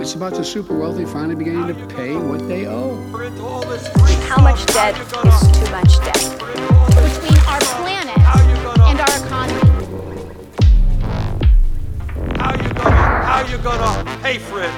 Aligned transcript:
It's 0.00 0.14
about 0.14 0.34
the 0.34 0.44
super 0.44 0.74
wealthy 0.78 1.04
finally 1.04 1.34
beginning 1.34 1.66
to 1.74 1.94
pay 1.96 2.14
what 2.16 2.46
they 2.48 2.66
owe. 2.66 2.96
How 4.28 4.42
much 4.42 4.64
debt 4.66 4.94
is 4.96 5.12
too 5.58 5.70
much 5.70 5.92
debt? 6.04 6.22
between 7.06 7.38
our 7.52 7.60
planet 7.78 8.18
and 8.88 9.00
our 9.00 9.14
economy. 9.26 9.62
How 12.38 12.52
you 12.62 12.68
gonna, 12.74 13.22
how 13.30 13.40
you 13.50 13.58
gonna 13.58 14.04
pay 14.22 14.38
for 14.38 14.62
it? 14.62 14.70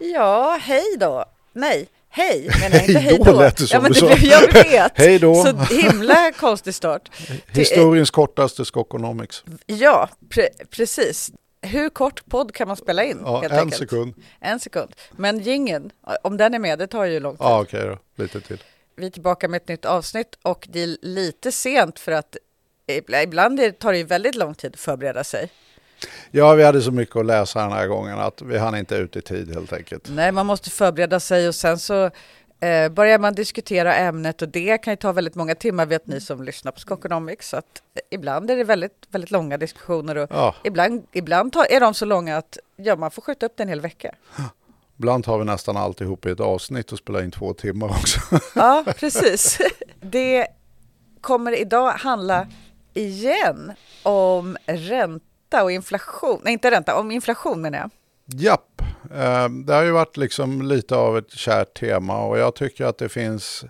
Ja, 0.00 0.58
hej 0.62 0.96
då. 0.98 1.24
Nej, 1.52 1.88
hej 2.08 2.50
menar 2.60 2.76
jag 2.76 2.84
är 2.84 2.88
inte 2.88 2.98
Hej 2.98 3.02
hej 3.02 3.18
då, 3.18 3.24
då. 3.32 3.38
lät 3.38 3.56
det 3.56 3.66
som 3.66 3.74
ja, 3.76 3.80
men 3.80 3.92
du 3.92 4.00
det, 4.00 4.20
sa. 4.20 4.26
Jag 4.26 4.52
vet. 4.52 4.92
Hej 4.94 5.18
då. 5.18 5.34
Så 5.44 5.74
himla 5.74 6.32
konstig 6.40 6.74
start. 6.74 7.10
Till- 7.26 7.36
Historiens 7.52 8.10
kortaste 8.10 8.64
Skokonomics. 8.64 9.44
Ja, 9.66 10.08
pre 10.30 10.48
precis. 10.76 11.30
Hur 11.62 11.88
kort 11.90 12.26
podd 12.28 12.54
kan 12.54 12.68
man 12.68 12.76
spela 12.76 13.04
in? 13.04 13.20
Ja, 13.24 13.44
en 13.44 13.52
enkelt? 13.52 13.76
sekund. 13.76 14.14
En 14.40 14.60
sekund. 14.60 14.92
Men 15.10 15.38
gingen, 15.40 15.90
om 16.22 16.36
den 16.36 16.54
är 16.54 16.58
med, 16.58 16.78
det 16.78 16.86
tar 16.86 17.04
ju 17.04 17.20
lång 17.20 17.36
tid. 17.36 17.40
Ja, 17.46 17.60
okej 17.62 17.84
då. 17.86 18.22
Lite 18.22 18.40
till. 18.40 18.62
Vi 18.96 19.06
är 19.06 19.10
tillbaka 19.10 19.48
med 19.48 19.56
ett 19.62 19.68
nytt 19.68 19.84
avsnitt 19.84 20.38
och 20.42 20.66
det 20.70 20.82
är 20.82 20.96
lite 21.02 21.52
sent 21.52 21.98
för 21.98 22.12
att 22.12 22.36
ibla- 22.86 23.22
ibland 23.22 23.60
tar 23.78 23.92
det 23.92 23.98
ju 23.98 24.04
väldigt 24.04 24.34
lång 24.34 24.54
tid 24.54 24.74
att 24.74 24.80
förbereda 24.80 25.24
sig. 25.24 25.50
Ja, 26.30 26.54
vi 26.54 26.64
hade 26.64 26.82
så 26.82 26.90
mycket 26.90 27.16
att 27.16 27.26
läsa 27.26 27.60
den 27.62 27.72
här 27.72 27.86
gången 27.86 28.18
att 28.18 28.42
vi 28.42 28.58
hann 28.58 28.76
inte 28.76 28.94
ut 28.94 29.16
i 29.16 29.20
tid 29.20 29.54
helt 29.54 29.72
enkelt. 29.72 30.08
Nej, 30.10 30.32
man 30.32 30.46
måste 30.46 30.70
förbereda 30.70 31.20
sig 31.20 31.48
och 31.48 31.54
sen 31.54 31.78
så 31.78 32.10
eh, 32.60 32.88
börjar 32.88 33.18
man 33.18 33.34
diskutera 33.34 33.94
ämnet 33.96 34.42
och 34.42 34.48
det 34.48 34.78
kan 34.78 34.92
ju 34.92 34.96
ta 34.96 35.12
väldigt 35.12 35.34
många 35.34 35.54
timmar 35.54 35.86
vet 35.86 36.06
ni 36.06 36.20
som 36.20 36.42
lyssnar 36.42 36.72
på 36.72 36.80
Skokonomics. 36.80 37.48
Så 37.48 37.56
att 37.56 37.82
ibland 38.10 38.50
är 38.50 38.56
det 38.56 38.64
väldigt, 38.64 39.06
väldigt 39.10 39.30
långa 39.30 39.56
diskussioner 39.56 40.16
och 40.16 40.28
Ja, 40.30 40.54
ibland, 40.64 41.06
ibland 41.12 41.52
tar, 41.52 41.66
är 41.72 41.80
de 41.80 41.94
så 41.94 42.04
långa 42.04 42.36
att 42.36 42.58
ja, 42.76 42.96
man 42.96 43.10
får 43.10 43.22
skjuta 43.22 43.46
upp 43.46 43.52
det 43.56 43.62
en 43.62 43.68
hel 43.68 43.80
vecka. 43.80 44.14
ibland 44.98 45.26
har 45.26 45.38
vi 45.38 45.44
nästan 45.44 45.76
alltihop 45.76 46.26
i 46.26 46.30
ett 46.30 46.40
avsnitt 46.40 46.92
och 46.92 46.98
spelar 46.98 47.22
in 47.22 47.30
två 47.30 47.54
timmar 47.54 47.88
också. 47.88 48.20
Ja, 48.54 48.84
precis. 48.96 49.58
Det 50.00 50.46
kommer 51.20 51.60
idag 51.60 51.90
handla 51.90 52.46
igen 52.94 53.72
om 54.02 54.56
ränta 54.66 55.62
och 55.62 55.72
inflation. 55.72 56.40
Nej, 56.44 56.52
inte 56.52 56.70
ränta, 56.70 56.96
om 56.96 57.10
inflation 57.10 57.60
menar 57.60 57.78
jag. 57.78 57.90
Japp, 58.34 58.82
eh, 59.14 59.48
det 59.48 59.74
har 59.74 59.84
ju 59.84 59.90
varit 59.90 60.16
liksom 60.16 60.62
lite 60.62 60.96
av 60.96 61.18
ett 61.18 61.30
kärt 61.30 61.74
tema 61.74 62.24
och 62.24 62.38
jag 62.38 62.54
tycker 62.54 62.84
att 62.84 62.98
det 62.98 63.08
finns 63.08 63.64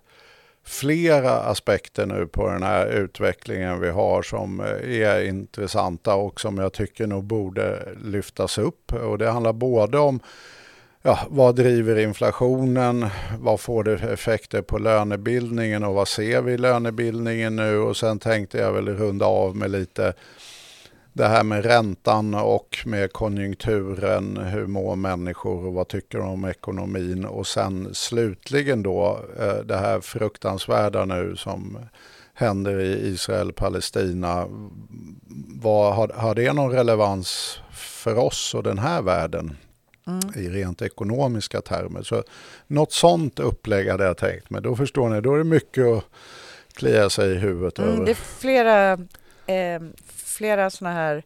flera 0.64 1.33
aspekter 1.33 2.06
nu 2.06 2.27
på 2.27 2.48
den 2.51 2.62
här 2.62 2.86
utvecklingen 2.86 3.81
vi 3.81 3.89
har 3.89 4.23
som 4.23 4.61
eh, 4.61 5.01
är 5.01 5.25
intressanta 5.25 6.14
och 6.14 6.41
som 6.41 6.59
jag 6.59 6.73
tycker 6.73 7.06
nog 7.06 7.25
borde 7.25 7.89
lyftas 8.05 8.59
upp. 8.59 8.92
Och 8.92 9.19
det 9.19 9.31
handlar 9.31 9.53
både 9.53 9.98
om 9.98 10.20
ja, 11.03 11.19
vad 11.29 11.56
driver 11.56 11.98
inflationen, 11.98 13.06
vad 13.39 13.61
får 13.61 13.84
det 13.84 13.98
för 13.98 14.12
effekter 14.12 14.62
på 14.62 14.79
lönebildningen? 14.79 15.84
Och 15.84 15.95
vad 15.95 16.09
ser 16.09 16.42
vi 16.42 16.53
i 16.53 16.59
lönebildningen 16.59 17.56
nu? 17.56 17.79
Och 17.79 17.97
sen 17.97 18.19
tänkte 18.19 18.59
jag 18.59 18.73
väl 18.73 18.89
runda 18.89 19.27
av 19.27 19.56
med 19.56 19.70
lite 19.70 20.14
det 21.19 21.28
här 21.28 21.44
med 21.44 21.64
räntan 21.64 22.34
och 22.34 22.78
med 22.86 23.12
konjunkturen, 23.12 24.36
hur 24.36 24.66
mår 24.66 24.97
människor 24.97 25.66
och 25.66 25.74
vad 25.74 25.88
tycker 25.88 26.19
de 26.19 26.28
om 26.28 26.44
ekonomin 26.44 27.24
och 27.24 27.47
sen 27.47 27.94
slutligen 27.94 28.83
då 28.83 29.20
eh, 29.41 29.55
det 29.64 29.77
här 29.77 30.00
fruktansvärda 30.00 31.05
nu 31.05 31.36
som 31.36 31.78
händer 32.34 32.80
i 32.80 33.08
Israel-Palestina. 33.08 34.46
Vad, 35.62 35.94
har, 35.94 36.08
har 36.08 36.34
det 36.34 36.52
någon 36.52 36.70
relevans 36.72 37.61
för 37.72 38.19
oss 38.19 38.55
och 38.55 38.62
den 38.62 38.78
här 38.78 39.02
världen 39.02 39.56
i 40.36 40.48
rent 40.48 40.83
ekonomiska 40.83 41.61
termer? 41.61 42.02
Så 42.02 42.22
något 42.66 42.92
sånt 42.92 43.39
upplägg 43.41 43.89
hade 43.89 44.05
jag 44.05 44.16
tänkt 44.16 44.50
mig. 44.50 44.62
Då 44.62 44.77
förstår 44.77 45.08
ni, 45.08 45.20
då 45.20 45.34
är 45.34 45.39
det 45.39 45.44
mycket 45.44 45.86
att 45.86 46.05
klia 46.74 47.11
sig 47.11 47.30
i 47.33 47.35
huvudet 47.35 47.79
Mm, 47.79 47.90
över. 47.90 48.05
det 48.05 48.11
är 48.11 48.14
flera, 48.14 48.92
eh, 49.46 49.83
flera 50.38 50.70
sådana 50.70 50.94
här 50.96 51.22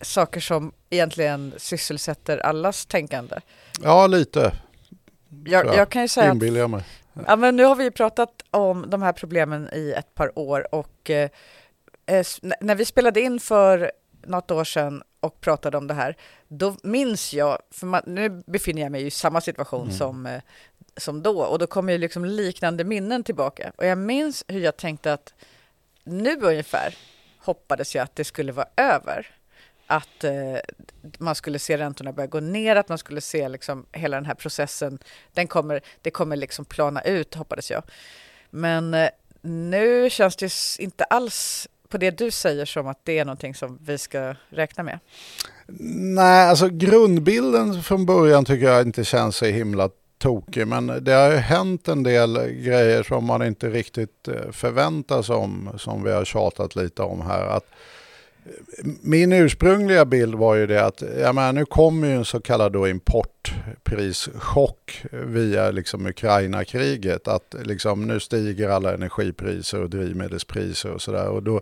saker 0.00 0.40
som 0.40 0.72
egentligen 0.90 1.54
sysselsätter 1.56 2.38
allas 2.38 2.86
tänkande. 2.86 3.36
Ja, 3.82 4.06
lite. 4.06 4.52
Jag, 5.44 5.66
jag 5.66 5.88
kan 5.88 6.02
ju 6.02 6.08
säga 6.08 6.26
att 6.26 6.34
Inbillar 6.34 6.60
jag 6.60 6.70
mig. 6.70 6.84
Ja, 7.26 7.36
men 7.36 7.56
nu 7.56 7.64
har 7.64 7.74
vi 7.74 7.84
ju 7.84 7.90
pratat 7.90 8.42
om 8.50 8.90
de 8.90 9.02
här 9.02 9.12
problemen 9.12 9.68
i 9.72 9.94
ett 9.96 10.14
par 10.14 10.38
år 10.38 10.74
och 10.74 11.10
eh, 11.10 11.30
när 12.60 12.74
vi 12.74 12.84
spelade 12.84 13.20
in 13.20 13.40
för 13.40 13.92
något 14.26 14.50
år 14.50 14.64
sedan 14.64 15.02
och 15.20 15.40
pratade 15.40 15.76
om 15.78 15.86
det 15.86 15.94
här, 15.94 16.16
då 16.48 16.76
minns 16.82 17.34
jag, 17.34 17.58
för 17.70 17.86
man, 17.86 18.02
nu 18.06 18.42
befinner 18.46 18.82
jag 18.82 18.92
mig 18.92 19.06
i 19.06 19.10
samma 19.10 19.40
situation 19.40 19.82
Mm. 19.82 19.96
som, 19.98 20.26
eh, 20.26 20.40
som 20.96 21.22
då 21.22 21.42
och 21.42 21.58
då 21.58 21.66
kommer 21.66 21.92
ju 21.92 21.98
liksom 21.98 22.24
liknande 22.24 22.84
minnen 22.84 23.24
tillbaka 23.24 23.72
och 23.76 23.86
jag 23.86 23.98
minns 23.98 24.44
hur 24.48 24.60
jag 24.60 24.76
tänkte 24.76 25.12
att 25.12 25.34
nu 26.04 26.40
ungefär 26.40 26.94
hoppades 27.42 27.94
jag 27.94 28.02
att 28.02 28.16
det 28.16 28.24
skulle 28.24 28.52
vara 28.52 28.68
över. 28.76 29.26
Att 29.86 30.24
eh, 30.24 30.56
man 31.18 31.34
skulle 31.34 31.58
se 31.58 31.78
räntorna 31.78 32.12
börja 32.12 32.26
gå 32.26 32.40
ner, 32.40 32.76
att 32.76 32.88
man 32.88 32.98
skulle 32.98 33.20
se 33.20 33.48
liksom 33.48 33.86
hela 33.92 34.16
den 34.16 34.26
här 34.26 34.34
processen, 34.34 34.98
den 35.32 35.46
kommer, 35.46 35.80
det 36.02 36.10
kommer 36.10 36.36
liksom 36.36 36.64
plana 36.64 37.02
ut 37.02 37.34
hoppades 37.34 37.70
jag. 37.70 37.82
Men 38.50 38.94
eh, 38.94 39.08
nu 39.40 40.10
känns 40.10 40.36
det 40.36 40.52
inte 40.78 41.04
alls 41.04 41.68
på 41.88 41.98
det 41.98 42.10
du 42.10 42.30
säger 42.30 42.64
som 42.64 42.86
att 42.86 43.00
det 43.04 43.18
är 43.18 43.24
någonting 43.24 43.54
som 43.54 43.78
vi 43.82 43.98
ska 43.98 44.34
räkna 44.48 44.84
med. 44.84 44.98
Nej, 45.66 46.48
alltså 46.48 46.68
grundbilden 46.68 47.82
från 47.82 48.06
början 48.06 48.44
tycker 48.44 48.66
jag 48.66 48.82
inte 48.82 49.04
känns 49.04 49.36
så 49.36 49.44
himla 49.44 49.90
tokig. 50.22 50.66
Men 50.66 51.04
det 51.04 51.12
har 51.12 51.30
ju 51.30 51.36
hänt 51.36 51.88
en 51.88 52.02
del 52.02 52.50
grejer 52.50 53.02
som 53.02 53.24
man 53.24 53.42
inte 53.42 53.70
riktigt 53.70 54.28
eh, 54.28 54.50
förväntar 54.52 55.22
sig 55.22 55.36
om. 55.36 55.70
Som 55.78 56.02
vi 56.02 56.12
har 56.12 56.24
tjatat 56.24 56.76
lite 56.76 57.02
om 57.02 57.20
här. 57.20 57.46
Att 57.46 57.66
eh, 58.44 58.50
min 59.02 59.32
ursprungliga 59.32 60.04
bild 60.04 60.34
var 60.34 60.54
ju 60.54 60.66
det 60.66 60.84
att 60.84 61.02
ja, 61.20 61.32
men 61.32 61.54
nu 61.54 61.64
kommer 61.64 62.08
ju 62.08 62.14
en 62.14 62.24
så 62.24 62.40
kallad 62.40 62.72
då 62.72 62.88
importprischock 62.88 65.04
via 65.10 65.70
liksom 65.70 66.06
Ukraina-kriget. 66.06 67.28
Att 67.28 67.54
liksom, 67.62 68.06
nu 68.06 68.20
stiger 68.20 68.68
alla 68.68 68.94
energipriser 68.94 69.82
och 69.82 69.90
drivmedelspriser 69.90 70.90
och 70.90 71.02
sådär. 71.02 71.28
Och 71.28 71.42
då, 71.42 71.60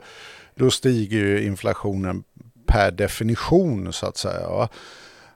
då 0.55 0.71
stiger 0.71 1.19
ju 1.19 1.47
inflationen 1.47 2.25
per 2.67 2.91
definition 2.91 3.93
så 3.93 4.07
att 4.07 4.17
säga. 4.17 4.49
Va? 4.49 4.69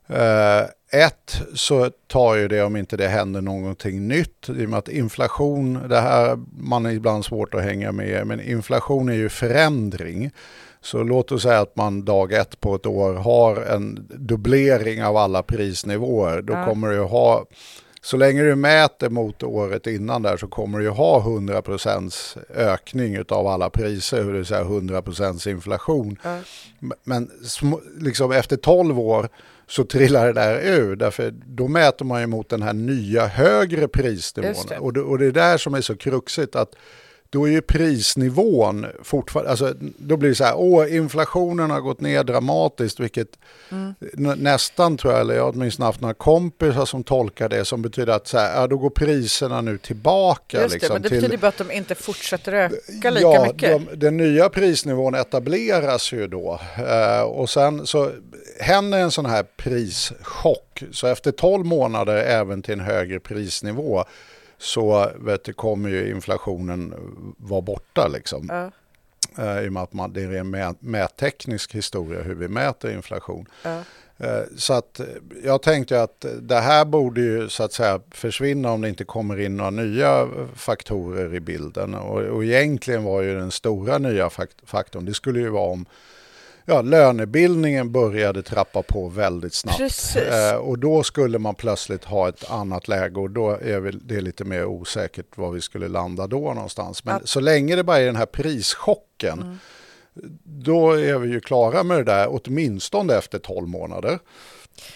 Eh, 0.08 0.62
ett 1.02 1.40
så 1.54 1.90
tar 2.06 2.34
ju 2.34 2.48
det 2.48 2.62
om 2.62 2.76
inte 2.76 2.96
det 2.96 3.08
händer 3.08 3.40
någonting 3.40 4.08
nytt 4.08 4.48
i 4.48 4.66
och 4.66 4.70
med 4.70 4.78
att 4.78 4.88
inflation, 4.88 5.88
det 5.88 6.00
här 6.00 6.38
man 6.58 6.86
är 6.86 6.90
ibland 6.90 7.24
svårt 7.24 7.54
att 7.54 7.62
hänga 7.62 7.92
med 7.92 8.26
men 8.26 8.40
inflation 8.40 9.08
är 9.08 9.14
ju 9.14 9.28
förändring. 9.28 10.30
Så 10.80 11.02
låt 11.02 11.32
oss 11.32 11.42
säga 11.42 11.60
att 11.60 11.76
man 11.76 12.04
dag 12.04 12.32
ett 12.32 12.60
på 12.60 12.74
ett 12.74 12.86
år 12.86 13.14
har 13.14 13.56
en 13.56 14.08
dubblering 14.10 15.04
av 15.04 15.16
alla 15.16 15.42
prisnivåer. 15.42 16.42
Då 16.42 16.52
Ja. 16.52 16.66
kommer 16.66 16.88
du 16.88 17.00
ha, 17.00 17.44
så 18.02 18.16
länge 18.16 18.42
du 18.42 18.54
mäter 18.54 19.10
mot 19.10 19.42
året 19.42 19.86
innan 19.86 20.22
där 20.22 20.36
så 20.36 20.46
kommer 20.48 20.78
du 20.78 20.88
ha 20.88 21.20
100% 21.20 22.36
ökning 22.54 23.18
av 23.28 23.46
alla 23.46 23.70
priser, 23.70 24.24
det 24.24 24.32
vill 24.32 24.46
säga 24.46 24.64
100% 24.64 25.48
inflation. 25.48 26.18
Ja. 26.22 26.38
Men 27.04 27.30
liksom 27.98 28.32
efter 28.32 28.56
12 28.56 28.98
år 29.00 29.28
så 29.66 29.84
trillar 29.84 30.26
det 30.26 30.32
där 30.32 30.60
ur. 30.60 30.96
Därför 30.96 31.34
då 31.46 31.68
mäter 31.68 32.04
man 32.04 32.20
ju 32.20 32.26
mot 32.26 32.48
den 32.48 32.62
här 32.62 32.72
nya 32.72 33.26
högre 33.26 33.88
prisnivån. 33.88 34.54
Det. 34.68 34.78
Och, 34.78 34.92
det, 34.92 35.00
och 35.00 35.18
det 35.18 35.26
är 35.26 35.30
där 35.32 35.56
som 35.58 35.74
är 35.74 35.80
så 35.80 35.96
kruxigt 35.96 36.56
att 36.56 36.72
då 37.30 37.48
är 37.48 37.52
ju 37.52 37.60
prisnivån 37.60 38.86
fortfarande, 39.02 39.50
alltså 39.50 39.74
då 39.80 40.16
blir 40.16 40.28
det 40.28 40.34
så 40.34 40.44
här, 40.44 40.54
åh 40.56 40.94
inflationen 40.96 41.70
har 41.70 41.80
gått 41.80 42.00
ner 42.00 42.24
dramatiskt, 42.24 43.00
vilket 43.00 43.28
Mm. 43.70 43.94
nä- 44.00 44.34
nästan 44.34 44.96
tror 44.96 45.12
jag, 45.12 45.20
eller 45.20 45.34
jag 45.34 45.42
har 45.42 45.50
åtminstone 45.52 45.86
haft 45.86 46.00
några 46.00 46.14
kompisar 46.14 46.84
som 46.84 47.04
tolkar 47.04 47.48
det 47.48 47.64
som 47.64 47.82
betyder 47.82 48.12
att 48.12 48.26
så 48.28 48.38
här, 48.38 48.60
ja, 48.60 48.66
då 48.66 48.76
går 48.78 48.90
priserna 48.90 49.60
nu 49.60 49.78
tillbaka. 49.78 50.60
Just 50.62 50.68
det, 50.70 50.74
liksom, 50.74 50.92
men 50.94 51.02
det 51.02 51.08
till- 51.08 51.18
betyder 51.20 51.38
bara 51.38 51.48
att 51.48 51.58
de 51.58 51.70
inte 51.70 51.94
fortsätter 51.94 52.52
öka 52.52 53.10
lika 53.10 53.20
ja, 53.20 53.46
mycket. 53.46 53.88
De, 53.90 53.96
den 53.96 54.16
nya 54.16 54.48
prisnivån 54.48 55.14
etableras 55.14 56.12
ju 56.12 56.26
då. 56.26 56.60
Eh, 56.78 57.22
och 57.22 57.50
sen 57.50 57.86
så 57.86 58.10
händer 58.60 58.98
en 58.98 59.10
sån 59.10 59.26
här 59.26 59.42
prischock. 59.56 60.82
Så 60.92 61.06
efter 61.06 61.32
12 61.32 61.66
månader 61.66 62.16
även 62.16 62.62
till 62.62 62.74
en 62.74 62.80
högre 62.80 63.20
prisnivå 63.20 64.04
så 64.58 65.10
vet 65.16 65.44
du, 65.44 65.52
kommer 65.52 65.90
ju 65.90 66.10
inflationen 66.10 66.94
vara 67.38 67.60
borta. 67.60 68.08
Liksom. 68.08 68.46
Ja, 68.50 68.70
Eh, 69.38 69.60
I 69.64 69.68
och 69.68 69.72
med 69.72 69.82
att 69.82 69.92
man, 69.92 70.12
det 70.12 70.22
är 70.22 70.32
en 70.34 70.54
mä- 70.54 70.76
mätteknisk 70.80 71.74
historia 71.74 72.22
hur 72.22 72.34
vi 72.34 72.48
mäter 72.48 72.90
inflation. 72.92 73.46
ja. 73.62 73.80
Eh, 74.18 74.42
Så 74.56 74.72
att 74.74 75.00
eh, 75.00 75.06
jag 75.44 75.62
tänkte 75.62 76.02
att 76.02 76.24
det 76.40 76.60
här 76.60 76.84
borde 76.84 77.20
ju 77.20 77.48
så 77.48 77.62
att 77.62 77.72
säga 77.72 78.00
försvinna 78.10 78.70
om 78.72 78.80
det 78.80 78.88
inte 78.88 79.04
kommer 79.04 79.40
in 79.40 79.56
några 79.56 79.70
nya 79.70 80.28
faktorer 80.54 81.34
i 81.34 81.40
bilden. 81.40 81.94
Och, 81.94 82.20
och 82.20 82.44
egentligen 82.44 83.04
var 83.04 83.22
ju 83.22 83.34
den 83.34 83.50
stora 83.50 83.98
nya 83.98 84.28
fakt- 84.30 84.66
faktorn, 84.66 85.04
det 85.04 85.14
skulle 85.14 85.40
ju 85.40 85.48
vara 85.48 85.70
om 85.70 85.86
ja, 86.64 86.82
lönebildningen 86.82 87.92
började 87.92 88.42
trappa 88.42 88.82
på 88.82 89.08
väldigt 89.08 89.54
snabbt. 89.54 89.80
Eh, 90.16 90.54
och 90.56 90.78
då 90.78 91.02
skulle 91.02 91.38
man 91.38 91.54
plötsligt 91.54 92.04
ha 92.04 92.28
ett 92.28 92.50
annat 92.50 92.88
läge 92.88 93.20
och 93.20 93.30
då 93.30 93.50
är 93.50 93.92
det 94.04 94.20
lite 94.20 94.44
mer 94.44 94.64
osäkert 94.64 95.36
var 95.36 95.50
vi 95.50 95.60
skulle 95.60 95.88
landa 95.88 96.26
då 96.26 96.54
någonstans. 96.54 97.04
Men 97.04 97.14
Ja. 97.14 97.20
så 97.24 97.40
länge 97.40 97.76
det 97.76 97.84
bara 97.84 97.98
är 97.98 98.06
den 98.06 98.16
här 98.16 98.26
prischocken 98.26 99.42
Mm. 99.42 99.58
då 100.44 100.92
är 100.92 101.18
vi 101.18 101.28
ju 101.28 101.40
klara 101.40 101.82
med 101.82 101.96
det 101.98 102.04
där 102.04 102.26
åtminstone 102.30 103.14
efter 103.14 103.38
12 103.38 103.68
månader. 103.68 104.18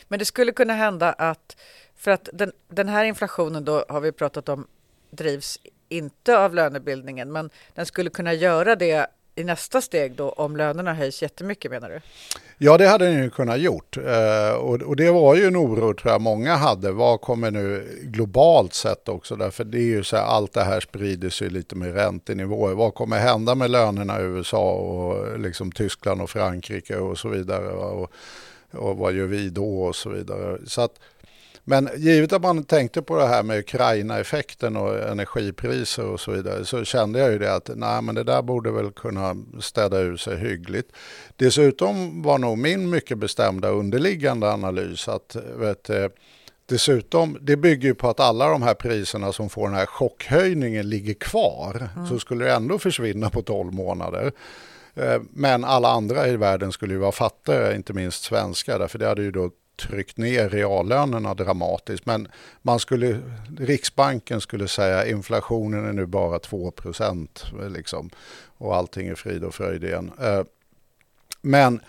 Men 0.09 0.19
det 0.19 0.25
skulle 0.25 0.53
kunna 0.53 0.73
hända 0.75 1.13
att, 1.13 1.57
för 1.97 2.11
att 2.11 2.29
den, 2.33 2.53
den 2.69 2.89
här 2.89 3.05
inflationen 3.05 3.65
då 3.65 3.85
har 3.89 4.01
vi 4.01 4.13
pratat 4.13 4.49
om 4.49 4.67
drivs 5.11 5.59
inte 5.89 6.39
av 6.39 6.55
lönebildningen, 6.55 7.33
men 7.33 7.51
den 7.75 7.87
skulle 7.87 8.11
kunna 8.11 8.35
göra 8.35 8.77
det 8.77 9.07
i 9.39 9.45
nästa 9.45 9.81
steg 9.81 10.15
då 10.15 10.29
om 10.29 10.57
lönerna 10.57 10.95
höjs 10.95 11.23
jättemycket 11.23 11.71
menar 11.71 11.89
du? 11.89 12.01
Ja, 12.59 12.79
det 12.79 12.89
hade 12.89 13.05
den 13.05 13.23
ju 13.23 13.31
kunnat 13.31 13.61
gjort. 13.61 13.97
Eh, 13.97 14.55
och, 14.55 14.97
det 14.97 15.11
var 15.11 15.35
ju 15.35 15.47
en 15.47 15.57
oro 15.57 15.95
tror 15.95 16.13
jag 16.13 16.21
många 16.21 16.57
hade. 16.57 16.93
Vad 16.93 17.21
kommer 17.21 17.51
nu 17.51 17.99
globalt 18.03 18.75
sett 18.75 19.09
också? 19.09 19.37
Därför 19.37 19.65
det 19.65 19.79
är 19.79 19.83
ju 19.83 20.05
så 20.05 20.17
här, 20.17 20.25
allt 20.25 20.53
det 20.53 20.63
här 20.63 20.81
sprider 20.81 21.31
sig 21.31 21.51
lite 21.51 21.77
med 21.77 21.95
räntenivåer. 21.95 22.75
Vad 22.75 22.95
kommer 22.95 23.19
hända 23.19 23.55
med 23.55 23.71
lönerna 23.71 24.21
i 24.21 24.25
USA 24.25 24.73
och 24.73 25.39
liksom 25.39 25.73
Tyskland 25.73 26.23
och 26.23 26.31
Frankrike 26.31 26.97
och 26.97 27.19
så 27.19 27.29
vidare? 27.29 27.69
Och, 27.69 28.13
och 28.73 28.97
vad 28.97 29.13
gör 29.13 29.27
vi 29.27 29.51
då 29.51 29.83
och 29.83 29.97
så 29.97 30.11
vidare. 30.11 30.59
Så 30.67 30.81
att, 30.81 31.01
men 31.69 31.89
givet 31.97 32.33
att 32.33 32.43
man 32.43 32.65
tänkte 32.65 33.03
på 33.03 33.19
det 33.19 33.27
här 33.27 33.43
med 33.43 33.59
Ukraina-effekten 33.59 34.77
och 34.77 34.99
energipriser 34.99 36.05
och 36.05 36.21
så 36.21 36.33
vidare 36.33 36.65
så 36.65 36.85
kände 36.85 37.19
jag 37.19 37.33
ju 37.33 37.39
det 37.39 37.55
att 37.55 37.71
nej, 37.75 38.03
men 38.03 38.15
det 38.15 38.25
där 38.25 38.43
borde 38.43 38.71
väl 38.71 38.91
kunna 38.91 39.37
städa 39.61 39.99
ur 39.99 40.17
sig 40.17 40.37
hyggligt. 40.37 40.93
Dessutom 41.37 42.23
var 42.23 42.39
nog 42.39 42.59
min 42.59 42.91
mycket 42.91 43.19
bestämda 43.19 43.69
underliggande 43.69 44.53
analys 44.53 45.09
att 45.09 45.37
vet, 45.57 45.91
eh, 45.91 46.07
Dessutom, 46.67 47.39
det 47.41 47.57
bygger 47.57 47.89
ju 47.89 47.95
på 47.95 48.09
att 48.09 48.21
alla 48.21 48.49
de 48.49 48.63
här 48.63 48.75
priserna 48.75 49.33
som 49.33 49.49
får 49.49 49.69
den 49.69 49.77
här 49.77 49.87
chockhöjningen 49.87 50.89
ligger 50.89 51.15
kvar. 51.15 51.89
Så 52.09 52.19
skulle 52.19 52.45
det 52.45 52.53
ändå 52.53 52.79
försvinna 52.79 53.31
på 53.31 53.43
12 53.43 53.73
månader. 53.73 54.33
Eh, 54.95 55.21
Men 55.31 55.65
alla 55.65 55.89
andra 55.89 56.29
i 56.29 56.37
världen 56.37 56.73
skulle 56.73 56.95
ju 56.95 57.01
vara 57.01 57.13
fattigare, 57.13 57.77
inte 57.77 57.93
minst 57.93 58.23
svenskar, 58.23 58.79
därför 58.79 58.99
det 58.99 59.07
hade 59.07 59.23
ju 59.23 59.31
då 59.31 59.51
tryckt 59.79 60.17
ner 60.17 60.49
reallönerna 60.49 61.35
dramatiskt. 61.35 62.07
Men 62.07 62.29
man 62.63 62.81
skulle, 62.81 63.21
Riksbanken 63.59 64.41
skulle 64.41 64.69
säga 64.69 65.07
inflationen 65.07 65.85
är 65.89 65.93
nu 65.93 66.07
bara 66.07 66.39
2 66.39 66.71
procent 66.71 67.45
liksom, 67.71 68.11
och 68.59 68.77
allting 68.77 69.09
är 69.09 69.15
frid 69.15 69.45
och 69.45 69.55
fröjd 69.55 69.85
igen. 69.85 70.11
Eh, 70.21 70.43
Men 71.41 71.81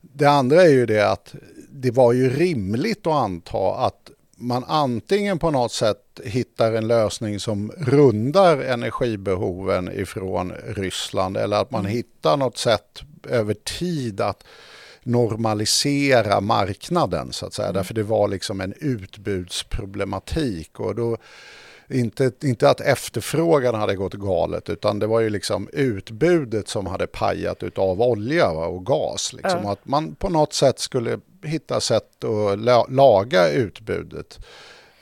det 0.00 0.26
andra 0.26 0.62
är 0.62 0.68
ju 0.68 0.86
det 0.86 1.10
att 1.10 1.34
det 1.68 1.90
var 1.90 2.12
ju 2.12 2.30
rimligt 2.30 3.06
att 3.06 3.12
anta 3.12 3.74
att 3.74 4.10
man 4.36 4.64
antingen 4.64 5.38
på 5.38 5.50
något 5.50 5.72
sätt 5.72 6.20
hittar 6.24 6.72
en 6.72 6.88
lösning 6.88 7.40
som 7.40 7.72
rundar 7.76 8.58
energibehoven 8.58 9.92
ifrån 9.92 10.52
Ryssland 10.66 11.36
eller 11.36 11.56
att 11.56 11.70
man 11.70 11.86
hittar 11.86 12.36
något 12.36 12.58
sätt 12.58 13.00
över 13.28 13.54
tid 13.54 14.20
att 14.20 14.44
normalisera 15.02 16.40
marknaden 16.40 17.32
så 17.32 17.46
att 17.46 17.54
säga. 17.54 17.72
Därför 17.72 17.94
det 17.94 18.02
var 18.02 18.28
liksom 18.28 18.60
en 18.60 18.74
utbudsproblematik 18.80 20.80
och 20.80 20.94
då 20.94 21.16
inte, 21.90 22.32
inte 22.42 22.70
att 22.70 22.80
efterfrågan 22.80 23.74
hade 23.74 23.96
gått 23.96 24.14
galet 24.14 24.68
utan 24.68 24.98
det 24.98 25.06
var 25.06 25.20
ju 25.20 25.30
liksom 25.30 25.68
utbudet 25.72 26.68
som 26.68 26.86
hade 26.86 27.06
pajat 27.06 27.62
utav 27.62 28.02
olja 28.02 28.50
och 28.50 28.86
gas. 28.86 29.32
Liksom. 29.32 29.60
Ja. 29.64 29.72
Att 29.72 29.86
man 29.86 30.14
på 30.14 30.28
något 30.28 30.52
sätt 30.52 30.78
skulle 30.78 31.20
hitta 31.44 31.80
sätt 31.80 32.24
att 32.24 32.58
la, 32.58 32.86
laga 32.88 33.48
utbudet. 33.48 34.38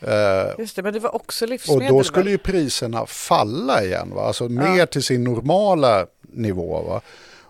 Eh, 0.01 0.59
Just 0.59 0.77
det, 0.77 0.83
men 0.83 0.93
det 0.93 1.01
var 1.01 1.15
också 1.15 1.45
och 1.45 1.49
livsmedel. 1.49 1.89
då 1.89 2.05
skulle 2.05 2.25
va? 2.25 2.31
ju 2.31 2.39
priserna 2.39 3.07
falla 3.07 3.85
igen, 3.85 4.11
va? 4.15 4.23
alltså 4.23 4.49
mer 4.49 4.87
till 4.87 5.03
sin 5.03 5.25
normala 5.25 6.07
nivå. 6.21 6.83
Va? 6.83 7.01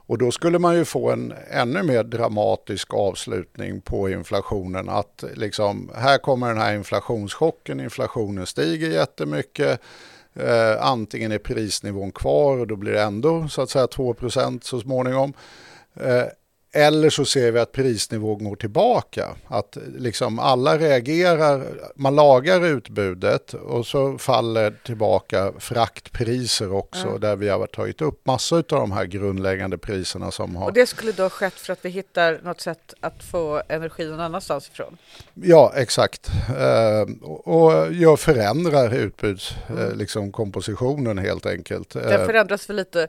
Och 0.09 0.19
då 0.19 0.31
skulle 0.31 0.59
man 0.59 0.77
ju 0.77 0.85
få 0.85 1.11
en 1.11 1.35
ännu 1.51 1.83
mer 1.83 2.05
dramatisk 2.05 2.95
avslutning 2.95 3.81
på 3.81 4.11
inflationen. 4.11 4.89
Att 4.89 5.25
liksom, 5.35 5.91
här 5.95 6.19
kommer 6.19 6.49
den 6.49 6.59
här 6.59 6.75
inflationschocken, 6.75 7.81
inflationen 7.81 8.47
stiger 8.47 8.91
jättemycket. 8.91 9.81
Eh, 10.35 10.87
antingen 10.87 11.33
är 11.33 11.39
prisnivån 11.39 12.13
kvar 12.13 12.59
och 12.59 12.67
då 12.67 12.77
blir 12.77 12.93
det 12.93 13.03
ändå 13.03 13.49
så 13.49 13.63
att 13.63 13.71
säga 13.71 13.87
2% 13.87 14.65
så 14.65 14.81
småningom. 14.81 15.33
Eh, 15.95 16.25
eller 16.73 17.11
så 17.11 17.25
ser 17.25 17.53
vi 17.53 17.61
att 17.61 17.73
prisnivån 17.73 18.45
går 18.45 18.57
tillbaka. 18.57 19.29
Att 19.47 19.79
liksom 19.97 20.39
alla 20.39 20.79
reagerar, 20.79 21.67
man 21.95 22.17
lagar 22.17 22.67
utbudet 22.67 23.55
och 23.55 23.87
så 23.87 24.19
faller 24.19 24.75
tillbaka 24.85 25.53
fraktpriser 25.59 26.73
också 26.73 27.19
där 27.19 27.37
vi 27.37 27.49
har 27.49 27.67
tagit 27.67 28.03
upp 28.03 28.27
massor 28.27 28.59
av 28.59 28.65
de 28.81 28.93
här 28.93 29.05
grundläggande 29.05 29.79
priserna 29.79 30.31
som 30.31 30.57
har... 30.57 30.67
Och 30.67 30.73
det 30.73 30.87
skulle 30.87 31.13
då 31.13 31.31
skett 31.31 31.55
för 31.55 31.73
att 31.73 31.85
vi 31.85 31.89
hittar 31.89 32.41
något 32.43 32.61
sätt 32.61 32.95
att 33.01 33.25
få 33.25 33.63
energi 33.69 34.05
någon 34.05 34.21
annanstans 34.21 34.69
ifrån? 34.69 34.99
Ja, 35.35 35.73
exakt. 35.77 36.31
Eh, 36.49 37.27
och 37.27 37.95
jag 37.95 38.21
förändrar 38.21 38.95
utbuds, 38.95 39.55
eh, 39.69 39.95
liksom 39.95 40.33
kompositionen 40.33 41.19
helt 41.19 41.47
enkelt. 41.47 41.91
Den 41.91 42.21
Eh, 42.21 42.27
förändras 42.27 42.71
väl 42.71 42.77
lite, 42.77 43.09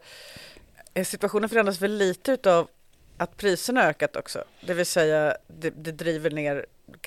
situationen 1.06 1.50
förändras 1.50 1.82
väl 1.82 1.98
lite 1.98 2.32
utav 2.32 2.68
att 3.19 3.38
priserna 3.38 3.81
har 3.81 3.89
ökat 3.89 4.16
också. 4.16 4.44
Det 4.62 4.74
vill 4.74 4.86
säga 4.86 5.38
det, 5.48 5.69
det 5.69 5.92
driver 5.92 6.31
ner, 6.31 6.66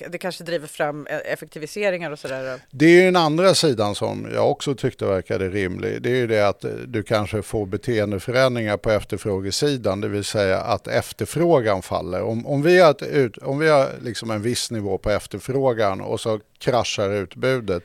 det 0.09 0.17
kanske 0.17 0.43
driver 0.43 0.67
fram 0.67 1.07
e, 1.07 1.09
effektiviseringar 1.09 2.11
och 2.11 2.19
sådär. 2.19 2.59
Det 2.71 2.85
är 2.85 2.89
ju 2.89 3.05
den 3.05 3.15
andra 3.15 3.55
sidan 3.55 3.95
som 3.95 4.29
jag 4.33 4.51
också 4.51 4.75
tyckte 4.75 5.05
verkade 5.05 5.49
rimlig. 5.49 6.01
Det 6.01 6.09
är 6.09 6.15
ju 6.15 6.27
det 6.27 6.47
att 6.47 6.65
du 6.87 7.03
kanske 7.03 7.41
får 7.41 7.65
beteendeförändringar 7.65 8.77
på 8.77 8.91
efterfrågesidan, 8.91 10.01
det 10.01 10.07
vill 10.07 10.23
säga 10.23 10.59
att 10.59 10.87
efterfrågan 10.87 11.81
faller. 11.81 12.21
Om, 12.21 12.47
om 12.47 12.61
vi 12.61 12.79
har, 12.79 12.91
ett 12.91 13.01
ut, 13.01 13.37
om 13.37 13.59
vi 13.59 13.69
har 13.69 13.89
liksom 14.01 14.31
en 14.31 14.41
viss 14.41 14.71
nivå 14.71 14.97
på 14.97 15.09
efterfrågan 15.09 16.01
och 16.01 16.19
så 16.19 16.39
kraschar 16.57 17.09
utbudet, 17.09 17.83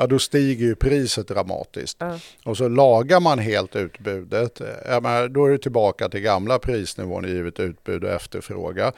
ja 0.00 0.06
då 0.06 0.18
stiger 0.18 0.66
ju 0.66 0.74
priset 0.74 1.28
dramatiskt. 1.28 1.96
Ja. 2.00 2.18
Och 2.44 2.56
så 2.56 2.68
lagar 2.68 3.20
man 3.20 3.38
helt 3.38 3.76
utbudet, 3.76 4.60
ja, 4.88 5.00
men 5.00 5.32
då 5.32 5.46
är 5.46 5.50
det 5.50 5.58
tillbaka 5.58 6.08
till 6.08 6.20
gamla 6.20 6.58
prisnivån 6.58 7.24
givet 7.28 7.60
utbud 7.60 8.04
och 8.04 8.10
efterfråga. 8.10 8.92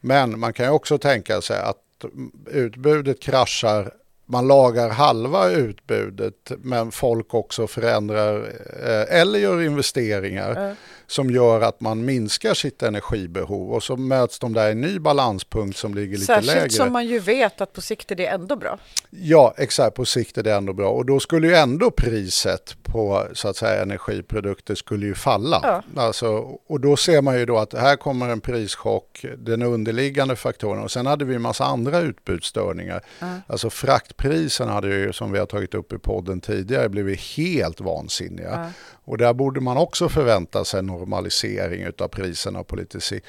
Men 0.00 0.40
man 0.40 0.52
kan 0.52 0.66
ju 0.66 0.72
också 0.72 0.98
tänka 0.98 1.40
sig 1.40 1.60
att 1.60 2.04
utbudet 2.50 3.20
kraschar, 3.20 3.92
man 4.26 4.48
lagar 4.48 4.90
halva 4.90 5.50
utbudet 5.50 6.52
men 6.58 6.90
folk 6.92 7.34
också 7.34 7.66
förändrar 7.66 8.52
eh, 8.82 9.20
eller 9.20 9.38
gör 9.38 9.62
investeringar 9.62 10.68
Ja. 10.68 10.74
Som 11.08 11.30
gör 11.30 11.60
att 11.60 11.80
man 11.80 12.04
minskar 12.04 12.54
sitt 12.54 12.82
energibehov 12.82 13.72
och 13.72 13.82
så 13.82 13.96
möts 13.96 14.38
de 14.38 14.52
där 14.52 14.68
i 14.68 14.72
en 14.72 14.80
ny 14.80 14.98
balanspunkt 14.98 15.78
som 15.78 15.94
ligger 15.94 16.12
lite 16.12 16.26
Särskilt 16.26 16.54
lägre. 16.54 16.70
som 16.70 16.92
man 16.92 17.06
ju 17.06 17.18
vet 17.18 17.60
att 17.60 17.72
på 17.72 17.80
sikt 17.80 18.10
är 18.10 18.14
det 18.14 18.26
ändå 18.26 18.56
bra. 18.56 18.78
Ja, 19.10 19.54
exakt. 19.56 19.96
På 19.96 20.04
sikt 20.04 20.38
är 20.38 20.42
det 20.42 20.52
ändå 20.52 20.72
bra. 20.72 20.90
Och 20.90 21.06
då 21.06 21.20
skulle 21.20 21.46
ju 21.46 21.54
ändå 21.54 21.90
priset 21.90 22.76
på 22.82 23.26
så 23.32 23.48
att 23.48 23.56
säga, 23.56 23.82
energiprodukter 23.82 24.74
skulle 24.74 25.06
ju 25.06 25.14
falla. 25.14 25.60
Ja. 25.62 26.02
Alltså, 26.02 26.28
och 26.68 26.80
då 26.80 26.96
ser 26.96 27.22
man 27.22 27.38
ju 27.38 27.46
då 27.46 27.58
att 27.58 27.74
här 27.74 27.96
kommer 27.96 28.28
en 28.28 28.40
prischock, 28.40 29.24
den 29.38 29.62
underliggande 29.62 30.36
faktorn 30.36 30.78
och 30.78 30.90
sen 30.90 31.06
hade 31.06 31.24
vi 31.24 31.34
en 31.34 31.42
massa 31.42 31.64
andra 31.64 32.00
utbudsstörningar. 32.00 33.00
Alltså 33.46 33.70
fraktpriserna 33.70 34.72
hade 34.72 34.88
ju, 34.88 35.12
som 35.12 35.32
vi 35.32 35.38
har 35.38 35.46
tagit 35.46 35.74
upp 35.74 35.92
i 35.92 35.98
podden 35.98 36.40
tidigare, 36.40 36.88
blivit 36.88 37.20
helt 37.20 37.80
vansinniga. 37.80 38.50
Ja. 38.50 38.70
Och 39.08 39.18
där 39.18 39.32
borde 39.32 39.60
man 39.60 39.76
också 39.76 40.08
förvänta 40.08 40.64
sig 40.64 40.78
en 40.78 40.86
normalisering 40.86 41.82
utav 41.82 42.08
priserna 42.08 42.64
på 42.64 42.76
lite 42.76 43.00
sikt. 43.00 43.26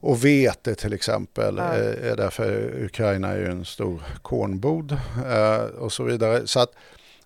Och 0.00 0.24
vete 0.24 0.74
till 0.74 0.92
exempel, 0.92 1.56
Ja. 1.56 1.74
eh, 1.74 2.10
är 2.10 2.16
därför 2.16 2.74
Ukraina 2.84 3.28
är 3.28 3.38
ju 3.38 3.46
en 3.46 3.64
stor 3.64 4.02
kornbod 4.22 4.92
eh, 5.32 5.56
och 5.62 5.92
så 5.92 6.02
vidare. 6.04 6.46
Så 6.46 6.60
att 6.60 6.72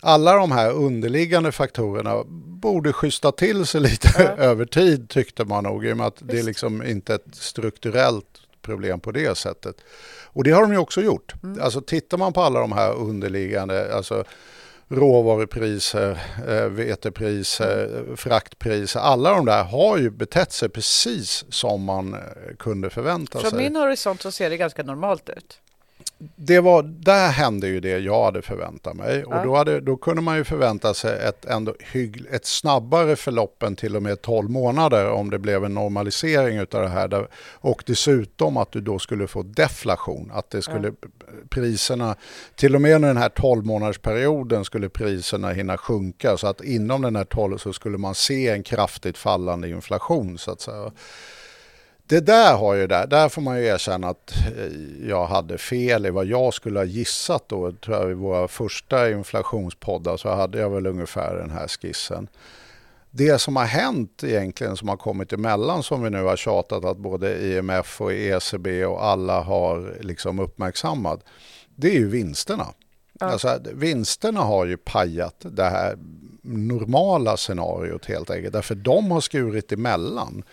alla 0.01 0.35
de 0.37 0.53
här 0.53 0.73
underliggande 0.73 1.53
faktorerna 1.53 2.25
borde 2.63 2.93
schyssta 2.93 3.33
till 3.33 3.67
sig 3.67 3.81
lite 3.81 4.09
Ja. 4.19 4.23
över 4.45 4.65
tid 4.65 5.09
tyckte 5.09 5.45
man 5.45 5.65
nog. 5.65 5.87
I 5.87 5.93
och 5.93 5.97
med 5.97 6.07
att 6.07 6.19
det 6.21 6.39
är 6.39 6.43
liksom 6.43 6.83
inte 6.83 7.15
ett 7.15 7.35
strukturellt 7.35 8.41
problem 8.63 9.01
på 9.01 9.13
det 9.13 9.39
sättet. 9.39 9.77
Och 10.25 10.45
det 10.45 10.51
har 10.51 10.63
de 10.63 10.73
ju 10.73 10.79
också 10.79 11.01
gjort. 11.03 11.33
Alltså 11.61 11.81
tittar 11.81 12.19
man 12.19 12.33
på 12.33 12.41
alla 12.41 12.61
de 12.61 12.73
här 12.73 12.93
underliggande, 12.95 13.95
alltså 13.95 14.25
råvarupriser, 14.88 16.21
eh, 16.49 16.64
vetepriser, 16.68 18.04
fraktpriser, 18.16 19.00
alla 19.00 19.30
de 19.30 19.47
där 19.47 19.64
har 19.64 19.99
ju 19.99 20.11
betett 20.11 20.52
sig 20.52 20.68
precis 20.68 21.45
som 21.49 21.85
man 21.85 22.14
eh, 22.14 22.21
kunde 22.59 22.90
förvänta 22.90 23.38
Från 23.38 23.50
sig. 23.50 23.59
min 23.59 23.76
horisont 23.76 24.23
så 24.23 24.33
ser 24.33 24.50
det 24.50 24.57
ganska 24.57 24.83
normalt 24.83 25.28
ut. 25.28 25.61
Det 26.37 26.61
var, 26.61 26.83
där 26.83 27.29
hände 27.29 27.69
ju 27.69 27.81
det 27.81 27.99
jag 27.99 28.25
hade 28.25 28.43
förväntat 28.43 28.97
mig. 28.97 29.25
Och 29.25 29.35
Ja. 29.35 29.45
då, 29.45 29.57
hade, 29.57 29.81
då 29.81 29.97
kunde 29.97 30.23
man 30.23 30.37
ju 30.37 30.45
förvänta 30.45 30.95
sig 30.95 31.19
ett, 31.29 31.45
ändå 31.45 31.75
hygg, 31.93 32.25
ett 32.31 32.47
snabbare 32.47 33.17
förlopp 33.17 33.63
än 33.63 33.77
till 33.77 33.97
och 33.97 34.03
med 34.03 34.23
12 34.23 34.51
månader 34.51 35.11
om 35.11 35.31
det 35.31 35.39
blev 35.39 35.65
en 35.65 35.75
normalisering 35.75 36.59
utav 36.59 36.83
det 36.83 36.89
här. 36.89 37.09
Där, 37.09 37.29
och 37.55 37.83
dessutom 37.87 38.57
att 38.57 38.73
du 38.73 38.81
då 38.81 38.99
skulle 38.99 39.27
få 39.27 39.43
deflation, 39.43 40.31
att 40.35 40.51
det 40.51 40.63
skulle 40.63 40.93
priserna, 41.49 42.17
till 42.57 42.75
och 42.75 42.81
med 42.81 42.95
under 42.95 43.09
den 43.09 43.17
här 43.17 43.29
12 43.29 43.67
månadersperioden 43.67 44.65
skulle 44.65 44.89
priserna 44.89 45.51
hinna 45.53 45.79
sjunka 45.79 46.37
så 46.37 46.47
att 46.47 46.61
inom 46.61 47.03
den 47.03 47.17
här 47.17 47.25
12 47.25 47.59
så 47.59 47.73
skulle 47.73 47.99
man 47.99 48.15
se 48.15 48.49
en 48.49 48.63
kraftigt 48.63 49.19
fallande 49.19 49.69
inflation 49.69 50.39
så 50.39 50.51
att 50.51 50.61
säga. 50.61 50.91
Det 52.09 52.21
där 52.21 52.57
har 52.57 52.75
ju 52.75 52.87
där, 52.87 53.07
där 53.07 53.29
får 53.29 53.43
man 53.43 53.59
ju 53.59 53.67
erkänna 53.67 54.09
att 54.09 54.33
eh, 54.57 55.09
jag 55.09 55.27
hade 55.27 55.59
fel 55.59 56.07
i 56.07 56.11
vad 56.11 56.27
jag 56.27 56.55
skulle 56.55 56.79
ha 56.79 56.85
gissat 56.85 57.49
då. 57.49 57.73
Tror 57.73 57.97
jag, 57.97 58.11
I 58.11 58.15
våra 58.15 58.49
första 58.49 59.11
inflationspoddar 59.11 60.17
så 60.17 60.29
hade 60.29 60.59
jag 60.59 60.71
väl 60.71 60.87
ungefär 60.87 61.37
den 61.37 61.50
här 61.50 61.69
skissen. 61.69 62.29
Det 63.11 63.38
som 63.38 63.57
har 63.57 63.65
hänt 63.65 64.25
egentligen 64.25 64.77
som 64.77 64.88
har 64.88 64.97
kommit 64.97 65.33
emellan 65.33 65.83
som 65.83 66.03
vi 66.03 66.11
nu 66.11 66.23
har 66.23 66.37
tjatat 66.37 66.85
att 66.85 66.99
både 66.99 67.47
IMF 67.47 68.00
och 68.00 68.12
ECB 68.12 68.85
och 68.85 69.05
alla 69.05 69.41
har 69.41 69.97
liksom 70.00 70.38
uppmärksammat. 70.38 71.21
Det 71.77 71.88
är 71.88 71.95
ju 71.95 72.09
vinsterna. 72.09 72.67
Alltså, 73.21 73.49
att 73.49 73.67
vinsterna 73.67 74.41
har 74.41 74.67
ju 74.67 74.77
pajat 74.77 75.37
det 75.41 75.65
här 75.65 75.99
normala 76.43 77.37
scenariot 77.37 78.07
helt 78.07 78.31
enkelt. 78.31 78.53
Därför 78.53 78.75
de 78.75 79.11
har 79.11 79.21
skurit 79.21 79.73
emellan. 79.73 80.45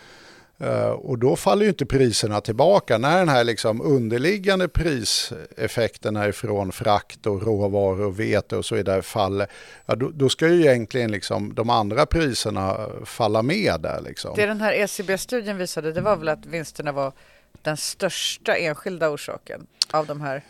Eh, 0.58 0.90
och 0.90 1.20
då 1.20 1.36
faller 1.36 1.64
ju 1.64 1.70
inte 1.70 1.86
priserna 1.86 2.42
tillbaka. 2.42 2.98
När 2.98 3.18
den 3.18 3.30
här 3.30 3.44
liksom 3.44 3.82
underliggande 3.82 4.68
priseffekterna 4.68 6.28
ifrån 6.28 6.72
frakt 6.72 7.26
och 7.26 7.44
råvaror 7.44 8.02
och 8.02 8.20
vete 8.20 8.58
och 8.58 8.66
så 8.66 8.76
vidare 8.76 9.02
faller, 9.02 9.48
ja, 9.86 9.96
då, 9.96 10.12
då 10.14 10.30
ska 10.30 10.48
ju 10.48 10.62
egentligen 10.62 11.12
liksom 11.12 11.54
de 11.56 11.70
andra 11.70 12.06
priserna 12.06 12.90
falla 13.06 13.42
med 13.42 13.82
där. 13.82 14.02
Liksom. 14.02 14.34
Det 14.36 14.46
den 14.46 14.62
här 14.62 14.74
ECB-studien 14.74 15.58
visade 15.58 15.92
det 15.92 16.02
var 16.02 16.16
väl 16.16 16.30
att 16.30 16.46
vinsterna 16.46 16.92
var 16.92 17.12
den 17.62 17.78
största 17.78 18.56
enskilda 18.56 19.10
orsaken 19.10 19.68
av 19.92 20.06
de 20.06 20.22
här 20.22 20.42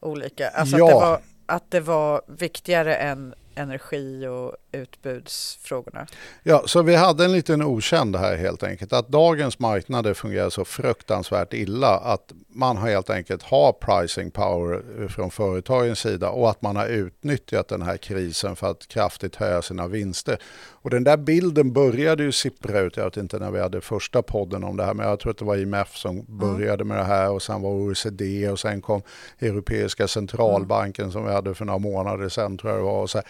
olika. 0.00 0.48
Alltså 0.48 0.78
Ja. 0.78 0.84
att, 0.84 0.90
det 0.90 1.00
var, 1.06 1.20
att 1.46 1.70
det 1.70 1.80
var 1.80 2.22
viktigare 2.26 2.96
än 2.96 3.34
energi 3.54 4.26
och 4.26 4.56
utbudsfrågorna. 4.72 6.06
Ja, 6.42 6.62
så 6.66 6.82
vi 6.82 6.94
hade 6.94 7.24
en 7.24 7.32
liten 7.32 7.62
okänd 7.62 8.16
här 8.16 8.36
helt 8.36 8.62
enkelt. 8.62 8.92
Att 8.92 9.08
dagens 9.08 9.58
marknader 9.58 10.14
fungerar 10.14 10.50
så 10.50 10.64
fruktansvärt 10.64 11.52
illa 11.52 11.98
att 11.98 12.32
man 12.48 12.76
har 12.76 12.88
helt 12.88 13.10
enkelt 13.10 13.42
har 13.42 13.72
pricing 13.72 14.30
power 14.30 15.08
från 15.08 15.30
företagens 15.30 15.98
sida 15.98 16.30
och 16.30 16.50
att 16.50 16.62
man 16.62 16.76
har 16.76 16.86
utnyttjat 16.86 17.68
den 17.68 17.82
här 17.82 17.96
krisen 17.96 18.56
för 18.56 18.70
att 18.70 18.88
kraftigt 18.88 19.36
höja 19.36 19.62
sina 19.62 19.88
vinster. 19.88 20.38
Och 20.82 20.90
den 20.90 21.04
där 21.04 21.16
bilden 21.16 21.72
började 21.72 22.22
ju 22.22 22.32
sippra 22.32 22.80
ut, 22.80 22.96
jag 22.96 23.04
vet 23.04 23.16
inte 23.16 23.38
när 23.38 23.50
vi 23.50 23.60
hade 23.60 23.80
första 23.80 24.22
podden 24.22 24.64
om 24.64 24.76
det 24.76 24.84
här, 24.84 24.94
men 24.94 25.08
jag 25.08 25.20
tror 25.20 25.30
att 25.30 25.38
det 25.38 25.44
var 25.44 25.56
IMF 25.56 25.96
som 25.96 26.24
började 26.28 26.84
med 26.84 26.98
det 26.98 27.04
här 27.04 27.30
och 27.30 27.42
sen 27.42 27.62
var 27.62 27.70
OECD 27.70 28.50
och 28.50 28.60
sen 28.60 28.82
kom 28.82 29.02
Europeiska 29.38 30.08
centralbanken 30.08 31.12
som 31.12 31.24
vi 31.24 31.32
hade 31.32 31.54
för 31.54 31.64
några 31.64 31.78
månader 31.78 32.28
sedan 32.28 32.58
tror 32.58 32.72
jag 32.72 32.80
det 32.80 32.84
var. 32.84 33.02
Och, 33.02 33.10
så 33.10 33.18
här. 33.18 33.26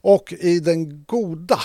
Och 0.00 0.32
i 0.32 0.60
den 0.60 1.04
goda 1.04 1.60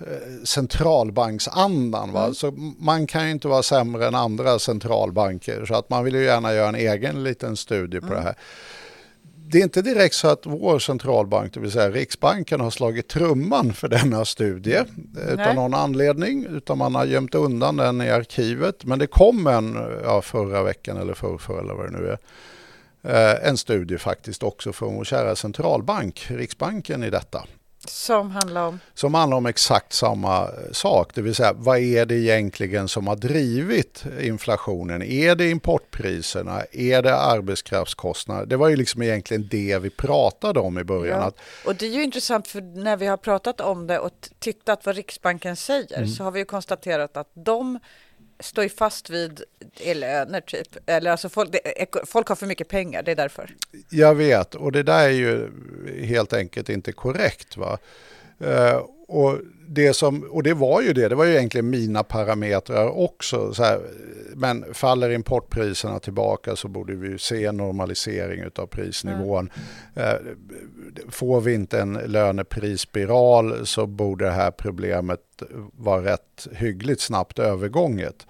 eh, 0.00 0.44
centralbanksandan. 0.44 2.12
Va? 2.12 2.34
Så 2.34 2.50
man 2.78 3.06
kan 3.06 3.24
ju 3.24 3.30
inte 3.30 3.48
vara 3.48 3.62
sämre 3.62 4.06
än 4.06 4.14
andra 4.14 4.58
centralbanker 4.58 5.64
så 5.64 5.74
att 5.74 5.90
man 5.90 6.04
vill 6.04 6.14
ju 6.14 6.24
gärna 6.24 6.54
göra 6.54 6.68
en 6.68 6.74
egen 6.74 7.24
liten 7.24 7.56
studie 7.56 8.00
på 8.00 8.14
det 8.14 8.20
här. 8.20 8.34
Det 9.46 9.58
är 9.58 9.62
inte 9.62 9.82
direkt 9.82 10.14
så 10.14 10.28
att 10.28 10.46
vår 10.46 10.78
centralbank, 10.78 11.54
det 11.54 11.60
vill 11.60 11.70
säga 11.72 11.90
Riksbanken, 11.90 12.60
har 12.60 12.70
slagit 12.70 13.08
trumman 13.08 13.72
för 13.72 13.88
denna 13.88 14.24
studie 14.24 14.74
eh, 14.76 14.84
Nej. 15.12 15.34
utan 15.34 15.56
någon 15.56 15.74
anledning, 15.74 16.46
utan 16.50 16.78
man 16.78 16.94
har 16.94 17.04
gömt 17.04 17.34
undan 17.34 17.76
den 17.76 18.02
i 18.02 18.10
arkivet. 18.10 18.84
Men 18.84 18.98
det 18.98 19.06
kom 19.06 19.46
en 19.46 19.78
ja, 20.04 20.22
förra 20.22 20.62
veckan 20.62 20.96
eller 20.96 21.14
förra, 21.14 21.38
förra 21.38 21.60
eller 21.60 21.74
vad 21.74 21.92
det 21.92 21.98
nu 21.98 22.08
är. 22.08 22.18
Eh, 23.02 23.48
En 23.48 23.56
studie 23.56 23.98
faktiskt 23.98 24.42
också 24.42 24.72
från 24.72 24.94
vår 24.94 25.04
kära 25.04 25.36
centralbank, 25.36 26.26
Riksbanken 26.28 27.04
i 27.04 27.10
detta 27.10 27.46
Som 27.88 28.30
handlar 28.30 28.66
om... 28.66 28.80
som 28.94 29.14
handlar 29.14 29.36
om 29.36 29.46
exakt 29.46 29.92
samma 29.92 30.48
sak. 30.72 31.10
Det 31.14 31.22
vill 31.22 31.34
säga, 31.34 31.52
vad 31.52 31.78
är 31.78 32.06
det 32.06 32.14
egentligen 32.14 32.88
som 32.88 33.06
har 33.06 33.16
drivit 33.16 34.04
inflationen? 34.20 35.02
Är 35.02 35.34
det 35.34 35.50
importpriserna? 35.50 36.62
Är 36.72 37.02
det 37.02 37.16
arbetskraftskostnader? 37.16 38.46
Det 38.46 38.56
var 38.56 38.68
ju 38.68 38.76
liksom 38.76 39.02
egentligen 39.02 39.48
det 39.50 39.78
vi 39.78 39.90
pratade 39.90 40.60
om 40.60 40.78
i 40.78 40.84
början. 40.84 41.20
Ja. 41.20 41.26
Att, 41.26 41.38
Och 41.66 41.74
det 41.74 41.86
är 41.86 41.90
ju 41.90 42.02
intressant 42.02 42.48
för 42.48 42.60
när 42.60 42.96
vi 42.96 43.06
har 43.06 43.16
pratat 43.16 43.60
om 43.60 43.86
det 43.86 43.98
och 43.98 44.10
tittat 44.38 44.86
vad 44.86 44.96
Riksbanken 44.96 45.56
säger 45.56 45.96
Mm. 45.96 46.08
så 46.08 46.24
har 46.24 46.30
vi 46.30 46.38
ju 46.38 46.44
konstaterat 46.44 47.16
att 47.16 47.30
de 47.34 47.78
står 48.40 48.64
ju 48.64 48.70
fast 48.70 49.10
vid 49.10 49.42
eh, 49.80 49.96
löner 49.96 50.40
typ. 50.40 50.76
Eller 50.86 51.10
alltså 51.10 51.28
folk, 51.28 51.52
det, 51.52 51.82
eh, 51.82 52.04
folk 52.04 52.28
har 52.28 52.36
för 52.36 52.46
mycket 52.46 52.68
pengar, 52.68 53.02
det 53.02 53.10
är 53.10 53.16
därför. 53.16 53.54
jag 53.90 54.14
vet, 54.14 54.54
och 54.54 54.72
det 54.72 54.82
där 54.82 55.04
är 55.04 55.08
ju 55.08 55.50
helt 56.04 56.32
enkelt 56.32 56.68
inte 56.68 56.92
korrekt. 56.92 57.56
Va? 57.56 57.78
Eh, 58.40 58.80
och, 59.08 59.38
det 59.68 59.94
som, 59.94 60.22
och 60.22 60.42
det 60.42 60.54
var 60.54 60.80
ju 60.82 60.92
det, 60.92 61.08
det 61.08 61.14
var 61.14 61.24
ju 61.24 61.34
egentligen 61.34 61.70
mina 61.70 62.02
parametrar 62.02 62.98
också. 62.98 63.54
Så 63.54 63.62
här, 63.62 63.80
men 64.34 64.74
faller 64.74 65.10
importpriserna 65.10 65.98
tillbaka 65.98 66.56
så 66.56 66.68
borde 66.68 66.94
vi 66.94 67.18
se 67.18 67.44
en 67.44 67.56
normalisering 67.56 68.44
av 68.56 68.66
prisnivån. 68.66 69.50
Eh, 69.94 70.14
får 71.08 71.40
vi 71.40 71.54
inte 71.54 71.80
en 71.80 71.92
löneprisspiral 71.92 73.66
så 73.66 73.86
borde 73.86 74.24
det 74.24 74.30
här 74.30 74.50
problemet 74.50 75.20
vara 75.72 76.04
rätt 76.04 76.48
hyggligt 76.52 77.00
snabbt 77.00 77.38
övergånget. 77.38 78.26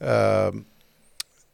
Eh, 0.00 0.50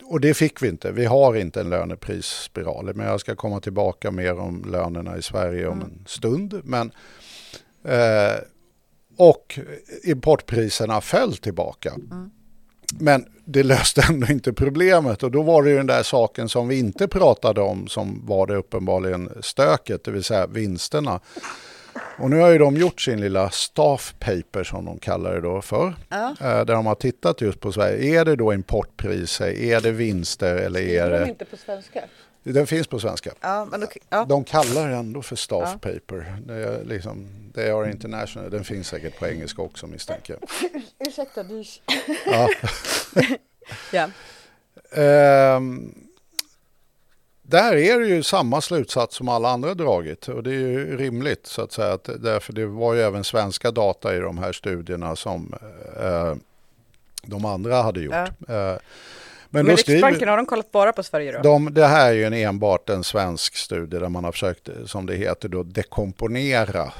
och 0.04 0.20
det 0.20 0.34
fick 0.34 0.62
vi 0.62 0.68
inte. 0.68 0.92
Vi 0.92 1.04
har 1.04 1.36
inte 1.36 1.60
en 1.60 1.70
löneprisspiral. 1.70 2.94
Men 2.94 3.06
jag 3.06 3.20
ska 3.20 3.36
komma 3.36 3.60
tillbaka 3.60 4.10
mer 4.10 4.38
om 4.38 4.64
lönerna 4.64 5.16
i 5.16 5.22
Sverige 5.22 5.66
om 5.66 5.82
en 5.82 6.04
stund. 6.06 6.60
Men, 6.64 6.90
eh, 7.84 8.38
och 9.16 9.58
importpriserna 10.04 11.00
föll 11.00 11.36
tillbaka. 11.36 11.94
Men 12.98 13.26
det 13.44 13.62
löste 13.62 14.02
ändå 14.08 14.26
inte 14.26 14.52
problemet 14.52 15.22
och 15.22 15.30
då 15.30 15.42
var 15.42 15.62
det 15.62 15.70
ju 15.70 15.76
den 15.76 15.86
där 15.86 16.02
saken 16.02 16.48
som 16.48 16.68
vi 16.68 16.78
inte 16.78 17.08
pratade 17.08 17.60
om 17.60 17.88
som 17.88 18.26
var 18.26 18.46
det 18.46 18.56
uppenbarligen 18.56 19.30
stöket, 19.40 20.04
det 20.04 20.10
vill 20.10 20.24
säga 20.24 20.46
vinsterna. 20.46 21.20
Och 22.18 22.30
nu 22.30 22.40
har 22.40 22.50
ju 22.50 22.58
de 22.58 22.76
gjort 22.76 23.00
sin 23.00 23.20
lilla 23.20 23.50
staff 23.50 24.14
paper 24.18 24.64
som 24.64 24.84
de 24.84 24.98
kallar 24.98 25.34
det 25.34 25.40
då 25.40 25.62
för. 25.62 25.86
Eh, 26.40 26.64
Där 26.64 26.64
de 26.74 26.86
har 26.86 26.94
tittat 26.94 27.40
just 27.40 27.60
på 27.60 27.72
Sverige. 27.72 28.20
Är 28.20 28.24
det 28.24 28.36
då 28.36 28.52
importpriser, 28.54 29.48
är 29.48 29.80
det 29.80 29.90
vinster 29.90 30.56
eller 30.56 30.80
är 30.80 31.10
det... 31.10 31.28
inte 31.28 31.44
på 31.44 31.56
svenska? 31.56 32.00
Den 32.52 32.66
finns 32.66 32.86
på 32.86 33.00
svenska. 33.00 33.30
Ja, 33.40 33.68
då, 33.72 33.86
ja. 34.10 34.24
De 34.24 34.44
kallar 34.44 34.88
det 34.88 34.96
ändå 34.96 35.22
för 35.22 35.36
staff 35.36 35.68
Ja. 35.72 35.90
paper. 35.90 36.36
Det 36.46 36.54
är 36.54 36.84
liksom, 36.84 37.26
they 37.54 37.70
are 37.70 37.90
international. 37.90 38.50
Den 38.50 38.64
finns 38.64 38.88
säkert 38.88 39.18
på 39.18 39.26
engelska 39.26 39.62
också 39.62 39.86
misstänker 39.86 40.36
jag. 40.40 40.50
Ursäkta, 41.08 41.42
du... 41.42 41.64
Ja. 42.26 42.48
ja. 43.92 44.08
Ehm, 45.02 45.94
där 47.42 47.76
är 47.76 48.00
det 48.00 48.06
ju 48.06 48.22
samma 48.22 48.60
slutsats 48.60 49.16
som 49.16 49.28
alla 49.28 49.48
andra 49.48 49.74
dragit 49.74 50.28
och 50.28 50.42
det 50.42 50.50
är 50.50 50.54
ju 50.68 50.96
rimligt 50.96 51.46
så 51.46 51.62
att 51.62 51.72
säga. 51.72 51.92
Att, 51.92 52.08
därför 52.18 52.52
det 52.52 52.66
var 52.66 52.94
ju 52.94 53.00
även 53.00 53.24
svenska 53.24 53.70
data 53.70 54.16
i 54.16 54.18
de 54.18 54.38
här 54.38 54.52
studierna 54.52 55.16
som 55.16 55.54
eh, 56.00 56.34
de 57.22 57.44
andra 57.44 57.82
hade 57.82 58.00
gjort. 58.00 58.14
Eh, 58.48 58.74
men 59.54 59.66
Men 59.66 59.76
skriver, 59.76 59.96
Riksbanken, 59.96 60.28
har 60.28 60.36
de 60.36 60.46
kollat 60.46 60.72
bara 60.72 60.92
på 60.92 61.02
Sverige 61.02 61.32
då? 61.32 61.38
de, 61.42 61.74
det 61.74 61.86
här 61.86 62.08
är 62.08 62.12
ju 62.12 62.24
en 62.24 62.32
enbart 62.32 62.88
en 62.90 63.04
svensk 63.04 63.56
studie 63.56 63.98
där 63.98 64.08
man 64.08 64.24
har 64.24 64.32
försökt, 64.32 64.68
som 64.86 65.06
det 65.06 65.14
heter, 65.14 65.48
då, 65.48 65.62
dekomponera. 65.62 66.92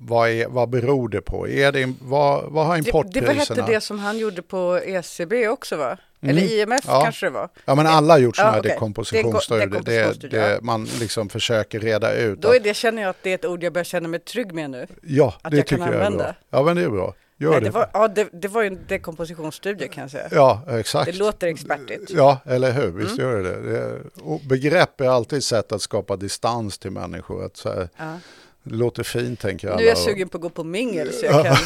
Vad, 0.00 0.30
är, 0.30 0.46
vad 0.48 0.68
beror 0.68 1.08
det 1.08 1.20
på? 1.20 1.48
Är 1.48 1.72
det, 1.72 1.92
vad, 2.02 2.44
vad 2.52 2.66
har 2.66 2.76
det, 2.76 2.82
det 2.82 2.88
importpriserna? 2.88 3.26
var 3.26 3.34
hette 3.62 3.72
det 3.74 3.80
som 3.80 3.98
han 3.98 4.18
gjorde 4.18 4.42
på 4.42 4.80
ECB 4.84 5.48
också 5.48 5.76
va? 5.76 5.96
Eller 6.26 6.42
IMF 6.42 6.80
Ja. 6.86 7.00
kanske 7.04 7.26
det 7.26 7.30
var? 7.30 7.48
Ja 7.64 7.74
men 7.74 7.86
alla 7.86 8.14
har 8.14 8.18
gjort 8.18 8.38
Ja, 8.38 8.42
sådana 8.42 8.52
här 8.52 8.60
okej. 8.60 8.70
dekompositionsstudier. 8.70 9.66
Deko- 9.66 9.70
Det, 9.70 9.76
dekompositionsstudier, 9.76 10.40
det, 10.48 10.54
ja. 10.54 10.58
man 10.62 10.84
liksom 11.00 11.28
försöker 11.28 11.80
reda 11.80 12.14
ut. 12.14 12.40
Då 12.42 12.54
är 12.54 12.60
det, 12.60 12.74
känner 12.74 13.02
jag 13.02 13.10
att 13.10 13.22
det 13.22 13.30
är 13.30 13.34
ett 13.34 13.44
ord 13.44 13.62
jag 13.62 13.72
börjar 13.72 13.84
känna 13.84 14.08
mig 14.08 14.20
trygg 14.20 14.52
med 14.54 14.70
nu. 14.70 14.86
ja, 15.02 15.34
att 15.42 15.50
det 15.50 15.56
jag 15.56 15.66
kan 15.66 15.78
tycker 15.78 15.92
jag 15.92 16.06
är 16.06 16.10
bra. 16.10 16.34
Ja 16.50 16.62
men 16.62 16.76
det 16.76 16.82
är 16.82 16.88
bra. 16.88 17.14
Gör 17.44 17.50
Nej, 17.50 17.60
det. 17.60 17.66
det, 17.66 17.70
var, 17.70 17.90
ja, 17.92 18.08
det, 18.08 18.28
det 18.32 18.48
var 18.48 18.62
ju 18.62 18.66
en 18.66 18.78
dekompositionsstudie 18.88 19.88
kan 19.88 20.02
jag 20.02 20.10
säga. 20.10 20.28
Ja, 20.30 20.62
exakt. 20.68 21.06
Det 21.12 21.18
låter 21.18 21.46
expertigt. 21.46 22.10
Ja, 22.10 22.38
eller 22.44 22.72
hur? 22.72 22.90
Visst 22.90 23.18
gör 23.18 23.42
det 23.42 23.62
det. 23.62 23.72
det. 23.72 24.00
Och 24.22 24.40
begrepp 24.40 25.00
är 25.00 25.08
alltid 25.08 25.38
ett 25.38 25.44
sätt 25.44 25.72
att 25.72 25.82
skapa 25.82 26.16
distans 26.16 26.78
till 26.78 26.90
människor. 26.90 27.44
Att 27.44 27.56
så 27.56 27.68
här, 27.68 27.88
Ja. 27.96 28.18
Det 28.66 28.74
låter 28.74 29.02
fint 29.02 29.40
tänker 29.40 29.68
alla. 29.68 29.76
Nu 29.76 29.82
är 29.84 29.88
jag 29.88 29.98
sugen 29.98 30.28
på 30.28 30.36
att 30.36 30.42
gå 30.42 30.48
på 30.50 30.64
mingel 30.64 31.12
så 31.12 31.26
jag 31.26 31.44
kan 31.46 31.56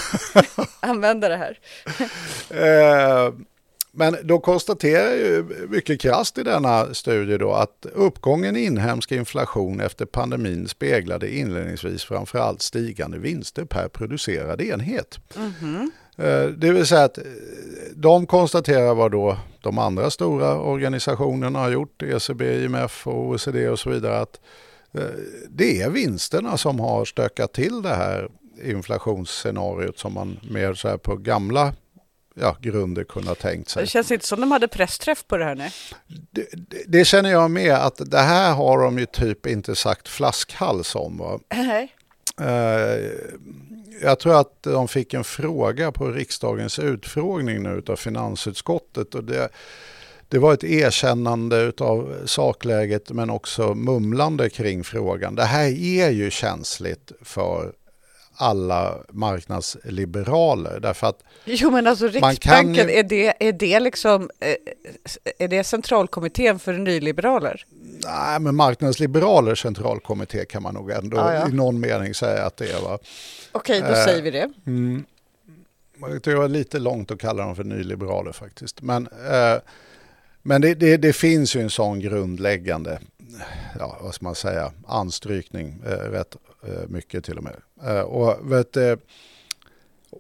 använda 0.81 1.29
det 1.29 1.37
här. 1.37 1.59
Eh, 2.51 3.33
men 3.99 4.17
då 4.23 4.39
konstaterar 4.39 5.15
ju 5.15 5.45
mycket 5.69 6.01
krasst 6.01 6.39
i 6.39 6.43
denna 6.43 6.95
studie 6.95 7.39
då 7.39 7.53
att 7.53 7.87
uppgången 7.95 8.57
i 8.57 8.65
inhemsk 8.65 9.13
inflation 9.13 9.81
efter 9.81 10.07
pandemin 10.07 10.69
speglade 10.69 11.35
inledningsvis 11.35 12.05
framförallt 12.05 12.63
stigande 12.63 13.19
vinster 13.19 13.65
per 13.65 13.89
producerad 13.89 14.61
enhet. 14.61 15.19
Eh, 16.17 16.47
Det 16.47 16.73
vill 16.73 16.87
säga 16.87 17.05
att 17.05 17.19
eh, 17.19 17.25
de 17.95 18.27
konstaterar 18.27 18.95
vad 18.95 19.11
då 19.13 19.37
de 19.63 19.79
andra 19.79 20.11
stora 20.11 20.61
organisationerna 20.61 21.59
har 21.59 21.71
gjort, 21.71 22.03
ECB, 22.03 22.65
IMF 22.65 23.07
och 23.07 23.27
OECD 23.27 23.69
och 23.69 23.79
så 23.79 23.91
vidare, 23.91 24.19
att 24.19 24.41
eh, 24.95 25.03
det 25.49 25.83
är 25.83 25.91
vinsterna 25.91 26.57
som 26.57 26.81
har 26.81 27.05
stökat 27.05 27.53
till 27.53 27.83
det 27.83 27.95
här 27.95 28.29
inflationsscenariot 28.65 29.99
som 29.99 30.15
man 30.15 30.39
mer 30.51 30.75
så 30.75 30.89
här 30.89 30.97
på 30.97 31.17
gamla 31.17 31.73
ja, 32.41 32.57
grunder 32.61 33.05
kunde 33.05 33.29
ha 33.29 33.35
tänkt 33.35 33.69
sig. 33.69 33.83
Det 33.83 33.87
känns 33.87 34.11
inte 34.11 34.27
som 34.27 34.41
de 34.41 34.53
hade 34.53 34.69
pressträff 34.69 35.27
på 35.27 35.37
det 35.37 35.45
här 35.45 35.55
nu. 35.55 35.69
Det, 36.31 36.49
det, 36.53 36.83
det 36.87 37.05
känner 37.05 37.31
jag 37.31 37.51
med 37.51 37.75
att 37.75 38.11
det 38.11 38.19
här 38.19 38.55
har 38.55 38.83
de 38.83 38.99
ju 38.99 39.07
typ 39.07 39.47
inte 39.47 39.77
sagt 39.77 40.09
flaskhals 40.09 40.95
om. 40.95 41.19
Va? 41.19 41.41
Nej. 41.55 41.95
Eh, 42.41 43.11
jag 44.03 44.19
tror 44.19 44.41
att 44.41 44.63
de 44.63 44.89
fick 44.89 45.15
en 45.15 45.25
fråga 45.25 45.93
på 45.93 46.09
riksdagens 46.09 46.79
utfrågning 46.79 47.63
nu 47.63 47.83
av 47.89 47.97
finansutskottet 47.97 49.15
och 49.15 49.25
det, 49.25 49.49
det 50.29 50.39
var 50.39 50.55
ett 50.55 50.65
erkännande 50.65 51.73
av 51.79 52.17
sakläget 52.27 53.11
men 53.11 53.31
också 53.31 53.75
mumlande 53.75 54.51
kring 54.51 54.85
frågan. 54.85 55.35
Det 55.35 55.45
här 55.45 55.69
är 55.83 56.11
ju 56.11 56.31
känsligt 56.31 57.13
för 57.23 57.73
alla 58.39 58.95
marknadsliberaler 59.13 60.81
därför 60.81 61.07
att 61.07 61.23
Jo 61.45 61.71
men 61.71 61.87
alltså 61.87 62.09
Riksbanken, 62.09 62.89
ju- 62.89 62.95
är, 62.95 63.03
det, 63.03 63.49
är 63.49 63.53
det 63.53 63.81
liksom 63.81 64.31
eh, 64.41 64.55
är 65.39 65.49
det 65.49 65.65
centralkommittén 65.65 66.59
för 66.59 66.73
nyliberaler? 66.73 67.65
nej, 68.05 68.41
men 68.41 68.55
marknadsliberalers 68.57 69.63
centralkommitté 69.63 70.45
kan 70.45 70.63
man 70.63 70.75
nog 70.75 70.91
ändå 70.91 71.17
Ja, 71.17 71.35
ja. 71.35 71.49
i 71.49 71.53
någon 71.53 71.81
mening 71.81 72.15
säga 72.15 72.45
att 72.47 72.57
det 72.57 72.71
är. 72.73 72.81
Va? 72.83 72.99
Okej, 73.53 73.81
då 73.81 73.87
Eh, 73.87 74.05
säger 74.05 74.23
vi 74.23 74.31
det. 74.31 74.51
Mm. 74.67 75.05
Det 76.23 76.35
var 76.35 76.49
lite 76.49 76.79
långt 76.79 77.11
att 77.11 77.21
kalla 77.21 77.45
dem 77.45 77.57
för 77.57 77.65
nyliberaler 77.65 78.33
faktiskt. 78.33 78.83
Men, 78.83 79.07
eh, 79.07 79.59
men 80.43 80.61
det, 80.61 80.75
det, 80.75 80.97
det 80.97 81.13
finns 81.13 81.57
ju 81.57 81.61
en 81.61 81.71
sån 81.71 82.01
grundläggande, 82.01 82.99
ja, 83.79 83.99
vad 84.01 84.15
ska 84.15 84.25
man 84.25 84.35
säga, 84.35 84.73
anstrykning, 84.87 85.83
eh, 85.87 86.11
rätt 86.11 86.37
eh, 86.63 86.89
mycket 86.89 87.25
till 87.25 87.39
och 87.39 87.45
med. 87.45 87.57
Eh, 87.85 88.01
och, 88.01 88.53
vet, 88.53 88.77
eh, 88.77 88.97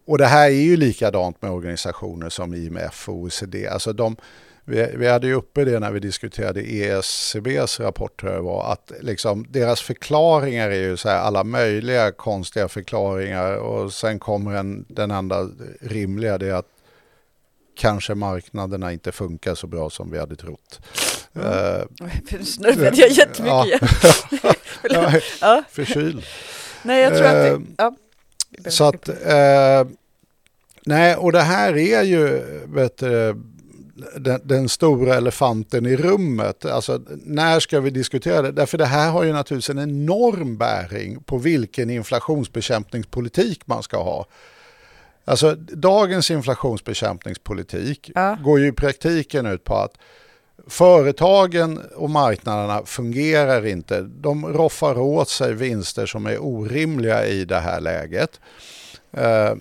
och 0.06 0.18
det 0.18 0.26
här 0.26 0.46
är 0.46 0.62
ju 0.62 0.76
likadant 0.76 1.42
med 1.42 1.50
organisationer 1.50 2.28
som 2.28 2.54
IMF 2.54 3.08
och 3.08 3.14
OECD. 3.14 3.68
Alltså 3.68 3.92
de, 3.92 4.16
vi, 4.64 4.92
vi 4.96 5.08
hade 5.08 5.26
ju 5.26 5.34
uppe 5.34 5.64
det 5.64 5.78
när 5.78 5.90
vi 5.90 6.00
diskuterade 6.00 6.60
ESCBs 6.60 7.80
rapport, 7.80 8.20
tror 8.20 8.32
jag 8.32 8.42
var, 8.42 8.72
att 8.72 8.92
liksom 9.00 9.46
deras 9.48 9.80
förklaringar 9.80 10.70
är 10.70 10.88
ju 10.88 10.96
så 10.96 11.08
här 11.08 11.18
alla 11.18 11.44
möjliga 11.44 12.12
konstiga 12.12 12.68
förklaringar 12.68 13.56
och 13.56 13.92
sen 13.92 14.18
kommer 14.18 14.54
en, 14.54 14.84
den 14.88 15.10
enda 15.10 15.48
rimliga, 15.80 16.38
det 16.38 16.46
är 16.46 16.54
att 16.54 16.68
kanske 17.76 18.14
marknaderna 18.14 18.92
inte 18.92 19.12
funkar 19.12 19.54
så 19.54 19.66
bra 19.66 19.90
som 19.90 20.10
vi 20.10 20.18
hade 20.18 20.36
trott. 20.36 20.80
Eh, 21.34 21.82
Nu 22.30 22.44
snurrade 22.44 22.96
jag 22.96 23.10
jättemycket 23.10 23.64
igen. 23.66 23.78
ja, 24.90 25.12
Ja. 25.40 25.62
förkyld. 25.70 26.22
Nej, 26.82 27.02
jag 27.02 27.16
tror 27.16 27.26
att 27.26 27.32
det... 27.32 27.48
Eh, 27.48 27.58
Ja. 27.78 27.96
Så 28.70 28.84
att, 28.84 29.08
eh, 29.08 29.86
nej, 30.84 31.16
och 31.16 31.32
det 31.32 31.40
här 31.40 31.76
är 31.76 32.02
ju 32.02 32.40
vet, 32.66 32.96
den, 34.16 34.40
den 34.44 34.68
stora 34.68 35.14
elefanten 35.14 35.86
i 35.86 35.96
rummet. 35.96 36.64
Alltså, 36.64 37.00
när 37.24 37.60
ska 37.60 37.80
vi 37.80 37.90
diskutera 37.90 38.42
det? 38.42 38.52
Därför 38.52 38.78
det 38.78 38.86
här 38.86 39.10
har 39.10 39.22
ju 39.24 39.32
naturligtvis 39.32 39.70
en 39.70 39.78
enorm 39.78 40.56
bäring 40.56 41.22
på 41.22 41.38
vilken 41.38 41.90
inflationsbekämpningspolitik 41.90 43.66
man 43.66 43.82
ska 43.82 44.02
ha. 44.02 44.26
Alltså 45.24 45.54
dagens 45.54 46.30
inflationsbekämpningspolitik 46.30 48.10
Ja. 48.14 48.38
går 48.44 48.60
ju 48.60 48.66
i 48.66 48.72
praktiken 48.72 49.46
ut 49.46 49.64
på 49.64 49.74
att 49.76 49.92
företagen 50.66 51.80
och 51.96 52.10
marknaderna 52.10 52.82
fungerar 52.84 53.66
inte. 53.66 54.00
De 54.00 54.46
roffar 54.46 54.98
åt 54.98 55.28
sig 55.28 55.54
vinster 55.54 56.06
som 56.06 56.26
är 56.26 56.38
orimliga 56.42 57.26
i 57.26 57.44
det 57.44 57.60
här 57.60 57.80
läget. 57.80 58.40
Eh, 59.12 59.54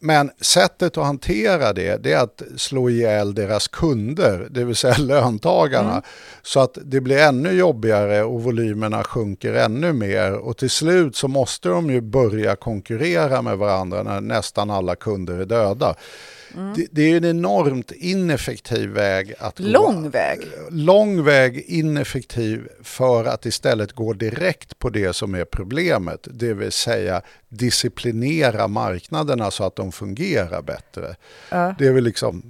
Men 0.00 0.30
sättet 0.40 0.98
att 0.98 1.04
hantera 1.04 1.72
det, 1.72 2.02
det 2.02 2.12
är 2.12 2.22
att 2.22 2.42
slå 2.56 2.90
ihjäl 2.90 3.34
deras 3.34 3.68
kunder, 3.68 4.46
det 4.50 4.64
vill 4.64 4.76
säga 4.76 4.96
löntagarna. 4.98 6.02
Så 6.42 6.60
att 6.60 6.78
det 6.84 7.00
blir 7.00 7.18
ännu 7.18 7.50
jobbigare 7.50 8.22
och 8.24 8.42
volymerna 8.42 9.04
sjunker 9.04 9.54
ännu 9.54 9.92
mer. 9.92 10.32
Och 10.32 10.56
till 10.56 10.70
slut 10.70 11.16
så 11.16 11.28
måste 11.28 11.68
de 11.68 11.90
ju 11.90 12.00
börja 12.00 12.56
konkurrera 12.56 13.42
med 13.42 13.58
varandra 13.58 14.02
när 14.02 14.20
nästan 14.20 14.70
alla 14.70 14.96
kunder 14.96 15.38
är 15.40 15.44
döda. 15.44 15.94
Det, 16.76 16.86
det 16.90 17.02
är 17.02 17.16
en 17.16 17.24
enormt 17.24 17.92
ineffektiv 17.92 18.88
väg 18.88 19.34
att 19.38 19.58
gå. 19.58 19.64
Lång 19.64 20.10
väg. 20.10 20.40
Lång 20.70 21.24
väg, 21.24 21.64
ineffektiv 21.66 22.68
för 22.82 23.24
att 23.24 23.46
istället 23.46 23.92
gå 23.92 24.12
direkt 24.12 24.78
på 24.78 24.90
det 24.90 25.12
som 25.12 25.34
är 25.34 25.44
problemet. 25.44 26.28
Det 26.30 26.54
vill 26.54 26.72
säga 26.72 27.22
disciplinera 27.48 28.68
marknaderna 28.68 29.50
så 29.50 29.64
att 29.64 29.76
de 29.76 29.92
fungerar 29.92 30.62
bättre. 30.62 31.16
Ja. 31.50 31.74
Det 31.78 31.86
är 31.86 31.92
väl 31.92 32.04
liksom, 32.04 32.42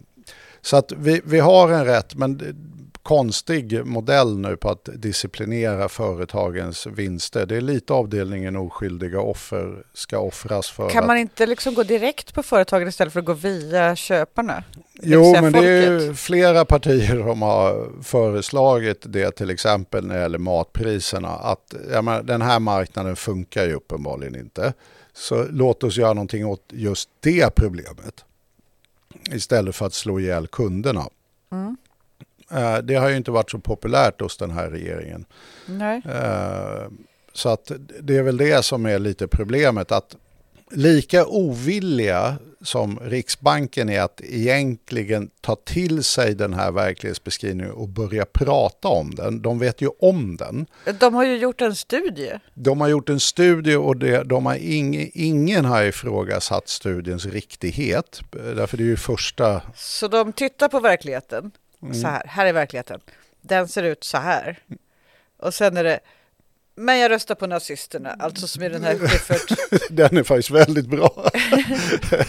så 0.61 0.77
att 0.77 0.93
vi, 0.93 1.21
vi 1.25 1.39
har 1.39 1.73
en 1.73 1.85
rätt 1.85 2.15
men 2.15 2.57
konstig 3.05 3.87
modell 3.87 4.39
nu 4.39 4.57
på 4.57 4.71
att 4.71 4.89
disciplinera 4.95 5.89
företagens 5.89 6.87
vinster. 6.87 7.47
Det 7.47 7.57
är 7.57 7.61
lite 7.61 7.93
avdelningen 7.93 8.57
oskyldiga 8.57 9.21
offer 9.21 9.85
ska 9.93 10.19
offras 10.19 10.71
för 10.71 10.91
Kan 10.91 11.03
att 11.03 11.07
man 11.07 11.17
inte 11.17 11.47
liksom 11.47 11.75
gå 11.75 11.83
direkt 11.83 12.35
på 12.35 12.43
företagen 12.43 12.89
istället 12.89 13.13
för 13.13 13.21
att 13.21 13.27
gå 13.27 13.33
via 13.33 13.97
köparna? 13.97 14.65
Jo, 14.93 15.33
men 15.33 15.53
det 15.53 15.59
är 15.59 15.91
folket. 15.91 16.11
ju 16.11 16.15
flera 16.15 16.65
partier 16.65 17.23
som 17.23 17.43
har 17.43 18.03
föreslagit 18.03 19.05
det 19.09 19.31
till 19.31 19.51
exempel 19.51 20.07
när 20.07 20.15
det 20.15 20.21
gäller 20.21 20.39
matpriserna. 20.39 21.29
Att 21.29 21.75
menar, 21.89 22.23
den 22.23 22.43
här 22.43 22.61
marknaden 22.61 23.17
funkar 23.17 23.65
ju 23.65 23.73
uppenbarligen 23.73 24.37
inte. 24.37 24.73
Så 25.13 25.47
låt 25.51 25.85
oss 25.85 25.97
göra 25.97 26.13
någonting 26.13 26.47
åt 26.47 26.65
just 26.73 27.09
det 27.21 27.55
problemet. 27.55 28.25
Istället 29.33 29.77
för 29.77 29.87
att 29.87 29.95
slå 29.95 30.21
ihjäl 30.21 30.47
kunderna. 30.47 31.09
Mm. 31.53 31.77
Eh, 32.51 32.79
Det 32.79 32.95
har 32.95 33.09
ju 33.09 33.17
inte 33.17 33.31
varit 33.31 33.51
så 33.51 33.59
populärt 33.59 34.21
hos 34.21 34.37
den 34.37 34.51
här 34.51 34.71
regeringen. 34.71 35.25
Nej. 35.67 36.03
Eh, 36.05 36.89
Så 37.33 37.49
att 37.49 37.73
det 38.01 38.17
är 38.17 38.23
väl 38.23 38.37
det 38.37 38.65
som 38.65 38.87
är 38.87 38.99
lite 38.99 39.29
problemet. 39.29 39.93
att 39.93 40.17
Lika 40.71 41.27
ovilliga 41.27 42.37
som 42.63 42.99
Riksbanken 43.03 43.89
är 43.89 44.01
att 44.01 44.21
egentligen 44.25 45.31
ta 45.41 45.57
till 45.57 46.05
sig 46.05 46.35
den 46.35 46.55
här 46.55 46.73
verklighetsbeskrivningen 46.73 47.73
och 47.73 47.89
börja 47.89 48.25
prata 48.25 48.89
om 48.89 49.15
den. 49.15 49.43
De 49.43 49.59
vet 49.59 49.81
ju 49.81 49.89
om 49.99 50.37
den. 50.37 50.67
De 51.01 51.15
har 51.15 51.25
ju 51.25 51.37
gjort 51.37 51.61
en 51.61 51.75
studie. 51.75 52.33
De 52.55 52.81
har 52.81 52.89
gjort 52.89 53.09
en 53.09 53.21
studie 53.21 53.75
och 53.77 53.97
det, 53.97 54.23
de 54.23 54.47
har 54.47 54.57
ing, 54.57 55.11
ingen 55.15 55.65
har 55.65 55.85
ifrågasatt 55.85 56.69
studiens 56.69 57.27
riktighet. 57.27 58.21
Därför 58.31 58.77
det 58.77 58.83
är 58.83 58.87
ju 58.87 58.97
första... 58.97 59.63
Så 59.77 60.09
de 60.09 60.33
tittar 60.33 60.69
på 60.69 60.81
verkligheten. 60.81 61.51
Mm. 61.85 61.95
Så 61.95 62.09
här, 62.09 62.23
här 62.27 62.47
är 62.47 62.53
verkligheten. 62.53 63.01
Den 63.41 63.69
ser 63.69 63.83
ut 63.83 64.05
så 64.05 64.19
här. 64.19 64.59
Och 65.37 65.55
sen 65.55 65.77
är 65.77 65.85
det, 65.85 66.01
men 66.77 66.99
jag 66.99 67.11
röstar 67.11 67.35
på 67.35 67.47
nazisterna, 67.47 68.17
alltså 68.19 68.47
som 68.47 68.63
i 68.63 68.69
den 68.69 68.85
här 68.85 68.99
Schyffert. 68.99 69.59
Den 69.91 70.17
är 70.17 70.23
faktiskt 70.23 70.51
väldigt 70.51 70.87
bra. 70.87 71.31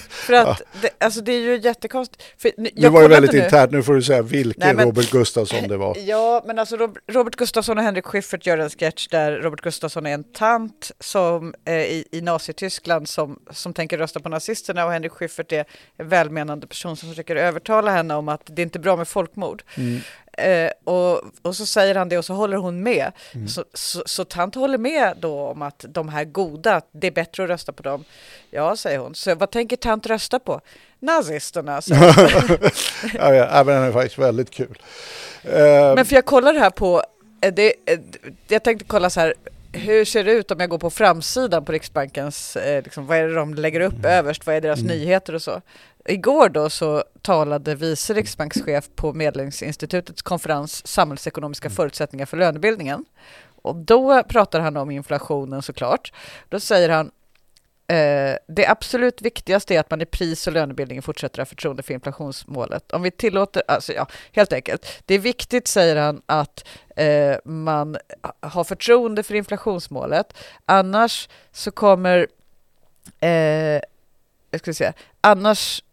För 0.10 0.34
att, 0.34 0.62
det, 0.81 0.89
alltså 0.99 1.21
det 1.21 1.31
är 1.31 1.39
ju 1.39 1.58
jättekonstigt. 1.60 2.23
För, 2.38 2.51
Det 2.81 2.89
var 2.89 3.01
ju 3.01 3.08
väldigt 3.08 3.31
nu. 3.31 3.38
internt. 3.43 3.71
Nu 3.71 3.84
får 3.84 3.93
du 3.93 4.01
säga 4.03 4.21
vilken 4.21 4.53
Nej, 4.65 4.75
men- 4.75 4.86
Robert 4.86 5.12
Gustafsson 5.12 5.67
det 5.67 5.77
var. 5.77 5.97
Ja, 6.05 6.43
men 6.45 6.60
alltså 6.60 6.75
Rob- 6.77 6.97
Robert 7.08 7.36
Gustafsson 7.36 7.77
och 7.77 7.84
Henrik 7.84 8.05
Schyffert 8.05 8.45
gör 8.45 8.58
en 8.58 8.69
sketch 8.69 9.08
där 9.08 9.31
Robert 9.31 9.62
Gustafsson 9.62 10.05
är 10.05 10.13
en 10.13 10.23
tant 10.23 10.91
som, 10.99 11.53
eh, 11.65 11.73
i, 11.75 12.05
i 12.12 12.21
Nazityskland 12.21 13.10
som, 13.10 13.39
som 13.51 13.73
tänker 13.73 13.97
rösta 13.97 14.19
på 14.19 14.29
nazisterna 14.29 14.86
och 14.86 14.91
Henrik 14.91 15.12
Schyffert 15.12 15.51
är 15.51 15.65
en 15.97 16.10
välmenande 16.10 16.67
person 16.67 16.97
som 16.97 17.10
försöker 17.10 17.36
övertala 17.36 17.91
henne 17.91 18.15
om 18.15 18.29
att 18.29 18.41
det 18.45 18.62
inte 18.62 18.77
är 18.77 18.81
bra 18.81 18.95
med 18.95 19.08
folkmord. 19.08 19.63
Eh, 20.38 20.69
och, 20.84 21.21
och 21.41 21.56
så 21.56 21.65
säger 21.65 21.95
han 21.95 22.10
det 22.10 22.17
och 22.17 22.26
så 22.26 22.34
håller 22.34 22.58
hon 22.58 22.84
med. 22.84 23.12
Så, 23.48 23.63
så, 23.74 24.04
så 24.06 24.24
tant 24.26 24.56
håller 24.56 24.78
med 24.78 25.17
då 25.19 25.39
om 25.39 25.62
att 25.62 25.86
de 25.88 26.10
här 26.10 26.24
goda, 26.26 26.82
det 26.91 27.08
är 27.08 27.12
bättre 27.12 27.43
att 27.43 27.50
rösta 27.50 27.71
på 27.71 27.84
dem. 27.84 28.04
Ja, 28.52 28.76
säger 28.76 29.00
hon. 29.00 29.15
Så 29.15 29.36
vad 29.36 29.52
tänker 29.52 29.76
tant 29.76 30.06
rösta 30.06 30.39
på? 30.39 30.62
Nazisterna. 31.00 31.82
hon. 31.89 32.58
ja, 33.13 33.34
ja, 33.34 33.63
men 33.63 33.76
den 33.76 33.84
är 33.84 33.91
faktiskt 33.91 34.17
väldigt 34.17 34.52
kul. 34.52 34.78
Eh, 35.43 35.95
Men 35.95 36.06
för 36.06 36.15
jag 36.15 36.26
kollar 36.26 36.54
här 36.54 36.69
på, 36.69 37.04
eh, 37.41 37.54
det, 37.54 37.74
eh, 37.86 38.00
jag 38.48 38.63
tänkte 38.63 38.86
kolla 38.86 39.10
så 39.10 39.19
här, 39.19 39.34
hur 39.71 40.06
ser 40.06 40.24
det 40.24 40.32
ut 40.32 40.52
om 40.52 40.60
jag 40.60 40.69
går 40.69 40.78
på 40.78 40.89
framsidan 40.89 41.65
på 41.65 41.71
Riksbankens, 41.71 42.56
eh, 42.56 42.84
liksom, 42.84 43.08
vad 43.08 43.17
är 43.17 43.28
det 43.28 43.34
de 43.34 43.54
lägger 43.54 43.80
upp 43.80 44.06
överst, 44.06 44.45
vad 44.45 44.56
är 44.56 44.62
deras 44.62 44.82
nyheter 44.82 45.36
och 45.36 45.41
så. 45.41 45.62
Igår 46.06 46.50
då 46.50 46.70
så 46.70 47.04
talade 47.22 47.76
vice 47.76 48.13
riksbankschef 48.13 48.89
på 48.96 49.13
Medlingsinstitutets 49.13 50.22
konferens 50.22 50.88
Samhällsekonomiska 50.88 51.70
förutsättningar 51.70 52.26
för 52.26 52.38
lönebildningen. 52.38 53.06
Och 53.62 53.76
då 53.76 54.24
pratar 54.24 54.60
han 54.60 54.78
om 54.78 54.91
inflationen 54.91 55.62
såklart. 55.62 56.13
Då 56.50 56.60
säger 56.60 56.89
han 56.89 57.12
Eh, 57.88 58.38
det 58.48 58.68
absolut 58.68 59.22
viktigaste 59.22 59.76
är 59.76 59.80
att 59.80 59.89
man 59.89 60.02
i 60.02 60.06
pris 60.06 60.48
och 60.48 60.54
lönebildningen 60.54 61.02
fortsätter 61.04 61.39
ha 61.39 61.46
förtroende 61.46 61.84
för 61.84 61.94
inflationsmålet. 61.94 62.91
Om 62.91 63.02
vi 63.02 63.12
tillåter, 63.12 63.63
alltså 63.68 63.94
ja, 63.94 64.08
helt 64.32 64.54
enkelt. 64.54 65.02
Det 65.06 65.13
är 65.13 65.20
viktigt, 65.20 65.68
säger 65.68 65.96
han, 65.96 66.22
att 66.26 66.68
eh, 66.96 67.38
man 67.46 67.98
har 68.39 68.63
förtroende 68.63 69.24
för 69.24 69.36
inflationsmålet. 69.36 70.34
Annars 70.65 71.30
så 71.52 71.72
kommer, 71.72 72.28
eh, 73.20 73.82
jag 74.52 74.60
ska 74.60 74.74
säga, 74.74 74.94
annars 75.22 75.84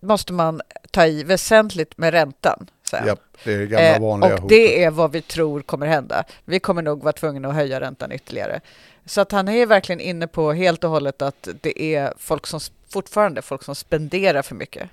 måste 0.00 0.32
man 0.32 0.60
ta 0.90 1.06
i 1.06 1.24
väsentligt 1.24 1.98
med 1.98 2.10
räntan. 2.10 2.66
Ja, 2.92 3.16
det 3.44 3.52
är 3.52 3.66
gamla 3.66 3.98
vanliga 3.98 4.30
eh, 4.30 4.42
Och 4.42 4.48
det 4.48 4.84
är 4.84 4.90
vad 4.90 5.12
vi 5.12 5.22
tror 5.22 5.62
kommer 5.62 5.86
hända. 5.86 6.24
Vi 6.44 6.60
kommer 6.60 6.82
nog 6.82 7.02
vara 7.02 7.12
tvungna 7.12 7.48
att 7.48 7.54
höja 7.54 7.80
räntan 7.80 8.12
ytterligare. 8.12 8.60
Så 9.06 9.20
att 9.20 9.32
han 9.32 9.48
är 9.48 9.66
verkligen 9.66 10.00
inne 10.00 10.26
på 10.26 10.52
helt 10.52 10.84
och 10.84 10.90
hållet 10.90 11.22
att 11.22 11.48
det 11.60 11.82
är 11.82 12.12
folk 12.18 12.46
som 12.46 12.60
fortfarande 12.88 13.42
folk 13.42 13.62
som 13.62 13.74
spenderar 13.74 14.42
för 14.42 14.54
mycket. 14.54 14.88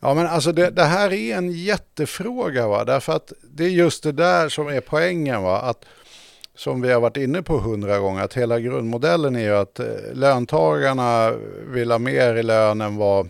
Ja 0.00 0.14
men 0.14 0.26
alltså 0.26 0.52
det, 0.52 0.70
det, 0.70 0.84
här 0.84 1.12
är 1.12 1.36
en 1.36 1.52
jättefråga 1.52 2.68
va, 2.68 2.84
därför 2.84 3.12
att 3.12 3.32
det 3.42 3.64
är 3.64 3.68
just 3.68 4.02
det 4.02 4.12
där 4.12 4.48
som 4.48 4.68
är 4.68 4.80
poängen 4.80 5.42
va, 5.42 5.60
att 5.60 5.84
som 6.54 6.80
vi 6.80 6.92
har 6.92 7.00
varit 7.00 7.16
inne 7.16 7.42
på 7.42 7.58
hundra 7.58 7.98
gånger, 7.98 8.22
att 8.22 8.34
hela 8.34 8.60
grundmodellen 8.60 9.36
är 9.36 9.40
ju 9.40 9.56
att 9.56 9.80
eh, 9.80 9.86
löntagarna 10.12 11.32
vill 11.66 11.90
ha 11.90 11.98
mer 11.98 12.34
i 12.34 12.42
lön 12.42 12.80
än 12.80 12.96
vad 12.96 13.28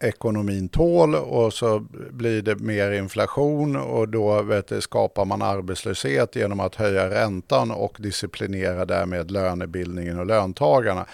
ekonomin 0.00 0.68
tål 0.68 1.14
och 1.14 1.52
så 1.52 1.86
blir 2.10 2.42
det 2.42 2.56
mer 2.56 2.90
inflation 2.90 3.76
och 3.76 4.08
då 4.08 4.42
vet 4.42 4.68
du, 4.68 4.80
skapar 4.80 5.24
man 5.24 5.42
arbetslöshet 5.42 6.36
genom 6.36 6.60
att 6.60 6.74
höja 6.74 7.10
räntan 7.10 7.70
och 7.70 7.96
disciplinera 7.98 8.84
därmed 8.84 9.30
lönebildningen 9.30 10.18
och 10.18 10.26
löntagarna. 10.26 11.06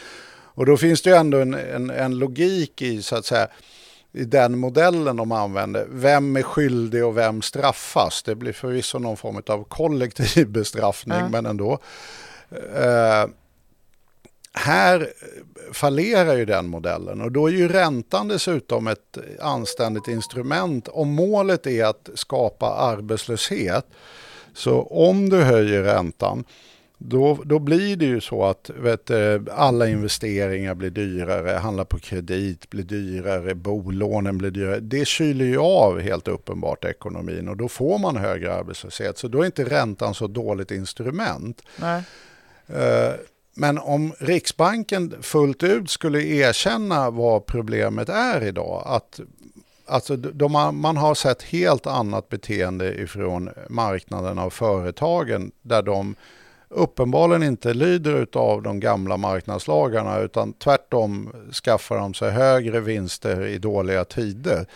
Och 0.57 0.66
då 0.66 0.77
finns 0.77 1.03
det 1.03 1.11
ju 1.11 1.16
ändå 1.16 1.38
en, 1.38 1.55
en, 1.55 1.90
en 1.90 2.18
logik 2.18 2.83
i 2.83 3.03
så 3.03 3.16
att 3.16 3.25
säga 3.25 3.49
i 4.12 4.25
den 4.25 4.59
modellen 4.59 5.16
de 5.16 5.33
använder. 5.33 5.87
Vem 5.90 6.37
är 6.37 6.42
skyldig 6.42 7.05
och 7.05 7.16
vem 7.16 7.42
straffas? 7.42 8.22
Det 8.22 8.35
blir 8.35 8.53
förvisso 8.53 8.99
någon 8.99 9.16
form 9.16 9.42
av 9.46 9.64
kollektiv 9.64 10.49
bestraffning 10.49 11.18
mm. 11.18 11.33
men 11.33 11.46
ändå. 11.46 11.79
Uh, 12.53 13.31
här 14.59 15.12
fallerar 15.73 16.37
ju 16.37 16.45
den 16.45 16.69
modellen 16.69 17.21
och 17.21 17.33
då 17.33 17.47
är 17.47 17.53
ju 17.53 17.69
räntan 17.69 18.29
dessutom 18.29 18.87
ett 18.87 19.19
anständigt 19.40 20.09
instrument. 20.09 20.88
Om 20.88 21.14
målet 21.14 21.66
är 21.66 21.85
att 21.85 22.11
skapa 22.14 22.66
arbetslöshet, 22.66 23.87
så 24.55 24.83
om 24.83 25.29
du 25.29 25.37
höjer 25.42 25.83
räntan, 25.83 26.45
då, 26.99 27.38
då 27.45 27.59
blir 27.59 27.97
det 27.97 28.05
ju 28.05 28.21
så 28.21 28.45
att 28.45 28.71
vet, 28.77 29.11
alla 29.51 29.88
investeringar 29.88 30.75
blir 30.75 30.90
dyrare, 30.90 31.51
handla 31.51 31.85
på 31.85 31.99
kredit 31.99 32.71
blir 32.71 32.85
dyrare, 32.85 33.55
bolånen 33.55 34.38
blir 34.38 34.51
dyrare. 34.51 34.81
Det 34.81 35.07
kyler 35.07 35.45
ju 35.45 35.59
av 35.59 36.01
helt 36.01 36.29
uppenbart 36.29 36.85
ekonomin 36.85 37.49
och 37.49 37.57
då 37.57 37.69
får 37.69 37.99
man 37.99 38.16
högre 38.16 38.55
arbetslöshet. 38.55 39.19
Så 39.19 39.29
då 39.29 39.42
är 39.42 39.47
inte 39.47 39.64
räntan 39.64 40.14
så 40.14 40.27
dåligt 40.27 40.71
instrument. 40.71 41.62
Nej. 41.77 42.03
Uh, 42.71 43.14
men 43.57 43.79
om 43.79 44.12
Riksbanken 44.19 45.14
fullt 45.23 45.62
ut 45.62 45.90
skulle 45.90 46.23
erkänna 46.23 47.11
vad 47.11 47.47
problemet 47.47 48.09
är 48.09 48.45
idag, 48.45 48.83
att 48.87 49.21
alltså 49.87 50.16
de, 50.16 50.53
man 50.73 50.97
har 50.97 51.14
sett 51.14 51.42
helt 51.42 51.87
annat 51.87 52.29
beteende 52.29 52.95
ifrån 52.95 53.51
marknaden 53.69 54.38
av 54.38 54.51
företagen 54.51 55.53
där 55.62 55.83
de 55.83 56.14
uppenbarligen 56.69 57.42
inte 57.42 57.75
lyder 57.75 58.27
av 58.33 58.62
de 58.62 58.81
gamla 58.81 59.16
marknadslagarna 59.16 60.19
utan 60.19 60.53
tvärtom 60.53 61.33
skaffar 61.64 61.97
de 61.97 62.14
sig 62.14 62.31
högre 62.31 62.81
vinster 62.81 63.47
i 63.47 63.59
dåliga 63.59 64.05
tider. 64.05 64.66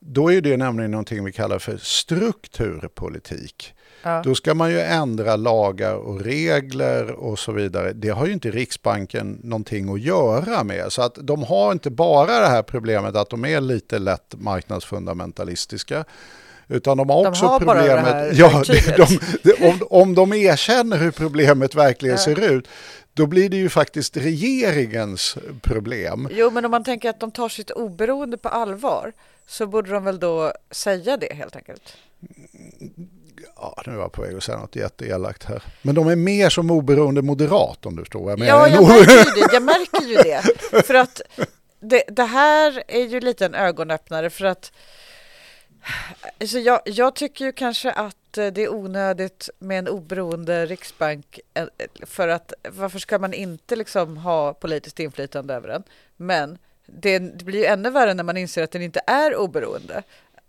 Då 0.00 0.32
är 0.32 0.40
det 0.40 0.56
nämligen 0.56 0.90
någonting 0.90 1.24
vi 1.24 1.32
kallar 1.32 1.58
för 1.58 1.76
strukturpolitik. 1.76 3.74
Ja. 4.02 4.22
Då 4.24 4.34
ska 4.34 4.54
man 4.54 4.70
ju 4.70 4.80
ändra 4.80 5.36
lagar 5.36 5.94
och 5.94 6.20
regler 6.20 7.10
och 7.10 7.38
så 7.38 7.52
vidare. 7.52 7.92
Det 7.92 8.08
har 8.08 8.26
ju 8.26 8.32
inte 8.32 8.50
Riksbanken 8.50 9.40
någonting 9.42 9.94
att 9.94 10.00
göra 10.00 10.64
med. 10.64 10.92
Så 10.92 11.02
att 11.02 11.18
de 11.22 11.42
har 11.42 11.72
inte 11.72 11.90
bara 11.90 12.40
det 12.40 12.46
här 12.46 12.62
problemet 12.62 13.16
att 13.16 13.30
de 13.30 13.44
är 13.44 13.60
lite 13.60 13.98
lätt 13.98 14.34
marknadsfundamentalistiska. 14.38 16.04
Utan 16.68 16.96
de 16.96 17.10
har 17.10 17.28
också 17.28 17.44
de 17.44 17.50
har 17.50 17.58
problemet, 17.58 18.36
ja, 18.36 18.62
de, 18.96 19.18
de, 19.42 19.68
om, 19.68 19.78
om 19.90 20.14
de 20.14 20.32
erkänner 20.32 20.96
hur 20.96 21.10
problemet 21.10 21.74
verkligen 21.74 22.16
ja. 22.16 22.22
ser 22.22 22.52
ut, 22.52 22.68
då 23.14 23.26
blir 23.26 23.48
det 23.48 23.56
ju 23.56 23.68
faktiskt 23.68 24.16
regeringens 24.16 25.38
problem. 25.62 26.28
Jo, 26.30 26.50
men 26.50 26.64
om 26.64 26.70
man 26.70 26.84
tänker 26.84 27.10
att 27.10 27.20
de 27.20 27.30
tar 27.30 27.48
sitt 27.48 27.70
oberoende 27.70 28.36
på 28.36 28.48
allvar 28.48 29.12
så 29.46 29.66
borde 29.66 29.90
de 29.90 30.04
väl 30.04 30.18
då 30.18 30.52
säga 30.70 31.16
det 31.16 31.34
helt 31.34 31.56
enkelt? 31.56 31.96
Ja, 33.60 33.82
nu 33.86 33.92
var 33.92 34.02
jag 34.02 34.12
på 34.12 34.22
väg 34.22 34.36
att 34.36 34.42
säga 34.42 34.58
något 34.58 34.76
jätteelakt 34.76 35.44
här. 35.44 35.62
Men 35.82 35.94
de 35.94 36.08
är 36.08 36.16
mer 36.16 36.48
som 36.48 36.70
oberoende 36.70 37.22
moderat 37.22 37.86
om 37.86 37.96
du 37.96 38.02
förstår 38.02 38.20
vad 38.20 38.32
jag 38.32 38.38
menar. 38.38 38.68
Ja, 38.68 38.68
jag 38.68 38.82
märker 38.88 39.36
ju 39.36 39.46
det. 39.46 39.52
Jag 39.52 39.62
märker 39.62 40.02
ju 40.02 40.16
det. 40.16 40.42
För 40.86 40.94
att 40.94 41.20
det, 41.80 42.02
det 42.08 42.24
här 42.24 42.82
är 42.88 43.04
ju 43.04 43.20
lite 43.20 43.46
en 43.46 43.54
ögonöppnare 43.54 44.30
för 44.30 44.44
att 44.44 44.72
alltså 46.40 46.58
jag, 46.58 46.80
jag 46.84 47.14
tycker 47.14 47.44
ju 47.44 47.52
kanske 47.52 47.92
att 47.92 48.16
det 48.32 48.58
är 48.58 48.72
onödigt 48.72 49.50
med 49.58 49.78
en 49.78 49.88
oberoende 49.88 50.66
riksbank 50.66 51.40
eh, 51.54 51.66
för 52.06 52.28
att 52.28 52.52
varför 52.70 52.98
ska 52.98 53.18
man 53.18 53.32
inte 53.32 53.76
liksom 53.76 54.16
ha 54.16 54.54
politiskt 54.54 55.00
inflytande 55.00 55.54
över 55.54 55.68
den? 55.68 55.82
Men 56.16 56.58
det, 56.86 57.18
det, 57.18 57.44
blir 57.44 57.58
ju 57.58 57.64
ännu 57.64 57.90
värre 57.90 58.14
när 58.14 58.24
man 58.24 58.36
inser 58.36 58.62
att 58.62 58.70
den 58.70 58.82
inte 58.82 59.00
är 59.06 59.36
oberoende. 59.36 60.02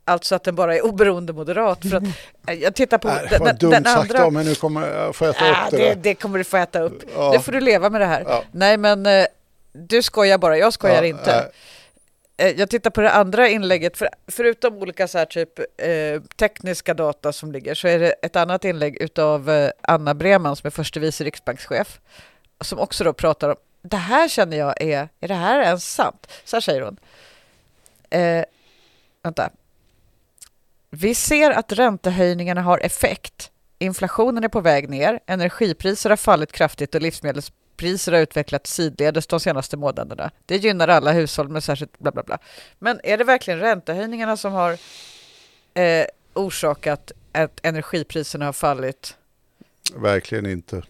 Alltså 0.09 0.35
att 0.35 0.43
den 0.43 0.55
bara 0.55 0.75
är 0.75 0.85
oberoende 0.85 1.33
moderat. 1.33 1.85
För 1.89 1.97
att, 1.97 2.03
eh, 2.47 2.53
jag 2.53 2.75
tittar 2.75 2.97
på 2.97 3.07
Nej, 3.07 3.27
den, 3.29 3.57
dumt 3.57 3.71
den 3.71 3.87
andra... 3.87 4.17
sagt 4.19 4.33
men 4.33 4.45
nu 4.45 4.55
kommer, 4.55 4.87
jag 4.87 5.09
äta 5.09 5.47
äh, 5.47 5.51
upp 5.51 5.71
det, 5.71 5.77
det, 5.77 5.95
det 5.95 6.15
kommer 6.15 6.37
du 6.37 6.43
få 6.43 6.57
äta 6.57 6.81
upp. 6.81 7.03
Ja. 7.15 7.31
Det 7.31 7.39
får 7.39 7.51
du 7.51 7.59
leva 7.59 7.89
med 7.89 8.01
det 8.01 8.05
här. 8.05 8.23
Ja. 8.27 8.43
Nej, 8.51 8.77
men 8.77 9.05
eh, 9.05 9.25
du 9.71 10.01
skojar 10.01 10.37
bara, 10.37 10.57
jag 10.57 10.73
skojar 10.73 11.03
ja, 11.03 11.09
inte. 11.09 11.31
Äh. 11.31 11.45
Jag 12.57 12.69
tittar 12.69 12.89
på 12.89 13.01
det 13.01 13.11
andra 13.11 13.49
inlägget, 13.49 13.97
för, 13.97 14.09
förutom 14.27 14.77
olika 14.77 15.07
så 15.07 15.17
här 15.17 15.25
typ 15.25 15.59
eh, 15.59 16.21
tekniska 16.35 16.93
data 16.93 17.33
som 17.33 17.51
ligger, 17.51 17.75
så 17.75 17.87
är 17.87 17.99
det 17.99 18.11
ett 18.11 18.35
annat 18.35 18.65
inlägg 18.65 18.97
utav 19.01 19.49
eh, 19.49 19.71
Anna 19.81 20.13
Breman 20.13 20.55
som 20.55 20.67
är 20.67 20.71
förste 20.71 20.99
vice 20.99 21.23
riksbankschef, 21.23 21.99
som 22.61 22.79
också 22.79 23.03
då 23.03 23.13
pratar 23.13 23.49
om, 23.49 23.55
det 23.81 23.97
här 23.97 24.27
känner 24.27 24.57
jag 24.57 24.81
är, 24.81 25.09
är 25.19 25.27
det 25.27 25.33
här 25.33 25.61
ens 25.61 25.93
sant? 25.93 26.27
Så 26.45 26.55
här 26.55 26.61
säger 26.61 26.81
hon. 26.81 26.99
Eh, 28.09 28.45
vänta, 29.23 29.49
vi 30.89 31.15
ser 31.15 31.51
att 31.51 31.71
räntehöjningarna 31.71 32.61
har 32.61 32.79
effekt. 32.79 33.51
Inflationen 33.79 34.43
är 34.43 34.47
på 34.47 34.61
väg 34.61 34.89
ner, 34.89 35.19
energipriser 35.25 36.09
har 36.09 36.17
fallit 36.17 36.51
kraftigt 36.51 36.95
och 36.95 37.01
livsmedelspriser 37.01 38.11
har 38.11 38.19
utvecklats 38.19 38.73
sidledes 38.73 39.27
de 39.27 39.39
senaste 39.39 39.77
månaderna. 39.77 40.31
Det 40.45 40.57
gynnar 40.57 40.87
alla 40.87 41.11
hushåll 41.11 41.49
med 41.49 41.63
särskilt 41.63 41.99
bla 41.99 42.11
bla 42.11 42.23
bla. 42.23 42.39
Men 42.79 42.99
är 43.03 43.17
det 43.17 43.23
verkligen 43.23 43.59
räntehöjningarna 43.59 44.37
som 44.37 44.53
har 44.53 44.77
eh, 45.73 46.05
orsakat 46.33 47.11
att 47.31 47.59
energipriserna 47.63 48.45
har 48.45 48.53
fallit? 48.53 49.15
Verkligen 49.95 50.45
inte. 50.45 50.81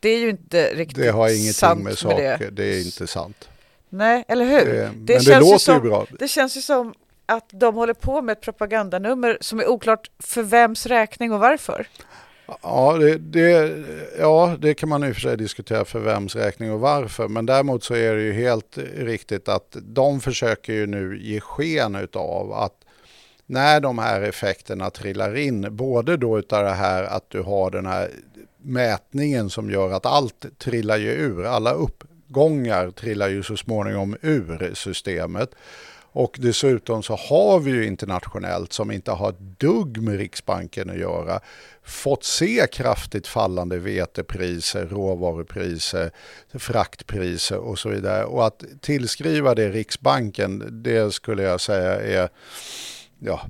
Det 0.00 0.08
är 0.08 0.18
ju 0.18 0.30
inte 0.30 0.74
riktigt 0.74 1.04
Det 1.04 1.10
har 1.10 1.28
ingenting 1.28 1.84
med 1.84 1.98
saker, 1.98 2.16
med 2.16 2.40
det. 2.40 2.50
det 2.50 2.64
är 2.64 2.84
inte 2.84 3.06
sant. 3.06 3.48
Nej, 3.88 4.24
eller 4.28 4.44
hur? 4.44 4.72
Det, 4.72 4.90
det 4.94 5.14
men 5.14 5.24
det 5.24 5.40
låter 5.40 5.52
ju, 5.52 5.58
som, 5.58 5.82
bra. 5.82 6.06
Det 6.18 6.28
känns 6.28 6.56
ju 6.56 6.60
som 6.60 6.94
att 7.28 7.50
de 7.52 7.74
håller 7.74 7.94
på 7.94 8.22
med 8.22 8.32
ett 8.32 8.40
propagandanummer 8.40 9.38
som 9.40 9.60
är 9.60 9.68
oklart 9.68 10.10
för 10.18 10.42
vems 10.42 10.86
räkning 10.86 11.32
och 11.32 11.40
varför. 11.40 11.86
Ja 12.62 12.96
det, 12.98 13.18
det, 13.18 13.76
ja, 14.18 14.56
det 14.58 14.74
kan 14.74 14.88
man 14.88 15.04
i 15.04 15.10
och 15.10 15.14
för 15.14 15.20
sig 15.20 15.36
diskutera 15.36 15.84
för 15.84 16.00
vems 16.00 16.36
räkning 16.36 16.72
och 16.72 16.80
varför. 16.80 17.28
Men 17.28 17.46
däremot 17.46 17.84
så 17.84 17.94
är 17.94 18.14
det 18.14 18.22
ju 18.22 18.32
helt 18.32 18.78
riktigt 18.96 19.48
att 19.48 19.76
de 19.82 20.20
försöker 20.20 20.72
ju 20.72 20.86
nu 20.86 21.18
ge 21.22 21.40
sken 21.40 22.08
av 22.12 22.52
att 22.52 22.84
när 23.46 23.80
de 23.80 23.98
här 23.98 24.22
effekterna 24.22 24.90
trillar 24.90 25.36
in, 25.36 25.76
både 25.76 26.16
då 26.16 26.38
utav 26.38 26.64
det 26.64 26.70
här 26.70 27.04
att 27.04 27.30
du 27.30 27.42
har 27.42 27.70
den 27.70 27.86
här 27.86 28.10
mätningen 28.62 29.50
som 29.50 29.70
gör 29.70 29.92
att 29.92 30.06
allt 30.06 30.58
trillar 30.58 30.96
ju 30.98 31.10
ur, 31.10 31.44
alla 31.44 31.72
uppgångar 31.72 32.90
trillar 32.90 33.28
ju 33.28 33.42
så 33.42 33.56
småningom 33.56 34.16
ur 34.22 34.74
systemet. 34.74 35.50
Och 36.12 36.36
dessutom 36.40 37.02
så 37.02 37.16
har 37.16 37.60
vi 37.60 37.70
ju 37.70 37.86
internationellt, 37.86 38.72
som 38.72 38.90
inte 38.90 39.10
har 39.10 39.28
ett 39.28 39.60
dugg 39.60 40.02
med 40.02 40.18
Riksbanken 40.18 40.90
att 40.90 40.98
göra, 40.98 41.40
fått 41.82 42.24
se 42.24 42.66
kraftigt 42.72 43.26
fallande 43.26 43.78
vetepriser, 43.78 44.86
råvarupriser, 44.86 46.10
fraktpriser 46.54 47.58
och 47.58 47.78
så 47.78 47.88
vidare. 47.88 48.24
Och 48.24 48.46
att 48.46 48.64
tillskriva 48.80 49.54
det 49.54 49.70
Riksbanken, 49.70 50.82
det 50.82 51.14
skulle 51.14 51.42
jag 51.42 51.60
säga 51.60 52.22
är 52.22 52.28
ja, 53.18 53.40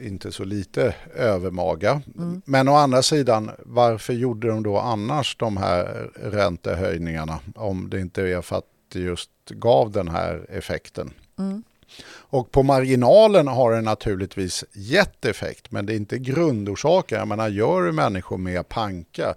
inte 0.00 0.32
så 0.32 0.44
lite 0.44 0.94
övermaga. 1.14 2.02
Mm. 2.18 2.42
Men 2.44 2.68
å 2.68 2.74
andra 2.74 3.02
sidan, 3.02 3.50
varför 3.58 4.12
gjorde 4.12 4.48
de 4.48 4.62
då 4.62 4.78
annars 4.78 5.36
de 5.36 5.56
här 5.56 6.10
räntehöjningarna 6.14 7.40
om 7.54 7.90
det 7.90 8.00
inte 8.00 8.22
är 8.22 8.42
för 8.42 8.56
att 8.56 8.64
det 8.92 9.00
just 9.00 9.30
gav 9.48 9.90
den 9.90 10.08
här 10.08 10.46
effekten? 10.48 11.10
Mm. 11.38 11.62
Och 12.28 12.50
på 12.50 12.62
marginalen 12.62 13.48
har 13.48 13.72
det 13.72 13.80
naturligtvis 13.80 14.64
gett 14.72 15.24
effekt, 15.24 15.70
men 15.70 15.86
det 15.86 15.92
är 15.92 15.96
inte 15.96 16.18
grundorsaken. 16.18 17.18
Jag 17.18 17.28
menar, 17.28 17.48
gör 17.48 17.82
du 17.82 17.92
människor 17.92 18.38
mer 18.38 18.62
panka 18.62 19.34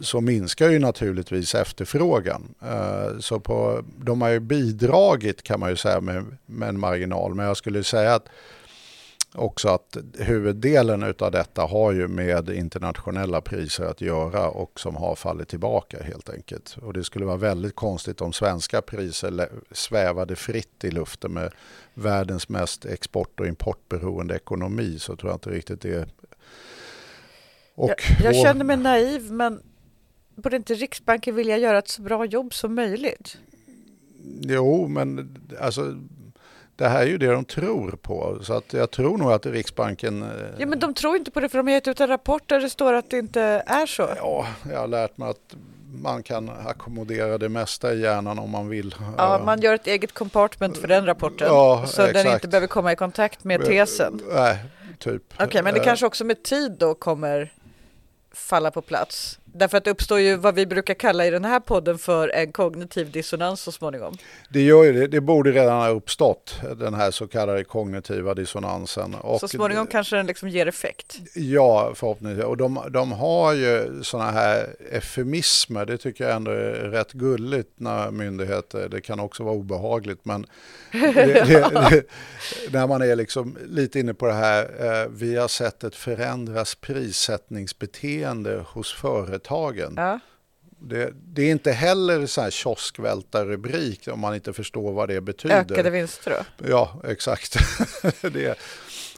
så 0.00 0.20
minskar 0.20 0.68
ju 0.68 0.78
naturligtvis 0.78 1.54
efterfrågan. 1.54 2.54
Eh, 2.62 3.18
så 3.20 3.40
på, 3.40 3.84
de 3.98 4.22
har 4.22 4.28
ju 4.28 4.40
bidragit 4.40 5.42
kan 5.42 5.60
man 5.60 5.70
ju 5.70 5.76
säga 5.76 6.00
med, 6.00 6.24
med 6.46 6.68
en 6.68 6.80
marginal, 6.80 7.34
men 7.34 7.46
jag 7.46 7.56
skulle 7.56 7.84
säga 7.84 8.14
att 8.14 8.28
också 9.34 9.68
att 9.68 9.96
huvuddelen 10.18 11.14
av 11.18 11.30
detta 11.30 11.62
har 11.62 11.92
ju 11.92 12.08
med 12.08 12.48
internationella 12.50 13.40
priser 13.40 13.84
att 13.84 14.00
göra 14.00 14.48
och 14.48 14.80
som 14.80 14.96
har 14.96 15.14
fallit 15.14 15.48
tillbaka 15.48 16.02
helt 16.02 16.28
enkelt. 16.28 16.76
Och 16.82 16.92
det 16.92 17.04
skulle 17.04 17.24
vara 17.24 17.36
väldigt 17.36 17.74
konstigt 17.74 18.20
om 18.20 18.32
svenska 18.32 18.82
priser 18.82 19.48
svävade 19.70 20.36
fritt 20.36 20.84
i 20.84 20.90
luften 20.90 21.32
med 21.32 21.52
världens 21.94 22.48
mest 22.48 22.84
export 22.84 23.40
och 23.40 23.46
importberoende 23.46 24.36
ekonomi 24.36 24.98
så 24.98 25.16
tror 25.16 25.30
jag 25.30 25.36
inte 25.36 25.50
riktigt 25.50 25.80
det 25.80 26.08
och 27.74 27.90
jag, 27.90 28.24
jag 28.24 28.36
känner 28.36 28.64
mig 28.64 28.76
naiv 28.76 29.32
men 29.32 29.62
borde 30.34 30.56
inte 30.56 30.74
Riksbanken 30.74 31.34
vilja 31.34 31.58
göra 31.58 31.78
ett 31.78 31.88
så 31.88 32.02
bra 32.02 32.24
jobb 32.24 32.54
som 32.54 32.74
möjligt? 32.74 33.38
Jo, 34.40 34.88
men 34.88 35.36
alltså 35.60 35.94
det 36.80 36.88
här 36.88 37.02
är 37.02 37.06
ju 37.06 37.18
det 37.18 37.26
de 37.26 37.44
tror 37.44 37.90
på. 37.90 38.38
Så 38.42 38.52
att 38.52 38.72
jag 38.72 38.90
tror 38.90 39.18
nog 39.18 39.32
att 39.32 39.46
Riksbanken... 39.46 40.22
Eh, 40.22 40.28
ja, 40.58 40.66
men 40.66 40.78
de 40.78 40.94
tror 40.94 41.16
inte 41.16 41.30
på 41.30 41.40
det 41.40 41.48
för 41.48 41.58
de 41.58 41.66
har 41.66 41.74
gett 41.74 41.88
ut 41.88 42.00
en 42.00 42.08
rapport 42.08 42.48
där 42.48 42.60
det 42.60 42.70
står 42.70 42.92
att 42.92 43.10
det 43.10 43.18
inte 43.18 43.42
är 43.66 43.86
så. 43.86 44.08
Ja, 44.16 44.46
jag 44.70 44.78
har 44.78 44.88
lärt 44.88 45.18
mig 45.18 45.30
att 45.30 45.56
man 45.92 46.22
kan 46.22 46.50
ackommodera 46.66 47.38
det 47.38 47.48
mesta 47.48 47.94
i 47.94 48.00
hjärnan 48.00 48.38
om 48.38 48.50
man 48.50 48.68
vill. 48.68 48.94
Ja, 49.16 49.42
man 49.44 49.60
gör 49.60 49.74
ett 49.74 49.86
eget 49.86 50.12
compartment 50.12 50.78
för 50.78 50.88
den 50.88 51.06
rapporten. 51.06 51.46
Ja, 51.46 51.84
så 51.86 52.02
exakt. 52.02 52.24
den 52.24 52.34
inte 52.34 52.48
behöver 52.48 52.66
komma 52.66 52.92
i 52.92 52.96
kontakt 52.96 53.44
med 53.44 53.64
tesen. 53.64 54.20
Nej, 54.32 54.58
typ. 54.98 55.22
Okej, 55.34 55.46
okay, 55.46 55.62
men 55.62 55.74
det 55.74 55.80
eh. 55.80 55.84
kanske 55.84 56.06
också 56.06 56.24
med 56.24 56.42
tid 56.42 56.76
då 56.78 56.94
kommer 56.94 57.52
falla 58.32 58.70
på 58.70 58.82
plats. 58.82 59.39
Därför 59.54 59.78
att 59.78 59.84
det 59.84 59.90
uppstår 59.90 60.20
ju 60.20 60.36
vad 60.36 60.54
vi 60.54 60.66
brukar 60.66 60.94
kalla 60.94 61.26
i 61.26 61.30
den 61.30 61.44
här 61.44 61.60
podden 61.60 61.98
för 61.98 62.28
en 62.28 62.52
kognitiv 62.52 63.10
dissonans 63.10 63.60
så 63.60 63.72
småningom. 63.72 64.16
Det 64.48 64.62
gör 64.62 64.84
ju 64.84 64.92
det. 64.92 65.06
Det 65.06 65.20
borde 65.20 65.52
redan 65.52 65.80
ha 65.80 65.88
uppstått, 65.88 66.54
den 66.76 66.94
här 66.94 67.10
så 67.10 67.26
kallade 67.26 67.64
kognitiva 67.64 68.34
dissonansen. 68.34 69.14
Och 69.14 69.40
så 69.40 69.48
småningom 69.48 69.86
kanske 69.86 70.16
den 70.16 70.26
liksom 70.26 70.48
ger 70.48 70.66
effekt? 70.66 71.18
Ja, 71.34 71.92
förhoppningsvis. 71.94 72.44
Och 72.44 72.56
de, 72.56 72.80
de 72.90 73.12
har 73.12 73.52
ju 73.52 74.02
sådana 74.02 74.30
här 74.30 74.66
eufemismer. 74.92 75.86
Det 75.86 75.98
tycker 75.98 76.24
jag 76.24 76.36
ändå 76.36 76.50
är 76.50 76.72
rätt 76.72 77.12
gulligt 77.12 77.70
när 77.76 78.10
myndigheter, 78.10 78.88
det 78.88 79.00
kan 79.00 79.20
också 79.20 79.42
vara 79.42 79.54
obehagligt, 79.54 80.24
men 80.24 80.46
det, 80.92 81.12
det, 81.12 81.44
det, 81.90 82.04
när 82.72 82.86
man 82.86 83.02
är 83.02 83.16
liksom 83.16 83.58
lite 83.64 84.00
inne 84.00 84.14
på 84.14 84.26
det 84.26 84.32
här, 84.32 84.62
eh, 84.62 85.08
vi 85.08 85.36
har 85.36 85.48
sett 85.48 85.84
ett 85.84 85.94
förändras 85.94 86.74
prissättningsbeteende 86.74 88.64
hos 88.72 88.92
företag 88.92 89.39
företagen. 89.40 89.94
Ja. 89.96 90.20
Det, 90.82 91.12
det, 91.14 91.42
är 91.42 91.50
inte 91.50 91.72
heller 91.72 92.26
så 92.26 92.40
här 92.40 92.50
kioskvältarrubrik 92.50 94.08
om 94.08 94.20
man 94.20 94.34
inte 94.34 94.52
förstår 94.52 94.92
vad 94.92 95.08
det 95.08 95.20
betyder. 95.20 95.56
Ökade 95.56 95.90
vinster 95.90 96.44
då? 96.58 96.68
Ja, 96.68 97.00
exakt. 97.04 97.56
det, 98.20 98.58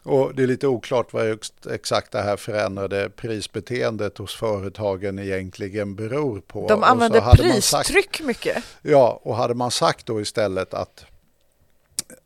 och 0.02 0.34
det 0.34 0.42
är 0.42 0.46
lite 0.46 0.66
oklart 0.66 1.12
vad 1.12 1.38
exakt 1.70 2.12
det 2.12 2.22
här 2.22 2.36
förändrade 2.36 3.10
prisbeteendet 3.10 4.18
hos 4.18 4.34
företagen 4.34 5.18
egentligen 5.18 5.94
beror 5.94 6.40
på. 6.40 6.68
De 6.68 6.82
använder 6.82 7.20
pristryck 7.20 8.16
sagt, 8.16 8.20
mycket. 8.20 8.64
Ja, 8.82 9.20
och 9.22 9.36
hade 9.36 9.54
man 9.54 9.70
sagt 9.70 10.06
då 10.06 10.20
istället 10.20 10.74
att 10.74 11.04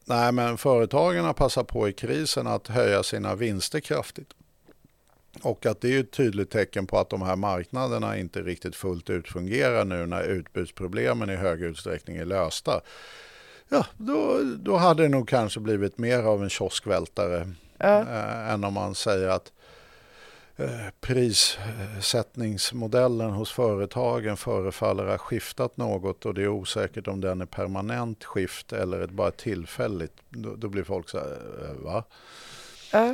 nej 0.05 0.33
men 0.33 0.59
företagen 0.59 1.25
har 1.25 1.35
passat 1.35 1.67
på 1.67 1.89
i 1.89 1.93
krisen 1.93 2.47
att 2.47 2.69
höja 2.69 3.03
sina 3.03 3.35
vinster 3.35 3.81
kraftigt. 3.81 4.29
Och 5.43 5.67
att 5.67 5.81
det 5.81 5.97
är 5.97 6.01
ett 6.01 6.11
tydligt 6.11 6.51
tecken 6.51 6.87
på 6.87 6.99
att 6.99 7.11
de 7.11 7.23
här 7.23 7.37
marknaderna 7.37 8.19
inte 8.19 8.43
riktigt 8.43 8.77
fullt 8.77 9.11
ut 9.11 9.29
fungerar 9.29 9.85
nu 9.85 10.07
när 10.07 10.23
utbudsproblemen 10.23 11.31
i 11.31 11.37
hög 11.37 11.63
utsträckning 11.63 12.17
är 12.17 12.25
lösta. 12.25 12.81
Ja, 13.69 13.87
då, 13.97 14.41
då 14.59 14.77
hade 14.77 15.03
det 15.03 15.09
nog 15.09 15.29
kanske 15.29 15.61
blivit 15.61 15.99
mer 15.99 16.23
av 16.23 16.43
en 16.43 16.51
kioskvältare 16.51 17.53
ja. 17.79 18.01
äh, 18.01 18.53
än 18.53 18.65
om 18.65 18.75
man 18.75 18.95
säger 18.95 19.29
att 19.29 19.53
äh, 20.57 20.69
prissättningsmodellen 21.01 23.31
hos 23.31 23.53
företagen 23.53 24.37
förefaller 24.37 25.07
ha 25.07 25.19
skiftat 25.19 25.77
något 25.77 26.27
och 26.27 26.35
det 26.35 26.43
är 26.43 26.49
osäkert 26.49 27.09
om 27.09 27.21
den 27.21 27.41
är 27.41 27.47
permanent 27.47 28.25
skift 28.25 28.73
eller 28.73 29.01
ett 29.01 29.11
bara 29.11 29.31
tillfälligt. 29.31 30.17
Då, 30.29 30.55
då 30.57 30.69
blir 30.69 30.85
folk 30.85 31.09
så 31.09 31.19
här, 31.19 31.39
äh, 31.65 31.71
va? 31.85 32.05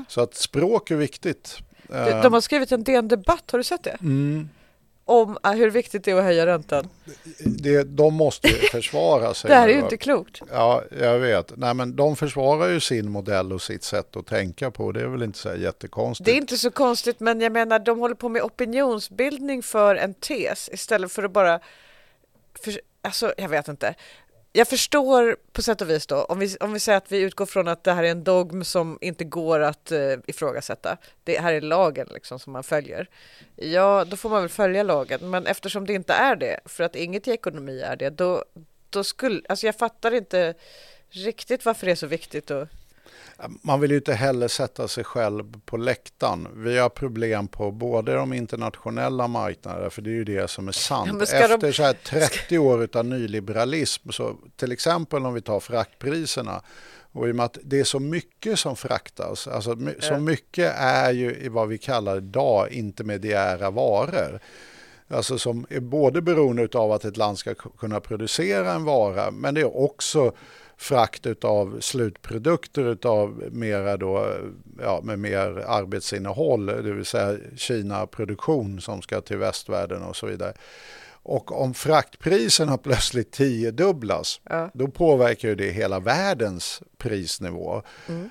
Så 0.08 0.20
att 0.20 0.34
språk 0.34 0.90
är 0.90 0.96
viktigt. 0.96 1.58
De, 1.92 2.22
de 2.22 2.32
har 2.32 2.40
skrivit 2.40 2.72
en 2.72 2.84
DN 2.84 3.08
Debatt, 3.08 3.50
har 3.50 3.58
du 3.58 3.64
sett 3.64 3.82
det? 3.82 3.96
Mm. 4.00 4.48
Om 5.04 5.38
äh, 5.44 5.52
hur 5.52 5.70
viktigt 5.70 6.04
det 6.04 6.10
är 6.10 6.16
att 6.16 6.24
höja 6.24 6.46
räntan. 6.46 6.88
Det, 7.38 7.82
de 7.82 8.14
måste 8.14 8.48
försvara 8.48 9.34
sig. 9.34 9.48
det 9.48 9.54
här 9.54 9.68
är 9.68 9.72
ju 9.72 9.80
inte 9.80 9.96
klokt. 9.96 10.42
Ja, 10.50 10.82
jag 11.00 11.18
vet. 11.18 11.52
Nej, 11.56 11.74
men 11.74 11.96
de 11.96 12.16
försvarar 12.16 12.68
ju 12.68 12.80
sin 12.80 13.10
modell 13.10 13.52
och 13.52 13.62
sitt 13.62 13.84
sätt 13.84 14.16
att 14.16 14.26
tänka 14.26 14.70
på. 14.70 14.92
Det 14.92 15.00
är 15.00 15.06
väl 15.06 15.22
inte 15.22 15.38
så 15.38 15.54
jättekonstigt. 15.54 16.26
Det 16.26 16.32
är 16.32 16.36
inte 16.36 16.56
så 16.56 16.70
konstigt, 16.70 17.20
men 17.20 17.40
jag 17.40 17.52
menar, 17.52 17.78
de 17.78 17.98
håller 17.98 18.14
på 18.14 18.28
med 18.28 18.42
opinionsbildning 18.42 19.62
för 19.62 19.96
en 19.96 20.14
tes 20.14 20.70
istället 20.72 21.12
för 21.12 21.22
att 21.22 21.32
bara... 21.32 21.60
För, 22.64 22.80
alltså, 23.02 23.34
jag 23.36 23.48
vet 23.48 23.68
inte 23.68 23.94
jag 24.52 24.68
förstår 24.68 25.36
på 25.52 25.62
sätt 25.62 25.80
och 25.80 25.90
vis 25.90 26.06
då, 26.06 26.24
om 26.24 26.38
vi, 26.38 26.56
om 26.60 26.72
vi 26.72 26.80
säger 26.80 26.98
att 26.98 27.12
vi 27.12 27.20
utgår 27.20 27.46
från 27.46 27.68
att 27.68 27.84
det 27.84 27.92
här 27.92 28.04
är 28.04 28.10
en 28.10 28.24
dogm 28.24 28.64
som 28.64 28.98
inte 29.00 29.24
går 29.24 29.60
att 29.60 29.92
eh, 29.92 30.12
ifrågasätta. 30.26 30.96
Det 31.24 31.40
här 31.40 31.52
är 31.52 31.60
lagen 31.60 32.08
liksom 32.14 32.38
som 32.38 32.52
man 32.52 32.62
följer. 32.62 33.08
Ja, 33.56 34.04
då 34.04 34.16
får 34.16 34.30
man 34.30 34.40
väl 34.40 34.48
följa 34.48 34.82
lagen, 34.82 35.30
men 35.30 35.46
eftersom 35.46 35.86
det 35.86 35.92
inte 35.92 36.12
är 36.12 36.36
det, 36.36 36.60
för 36.64 36.84
att 36.84 36.96
inget 36.96 37.28
i 37.28 37.30
ekonomi 37.30 37.80
är 37.80 37.96
det, 37.96 38.10
då, 38.10 38.44
då 38.90 39.04
skulle, 39.04 39.42
alltså 39.48 39.66
jag 39.66 39.76
fattar 39.76 40.14
inte 40.14 40.54
riktigt 41.10 41.64
varför 41.64 41.86
det 41.86 41.92
är 41.92 41.96
så 41.96 42.06
viktigt 42.06 42.50
att 42.50 42.68
man 43.62 43.80
vill 43.80 43.90
ju 43.90 43.96
inte 43.96 44.14
heller 44.14 44.48
sätta 44.48 44.88
sig 44.88 45.04
själv 45.04 45.60
på 45.64 45.76
läktaren. 45.76 46.48
Vi 46.54 46.78
har 46.78 46.88
problem 46.88 47.48
på 47.48 47.70
både 47.70 48.14
de 48.14 48.32
internationella 48.32 49.28
marknaderna, 49.28 49.90
för 49.90 50.02
det 50.02 50.10
är 50.10 50.14
ju 50.14 50.24
det 50.24 50.50
som 50.50 50.68
är 50.68 50.72
sant. 50.72 51.22
Efter 51.22 51.58
de... 51.58 51.72
så 51.72 51.82
här 51.82 51.92
30 51.92 52.58
år 52.58 52.88
av 52.92 53.04
nyliberalism, 53.04 54.10
så 54.10 54.36
till 54.56 54.72
exempel 54.72 55.26
om 55.26 55.34
vi 55.34 55.40
tar 55.40 55.60
fraktpriserna, 55.60 56.62
och 57.12 57.28
i 57.28 57.32
och 57.32 57.36
med 57.36 57.44
att 57.44 57.58
det 57.62 57.80
är 57.80 57.84
så 57.84 58.00
mycket 58.00 58.58
som 58.58 58.76
fraktas, 58.76 59.46
alltså 59.46 59.76
så 60.00 60.18
mycket 60.18 60.74
är 60.76 61.12
ju 61.12 61.36
i 61.36 61.48
vad 61.48 61.68
vi 61.68 61.78
kallar 61.78 62.16
idag 62.16 62.70
intermediära 62.70 63.70
varor. 63.70 64.40
Alltså 65.08 65.38
som 65.38 65.66
är 65.70 65.80
både 65.80 66.22
beroende 66.22 66.68
av 66.78 66.92
att 66.92 67.04
ett 67.04 67.16
land 67.16 67.38
ska 67.38 67.54
kunna 67.54 68.00
producera 68.00 68.72
en 68.72 68.84
vara, 68.84 69.30
men 69.30 69.54
det 69.54 69.60
är 69.60 69.76
också 69.76 70.32
frakt 70.76 71.44
av 71.44 71.80
slutprodukter 71.80 73.06
av 73.06 73.42
mera 73.52 73.96
då, 73.96 74.36
ja, 74.80 75.00
med 75.02 75.18
mer 75.18 75.64
arbetsinnehåll, 75.66 76.66
det 76.66 76.92
vill 76.92 77.04
säga 77.04 77.38
Kina-produktion 77.56 78.80
som 78.80 79.02
ska 79.02 79.20
till 79.20 79.36
västvärlden 79.36 80.02
och 80.02 80.16
så 80.16 80.26
vidare. 80.26 80.52
Och 81.24 81.62
om 81.62 81.74
fraktpriserna 81.74 82.78
plötsligt 82.82 83.32
tiodubblas, 83.32 84.40
ja. 84.44 84.70
då 84.74 84.88
påverkar 84.88 85.54
det 85.54 85.70
hela 85.70 86.00
världens 86.00 86.82
prisnivå. 86.98 87.82
Mm. 88.08 88.30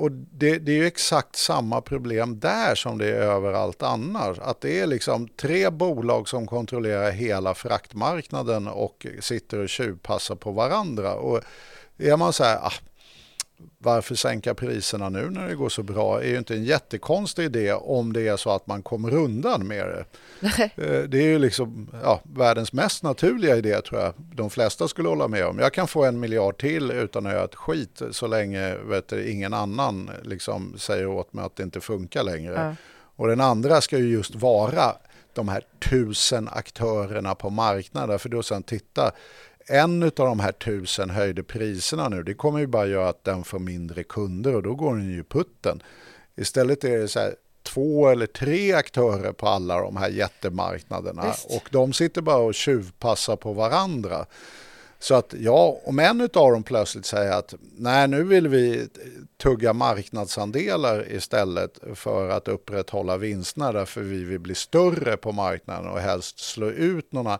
Och 0.00 0.10
det, 0.12 0.58
det, 0.58 0.72
är 0.72 0.76
ju 0.76 0.86
exakt 0.86 1.36
samma 1.36 1.80
problem 1.80 2.40
där 2.40 2.74
som 2.74 2.98
det 2.98 3.06
är 3.06 3.22
överallt 3.22 3.82
annars. 3.82 4.38
Att 4.38 4.60
det 4.60 4.80
är 4.80 4.86
liksom 4.86 5.28
tre 5.28 5.70
bolag 5.70 6.28
som 6.28 6.46
kontrollerar 6.46 7.10
hela 7.10 7.54
fraktmarknaden 7.54 8.68
och 8.68 9.06
sitter 9.20 9.58
och 9.58 9.68
tjuvpassar 9.68 10.34
på 10.34 10.52
varandra. 10.52 11.14
Och 11.14 11.40
är 11.98 12.16
man 12.16 12.32
så 12.32 12.44
här, 12.44 12.56
ah, 12.56 12.72
varför 13.78 14.14
sänka 14.14 14.54
priserna 14.54 15.08
nu 15.08 15.30
när 15.30 15.48
det 15.48 15.54
går 15.54 15.68
så 15.68 15.82
bra 15.82 16.22
är 16.22 16.28
ju 16.28 16.38
inte 16.38 16.54
en 16.54 16.64
jättekonstig 16.64 17.44
idé 17.44 17.72
om 17.72 18.12
det 18.12 18.28
är 18.28 18.36
så 18.36 18.50
att 18.50 18.66
man 18.66 18.82
kommer 18.82 19.14
undan 19.14 19.66
med 19.66 19.86
det. 19.86 20.04
Eh, 20.76 21.02
det 21.02 21.18
är 21.18 21.26
ju 21.26 21.38
liksom 21.38 21.88
ja, 22.02 22.20
världens 22.22 22.72
mest 22.72 23.02
naturliga 23.02 23.56
idé 23.56 23.80
tror 23.80 24.00
jag 24.00 24.14
de 24.16 24.50
flesta 24.50 24.88
skulle 24.88 25.08
hålla 25.08 25.28
med 25.28 25.46
om. 25.46 25.58
Jag 25.58 25.72
kan 25.72 25.88
få 25.88 26.04
en 26.04 26.20
miljard 26.20 26.60
till 26.60 26.90
utan 26.90 27.26
att 27.26 27.32
göra 27.32 27.44
ett 27.44 27.54
skit 27.54 28.02
så 28.10 28.26
länge 28.26 28.74
vet 28.74 29.08
du, 29.08 29.30
ingen 29.30 29.54
annan 29.54 30.10
liksom 30.22 30.74
säger 30.78 31.06
åt 31.06 31.32
mig 31.32 31.44
att 31.44 31.56
det 31.56 31.62
inte 31.62 31.80
funkar 31.80 32.22
längre. 32.22 32.54
Ja. 32.54 32.74
Och 33.16 33.28
den 33.28 33.40
andra 33.40 33.80
ska 33.80 33.98
ju 33.98 34.08
just 34.08 34.34
vara 34.34 34.94
de 35.34 35.48
här 35.48 35.62
tusen 35.90 36.48
aktörerna 36.52 37.34
på 37.34 37.50
marknaden. 37.50 38.18
För 38.18 38.28
då 38.28 38.42
sen 38.42 38.62
titta, 38.62 39.12
en 39.70 40.02
av 40.02 40.10
de 40.10 40.40
här 40.40 40.52
tusen 40.52 41.10
höjde 41.10 41.42
priserna 41.42 42.08
nu, 42.08 42.22
det 42.22 42.34
kommer 42.34 42.58
ju 42.58 42.66
bara 42.66 42.86
göra 42.86 43.08
att 43.08 43.24
den 43.24 43.44
får 43.44 43.58
mindre 43.58 44.02
kunder 44.02 44.54
och 44.54 44.62
då 44.62 44.74
går 44.74 44.96
den 44.96 45.10
ju 45.10 45.24
putten. 45.24 45.82
Istället 46.36 46.84
är 46.84 46.98
det 46.98 47.08
så 47.08 47.20
här, 47.20 47.34
två 47.62 48.08
eller 48.08 48.26
tre 48.26 48.72
aktörer 48.72 49.32
på 49.32 49.48
alla 49.48 49.80
de 49.80 49.96
här 49.96 50.08
jättemarknaderna 50.08 51.26
Visst. 51.26 51.56
och 51.56 51.68
de 51.70 51.92
sitter 51.92 52.22
bara 52.22 52.36
och 52.36 52.54
tjuvpassar 52.54 53.36
på 53.36 53.52
varandra. 53.52 54.26
Så 54.98 55.14
att 55.14 55.34
ja, 55.38 55.80
om 55.84 55.98
en 55.98 56.20
av 56.20 56.28
dem 56.28 56.62
plötsligt 56.62 57.06
säger 57.06 57.32
att 57.32 57.54
nej, 57.76 58.08
nu 58.08 58.24
vill 58.24 58.48
vi 58.48 58.88
tugga 59.42 59.72
marknadsandelar 59.72 61.12
istället 61.12 61.78
för 61.94 62.28
att 62.28 62.48
upprätthålla 62.48 63.16
vinsterna 63.16 63.72
därför 63.72 64.00
vi 64.00 64.24
vill 64.24 64.40
bli 64.40 64.54
större 64.54 65.16
på 65.16 65.32
marknaden 65.32 65.90
och 65.90 66.00
helst 66.00 66.38
slå 66.38 66.66
ut 66.66 67.12
några. 67.12 67.38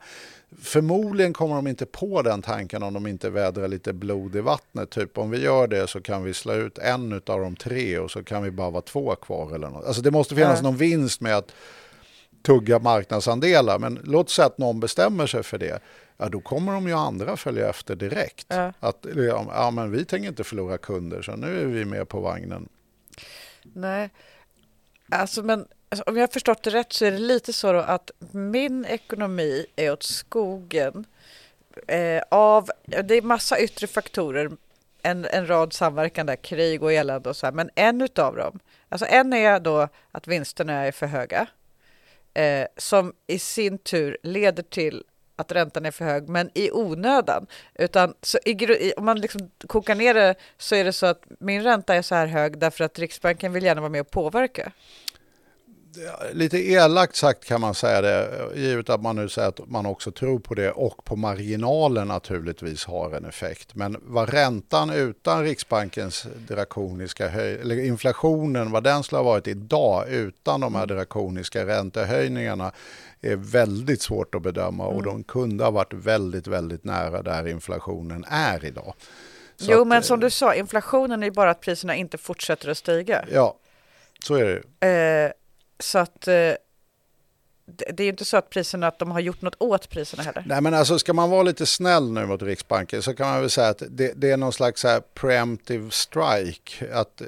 Förmodligen 0.58 1.32
kommer 1.32 1.54
de 1.54 1.66
inte 1.66 1.86
på 1.86 2.22
den 2.22 2.42
tanken 2.42 2.82
om 2.82 2.94
de 2.94 3.06
inte 3.06 3.30
vädrar 3.30 3.68
lite 3.68 3.92
blod 3.92 4.36
i 4.36 4.40
vattnet. 4.40 4.90
Typ 4.90 5.18
om 5.18 5.30
vi 5.30 5.42
gör 5.42 5.66
det 5.66 5.86
så 5.86 6.00
kan 6.00 6.22
vi 6.24 6.34
slå 6.34 6.54
ut 6.54 6.78
en 6.78 7.12
av 7.12 7.40
de 7.40 7.56
tre 7.56 7.98
och 7.98 8.10
så 8.10 8.24
kan 8.24 8.42
vi 8.42 8.50
bara 8.50 8.70
vara 8.70 8.82
två 8.82 9.14
kvar 9.14 9.54
eller 9.54 9.68
något. 9.70 9.84
Alltså 9.84 10.02
det 10.02 10.10
måste 10.10 10.34
finnas 10.34 10.58
Ja. 10.58 10.62
någon 10.62 10.76
vinst 10.76 11.20
med 11.20 11.36
att 11.36 11.52
tugga 12.42 12.78
marknadsandelar. 12.78 13.78
Men 13.78 13.98
låt 14.04 14.30
säga 14.30 14.46
att 14.46 14.58
någon 14.58 14.80
bestämmer 14.80 15.26
sig 15.26 15.42
för 15.42 15.58
det. 15.58 15.82
Ja, 16.16 16.28
då 16.28 16.40
kommer 16.40 16.72
de 16.72 16.88
ju 16.88 16.94
andra 16.94 17.36
följa 17.36 17.68
efter 17.68 17.96
direkt. 17.96 18.46
Ja. 18.48 18.72
Att, 18.80 19.06
ja, 19.16 19.46
ja, 19.54 19.70
men 19.70 19.90
vi 19.90 20.04
tänker 20.04 20.28
inte 20.28 20.44
förlora 20.44 20.78
kunder 20.78 21.22
så 21.22 21.36
nu 21.36 21.60
är 21.60 21.64
vi 21.66 21.84
med 21.84 22.08
på 22.08 22.20
vagnen. 22.20 22.68
Nej, 23.62 24.10
alltså 25.08 25.42
men 25.42 25.66
alltså, 25.90 26.10
om 26.10 26.16
jag 26.16 26.22
har 26.22 26.32
förstått 26.32 26.62
det 26.62 26.70
rätt 26.70 26.92
så 26.92 27.04
är 27.04 27.10
det 27.10 27.18
lite 27.18 27.52
så 27.52 27.72
då 27.72 27.78
att 27.78 28.10
min 28.30 28.84
ekonomi 28.84 29.66
är 29.76 29.92
åt 29.92 30.02
skogen 30.02 31.06
eh, 31.88 32.22
av, 32.28 32.70
det 33.04 33.14
är 33.14 33.22
massa 33.22 33.60
yttre 33.60 33.86
faktorer, 33.86 34.50
en, 35.02 35.24
en 35.24 35.46
rad 35.46 35.72
samverkande, 35.72 36.36
krig 36.36 36.82
och 36.82 36.92
elände 36.92 37.28
och 37.28 37.36
så 37.36 37.46
här, 37.46 37.52
men 37.52 37.70
en 37.74 38.00
utav 38.00 38.36
dem, 38.36 38.58
alltså 38.88 39.06
en 39.06 39.32
är 39.32 39.60
då 39.60 39.88
att 40.12 40.26
vinsterna 40.26 40.72
är 40.72 40.92
för 40.92 41.06
höga, 41.06 41.46
eh, 42.34 42.66
som 42.76 43.12
i 43.26 43.38
sin 43.38 43.78
tur 43.78 44.18
leder 44.22 44.62
till 44.62 45.04
att 45.36 45.52
räntan 45.52 45.86
är 45.86 45.90
för 45.90 46.04
hög, 46.04 46.28
men 46.28 46.50
i 46.54 46.70
onödan. 46.70 47.46
Utan 47.74 48.14
så 48.22 48.38
i, 48.44 48.92
om 48.96 49.04
man 49.04 49.20
liksom 49.20 49.50
kokar 49.66 49.94
ner 49.94 50.14
det 50.14 50.34
så 50.58 50.74
är 50.74 50.84
det 50.84 50.92
så 50.92 51.06
att 51.06 51.22
min 51.38 51.62
ränta 51.62 51.94
är 51.94 52.02
så 52.02 52.14
här 52.14 52.26
hög 52.26 52.58
därför 52.58 52.84
att 52.84 52.98
Riksbanken 52.98 53.52
vill 53.52 53.64
gärna 53.64 53.80
vara 53.80 53.90
med 53.90 54.00
och 54.00 54.10
påverka. 54.10 54.72
Lite 56.32 56.58
elakt 56.58 57.16
sagt 57.16 57.44
kan 57.44 57.60
man 57.60 57.74
säga 57.74 58.00
det, 58.00 58.48
givet 58.54 58.90
att 58.90 59.02
man 59.02 59.16
nu 59.16 59.28
säger 59.28 59.48
att 59.48 59.68
man 59.68 59.86
också 59.86 60.12
tror 60.12 60.38
på 60.38 60.54
det 60.54 60.70
och 60.70 61.04
på 61.04 61.16
marginalen 61.16 62.08
naturligtvis 62.08 62.84
har 62.84 63.10
en 63.10 63.24
effekt. 63.24 63.74
Men 63.74 63.96
vad 64.02 64.28
räntan 64.28 64.90
utan 64.90 65.44
Riksbankens 65.44 66.26
drakoniska 66.48 67.28
höj, 67.28 67.54
eller 67.54 67.84
inflationen, 67.84 68.70
vad 68.70 68.84
den 68.84 69.02
skulle 69.02 69.18
ha 69.18 69.24
varit 69.24 69.48
idag 69.48 70.08
utan 70.08 70.60
de 70.60 70.74
här 70.74 70.86
drakoniska 70.86 71.66
räntehöjningarna 71.66 72.72
är 73.20 73.36
väldigt 73.36 74.02
svårt 74.02 74.34
att 74.34 74.42
bedöma 74.42 74.86
och 74.86 75.02
de 75.02 75.24
kunde 75.24 75.64
ha 75.64 75.70
varit 75.70 75.92
väldigt, 75.92 76.46
väldigt 76.46 76.84
nära 76.84 77.22
där 77.22 77.48
inflationen 77.48 78.24
är 78.28 78.64
idag. 78.64 78.94
Så 79.56 79.72
jo, 79.72 79.80
att, 79.80 79.86
men 79.86 79.98
eh, 79.98 80.02
som 80.02 80.20
du 80.20 80.30
sa, 80.30 80.54
inflationen 80.54 81.22
är 81.22 81.30
bara 81.30 81.50
att 81.50 81.60
priserna 81.60 81.94
inte 81.94 82.18
fortsätter 82.18 82.70
att 82.70 82.78
stiga. 82.78 83.24
Ja, 83.32 83.56
så 84.24 84.34
är 84.34 84.62
det. 84.78 84.88
Eh, 84.88 85.32
så 85.80 85.98
att 85.98 86.28
eh, 86.28 86.34
det, 87.72 87.84
det 87.92 88.04
är 88.04 88.08
inte 88.08 88.24
så 88.24 88.36
att 88.36 88.50
priserna, 88.50 88.86
att 88.86 88.98
de 88.98 89.10
har 89.10 89.20
gjort 89.20 89.42
något 89.42 89.54
åt 89.58 89.88
priserna 89.90 90.22
heller. 90.22 90.44
Nej 90.46 90.60
men 90.60 90.74
alltså 90.74 90.98
ska 90.98 91.12
man 91.12 91.30
vara 91.30 91.42
lite 91.42 91.66
snäll 91.66 92.12
nu 92.12 92.26
mot 92.26 92.42
Riksbanken 92.42 93.02
så 93.02 93.14
kan 93.14 93.28
man 93.28 93.40
väl 93.40 93.50
säga 93.50 93.68
att 93.68 93.82
det, 93.88 94.12
det 94.16 94.30
är 94.30 94.36
någon 94.36 94.52
slags 94.52 94.84
här 94.84 95.00
preemptive 95.14 95.90
strike. 95.90 96.92
Att 96.94 97.22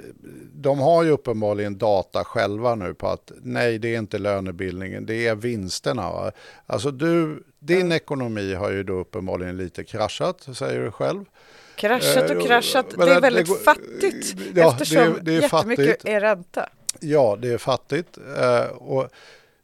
de 0.55 0.79
har 0.79 1.03
ju 1.03 1.11
uppenbarligen 1.11 1.79
data 1.79 2.25
själva 2.25 2.75
nu 2.75 2.95
på 2.95 3.09
att 3.09 3.33
nej 3.43 3.79
det 3.79 3.95
är 3.95 3.99
inte 3.99 4.19
lönebildningen, 4.19 5.07
det 5.07 5.27
är 5.27 5.35
vinsterna. 5.35 6.11
Va? 6.13 6.33
Alltså 6.67 6.91
du, 6.91 7.43
din 7.59 7.93
ekonomi 7.93 8.55
har 8.55 8.71
ju 8.71 8.83
då 8.83 8.93
uppenbarligen 8.93 9.57
lite 9.57 9.85
kraschat, 9.85 10.49
säger 10.55 10.81
du 10.81 10.91
själv. 10.91 11.25
Kraschat 11.77 12.31
Eh, 12.31 12.37
och 12.37 12.47
kraschat, 12.47 12.87
men 12.97 13.07
det 13.07 13.13
är 13.13 13.15
det 13.15 13.21
väldigt 13.21 13.49
går- 13.49 13.57
fattigt 13.57 14.35
Ja, 14.55 14.71
eftersom 14.73 14.97
det 14.97 15.03
är- 15.03 15.21
det 15.25 15.33
är 15.33 15.41
jättemycket 15.43 15.87
fattigt. 15.87 16.05
är 16.05 16.21
ränta. 16.21 16.69
Ja, 17.03 17.37
det 17.41 17.49
är 17.53 17.59
fattigt. 17.59 18.19
Eh, 18.39 18.65
och 18.65 19.09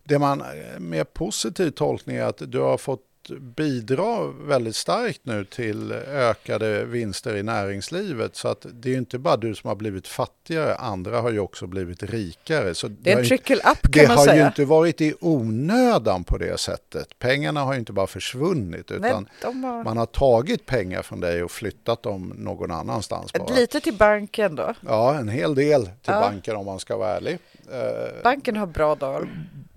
det 0.05 0.19
man 0.19 0.41
eh, 0.41 0.79
med 0.79 1.13
positiv 1.13 1.71
tolkning 1.71 2.17
är 2.17 2.25
att 2.25 2.43
du 2.53 2.59
har 2.59 2.79
fått 2.79 3.05
bidra 3.31 4.27
väldigt 4.27 4.77
starkt 4.77 5.21
nu 5.23 5.45
till 5.45 5.93
ökade 5.93 6.85
vinster 6.85 7.37
i 7.37 7.43
näringslivet. 7.43 8.37
Så 8.37 8.49
att 8.49 8.67
det 8.73 8.93
är 8.93 8.97
inte 8.97 9.19
bara 9.19 9.37
du 9.37 9.55
som 9.55 9.69
har 9.69 9.75
blivit 9.77 10.09
fattigare, 10.09 10.75
andra 10.75 11.21
har 11.21 11.31
ju 11.31 11.39
också 11.39 11.67
blivit 11.67 12.03
rikare. 12.03 12.75
Så 12.75 12.89
Det 12.89 13.11
är 13.11 13.15
har 13.15 13.19
en 13.21 13.25
ju- 13.25 13.29
trickle 13.29 13.57
up 13.57 13.63
kan 13.83 13.91
det 13.93 14.09
man 14.09 14.17
har 14.17 14.25
ju 14.25 14.31
säga. 14.31 14.47
inte 14.47 14.65
varit 14.65 15.01
i 15.01 15.15
onödan 15.21 16.25
på 16.25 16.39
det 16.39 16.61
sättet. 16.61 17.19
Pengarna 17.19 17.61
har 17.61 17.73
ju 17.73 17.79
inte 17.79 17.93
bara 17.93 18.07
försvunnit 18.07 18.91
Nej, 18.91 19.11
utan 19.11 19.29
de 19.43 19.65
har... 19.65 19.85
man 19.85 19.97
har 19.97 20.07
tagit 20.07 20.67
pengar 20.67 21.03
från 21.03 21.21
dig 21.21 21.43
och 21.43 21.51
flyttat 21.51 22.03
dem 22.03 22.33
någon 22.37 22.71
annanstans 22.71 23.33
bara. 23.33 23.55
Lite 23.55 23.81
till 23.81 23.95
banken 23.95 24.55
då. 24.57 24.75
Ja, 24.87 25.15
en 25.19 25.29
hel 25.29 25.55
del 25.55 25.83
till 25.85 25.93
Ja. 26.05 26.21
banken 26.21 26.57
om 26.57 26.67
man 26.67 26.79
ska 26.81 26.97
vara 26.97 27.17
ärlig. 27.17 27.39
Eh, 27.73 28.23
Banken 28.23 28.57
har 28.57 28.67
bra 28.67 28.95
dagar. 28.95 29.29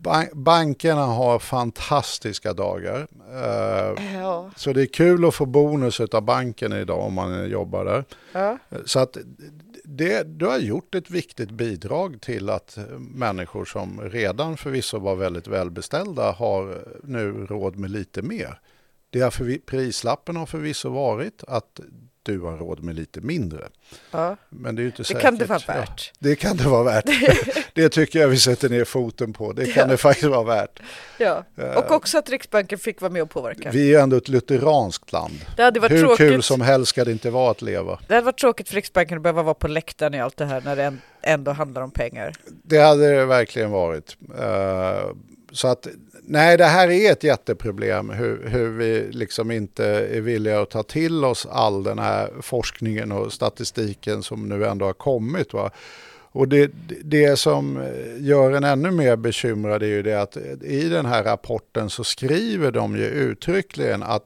Ban- 0.04 0.30
bankerna 0.34 1.06
har 1.06 1.40
fantastiska 1.40 2.54
dagar. 2.54 3.08
Eh, 3.34 4.14
Ja. 4.20 4.50
Så 4.56 4.74
det 4.74 4.82
är 4.82 4.86
kul 4.86 5.26
att 5.26 5.36
få 5.36 5.46
bonus 5.46 6.00
av 6.00 6.22
banken 6.22 6.74
idag 6.74 7.00
om 7.06 7.14
man 7.14 7.50
jobbar 7.50 7.86
där. 7.86 8.06
ja. 8.34 8.58
Så 8.86 9.00
att 9.00 9.18
det, 9.84 10.24
du 10.24 10.46
har 10.46 10.58
gjort 10.58 10.96
ett 10.96 11.10
viktigt 11.12 11.52
bidrag 11.52 12.22
till 12.22 12.50
att 12.50 12.78
människor 13.00 13.66
som 13.66 14.02
redan 14.02 14.58
förvisso 14.58 15.00
var 15.00 15.16
väldigt 15.16 15.48
välbeställda 15.48 16.32
har 16.32 16.86
nu 17.04 17.32
råd 17.50 17.76
med 17.78 17.92
lite 17.92 18.22
mer. 18.22 18.60
Det 19.10 19.22
har 19.22 19.32
förvi- 19.32 19.62
prislappen 19.66 20.36
har 20.36 20.46
förvisso 20.46 20.90
varit 20.90 21.44
att 21.48 21.80
du 22.24 22.40
har 22.40 22.58
råd 22.58 22.84
med 22.84 22.96
lite 22.96 23.22
mindre. 23.22 23.68
ja. 24.12 24.38
Men 24.50 24.76
det 24.76 24.80
är 24.80 24.84
ju 24.84 24.88
inte 24.90 25.02
Det 25.02 25.06
säkert. 25.06 25.22
kan 25.22 25.38
det 25.38 25.46
vara 25.46 25.60
Ja, 25.68 25.74
värt. 25.74 26.12
det 26.20 26.36
kan 26.36 26.58
det 26.58 26.64
vara 26.64 26.84
värt. 26.84 27.06
det 27.74 27.90
tycker 27.90 28.20
jag 28.20 28.28
vi 28.28 28.38
sätter 28.38 28.70
ner 28.70 28.86
foten 28.86 29.34
på. 29.34 29.54
Det 29.54 29.66
kan 29.66 29.74
Ja. 29.82 29.88
det 29.88 29.98
faktiskt 29.98 30.28
vara 30.28 30.44
värt. 30.44 30.80
Ja. 31.18 31.44
Och 31.76 31.92
också 31.92 32.18
att 32.18 32.30
Riksbanken 32.30 32.80
fick 32.80 33.02
vara 33.02 33.12
med 33.12 33.22
och 33.22 33.30
påverka. 33.30 33.70
Vi 33.72 33.96
är 33.96 34.00
ändå 34.02 34.18
ett 34.18 34.28
lutheranskt 34.30 35.12
land. 35.12 35.34
Det 35.58 35.64
hade 35.64 35.80
varit 35.80 35.92
Hur 35.92 36.00
tråkigt. 36.02 36.18
kul 36.18 36.44
som 36.44 36.62
helst 36.62 36.90
ska 36.90 37.06
det 37.06 37.12
inte 37.12 37.30
vara 37.30 37.52
att 37.52 37.62
leva. 37.62 38.00
Det 38.08 38.14
hade 38.14 38.26
varit 38.26 38.38
tråkigt 38.40 38.68
för 38.70 38.76
Riksbanken 38.76 39.18
att 39.18 39.24
behöva 39.24 39.44
vara 39.44 39.54
på 39.54 39.68
läktaren 39.68 40.14
i 40.14 40.20
allt 40.22 40.38
det 40.38 40.46
här 40.46 40.62
när 40.62 40.76
det 40.76 40.98
ändå 41.22 41.52
handlar 41.52 41.82
om 41.82 41.92
pengar. 41.92 42.34
Det 42.64 42.78
hade 42.78 43.16
det 43.16 43.26
verkligen 43.26 43.72
varit. 43.72 44.18
Så 45.52 45.68
att 45.68 45.88
nej, 46.24 46.58
det 46.58 46.66
här 46.66 46.90
är 46.90 47.12
ett 47.12 47.24
jätteproblem 47.24 48.10
hur, 48.10 48.48
hur 48.48 48.70
vi 48.70 49.08
liksom 49.12 49.52
inte 49.52 49.86
är 49.86 50.22
villiga 50.22 50.62
att 50.62 50.70
ta 50.70 50.84
till 50.84 51.26
oss 51.26 51.48
all 51.52 51.84
den 51.84 52.00
här 52.00 52.30
forskningen 52.42 53.12
och 53.12 53.34
statistiken 53.34 54.24
som 54.24 54.50
nu 54.50 54.66
ändå 54.66 54.86
har 54.86 54.94
kommit. 54.94 55.54
Va? 55.54 55.72
Och 56.34 56.48
det, 56.48 56.72
det 57.04 57.40
som 57.40 57.84
gör 58.18 58.52
en 58.52 58.64
ännu 58.64 58.92
mer 58.92 59.16
bekymrad 59.16 59.84
är 59.84 59.88
ju 59.88 60.02
det 60.04 60.22
att 60.22 60.38
i 60.62 60.90
den 60.90 61.06
här 61.06 61.24
rapporten 61.24 61.90
så 61.90 62.04
skriver 62.04 62.72
de 62.72 62.96
ju 62.96 63.06
uttryckligen 63.06 64.04
att 64.04 64.26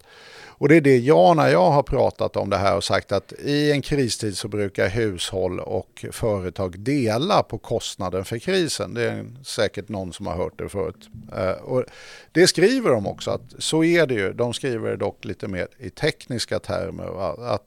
och 0.58 0.70
det 0.70 0.76
är 0.76 0.82
det 0.82 0.98
jag 0.98 1.38
när 1.38 1.48
jag 1.48 1.72
har 1.72 1.84
pratat 1.84 2.36
om 2.36 2.50
det 2.50 2.58
här 2.58 2.76
och 2.76 2.84
sagt 2.84 3.12
att 3.12 3.34
i 3.34 3.72
en 3.72 3.82
kristid 3.82 4.38
så 4.38 4.48
brukar 4.48 4.90
hushåll 4.90 5.60
och 5.60 6.06
företag 6.12 6.80
dela 6.80 7.44
på 7.44 7.58
kostnaden 7.58 8.26
för 8.26 8.38
krisen. 8.38 8.94
Det 8.94 9.04
är 9.04 9.26
säkert 9.44 9.90
någon 9.90 10.14
som 10.14 10.28
har 10.28 10.36
hört 10.36 10.58
det 10.58 10.70
förut. 10.70 11.10
Eh, 11.36 11.52
och 11.52 11.84
det 12.32 12.48
skriver 12.48 12.90
de 12.90 13.08
också 13.08 13.32
att 13.32 13.54
så 13.60 13.84
är 13.84 14.06
det 14.08 14.14
ju. 14.14 14.34
De 14.34 14.54
skriver 14.54 14.90
det 14.90 14.98
dock 14.98 15.26
lite 15.26 15.48
mer 15.48 15.68
i 15.78 15.90
tekniska 15.90 16.60
termer. 16.60 17.06
va? 17.06 17.36
Att 17.40 17.64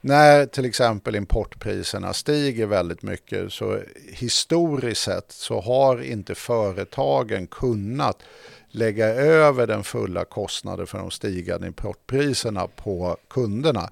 när 0.00 0.46
till 0.46 0.64
exempel 0.64 1.16
importpriserna 1.16 2.12
stiger 2.12 2.66
väldigt 2.66 3.02
mycket 3.02 3.52
så 3.52 3.78
historiskt 4.12 5.02
sett 5.02 5.32
så 5.32 5.60
har 5.60 6.02
inte 6.02 6.34
företagen 6.34 7.46
kunnat 7.46 8.22
lägga 8.70 9.06
över 9.14 9.66
den 9.66 9.84
fulla 9.84 10.24
kostnaden 10.24 10.86
för 10.86 10.98
de 10.98 11.10
stigande 11.10 11.66
importpriserna 11.66 12.68
på 12.68 13.16
kunderna. 13.30 13.90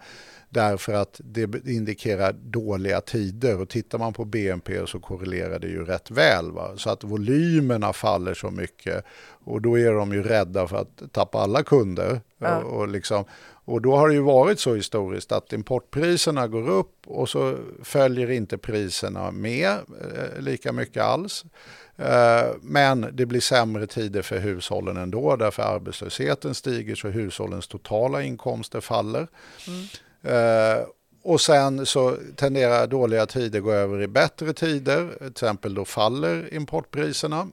Därför 0.48 0.92
att 0.92 1.20
det 1.24 1.66
indikerar 1.66 2.32
dåliga 2.32 3.00
tider 3.00 3.60
och 3.60 3.68
tittar 3.68 3.98
man 3.98 4.12
på 4.12 4.24
BNP 4.24 4.86
så 4.86 5.00
korrelerar 5.00 5.58
det 5.58 5.66
ju 5.66 5.84
rätt 5.84 6.10
väl. 6.10 6.50
Va? 6.50 6.72
Så 6.76 6.90
att 6.90 7.04
volymerna 7.04 7.92
faller 7.92 8.34
så 8.34 8.50
mycket 8.50 9.04
och 9.44 9.62
då 9.62 9.78
är 9.78 9.92
de 9.92 10.12
ju 10.12 10.22
rädda 10.22 10.66
för 10.68 10.76
att 10.76 11.12
tappa 11.12 11.38
alla 11.38 11.62
kunder. 11.62 12.20
Ja. 12.38 12.56
Och, 12.56 12.80
och, 12.80 12.88
liksom, 12.88 13.24
och 13.66 13.82
då 13.82 13.96
har 13.96 14.08
det 14.08 14.14
ju 14.14 14.20
varit 14.20 14.60
så 14.60 14.74
historiskt 14.74 15.32
att 15.32 15.52
importpriserna 15.52 16.48
går 16.48 16.68
upp 16.68 17.06
och 17.06 17.28
så 17.28 17.58
följer 17.82 18.30
inte 18.30 18.58
priserna 18.58 19.30
med 19.30 19.70
eh, 19.70 20.40
lika 20.40 20.72
mycket 20.72 21.02
alls. 21.02 21.44
Eh, 21.96 22.46
men 22.62 23.08
det 23.12 23.26
blir 23.26 23.40
sämre 23.40 23.86
tider 23.86 24.22
för 24.22 24.38
hushållen 24.38 24.96
ändå 24.96 25.36
därför 25.36 25.62
arbetslösheten 25.62 26.54
stiger 26.54 26.94
så 26.94 27.08
hushållens 27.08 27.68
totala 27.68 28.22
inkomster 28.22 28.80
faller. 28.80 29.28
Eh, 30.22 30.86
och 31.22 31.40
sen 31.40 31.86
så 31.86 32.16
tenderar 32.36 32.86
dåliga 32.86 33.26
tider 33.26 33.60
gå 33.60 33.72
över 33.72 34.02
i 34.02 34.06
bättre 34.06 34.52
tider. 34.52 35.14
Till 35.18 35.26
exempel 35.26 35.74
då 35.74 35.84
faller 35.84 36.54
importpriserna. 36.54 37.48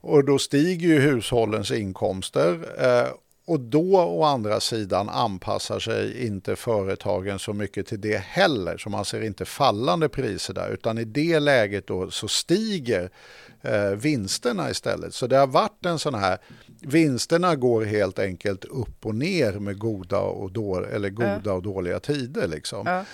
Och 0.00 0.24
då 0.24 0.38
stiger 0.38 0.88
ju 0.88 1.00
hushållens 1.00 1.70
inkomster. 1.70 2.60
Eh, 3.46 3.52
och 3.52 3.60
då 3.60 3.96
å 3.96 4.22
andra 4.22 4.60
sidan 4.60 5.08
anpassar 5.08 5.78
sig 5.78 6.26
inte 6.26 6.56
företagen 6.56 7.38
så 7.38 7.52
mycket 7.52 7.86
till 7.86 8.00
det 8.00 8.16
heller. 8.16 8.76
Så 8.76 8.90
man 8.90 9.04
ser 9.04 9.20
inte 9.20 9.44
fallande 9.44 10.08
priser 10.08 10.54
där. 10.54 10.70
Utan 10.70 10.98
i 10.98 11.04
det 11.04 11.40
läget 11.40 11.86
då 11.86 12.10
så 12.10 12.28
stiger 12.28 13.10
eh, 13.62 13.90
vinsterna 13.90 14.70
istället. 14.70 15.14
Så 15.14 15.26
det 15.26 15.36
har 15.36 15.46
varit 15.46 15.86
en 15.86 15.98
sån 15.98 16.14
här, 16.14 16.38
vinsterna 16.80 17.56
går 17.56 17.84
helt 17.84 18.18
enkelt 18.18 18.64
upp 18.64 19.06
och 19.06 19.14
ner 19.14 19.52
med 19.52 19.78
goda 19.78 20.18
och, 20.18 20.52
då, 20.52 20.84
eller 20.84 21.10
goda 21.10 21.52
och 21.52 21.62
dåliga 21.62 22.00
tider. 22.00 22.48
Liksom. 22.48 22.86
Ja. 22.86 23.04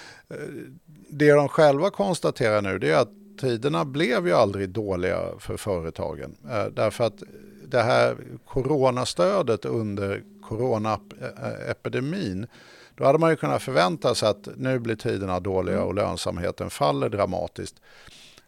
Det 1.08 1.32
de 1.32 1.48
själva 1.48 1.90
konstaterar 1.90 2.62
nu 2.62 2.78
det 2.78 2.90
är 2.90 2.96
att 2.96 3.10
tiderna 3.40 3.84
blev 3.84 4.26
ju 4.26 4.32
aldrig 4.32 4.68
dåliga 4.68 5.20
för 5.38 5.56
företagen. 5.56 6.36
Eh, 6.50 6.66
därför 6.66 7.04
att 7.04 7.22
det 7.70 7.82
här 7.82 8.16
coronastödet 8.46 9.64
under 9.64 10.22
coronaepidemin 10.48 12.46
då 12.94 13.04
hade 13.04 13.18
man 13.18 13.30
ju 13.30 13.36
kunnat 13.36 13.62
förvänta 13.62 14.14
sig 14.14 14.28
att 14.28 14.48
nu 14.56 14.78
blir 14.78 14.96
tiderna 14.96 15.40
dåliga 15.40 15.82
och 15.82 15.94
lönsamheten 15.94 16.70
faller 16.70 17.08
dramatiskt. 17.08 17.74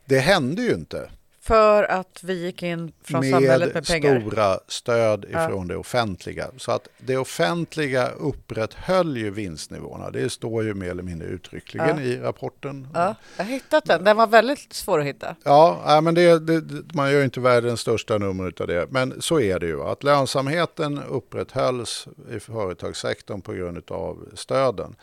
Det 0.05 0.19
hände 0.19 0.63
ju 0.63 0.75
inte 0.75 1.11
för 1.45 1.83
att 1.85 2.21
vi 2.23 2.45
gick 2.45 2.63
in 2.63 2.93
från 3.05 3.23
samhället 3.31 3.75
med 3.75 3.87
pengar. 3.87 4.21
stora 4.21 4.59
stöd 4.69 5.25
Ja. 5.33 5.45
ifrån 5.45 5.69
det 5.69 5.77
offentliga. 5.77 6.47
Så 6.57 6.73
att 6.73 6.89
det 6.99 7.17
offentliga 7.17 8.09
upprätthöll 8.09 9.17
ju 9.17 9.31
vinstnivåerna. 9.31 10.11
Det 10.11 10.31
står 10.31 10.65
ju 10.65 10.75
mer 10.75 10.91
eller 10.91 11.03
mindre 11.03 11.29
uttryckligen 11.29 11.99
Ja. 11.99 12.03
i 12.03 12.19
rapporten. 12.19 12.89
Ja, 12.95 13.15
jag 13.37 13.45
har 13.45 13.51
hittat 13.51 13.85
den. 13.85 14.05
Den 14.05 14.17
var 14.17 14.27
väldigt 14.27 14.73
svår 14.73 15.01
att 15.01 15.07
hitta. 15.07 15.37
Ja, 15.45 16.01
men 16.03 16.15
det, 16.15 16.39
det, 16.39 16.95
man 16.95 17.11
gör 17.13 17.19
ju 17.19 17.25
inte 17.25 17.41
världens 17.41 17.81
största 17.81 18.19
nummer 18.19 18.53
av 18.61 18.67
det. 18.67 18.87
Men 18.91 19.23
så 19.23 19.41
är 19.41 19.61
det 19.61 19.67
ju. 19.67 19.83
Att 19.83 20.03
lönsamheten 20.03 21.03
upprätthölls 21.03 22.09
i 22.31 22.41
företagssektorn 22.41 23.41
på 23.41 23.53
grund 23.53 23.91
av 23.91 24.29
stöden. 24.35 24.97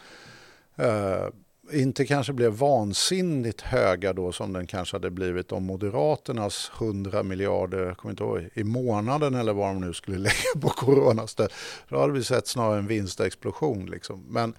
Eh, 1.71 1.81
inte 1.81 2.05
kanske 2.05 2.33
blev 2.33 2.51
vansinnigt 2.51 3.61
höga 3.61 4.13
då 4.13 4.31
som 4.31 4.53
den 4.53 4.67
kanske 4.67 4.95
hade 4.95 5.09
blivit 5.09 5.51
om 5.51 5.63
Moderaternas 5.63 6.71
100 6.79 7.23
miljarder 7.23 7.93
kommer 7.93 8.11
inte 8.11 8.23
ihåg, 8.23 8.49
i 8.53 8.63
månaden 8.63 9.35
eller 9.35 9.53
vad 9.53 9.67
de 9.67 9.81
nu 9.81 9.93
skulle 9.93 10.17
lägga 10.29 10.61
på 10.61 10.69
coronastöd. 10.69 11.51
Då 11.89 11.99
hade 11.99 12.13
vi 12.13 12.23
sett 12.23 12.47
snarare 12.47 12.79
en 12.79 12.87
vinstexplosion. 12.87 13.85
Liksom. 13.85 14.25
Men, 14.29 14.53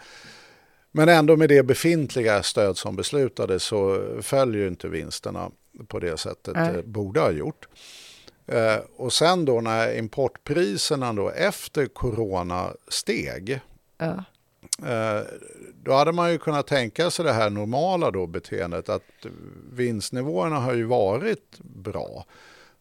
men 0.92 1.08
ändå 1.08 1.36
med 1.36 1.48
det 1.48 1.62
befintliga 1.62 2.42
stöd 2.42 2.76
som 2.76 2.96
beslutades 2.96 3.62
så 3.62 4.02
följer 4.22 4.62
ju 4.62 4.68
inte 4.68 4.88
vinsterna 4.88 5.50
på 5.88 5.98
det 5.98 6.16
sättet 6.16 6.54
Nej. 6.54 6.72
det 6.72 6.82
borde 6.82 7.20
ha 7.20 7.30
gjort. 7.30 7.68
Eh, 8.46 8.76
och 8.96 9.12
sen 9.12 9.44
då 9.44 9.60
när 9.60 9.98
importpriserna 9.98 11.12
då 11.12 11.30
efter 11.30 11.86
corona 11.86 12.70
steg 12.88 13.60
Ja. 13.98 14.24
Eh, 14.86 15.22
då 15.82 15.92
hade 15.92 16.12
man 16.12 16.32
ju 16.32 16.38
kunnat 16.38 16.66
tänka 16.66 17.10
sig 17.10 17.24
det 17.24 17.32
här 17.32 17.50
normala 17.50 18.10
då 18.10 18.26
beteendet 18.26 18.88
att 18.88 19.26
vinstnivåerna 19.72 20.56
har 20.56 20.74
ju 20.74 20.84
varit 20.84 21.58
bra. 21.58 22.24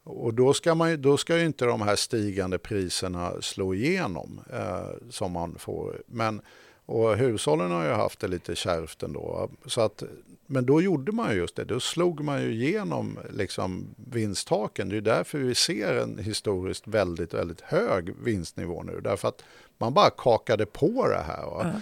Och 0.04 0.34
då 0.34 0.54
ska, 0.54 0.76
man 0.76 0.90
ju, 0.90 0.98
då 0.98 1.18
ska 1.18 1.38
ju 1.38 1.46
inte 1.46 1.66
de 1.66 1.82
här 1.82 1.96
stigande 1.96 2.58
priserna 2.58 3.34
slå 3.42 3.74
igenom 3.74 4.42
eh, 4.54 5.10
som 5.10 5.32
man 5.32 5.56
får. 5.60 6.02
Men, 6.06 6.42
och 6.86 7.18
hushållen 7.18 7.72
har 7.72 7.86
ju 7.86 7.92
haft 7.92 8.20
det 8.20 8.28
lite 8.28 8.56
kärvt 8.56 9.04
ändå. 9.04 9.50
Så 9.66 9.82
att, 9.82 10.04
men 10.46 10.66
då 10.66 10.82
gjorde 10.82 11.12
man 11.12 11.36
just 11.36 11.56
det. 11.56 11.66
Då 11.66 11.80
slog 11.80 12.24
man 12.24 12.42
ju 12.42 12.52
igenom 12.52 13.20
liksom 13.30 13.96
vinsttaken. 13.98 14.90
Det 14.90 14.98
är 14.98 15.02
därför 15.02 15.38
vi 15.38 15.56
ser 15.56 15.94
en 15.94 16.18
historiskt 16.18 16.88
väldigt, 16.88 17.34
väldigt 17.34 17.62
hög 17.62 18.14
vinstnivå 18.24 18.84
nu. 18.84 19.02
Därför 19.04 19.28
att 19.28 19.44
man 19.80 19.94
bara 19.94 20.10
kakade 20.10 20.66
på 20.66 21.08
det 21.08 21.24
här. 21.28 21.46
Va? 21.46 21.82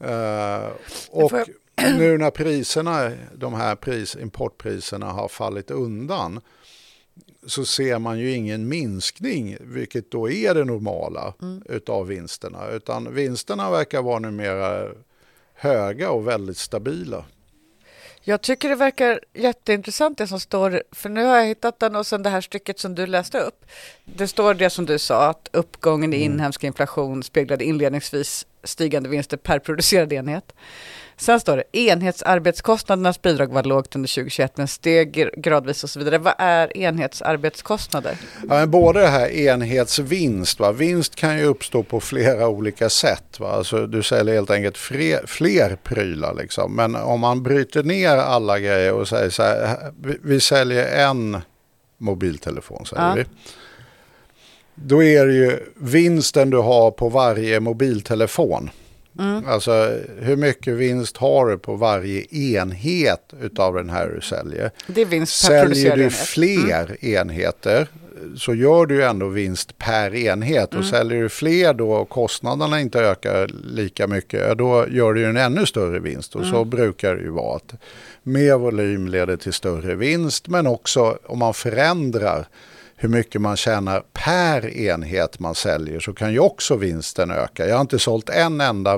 Eh, 0.00 0.70
och 1.10 1.30
får 1.30 1.44
nu 1.98 2.18
när 2.18 2.30
priserna, 2.30 3.10
de 3.34 3.54
här 3.54 3.76
pris, 3.76 4.16
importpriserna 4.16 5.06
har 5.06 5.28
fallit 5.28 5.70
undan 5.70 6.40
så 7.46 7.64
ser 7.64 7.98
man 7.98 8.18
ju 8.18 8.32
ingen 8.32 8.68
minskning, 8.68 9.56
vilket 9.60 10.10
då 10.10 10.30
är 10.30 10.54
det 10.54 10.64
normala, 10.64 11.34
utav 11.64 12.06
vinsterna. 12.06 12.68
Utan 12.68 13.14
vinsterna 13.14 13.70
verkar 13.70 14.02
vara 14.02 14.18
numera 14.18 14.88
höga 15.54 16.10
och 16.10 16.28
väldigt 16.28 16.58
stabila. 16.58 17.24
Jag 18.22 18.40
tycker 18.40 18.68
det 18.68 18.74
verkar 18.74 19.20
jätteintressant 19.34 20.18
det 20.18 20.26
som 20.26 20.40
står, 20.40 20.82
för 20.92 21.08
nu 21.08 21.24
har 21.24 21.36
jag 21.36 21.46
hittat 21.46 21.78
den 21.78 21.96
och 21.96 22.06
sen 22.06 22.22
det 22.22 22.30
här 22.30 22.40
stycket 22.40 22.78
som 22.78 22.94
du 22.94 23.06
läste 23.06 23.38
upp. 23.38 23.64
Det 24.04 24.28
står 24.28 24.54
det 24.54 24.70
som 24.70 24.86
du 24.86 24.98
sa, 24.98 25.28
att 25.28 25.48
uppgången 25.52 26.14
i 26.14 26.16
inhemsk 26.16 26.64
inflation 26.64 27.22
speglade 27.22 27.64
inledningsvis 27.64 28.46
stigande 28.64 29.08
vinster 29.08 29.36
per 29.36 29.58
producerad 29.58 30.12
enhet. 30.12 30.52
Sen 31.20 31.40
står 31.40 31.56
det 31.56 31.64
enhetsarbetskostnadernas 31.72 33.22
bidrag 33.22 33.52
var 33.52 33.62
lågt 33.62 33.96
under 33.96 34.08
2021 34.08 34.56
men 34.56 34.68
steg 34.68 35.30
gradvis 35.36 35.84
och 35.84 35.90
så 35.90 35.98
vidare. 35.98 36.18
Vad 36.18 36.34
är 36.38 36.76
enhetsarbetskostnader? 36.76 38.16
Ja, 38.48 38.54
men 38.54 38.70
både 38.70 39.00
det 39.00 39.06
här 39.06 39.28
enhetsvinst, 39.30 40.60
va? 40.60 40.72
vinst 40.72 41.14
kan 41.14 41.38
ju 41.38 41.44
uppstå 41.44 41.82
på 41.82 42.00
flera 42.00 42.48
olika 42.48 42.90
sätt. 42.90 43.40
Va? 43.40 43.50
Alltså, 43.50 43.86
du 43.86 44.02
säljer 44.02 44.34
helt 44.34 44.50
enkelt 44.50 44.78
fler, 44.78 45.26
fler 45.26 45.76
prylar. 45.82 46.34
Liksom. 46.34 46.76
Men 46.76 46.96
om 46.96 47.20
man 47.20 47.42
bryter 47.42 47.82
ner 47.82 48.16
alla 48.16 48.58
grejer 48.58 48.92
och 48.92 49.08
säger 49.08 49.30
så 49.30 49.42
här, 49.42 49.76
vi, 50.02 50.18
vi 50.22 50.40
säljer 50.40 51.06
en 51.08 51.42
mobiltelefon 51.98 52.86
säger 52.86 53.02
Ja. 53.02 53.14
vi. 53.14 53.24
Då 54.74 55.02
är 55.02 55.26
det 55.26 55.34
ju 55.34 55.58
vinsten 55.76 56.50
du 56.50 56.56
har 56.56 56.90
på 56.90 57.08
varje 57.08 57.60
mobiltelefon. 57.60 58.70
Alltså 59.46 59.98
hur 60.18 60.36
mycket 60.36 60.74
vinst 60.74 61.16
har 61.16 61.46
du 61.46 61.58
på 61.58 61.74
varje 61.76 62.24
enhet 62.34 63.32
utav 63.42 63.74
den 63.74 63.90
här 63.90 64.08
du 64.14 64.20
säljer. 64.20 64.70
Det 64.86 65.00
är 65.00 65.06
vinst 65.06 65.48
per 65.48 65.66
Säljer 65.68 65.96
du 65.96 66.02
enhet. 66.02 66.14
fler 66.14 67.04
enheter 67.04 67.88
så 68.36 68.54
gör 68.54 68.86
du 68.86 69.04
ändå 69.04 69.28
vinst 69.28 69.78
per 69.78 70.14
enhet. 70.14 70.74
Och 70.74 70.84
säljer 70.84 71.22
du 71.22 71.28
fler 71.28 71.74
då 71.74 71.92
och 71.92 72.08
kostnaderna 72.08 72.80
inte 72.80 73.00
ökar 73.00 73.46
lika 73.64 74.06
mycket, 74.06 74.58
då 74.58 74.86
gör 74.90 75.14
du 75.14 75.24
en 75.24 75.36
ännu 75.36 75.66
större 75.66 75.98
vinst. 76.00 76.36
Och 76.36 76.46
så 76.46 76.64
brukar 76.64 77.14
det 77.14 77.22
ju 77.22 77.30
vara 77.30 77.56
att 77.56 77.74
mer 78.22 78.58
volym 78.58 79.08
leder 79.08 79.36
till 79.36 79.52
större 79.52 79.94
vinst. 79.94 80.48
Men 80.48 80.66
också 80.66 81.18
om 81.26 81.38
man 81.38 81.54
förändrar 81.54 82.46
hur 83.02 83.08
mycket 83.08 83.40
man 83.40 83.56
tjänar 83.56 84.02
per 84.12 84.76
enhet 84.76 85.38
man 85.38 85.54
säljer 85.54 86.00
så 86.00 86.12
kan 86.12 86.32
ju 86.32 86.38
också 86.38 86.76
vinsten 86.76 87.30
öka. 87.30 87.66
Jag 87.66 87.74
har 87.74 87.80
inte 87.80 87.98
sålt 87.98 88.28
en 88.28 88.60
enda 88.60 88.94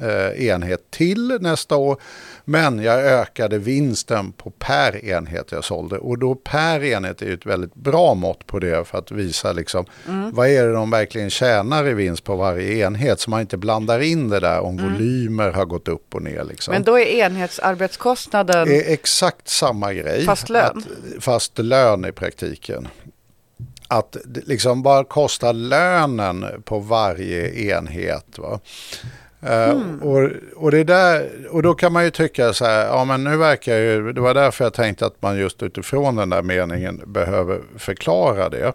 eh, 0.00 0.46
enhet 0.46 0.90
till 0.90 1.38
nästa 1.40 1.76
år 1.76 2.00
men 2.44 2.82
jag 2.82 3.04
ökade 3.04 3.58
vinsten 3.58 4.32
på 4.32 4.50
per 4.50 5.04
enhet 5.04 5.52
jag 5.52 5.64
sålde 5.64 5.98
och 5.98 6.18
då 6.18 6.34
per 6.34 6.84
enhet 6.84 7.22
är 7.22 7.26
ju 7.26 7.34
ett 7.34 7.46
väldigt 7.46 7.74
bra 7.74 8.14
mått 8.14 8.46
på 8.46 8.58
det 8.58 8.88
för 8.88 8.98
att 8.98 9.10
visa 9.10 9.52
liksom 9.52 9.84
vad 10.32 10.48
är 10.48 10.66
det 10.66 10.72
de 10.72 10.90
verkligen 10.90 11.30
tjänar 11.30 11.88
i 11.88 11.94
vinst 11.94 12.24
på 12.24 12.36
varje 12.36 12.86
enhet 12.86 13.20
så 13.20 13.30
man 13.30 13.40
inte 13.40 13.56
blandar 13.56 14.00
in 14.00 14.28
det 14.28 14.40
där 14.40 14.60
om 14.60 14.76
volymer 14.76 15.50
har 15.50 15.64
gått 15.64 15.88
upp 15.88 16.14
och 16.14 16.22
ner. 16.22 16.44
Liksom. 16.44 16.74
Men 16.74 16.82
då 16.82 16.98
är 16.98 17.06
enhetsarbetskostnaden, 17.06 18.68
är 18.68 18.92
exakt 18.92 19.48
samma 19.48 19.92
grej. 19.92 20.24
Fast 20.24 20.48
lön? 20.48 20.84
Att, 21.16 21.24
fast 21.24 21.58
lön 21.58 22.04
i 22.04 22.12
praktiken. 22.12 22.88
Att 23.90 24.16
liksom 24.46 24.82
bara 24.82 25.04
kosta 25.04 25.52
lönen 25.52 26.46
på 26.64 26.78
varje 26.78 27.74
enhet. 27.74 28.38
Va? 28.38 28.60
Eh, 29.42 29.78
och, 30.02 30.30
och, 30.56 30.70
det 30.70 30.84
där, 30.84 31.30
och 31.50 31.62
då 31.62 31.74
kan 31.74 31.92
man 31.92 32.04
ju 32.04 32.10
tycka 32.10 32.52
så 32.52 32.64
här, 32.64 32.86
ja 32.86 33.04
men 33.04 33.24
nu 33.24 33.36
verkar 33.36 33.76
ju, 33.76 34.12
det 34.12 34.20
var 34.20 34.34
därför 34.34 34.64
jag 34.64 34.74
tänkte 34.74 35.06
att 35.06 35.22
man 35.22 35.38
just 35.38 35.62
utifrån 35.62 36.16
den 36.16 36.30
där 36.30 36.42
meningen 36.42 37.02
behöver 37.06 37.60
förklara 37.76 38.48
det. 38.48 38.72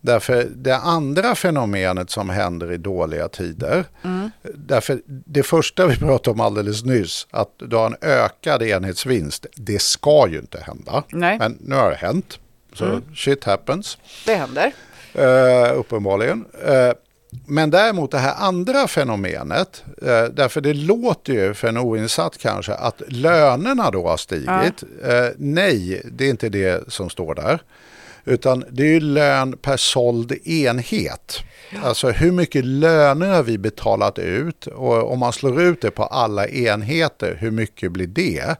Därför 0.00 0.46
det 0.54 0.76
andra 0.76 1.34
fenomenet 1.34 2.10
som 2.10 2.30
händer 2.30 2.72
i 2.72 2.76
dåliga 2.76 3.28
tider, 3.28 3.84
därför 4.54 5.00
det 5.06 5.42
första 5.42 5.86
vi 5.86 5.96
pratade 5.96 6.34
om 6.34 6.40
alldeles 6.40 6.84
nyss, 6.84 7.26
att 7.30 7.50
du 7.58 7.76
har 7.76 7.86
en 7.86 7.96
ökad 8.00 8.62
enhetsvinst, 8.62 9.46
det 9.56 9.82
ska 9.82 10.28
ju 10.28 10.38
inte 10.38 10.60
hända. 10.60 11.02
Nej. 11.08 11.38
Men 11.38 11.58
nu 11.60 11.74
har 11.74 11.90
det 11.90 11.96
hänt. 11.96 12.38
Så 12.76 13.00
shit 13.14 13.44
happens. 13.44 13.98
Det 14.26 14.34
händer. 14.34 14.72
Uh, 15.18 15.78
uppenbarligen. 15.78 16.44
Eh, 16.66 16.92
men 17.46 17.70
däremot 17.70 18.10
det 18.10 18.18
här 18.18 18.34
andra 18.38 18.88
fenomenet, 18.88 19.84
eh, 20.02 20.24
därför 20.24 20.60
det 20.60 20.74
låter 20.74 21.32
ju 21.32 21.54
för 21.54 21.68
en 21.68 21.76
oinsatt 21.76 22.38
kanske 22.38 22.74
att 22.74 23.02
lönerna 23.08 23.90
då 23.90 24.08
har 24.08 24.16
stigit. 24.16 24.84
Eh, 25.04 25.28
nej, 25.36 26.02
det 26.04 26.24
är 26.24 26.30
inte 26.30 26.48
det 26.48 26.92
som 26.92 27.10
står 27.10 27.34
där. 27.34 27.60
Utan 28.24 28.64
det 28.70 28.82
är 28.82 28.86
ju 28.86 29.00
lön 29.00 29.56
per 29.56 29.76
såld 29.76 30.32
enhet. 30.32 31.40
Alltså 31.82 32.10
hur 32.10 32.32
mycket 32.32 32.64
löner 32.64 33.28
har 33.28 33.42
vi 33.42 33.58
betalat 33.58 34.18
ut 34.18 34.66
och 34.66 35.12
om 35.12 35.18
man 35.18 35.32
slår 35.32 35.62
ut 35.62 35.80
det 35.80 35.90
på 35.90 36.04
alla 36.04 36.48
enheter, 36.48 37.36
hur 37.40 37.50
mycket 37.50 37.92
blir 37.92 38.06
det? 38.06 38.56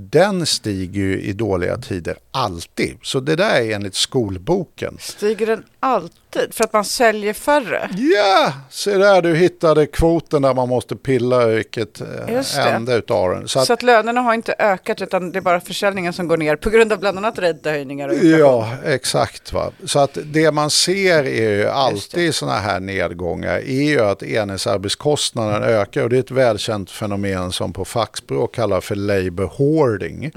Den 0.00 0.46
stiger 0.46 1.00
ju 1.00 1.20
i 1.20 1.32
dåliga 1.32 1.76
tider 1.76 2.16
alltid. 2.30 2.96
Så 3.02 3.20
det 3.20 3.36
där 3.36 3.60
är 3.60 3.74
enligt 3.74 3.94
skolboken. 3.94 4.96
Stiger 5.00 5.46
den 5.46 5.64
alltid? 5.80 6.18
För 6.50 6.64
att 6.64 6.72
man 6.72 6.84
säljer 6.84 7.32
färre? 7.32 7.90
Ja, 7.96 8.52
se 8.70 8.96
där 8.96 9.22
du 9.22 9.36
hittade 9.36 9.86
kvoten 9.86 10.42
där 10.42 10.54
man 10.54 10.68
måste 10.68 10.96
pilla 10.96 11.46
vilket 11.46 12.00
eh, 12.00 12.74
ände 12.74 12.94
utav 12.94 13.30
den. 13.30 13.48
Så 13.48 13.48
Så, 13.48 13.60
att, 13.60 13.70
att 13.70 13.82
lönerna 13.82 14.20
har 14.20 14.34
inte 14.34 14.54
ökat 14.58 15.02
utan 15.02 15.32
det 15.32 15.38
är 15.38 15.40
bara 15.40 15.60
försäljningen 15.60 16.12
som 16.12 16.28
går 16.28 16.36
ner 16.36 16.56
på 16.56 16.70
grund 16.70 16.92
av 16.92 16.98
bland 16.98 17.18
annat 17.18 17.38
räntehöjningar 17.38 18.24
ja, 18.24 18.72
exakt. 18.84 19.52
Va? 19.52 19.70
Så 19.84 19.98
att 19.98 20.18
det 20.24 20.50
man 20.50 20.70
ser 20.70 21.24
är 21.24 21.50
ju 21.50 21.68
alltid 21.68 22.24
i 22.24 22.32
sådana 22.32 22.58
här 22.58 22.80
nedgångar 22.80 23.56
är 23.56 23.82
ju 23.82 24.00
att 24.00 24.22
enhetsarbetskostnaden 24.22 25.62
ökar 25.62 26.02
och 26.02 26.10
det 26.10 26.16
är 26.16 26.20
ett 26.20 26.30
välkänt 26.30 26.90
fenomen 26.90 27.52
som 27.52 27.72
på 27.72 27.84
fackspråk 27.84 28.54
kallas 28.54 28.84
för 28.84 28.94
labor 28.96 29.50
hoarding. 29.56 30.32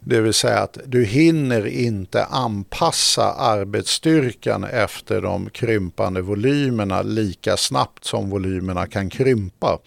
Det 0.00 0.20
vill 0.20 0.34
säga 0.34 0.58
att 0.58 0.78
du 0.84 1.04
hinner 1.04 1.66
inte 1.66 2.24
anpassa 2.24 3.32
arbetsstyrkan 3.32 4.64
efter 4.64 5.20
de 5.28 5.50
krympande 5.50 6.22
volymerna 6.22 7.02
lika 7.02 7.56
snabbt 7.56 8.04
som 8.04 8.30
volymerna 8.30 8.86
kan 8.86 9.10
krympa. 9.10 9.78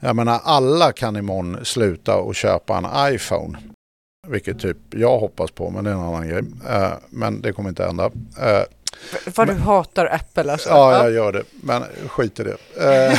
Jag 0.00 0.16
menar 0.16 0.40
alla 0.44 0.92
kan 0.92 1.16
imorgon 1.16 1.58
sluta 1.64 2.16
och 2.16 2.34
köpa 2.34 2.76
en 2.76 3.14
iPhone. 3.14 3.58
Vilket 4.28 4.58
typ 4.60 4.76
jag 4.90 5.18
hoppas 5.18 5.50
på, 5.50 5.70
men 5.70 5.84
det 5.84 5.90
är 5.90 5.94
en 5.94 6.00
annan 6.00 6.28
grej. 6.28 6.42
Eh, 6.68 6.92
men 7.10 7.40
det 7.40 7.52
kommer 7.52 7.68
inte 7.68 7.84
hända. 7.84 8.04
Eh, 8.40 8.62
Vad 9.36 9.46
du 9.46 9.54
hatar 9.54 10.06
Apple 10.06 10.52
alltså. 10.52 10.68
ja, 10.68 11.02
jag 11.04 11.12
gör 11.12 11.32
det, 11.32 11.42
men 11.62 11.82
skit 12.08 12.40
i 12.40 12.42
det. 12.42 12.56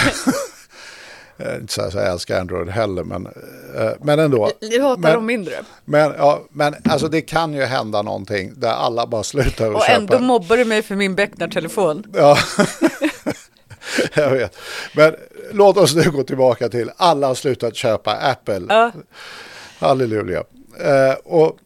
Eh, 1.37 1.55
inte 1.55 1.73
så 1.73 1.81
att 1.81 1.93
jag 1.93 2.07
älskar 2.07 2.39
Android 2.39 2.69
heller, 2.69 3.03
men, 3.03 3.25
eh, 3.77 3.91
men 4.01 4.19
ändå. 4.19 4.51
Du 4.59 4.81
hatar 4.81 5.01
Men- 5.01 5.13
dem 5.13 5.25
mindre. 5.25 5.53
Men, 5.85 6.13
ja, 6.17 6.41
men 6.51 6.75
alltså 6.89 7.07
det 7.07 7.21
kan 7.21 7.53
ju 7.53 7.63
hända 7.63 8.01
någonting 8.01 8.53
där 8.55 8.69
alla 8.71 9.07
bara 9.07 9.23
slutar 9.23 9.69
att 9.69 9.75
Och 9.75 9.81
köpa. 9.81 9.93
ändå 9.93 10.19
mobbar 10.19 10.57
du 10.57 10.65
mig 10.65 10.81
för 10.81 10.95
min 10.95 11.15
Becknar-telefon. 11.15 12.03
Ja, 12.13 12.37
jag 14.13 14.29
vet. 14.31 14.57
Men 14.95 15.15
låt 15.51 15.77
oss 15.77 15.95
nu 15.95 16.11
gå 16.11 16.23
tillbaka 16.23 16.69
till 16.69 16.91
alla 16.97 17.27
har 17.27 17.35
slutat 17.35 17.75
köpa 17.75 18.11
Apple. 18.15 18.61
Ja. 18.69 18.91
Halleluja. 19.79 20.43
Eh, 20.79 21.13
och 21.25 21.57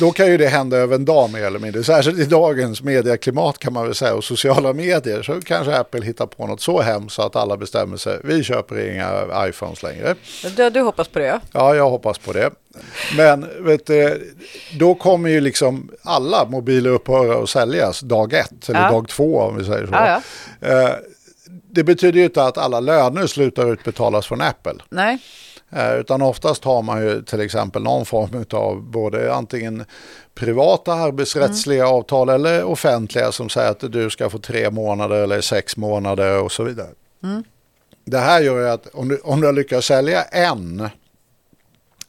då 0.00 0.10
kan 0.12 0.26
ju 0.26 0.36
det 0.36 0.48
hända 0.48 0.76
över 0.76 0.94
en 0.94 1.04
dag 1.04 1.30
mer 1.32 1.42
eller 1.44 1.58
mindre. 1.58 1.84
Särskilt 1.84 2.18
i 2.18 2.24
dagens 2.24 2.82
medieklimat 2.82 3.58
kan 3.58 3.72
man 3.72 3.84
väl 3.86 3.94
säga 3.94 4.14
och 4.14 4.24
sociala 4.24 4.72
medier 4.72 5.22
så 5.22 5.40
kanske 5.40 5.76
Apple 5.76 6.04
hittar 6.04 6.26
på 6.26 6.46
något 6.46 6.60
så 6.60 6.80
hemskt 6.80 7.14
så 7.16 7.22
att 7.22 7.36
alla 7.36 7.56
bestämmer 7.56 7.96
sig. 7.96 8.18
Vi 8.24 8.44
köper 8.44 8.92
inga 8.92 9.46
iPhones 9.48 9.82
längre. 9.82 10.14
Du, 10.56 10.70
du 10.70 10.80
hoppas 10.80 11.08
på 11.08 11.18
det 11.18 11.26
ja. 11.26 11.40
Ja, 11.52 11.74
jag 11.76 11.90
hoppas 11.90 12.18
på 12.18 12.32
det. 12.32 12.50
Men 13.16 13.46
vet 13.64 13.86
du, 13.86 14.32
då 14.78 14.94
kommer 14.94 15.28
ju 15.30 15.40
liksom 15.40 15.90
alla 16.02 16.44
mobiler 16.44 16.90
upphöra 16.90 17.42
att 17.42 17.48
säljas 17.50 18.00
dag 18.00 18.32
ett 18.32 18.68
eller 18.68 18.80
Ja. 18.82 18.90
dag 18.90 19.08
två 19.08 19.38
om 19.40 19.56
vi 19.56 19.64
säger 19.64 19.86
så. 19.86 19.92
Ja, 19.92 20.22
Eh, 20.60 20.90
Det 21.74 21.84
betyder 21.84 22.18
ju 22.18 22.24
inte 22.24 22.44
att 22.44 22.58
alla 22.58 22.80
löner 22.80 23.26
slutar 23.26 23.72
utbetalas 23.72 24.26
från 24.26 24.40
Apple. 24.40 24.74
Nej. 24.90 25.18
Eh, 25.72 25.94
Utan 25.94 26.22
oftast 26.22 26.64
har 26.64 26.82
man 26.82 27.02
ju 27.02 27.22
till 27.22 27.40
exempel 27.40 27.82
någon 27.82 28.06
form 28.06 28.44
av 28.50 28.82
både 28.82 29.34
antingen 29.34 29.84
privata 30.34 30.92
arbetsrättsliga 30.92 31.86
avtal 31.88 32.28
eller 32.28 32.64
offentliga 32.64 33.32
som 33.32 33.48
säger 33.48 33.70
att 33.70 33.92
du 33.92 34.10
ska 34.10 34.30
få 34.30 34.38
tre 34.38 34.70
månader 34.70 35.22
eller 35.22 35.40
sex 35.40 35.76
månader 35.76 36.42
och 36.42 36.52
så 36.52 36.62
vidare. 36.64 36.88
Det 38.04 38.18
här 38.18 38.40
gör 38.40 38.58
ju 38.60 38.68
att 38.68 38.86
om 38.86 39.08
du, 39.08 39.18
om 39.18 39.40
du 39.40 39.46
har 39.46 39.52
lyckats 39.52 39.86
sälja 39.86 40.22
en 40.22 40.88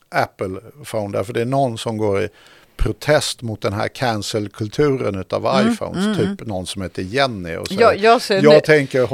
Apple 0.09 0.59
phone 0.85 1.17
därför 1.17 1.33
det 1.33 1.41
är 1.41 1.45
någon 1.45 1.77
som 1.77 1.97
går 1.97 2.21
i 2.21 2.29
protest 2.83 3.41
mot 3.41 3.61
den 3.61 3.73
här 3.73 3.87
cancel-kulturen 3.87 5.15
utav 5.19 5.65
iPhones, 5.67 6.17
typ 6.17 6.47
någon 6.47 6.65
som 6.67 6.81
heter 6.81 7.01
Jenny 7.01 7.55
och 7.55 7.67
säger 7.67 7.81
Jag, 7.81 7.97
jag, 7.97 8.21
jag, 8.43 8.63
tänker, 8.63 9.07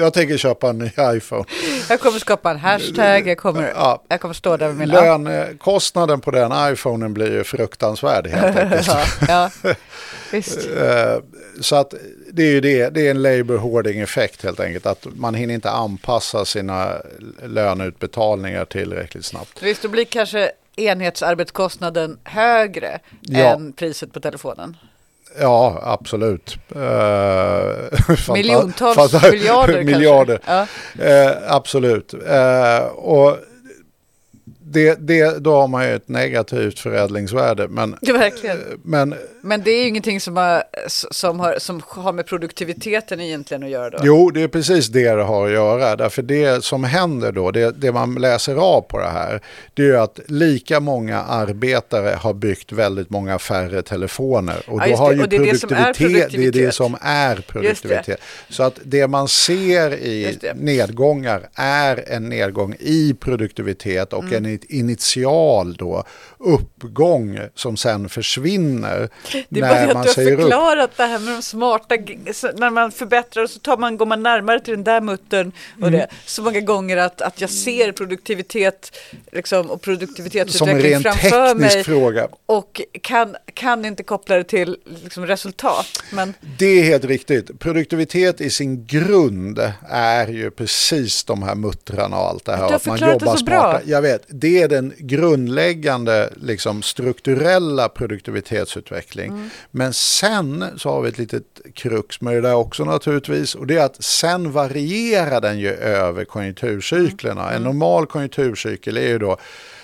jag 0.00 0.12
tänker 0.14 0.36
köpa 0.36 0.68
en 0.70 0.78
ny 0.78 0.90
iPhone. 1.16 1.44
jag 1.88 2.00
kommer 2.00 2.18
skapa 2.18 2.50
en 2.50 2.58
hashtag, 2.58 3.28
jag 3.28 3.38
kommer, 3.38 3.72
Ja. 3.74 4.02
jag 4.08 4.20
kommer 4.20 4.34
stå 4.34 4.56
där 4.56 4.66
med 4.66 4.76
min. 4.76 4.88
Lönekostnaden 4.88 6.20
på 6.20 6.30
den 6.30 6.72
iPhonen 6.72 7.14
blir 7.14 7.32
ju 7.32 7.44
fruktansvärd 7.44 8.26
helt 8.26 8.56
enkelt. 8.72 8.86
Ja, 9.28 9.50
ja. 9.62 9.74
Visst. 10.32 10.58
Eh, 10.76 11.16
Så 11.60 11.76
att 11.76 11.94
det 12.32 12.42
är 12.42 12.50
ju 12.50 12.60
det, 12.60 12.88
det 12.94 13.06
är 13.06 13.10
en 13.10 13.22
labor 13.22 13.56
hoarding 13.56 14.00
effekt 14.00 14.42
helt 14.44 14.60
enkelt. 14.60 14.86
Att 14.86 15.06
man 15.16 15.34
hinner 15.34 15.54
inte 15.54 15.70
anpassa 15.70 16.44
sina 16.44 16.92
löneutbetalningar 17.46 18.64
tillräckligt 18.64 19.24
snabbt. 19.24 19.62
Visst, 19.62 19.82
då 19.82 19.88
blir 19.88 20.04
kanske 20.04 20.50
enhetsarbetskostnaden 20.76 22.18
högre 22.24 22.98
Ja. 23.20 23.38
än 23.54 23.72
priset 23.72 24.12
på 24.12 24.20
telefonen. 24.20 24.76
Ja, 25.40 25.80
absolut. 25.82 26.56
Eh, 26.74 28.32
Miljontals 28.32 28.98
fanta- 28.98 29.30
miljarder 29.30 29.82
miljarder. 29.84 30.40
Ja. 30.46 30.66
Eh, 31.04 31.32
absolut. 31.54 32.14
Eh, 32.28 32.78
och 32.86 33.36
det, 34.68 34.94
det, 35.08 35.38
då 35.38 35.54
har 35.60 35.68
man 35.68 35.84
ju 35.88 35.94
ett 35.94 36.08
negativt 36.08 36.78
förädlingsvärde. 36.78 37.68
Men, 37.68 37.96
Ja, 38.00 38.30
men 38.82 39.14
Men 39.46 39.62
det 39.62 39.70
är 39.70 39.82
ju 39.82 39.88
ingenting 39.88 40.20
som 40.20 40.36
har, 40.36 40.62
som, 40.88 41.40
har, 41.40 41.54
som 41.58 41.82
har 41.88 42.12
med 42.12 42.26
produktiviteten 42.26 43.20
egentligen 43.20 43.62
att 43.62 43.70
göra 43.70 43.90
då. 43.90 43.98
Jo, 44.02 44.30
det 44.30 44.42
är 44.42 44.48
precis 44.48 44.88
det 44.88 45.14
det 45.14 45.22
har 45.22 45.46
att 45.46 45.52
göra. 45.52 45.96
Därför 45.96 46.22
det 46.22 46.64
som 46.64 46.84
händer 46.84 47.32
då, 47.32 47.50
det, 47.50 47.80
det 47.80 47.92
man 47.92 48.14
läser 48.14 48.56
av 48.56 48.80
på 48.80 48.98
det 48.98 49.08
här, 49.08 49.40
det 49.74 49.82
är 49.88 49.94
att 49.94 50.20
lika 50.26 50.80
många 50.80 51.20
arbetare 51.22 52.16
har 52.20 52.34
byggt 52.34 52.72
väldigt 52.72 53.10
många 53.10 53.38
färre 53.38 53.82
telefoner. 53.82 54.56
Och 54.66 54.80
Ja, 54.82 54.86
då 54.90 54.96
har 54.96 55.10
det. 55.10 55.16
ju 55.16 55.22
Och 55.22 55.28
det 55.28 55.36
är 55.36 55.40
det 55.52 55.58
som 55.58 55.72
är 55.72 55.92
produktivitet, 55.94 56.30
det 56.32 56.36
är 56.36 56.40
det 56.40 56.40
produktivitet. 56.42 56.74
som 56.74 56.96
är 57.00 57.36
produktivitet. 57.36 58.20
Så 58.48 58.62
att 58.62 58.78
det 58.84 59.06
man 59.06 59.28
ser 59.28 59.94
i 59.94 60.38
nedgångar 60.54 61.48
är 61.54 62.04
en 62.12 62.28
nedgång 62.28 62.74
i 62.80 63.14
produktivitet 63.20 64.12
och 64.12 64.24
Mm. 64.24 64.44
en 64.44 64.58
initial 64.68 65.74
då 65.74 66.04
uppgång 66.38 67.38
som 67.54 67.76
sen 67.76 68.08
försvinner 68.08 69.08
Det 69.48 69.60
är 69.60 69.68
bara 69.68 69.74
det 69.74 69.98
att 69.98 70.16
du 70.16 70.22
har 70.24 70.32
upp. 70.32 70.40
förklarat 70.40 70.90
det 70.96 71.04
här 71.04 71.18
med 71.18 71.34
de 71.34 71.42
smarta, 71.42 71.94
när 72.56 72.70
man 72.70 72.92
förbättrar 72.92 73.46
så 73.46 73.58
tar 73.58 73.76
man, 73.76 73.96
går 73.96 74.06
man 74.06 74.22
närmare 74.22 74.60
till 74.60 74.74
den 74.74 74.84
där 74.84 75.00
muttern 75.00 75.52
och 75.80 75.86
Mm. 75.86 75.92
det 76.00 76.06
så 76.26 76.42
många 76.42 76.60
gånger 76.60 76.96
att, 76.96 77.22
att 77.22 77.40
jag 77.40 77.50
ser 77.50 77.92
produktivitet 77.92 78.96
liksom, 79.32 79.70
och 79.70 79.82
produktivitetsutveckling 79.82 81.00
framför 81.00 81.54
mig 81.54 81.84
fråga. 81.84 82.28
och 82.46 82.80
kan, 83.02 83.36
kan 83.54 83.84
inte 83.84 84.02
koppla 84.02 84.36
det 84.36 84.44
till 84.44 84.76
liksom, 85.02 85.26
resultat. 85.26 86.02
Men 86.12 86.34
Det 86.58 86.66
är 86.66 86.82
helt 86.82 87.04
riktigt. 87.04 87.58
Produktivitet 87.58 88.40
i 88.40 88.50
sin 88.50 88.86
grund 88.86 89.72
är 89.90 90.26
ju 90.28 90.50
precis 90.50 91.24
de 91.24 91.42
här 91.42 91.54
muttrarna 91.54 92.16
och 92.18 92.28
allt 92.28 92.44
det 92.44 92.52
här. 92.52 92.58
Du 92.58 92.64
har 92.64 92.74
att 92.74 92.86
man 92.86 92.98
förklarat 92.98 93.20
det 93.20 93.24
jobbar 93.26 93.36
så 93.36 93.44
bra. 93.44 93.60
smartare. 93.60 93.82
Jag 93.86 94.02
vet, 94.02 94.24
det 94.28 94.62
är 94.62 94.68
den 94.68 94.92
grundläggande 94.98 96.30
liksom, 96.36 96.82
strukturella 96.82 97.88
produktivitetsutveckling. 99.26 99.32
Mm. 99.32 99.50
Men 99.70 99.92
sen 99.92 100.78
så 100.78 100.90
har 100.90 101.02
vi 101.02 101.08
ett 101.08 101.18
litet 101.18 101.60
krux 101.74 102.20
med 102.20 102.34
det 102.34 102.40
där 102.40 102.54
också 102.54 102.84
naturligtvis. 102.84 103.54
Och 103.54 103.66
det 103.66 103.76
är 103.76 103.84
att 103.84 104.04
sen 104.04 104.52
varierar 104.52 105.40
den 105.40 105.58
ju 105.58 105.70
över 105.70 106.24
konjunkturcyklerna. 106.24 107.42
Mm. 107.42 107.56
En 107.56 107.62
normal 107.62 108.06
konjunkturcykel 108.06 108.96
är 108.96 109.08
ju 109.08 109.18
då 109.18 109.36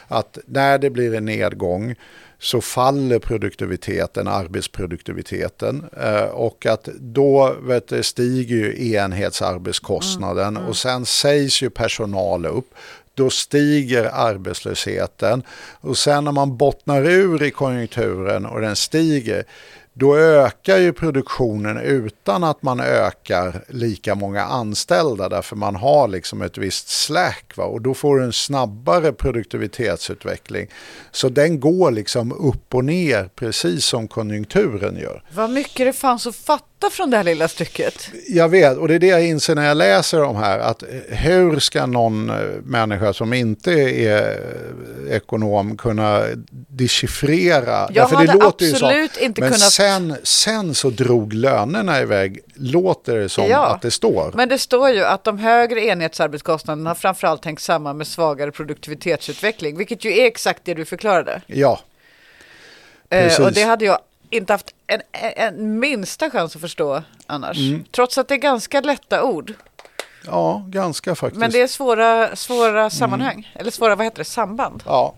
att 0.08 0.38
när 0.46 0.78
det 0.78 0.90
blir 0.90 1.14
en 1.14 1.24
nedgång 1.24 1.94
så 2.38 2.60
faller 2.60 3.18
produktiviteten, 3.18 4.28
arbetsproduktiviteten 4.28 5.84
eh, 6.00 6.24
och 6.24 6.66
att 6.66 6.88
då 6.98 7.56
vet 7.62 7.88
du, 7.88 8.02
stiger 8.02 8.56
ju 8.56 8.94
enhetsarbetskostnaden 8.94 10.56
och 10.56 10.76
sen 10.76 11.06
sägs 11.06 11.62
ju 11.62 11.70
personal 11.70 12.46
upp. 12.46 12.74
Då 13.14 13.30
stiger 13.30 14.04
arbetslösheten. 14.04 15.42
Och 15.80 15.98
sen 15.98 16.24
när 16.24 16.32
man 16.32 16.56
bottnar 16.56 17.04
ur 17.06 17.42
i 17.42 17.50
konjunkturen 17.50 18.46
och 18.46 18.60
den 18.60 18.76
stiger 18.76 19.44
då 19.94 20.16
ökar 20.16 20.78
ju 20.78 20.92
produktionen 20.92 21.78
utan 21.78 22.44
att 22.44 22.62
man 22.62 22.80
ökar 22.80 23.64
lika 23.68 24.14
många 24.14 24.42
anställda 24.42 25.28
därför 25.28 25.56
man 25.56 25.76
har 25.76 26.08
liksom 26.08 26.42
ett 26.42 26.58
visst 26.58 26.88
slack 26.88 27.52
va? 27.56 27.64
och 27.64 27.80
då 27.82 27.94
får 27.94 28.18
du 28.18 28.24
en 28.24 28.32
snabbare 28.32 29.12
produktivitetsutveckling. 29.12 30.66
Så 31.10 31.28
den 31.28 31.60
går 31.60 31.90
liksom 31.90 32.32
upp 32.32 32.74
och 32.74 32.84
ner 32.84 33.30
precis 33.34 33.84
som 33.84 34.08
konjunkturen 34.08 34.96
gör. 34.96 35.22
Vad 35.34 35.50
mycket 35.50 35.86
det 35.86 35.92
fanns 35.92 36.26
att 36.26 36.36
fatta 36.36 36.90
från 36.90 37.10
det 37.10 37.16
här 37.16 37.24
lilla 37.24 37.48
stycket. 37.48 38.08
Jag 38.28 38.48
vet, 38.48 38.78
och 38.78 38.88
det 38.88 38.94
är 38.94 38.98
det 38.98 39.06
jag 39.06 39.26
inser 39.26 39.54
när 39.54 39.66
jag 39.68 39.76
läser 39.76 40.18
de 40.20 40.36
här, 40.36 40.58
att 40.58 40.82
hur 41.08 41.58
ska 41.58 41.86
någon 41.86 42.30
eh, 42.30 42.36
människa 42.64 43.12
som 43.12 43.32
inte 43.32 43.72
är 43.72 44.30
eh, 45.08 45.16
ekonom 45.16 45.76
kunna 45.76 46.22
dechiffrera? 46.68 47.70
Jag 47.70 47.94
Därför 47.94 48.16
hade 48.16 48.44
absolut 48.46 49.12
så, 49.14 49.20
inte 49.20 49.40
kunnat- 49.40 49.60
sen, 49.82 50.16
sen 50.22 50.74
så 50.74 50.90
drog 50.90 51.32
lönerna 51.32 52.00
iväg, 52.00 52.40
låter 52.54 53.16
det 53.16 53.28
som 53.28 53.46
Ja, 53.48 53.66
att 53.66 53.82
det 53.82 53.90
står. 53.90 54.32
Men 54.34 54.48
det 54.48 54.58
står 54.58 54.90
ju 54.90 55.04
att 55.04 55.24
de 55.24 55.38
högre 55.38 55.80
enhetsarbetskostnaderna 55.80 56.90
har 56.90 56.94
framförallt 56.94 57.44
hängt 57.44 57.60
samman 57.60 57.96
med 57.96 58.06
svagare 58.06 58.50
produktivitetsutveckling, 58.50 59.76
vilket 59.76 60.04
ju 60.04 60.18
är 60.18 60.26
exakt 60.26 60.60
det 60.64 60.74
du 60.74 60.84
förklarade. 60.84 61.42
Ja, 61.46 61.80
Eh, 63.12 63.22
Precis. 63.22 63.38
och 63.38 63.52
det 63.52 63.62
hade 63.62 63.84
jag 63.84 63.98
inte 64.30 64.52
haft 64.52 64.74
en, 64.86 65.00
en, 65.12 65.78
minsta 65.78 66.30
chans 66.30 66.56
att 66.56 66.60
förstå 66.60 67.02
annars. 67.26 67.58
Mm. 67.58 67.84
Trots 67.90 68.18
att 68.18 68.28
det 68.28 68.34
är 68.34 68.38
ganska 68.38 68.80
lätta 68.80 69.24
ord. 69.24 69.54
ja, 70.26 70.64
ganska 70.68 71.14
faktiskt. 71.14 71.40
Men 71.40 71.50
det 71.50 71.60
är 71.60 71.66
svåra, 71.66 72.36
svåra 72.36 72.90
sammanhang. 72.90 73.52
Eller 73.54 73.70
svåra, 73.70 73.96
vad 73.96 74.06
heter 74.06 74.18
det, 74.18 74.24
samband. 74.24 74.82
Ja. 74.86 75.14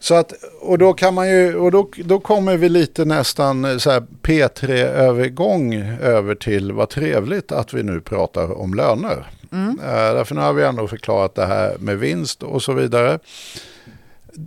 Så 0.00 0.14
att, 0.14 0.32
och 0.60 0.78
då 0.78 0.92
kan 0.92 1.14
man 1.14 1.30
ju, 1.30 1.56
och 1.56 1.70
då, 1.70 1.90
då 2.04 2.20
kommer 2.20 2.56
vi 2.56 2.68
lite 2.68 3.04
nästan 3.04 3.64
eh, 3.64 3.76
så 3.76 3.90
här 3.90 4.02
P3-övergång 4.22 5.74
över 6.02 6.34
till 6.34 6.72
vad 6.72 6.88
trevligt 6.88 7.52
att 7.52 7.74
vi 7.74 7.82
nu 7.82 8.00
pratar 8.00 8.58
om 8.60 8.74
löner. 8.74 9.30
Mm. 9.52 9.80
Eh, 9.84 10.14
därför 10.14 10.34
nu 10.34 10.40
har 10.40 10.52
vi 10.52 10.64
ändå 10.64 10.88
förklarat 10.88 11.34
det 11.34 11.46
här 11.46 11.76
med 11.78 11.98
vinst 11.98 12.42
och 12.42 12.62
så 12.62 12.72
vidare. 12.72 13.18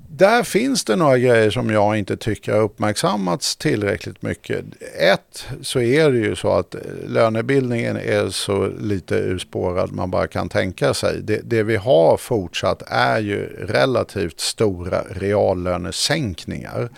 Där 0.09 0.43
finns 0.43 0.83
det 0.85 0.95
några 0.95 1.17
grejer 1.17 1.49
som 1.49 1.69
jag 1.69 1.97
inte 1.97 2.17
tycker 2.17 2.51
har 2.53 2.59
uppmärksammats 2.61 3.55
tillräckligt 3.55 4.21
mycket. 4.21 4.65
Ett, 4.99 5.45
så 5.61 5.79
är 5.79 6.11
det 6.11 6.17
ju 6.17 6.35
så 6.35 6.51
att 6.53 6.75
eh, 6.75 6.81
lönebildningen 7.07 7.97
är 7.97 8.29
så 8.29 8.67
lite 8.79 9.15
urspårad 9.15 9.91
man 9.91 10.11
bara 10.11 10.27
kan 10.27 10.49
tänka 10.49 10.93
sig. 10.93 11.21
Det, 11.21 11.39
det 11.43 11.63
vi 11.63 11.75
har 11.75 12.17
fortsatt 12.17 12.83
är 12.87 13.19
ju 13.19 13.45
relativt 13.67 14.39
stora 14.39 15.01
reallönesänkningar. 15.09 16.89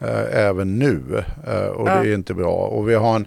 Eh, 0.00 0.38
även 0.46 0.78
nu. 0.78 1.24
Eh, 1.46 1.66
och 1.66 1.84
det 1.86 1.90
Ja. 1.92 2.04
är 2.04 2.14
inte 2.14 2.34
bra. 2.34 2.54
Och 2.54 2.88
vi 2.88 2.94
har 2.94 3.16
en 3.16 3.26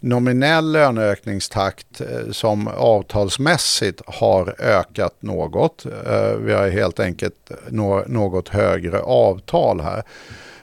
nominell 0.00 0.72
löneökningstakt 0.72 2.00
eh, 2.00 2.30
som 2.30 2.68
avtalsmässigt 2.68 4.02
har 4.06 4.54
ökat 4.58 5.22
något. 5.22 5.86
Eh, 5.86 6.36
vi 6.40 6.52
har 6.52 6.68
helt 6.68 7.00
enkelt 7.00 7.50
något 8.06 8.48
högre 8.48 9.00
avtal 9.00 9.80
här. 9.80 10.02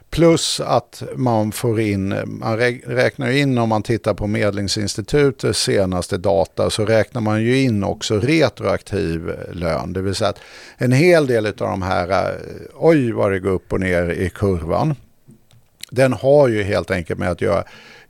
Plus 0.09 0.59
att 0.59 1.03
man 1.15 1.51
får 1.51 1.79
in, 1.79 2.15
man 2.25 2.57
räknar 2.85 3.31
in 3.31 3.57
om 3.57 3.69
man 3.69 3.83
tittar 3.83 4.13
på 4.13 4.27
Medlingsinstitutets 4.27 5.63
senaste 5.63 6.17
data 6.17 6.69
så 6.69 6.85
räknar 6.85 7.21
man 7.21 7.41
ju 7.41 7.61
in 7.61 7.83
också 7.83 8.19
retroaktiv 8.19 9.31
lön. 9.51 9.93
Det 9.93 10.01
vill 10.01 10.15
säga 10.15 10.29
att 10.29 10.39
en 10.77 10.91
hel 10.91 11.27
del 11.27 11.45
av 11.45 11.53
de 11.53 11.81
här, 11.81 12.09
eh, 12.09 12.35
oj 12.75 13.11
vad 13.11 13.31
det 13.31 13.39
går 13.39 13.49
upp 13.49 13.73
och 13.73 13.79
ner 13.79 14.09
i 14.09 14.29
kurvan 14.29 14.95
den 15.95 16.13
har 16.13 16.47
ju 16.47 16.63
helt 16.63 16.91
enkelt 16.91 17.19
med 17.19 17.31
att 17.31 17.41
göra 17.41 17.63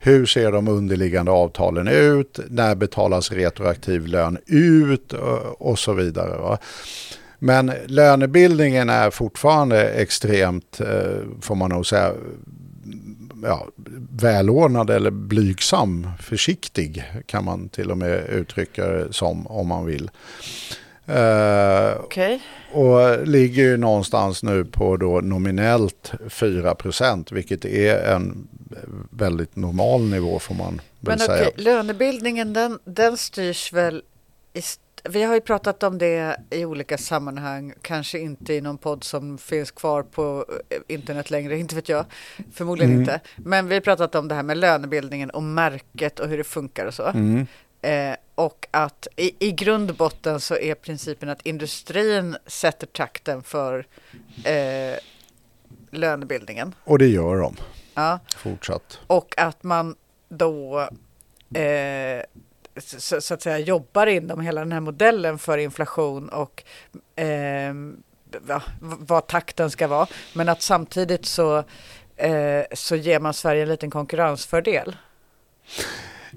hur 0.04 0.26
ser 0.26 0.52
de 0.52 0.68
underliggande 0.68 1.30
avtalen 1.32 1.88
ut, 1.88 2.38
när 2.48 2.74
betalas 2.74 3.32
retroaktiv 3.32 4.06
lön 4.06 4.38
ut 4.46 5.12
eh, 5.12 5.18
och- 5.58 5.78
så 5.78 5.92
vidare. 5.92 6.38
Va? 6.38 6.58
Men 7.38 7.72
lönebildningen 7.86 8.88
är 8.90 9.10
fortfarande 9.10 9.88
extremt, 9.90 10.80
eh, 10.80 11.22
får 11.40 11.54
man 11.54 11.70
nog 11.70 11.86
säga, 11.86 12.12
ja, 13.42 13.66
välordnad 14.10 14.90
eller 14.90 15.10
blygsam, 15.10 16.08
försiktig 16.20 17.04
kan 17.26 17.44
man 17.44 17.68
till 17.68 17.90
och 17.90 17.98
med 17.98 18.28
uttrycka 18.28 18.86
det 18.88 19.12
som 19.12 19.46
om 19.46 19.68
man 19.68 19.86
vill. 19.86 20.10
Eh, 21.06 21.96
Okej. 22.04 22.40
och 22.72 23.26
ligger 23.26 23.62
ju 23.62 23.76
någonstans 23.76 24.42
nu 24.42 24.64
på 24.64 24.96
då 24.96 25.20
nominellt 25.20 26.12
4% 26.28 27.32
vilket 27.34 27.64
är 27.64 28.12
en 28.14 28.48
väldigt 29.10 29.56
normal 29.56 30.02
nivå 30.02 30.38
får 30.38 30.54
man 30.54 30.80
väl 31.00 31.18
Men 31.18 31.18
säga. 31.18 31.48
okej, 31.48 31.64
lönebildningen 31.64 32.52
den, 32.52 32.78
den 32.84 33.16
styrs 33.16 33.72
väl 33.72 34.02
i 34.52 34.62
vi 35.08 35.22
har 35.22 35.34
ju 35.34 35.40
pratat 35.40 35.82
om 35.82 35.98
det 35.98 36.36
i 36.50 36.64
olika 36.64 36.98
sammanhang, 36.98 37.72
kanske 37.82 38.18
inte 38.18 38.54
i 38.54 38.60
någon 38.60 38.78
podd 38.78 39.04
som 39.04 39.38
finns 39.38 39.70
kvar 39.70 40.02
på 40.02 40.46
eh, 40.70 40.94
internet 40.94 41.30
längre, 41.30 41.58
inte 41.58 41.74
vet 41.74 41.88
jag, 41.88 42.04
förmodligen 42.54 42.90
Mm. 42.92 43.00
inte. 43.02 43.20
Men 43.36 43.68
vi 43.68 43.74
har 43.74 43.80
pratat 43.80 44.14
om 44.14 44.28
det 44.28 44.34
här 44.34 44.42
med 44.42 44.56
lönebildningen 44.58 45.30
och 45.30 45.42
märket 45.42 46.20
och 46.20 46.28
hur 46.28 46.38
det 46.38 46.44
funkar 46.44 46.86
och 46.86 46.94
så. 46.94 47.02
Mm. 47.06 47.46
Eh, 47.82 48.16
och 48.34 48.66
att 48.70 49.08
i, 49.16 49.46
i 49.48 49.52
grund 49.52 49.90
och 49.90 49.96
botten 49.96 50.40
så 50.40 50.56
är 50.56 50.74
principen 50.74 51.28
att 51.28 51.46
industrin 51.46 52.36
sätter 52.46 52.86
takten 52.86 53.42
för 53.42 53.86
eh, 54.44 54.98
lönebildningen. 55.90 56.74
Och 56.84 56.98
det 56.98 57.06
gör 57.08 57.36
de 57.36 57.56
Ja. 57.94 58.18
fortsatt. 58.36 59.00
Och 59.06 59.34
att 59.38 59.62
man 59.62 59.96
då 60.28 60.80
eh, 61.54 62.22
så, 62.76 63.20
så 63.20 63.34
att 63.34 63.42
säga 63.42 63.58
jobbar 63.58 64.06
inom 64.06 64.40
hela 64.40 64.60
den 64.60 64.72
här 64.72 64.80
modellen 64.80 65.38
för 65.38 65.58
inflation 65.58 66.28
och 66.28 66.64
eh, 67.16 67.74
va, 68.40 68.62
vad 68.80 69.26
takten 69.26 69.70
ska 69.70 69.86
vara. 69.86 70.06
Men 70.34 70.48
att 70.48 70.62
samtidigt 70.62 71.26
så, 71.26 71.64
eh, 72.16 72.62
så 72.72 72.96
ger 72.96 73.20
man 73.20 73.34
Sverige 73.34 73.62
en 73.62 73.68
liten 73.68 73.90
konkurrensfördel. 73.90 74.96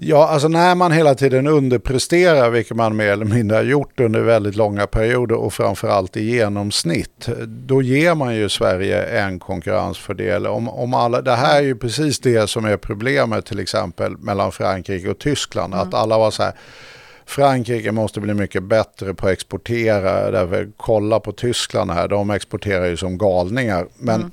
Ja, 0.00 0.28
alltså 0.28 0.48
när 0.48 0.74
man 0.74 0.92
hela 0.92 1.14
tiden 1.14 1.46
underpresterar, 1.46 2.50
vilket 2.50 2.76
man 2.76 2.96
mer 2.96 3.06
eller 3.06 3.24
mindre 3.24 3.56
har 3.56 3.64
gjort 3.64 4.00
under 4.00 4.20
väldigt 4.20 4.56
långa 4.56 4.86
perioder 4.86 5.34
och 5.34 5.52
framförallt 5.52 6.16
i 6.16 6.24
genomsnitt, 6.24 7.28
då 7.46 7.82
ger 7.82 8.14
man 8.14 8.34
ju 8.34 8.48
Sverige 8.48 9.02
en 9.02 9.38
konkurrensfördel. 9.38 10.46
Om, 10.46 10.68
om 10.68 10.94
alla, 10.94 11.22
det 11.22 11.34
här 11.34 11.58
är 11.58 11.62
ju 11.62 11.76
precis 11.76 12.18
det 12.18 12.50
som 12.50 12.64
är 12.64 12.76
problemet 12.76 13.46
till 13.46 13.58
exempel 13.58 14.16
mellan 14.16 14.52
Frankrike 14.52 15.10
och 15.10 15.18
Tyskland, 15.18 15.74
att 15.74 15.94
alla 15.94 16.18
var 16.18 16.30
så 16.30 16.42
här, 16.42 16.52
Frankrike 17.26 17.92
måste 17.92 18.20
bli 18.20 18.34
mycket 18.34 18.62
bättre 18.62 19.14
på 19.14 19.26
att 19.26 19.32
exportera, 19.32 20.30
därför 20.30 20.68
kolla 20.76 21.20
på 21.20 21.32
Tyskland 21.32 21.90
här, 21.90 22.08
de 22.08 22.30
exporterar 22.30 22.86
ju 22.86 22.96
som 22.96 23.18
galningar. 23.18 23.86
Men 23.96 24.32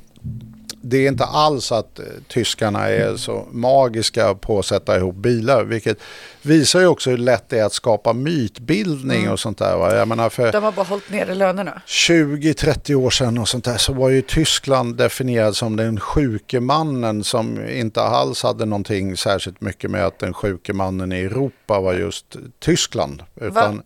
det 0.90 0.98
är 0.98 1.08
inte 1.08 1.26
alls 1.26 1.72
att 1.72 2.00
eh, 2.00 2.06
tyskarna 2.28 2.88
är 2.88 3.18
så 3.18 3.48
magiska 3.52 4.36
på 4.36 4.60
att 4.60 4.66
sätta 4.66 4.98
ihop 4.98 5.16
bilar, 5.16 5.64
vilket 5.64 5.98
visar 6.42 6.80
ju 6.80 6.88
också 6.88 7.10
hur 7.10 7.18
lätt 7.18 7.50
det 7.50 7.60
är 7.60 7.66
att 7.66 7.74
skapa 7.74 8.14
mytbildning 8.14 9.30
och 9.30 9.40
sånt 9.40 9.58
där. 9.58 9.78
Va? 9.78 9.96
Jag 9.96 10.08
menar 10.08 10.30
för 10.30 10.52
De 10.52 10.64
har 10.64 10.72
bara 10.72 10.86
hållit 10.86 11.10
nere 11.10 11.36
lönerna. 11.36 11.82
20-30 11.88 12.94
år 12.94 13.10
sedan 13.10 13.38
och 13.38 13.48
sånt 13.48 13.66
där 13.66 13.78
så 13.78 13.94
var 13.94 14.10
ju 14.10 14.22
Tyskland 14.22 14.96
definierad 14.96 15.56
som 15.56 15.76
den 15.76 16.00
sjuke 16.00 16.60
mannen 16.60 17.24
som 17.24 17.70
inte 17.70 18.02
alls 18.02 18.44
hade 18.44 18.66
någonting 18.66 19.18
särskilt 19.18 19.62
mycket 19.62 19.92
med 19.92 20.06
att 20.06 20.20
den 20.20 20.34
sjuke 20.34 20.74
mannen 20.74 21.12
i 21.12 21.20
Europa 21.20 21.80
var 21.80 21.94
just 21.94 22.36
Tyskland. 22.60 23.24
Utan, 23.42 23.78
är 23.78 23.84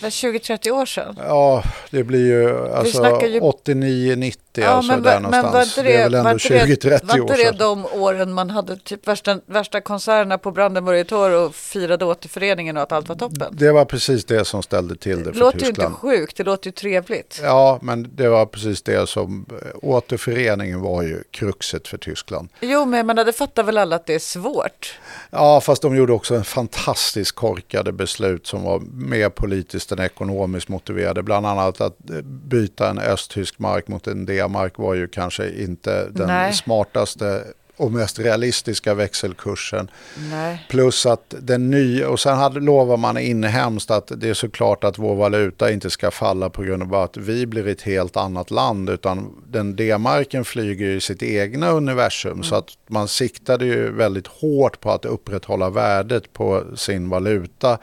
20-30 0.00 0.70
år 0.70 0.86
sedan. 0.86 1.16
Ja, 1.18 1.62
det 1.90 2.04
blir 2.04 2.26
ju 2.26 2.68
alltså 2.72 3.26
ju- 3.26 3.40
89-90 3.40 4.36
Ja, 4.58 4.66
alltså 4.68 4.92
men, 4.92 5.02
där 5.02 5.20
men 5.20 5.22
någonstans. 5.22 5.54
var 5.54 5.62
inte 5.62 5.82
det 5.82 5.92
är 5.92 5.98
det, 5.98 6.02
väl 6.02 6.12
var 6.12 6.30
ändå 6.30 6.30
inte 6.30 6.48
det, 6.88 6.98
20-30 7.00 7.04
var 7.06 7.14
år 7.14 7.20
inte 7.20 7.32
det 7.36 7.44
sedan. 7.44 7.56
de 7.58 7.86
åren 7.86 8.32
man 8.32 8.50
hade 8.50 8.76
typ 8.76 9.08
värsta, 9.08 9.40
värsta 9.46 9.80
konserterna 9.80 10.38
på 10.38 10.50
Brandenburger 10.50 11.04
Tor 11.04 11.30
och 11.30 11.54
firade 11.54 12.04
återföreningen 12.04 12.76
och 12.76 12.82
att 12.82 12.92
allt 12.92 13.08
var 13.08 13.16
toppen? 13.16 13.48
Det 13.58 13.72
var 13.72 13.84
precis 13.84 14.24
det 14.24 14.44
som 14.44 14.62
ställde 14.62 14.96
till 14.96 15.18
det 15.18 15.24
Det 15.24 15.32
för 15.32 15.40
låter 15.40 15.58
ju 15.58 15.66
inte 15.66 15.80
Tyskland. 15.80 15.94
sjukt, 15.94 16.36
det 16.36 16.42
låter 16.44 16.66
ju 16.66 16.72
trevligt. 16.72 17.40
Ja, 17.42 17.78
men 17.82 18.10
det 18.16 18.28
var 18.28 18.46
precis 18.46 18.82
det 18.82 19.08
som 19.08 19.46
eh, 19.50 19.56
återföreningen 19.82 20.80
var 20.80 21.02
ju 21.02 21.22
kruxet 21.30 21.88
för 21.88 21.98
Tyskland. 21.98 22.48
Jo, 22.60 22.84
men 22.84 22.96
jag 22.96 23.06
menar, 23.06 23.24
det 23.24 23.32
fattar 23.32 23.62
väl 23.62 23.78
alla 23.78 23.96
att 23.96 24.06
det 24.06 24.14
är 24.14 24.18
svårt? 24.18 24.98
Ja, 25.30 25.60
fast 25.60 25.82
de 25.82 25.96
gjorde 25.96 26.12
också 26.12 26.34
en 26.34 26.44
fantastiskt 26.44 27.32
korkade 27.32 27.92
beslut 27.92 28.46
som 28.46 28.62
var 28.62 28.82
mer 28.94 29.28
politiskt 29.28 29.85
än 29.92 29.98
ekonomiskt 29.98 30.68
motiverade. 30.68 31.22
Bland 31.22 31.46
annat 31.46 31.80
att 31.80 31.98
byta 32.24 32.90
en 32.90 32.98
östtysk 32.98 33.58
mark 33.58 33.88
mot 33.88 34.06
en 34.06 34.26
D-mark 34.26 34.78
var 34.78 34.94
ju 34.94 35.08
kanske 35.08 35.50
inte 35.50 36.08
den 36.10 36.26
Nej. 36.26 36.52
smartaste 36.52 37.44
och 37.76 37.92
mest 37.92 38.18
realistiska 38.18 38.94
växelkursen. 38.94 39.90
Nej. 40.30 40.66
Plus 40.70 41.06
att 41.06 41.34
den 41.40 41.70
nya, 41.70 42.08
och 42.08 42.20
sen 42.20 42.36
hade, 42.36 42.60
lovar 42.60 42.96
man 42.96 43.18
inhemskt 43.18 43.90
att 43.90 44.12
det 44.16 44.28
är 44.28 44.34
såklart 44.34 44.84
att 44.84 44.98
vår 44.98 45.14
valuta 45.14 45.70
inte 45.70 45.90
ska 45.90 46.10
falla 46.10 46.50
på 46.50 46.62
grund 46.62 46.82
av 46.82 46.94
att 46.94 47.16
vi 47.16 47.46
blir 47.46 47.68
ett 47.68 47.82
helt 47.82 48.16
annat 48.16 48.50
land 48.50 48.90
utan 48.90 49.42
den 49.48 49.76
D-marken 49.76 50.44
flyger 50.44 50.86
i 50.86 51.00
sitt 51.00 51.22
egna 51.22 51.70
universum 51.70 52.42
så 52.42 52.54
att 52.54 52.68
man 52.86 53.08
siktade 53.08 53.64
ju 53.64 53.92
väldigt 53.92 54.26
hårt 54.26 54.80
på 54.80 54.90
att 54.90 55.04
upprätthålla 55.04 55.70
värdet 55.70 56.32
på 56.32 56.64
sin 56.76 57.08
valuta. 57.08 57.78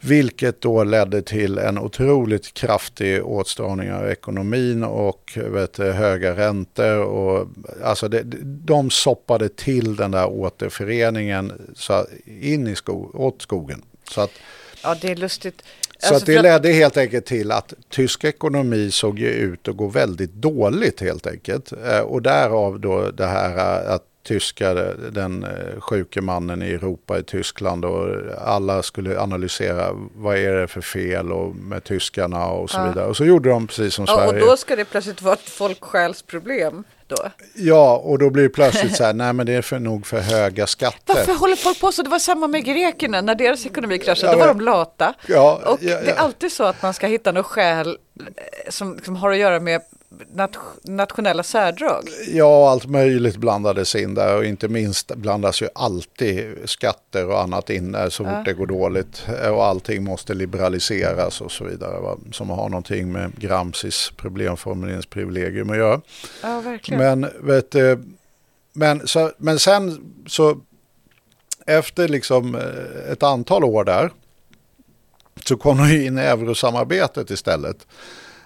Vilket 0.00 0.60
då 0.60 0.84
ledde 0.84 1.22
till 1.22 1.58
en 1.58 1.78
otroligt 1.78 2.54
kraftig 2.54 3.26
åtstramning 3.26 3.92
av 3.92 4.10
ekonomin 4.10 4.84
och 4.84 5.38
vet, 5.50 5.78
höga 5.78 6.36
räntor. 6.36 6.98
Och, 6.98 7.48
alltså 7.84 8.08
det, 8.08 8.22
de 8.44 8.90
soppade 8.90 9.48
till 9.48 9.96
den 9.96 10.10
där 10.10 10.26
återföreningen 10.26 11.52
så 11.74 12.06
in 12.26 12.66
i 12.66 12.74
skog, 12.76 13.14
åt 13.14 13.42
skogen. 13.42 13.82
Så, 14.10 14.20
att, 14.20 14.30
Ja, 14.82 14.96
det 15.00 15.10
är 15.10 15.16
lustigt. 15.16 15.62
så 15.98 16.14
Alltså, 16.14 16.26
det 16.26 16.42
ledde 16.42 16.72
helt 16.72 16.96
enkelt 16.96 17.26
till 17.26 17.52
att 17.52 17.74
tysk 17.88 18.24
ekonomi 18.24 18.90
såg 18.90 19.18
ju 19.18 19.28
ut 19.28 19.68
att 19.68 19.76
gå 19.76 19.86
väldigt 19.86 20.32
dåligt 20.32 21.00
helt 21.00 21.26
enkelt. 21.26 21.72
Eh, 21.72 22.00
Och 22.00 22.22
därav 22.22 22.80
då 22.80 23.10
det 23.10 23.26
här 23.26 23.56
eh, 23.56 23.94
att 23.94 24.04
tyskar, 24.28 24.94
den 25.10 25.44
eh, 25.44 25.80
sjuke 25.80 26.20
mannen 26.20 26.62
i 26.62 26.70
Europa 26.70 27.18
i 27.18 27.22
Tyskland 27.22 27.84
och 27.84 28.08
alla 28.46 28.82
skulle 28.82 29.20
analysera 29.20 29.90
vad 30.14 30.36
är 30.36 30.52
det 30.52 30.68
för 30.68 30.80
fel 30.80 31.32
och 31.32 31.56
med 31.56 31.84
tyskarna 31.84 32.46
och 32.46 32.70
så 32.70 32.78
Ja. 32.78 32.88
vidare. 32.88 33.06
Och 33.06 33.16
så 33.16 33.24
gjorde 33.24 33.48
de 33.48 33.66
precis 33.66 33.94
som 33.94 34.04
Ja, 34.08 34.24
och 34.24 34.30
Sverige. 34.30 34.46
då 34.46 34.56
ska 34.56 34.76
det 34.76 34.84
plötsligt 34.84 35.22
vara 35.22 35.34
ett 35.34 35.48
folksjälsproblem 35.50 36.84
då. 37.06 37.16
Ja, 37.54 37.96
och 37.96 38.18
då 38.18 38.30
blir 38.30 38.42
det 38.42 38.48
plötsligt 38.48 38.96
så 38.96 39.04
här, 39.04 39.12
nej 39.14 39.32
men 39.32 39.46
det 39.46 39.52
är 39.52 39.62
för, 39.62 39.78
nog 39.78 40.06
för 40.06 40.20
höga 40.20 40.66
skatter. 40.66 41.14
Varför 41.14 41.32
håller 41.34 41.56
folk 41.56 41.80
på 41.80 41.92
så? 41.92 42.02
Det 42.02 42.10
var 42.10 42.18
samma 42.18 42.46
med 42.48 42.64
grekerna 42.64 43.20
när 43.20 43.34
deras 43.34 43.66
ekonomi 43.66 43.98
kraschade. 43.98 44.32
Ja, 44.32 44.38
Då 44.38 44.38
var 44.38 44.48
de 44.48 44.60
lata. 44.60 45.14
Ja, 45.26 45.60
Och 45.66 45.78
ja, 45.82 45.98
det 46.04 46.10
är 46.10 46.16
alltid 46.16 46.52
så 46.52 46.64
att 46.64 46.82
man 46.82 46.94
ska 46.94 47.06
hitta 47.06 47.32
något 47.32 47.46
skäl 47.46 47.88
eh, 48.20 48.24
som, 48.70 48.98
som 49.04 49.16
har 49.16 49.30
att 49.30 49.38
göra 49.38 49.60
med 49.60 49.80
nationella 50.82 51.42
särdrag. 51.42 52.08
Ja, 52.28 52.70
allt 52.70 52.86
möjligt 52.86 53.36
blandades 53.36 53.94
in 53.94 54.14
där 54.14 54.36
och 54.36 54.44
inte 54.44 54.68
minst 54.68 55.14
blandas 55.14 55.62
ju 55.62 55.68
alltid 55.74 56.56
skatter 56.64 57.28
och 57.28 57.40
annat 57.40 57.70
in 57.70 57.92
där 57.92 58.10
så 58.10 58.24
fort 58.24 58.32
Ja. 58.32 58.42
det 58.44 58.52
går 58.52 58.66
dåligt 58.66 59.26
och 59.52 59.64
allting 59.64 60.04
måste 60.04 60.34
liberaliseras 60.34 61.40
och 61.40 61.52
så 61.52 61.64
vidare 61.64 62.00
va? 62.00 62.16
som 62.32 62.50
har 62.50 62.68
någonting 62.68 63.12
med 63.12 63.38
Gramscis 63.38 64.12
problemformuleringsprivilegium 64.16 65.70
att 65.70 65.76
göra. 65.76 66.00
Ja, 66.42 66.60
verkligen. 66.60 67.20
Men, 67.20 67.30
vet, 67.40 67.70
du, 67.70 68.02
men, 68.72 69.06
så, 69.06 69.32
men 69.38 69.58
sen 69.58 70.12
så 70.26 70.60
efter 71.66 72.08
liksom 72.08 72.54
eh, 72.54 73.12
ett 73.12 73.22
antal 73.22 73.64
år 73.64 73.84
där 73.84 74.10
så 75.44 75.56
kom 75.56 75.76
de 75.78 76.06
in 76.06 76.18
i 76.18 76.22
eurosamarbetet 76.22 77.30
istället. 77.30 77.86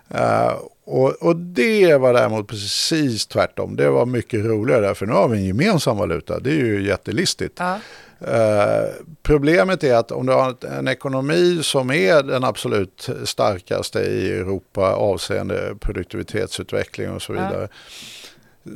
Eh, 0.09 0.53
och, 0.85 1.11
och 1.11 1.37
det 1.37 1.97
var 1.97 2.13
däremot 2.13 2.49
precis 2.49 3.27
tvärtom. 3.27 3.77
Det 3.77 3.91
var 3.91 4.07
mycket 4.07 4.45
roligare 4.45 4.95
för 4.95 5.07
nu 5.07 5.13
har 5.13 5.29
vi 5.29 5.39
en 5.39 5.45
gemensam 5.45 5.97
valuta. 5.97 6.41
Det 6.41 6.51
är 6.51 6.55
ju 6.65 6.87
jättelistigt. 6.87 7.57
Ja. 7.59 7.79
Eh, 8.27 8.89
problemet 9.23 9.85
är 9.85 9.95
att 9.95 10.11
om 10.13 10.27
du 10.27 10.33
har 10.33 10.57
en 10.79 10.89
ekonomi 10.89 11.59
som 11.63 11.91
är 11.91 12.23
den 12.23 12.45
absolut 12.45 13.09
starkaste 13.25 14.01
i 14.01 14.33
Europa 14.33 14.93
avseende 14.95 15.75
produktivitetsutveckling 15.81 17.11
och 17.11 17.23
så 17.23 17.35
Ja. 17.35 17.49
vidare. 17.49 17.69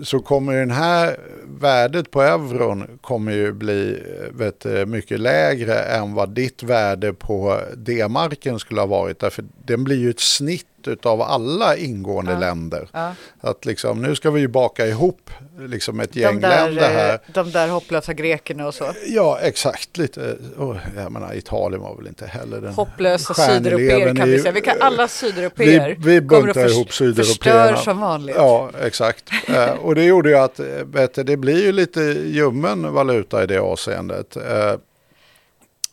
Så 0.04 0.18
kommer 0.20 0.52
den 0.54 0.70
här 0.70 1.16
värdet 1.60 2.10
på 2.10 2.22
euron 2.22 2.98
kommer 3.00 3.32
ju 3.32 3.52
bli 3.52 3.90
eh, 3.92 4.36
vet, 4.36 4.60
du, 4.60 4.86
mycket 4.86 5.20
lägre 5.20 5.78
än 5.78 6.14
vad 6.14 6.30
ditt 6.30 6.62
värde 6.62 7.12
på 7.12 7.60
D-marken 7.76 8.58
skulle 8.58 8.80
ha 8.80 8.86
varit. 8.86 9.18
Därför 9.20 9.44
den 9.64 9.84
blir 9.84 9.96
ju 9.96 10.10
ett 10.10 10.20
snitt 10.20 10.66
av 11.02 11.22
alla 11.22 11.76
ingående 11.76 12.32
Ja. 12.32 12.38
länder. 12.38 12.88
Ja. 12.92 13.12
Att 13.40 13.64
liksom, 13.64 14.02
nu 14.02 14.14
ska 14.14 14.30
vi 14.30 14.40
ju 14.40 14.48
baka 14.48 14.86
ihop 14.86 15.30
liksom 15.58 16.00
ett 16.00 16.16
gäng 16.16 16.34
De, 16.34 16.48
där, 16.48 16.64
länder 16.70 16.88
här. 16.90 17.12
eh, 17.14 17.18
de 17.34 17.50
där 17.50 17.68
hopplösa 17.68 18.12
grekerna 18.12 18.66
och 18.66 18.74
så. 18.74 18.84
Ja, 19.06 19.38
exakt. 19.42 19.96
Lite, 19.96 20.36
oh, 20.58 20.76
jag 20.96 21.12
menar, 21.12 21.34
Italien 21.34 21.82
var 21.82 21.96
väl 21.96 22.06
inte 22.06 22.26
heller 22.26 22.60
den 22.60 22.72
Hopplösa 22.74 23.34
sydeuropeer 23.34 24.14
kan 24.14 24.28
vi 24.30 24.38
säga. 24.38 24.52
Vi 24.52 24.60
kan 24.60 24.76
alla 24.80 25.08
sydeuropeer 25.08 25.96
Vi, 25.98 26.10
vi 26.12 26.20
buntar 26.20 26.70
ihop 26.70 26.86
förstör 26.88 27.04
sydeuropeerna. 27.06 27.76
som 27.76 28.00
vanligt. 28.00 28.36
Ja, 28.38 28.70
exakt. 28.82 29.30
Eh, 29.48 29.70
och 29.70 29.94
det 29.94 30.04
gjorde 30.04 30.28
ju 30.28 30.36
att 30.36 30.60
vet 30.84 31.26
det 31.26 31.36
blir 31.36 31.64
ju 31.64 31.72
lite 31.72 32.00
ljummen 32.26 32.92
valuta 32.92 33.42
i 33.42 33.46
det 33.46 33.58
avseendet. 33.60 34.36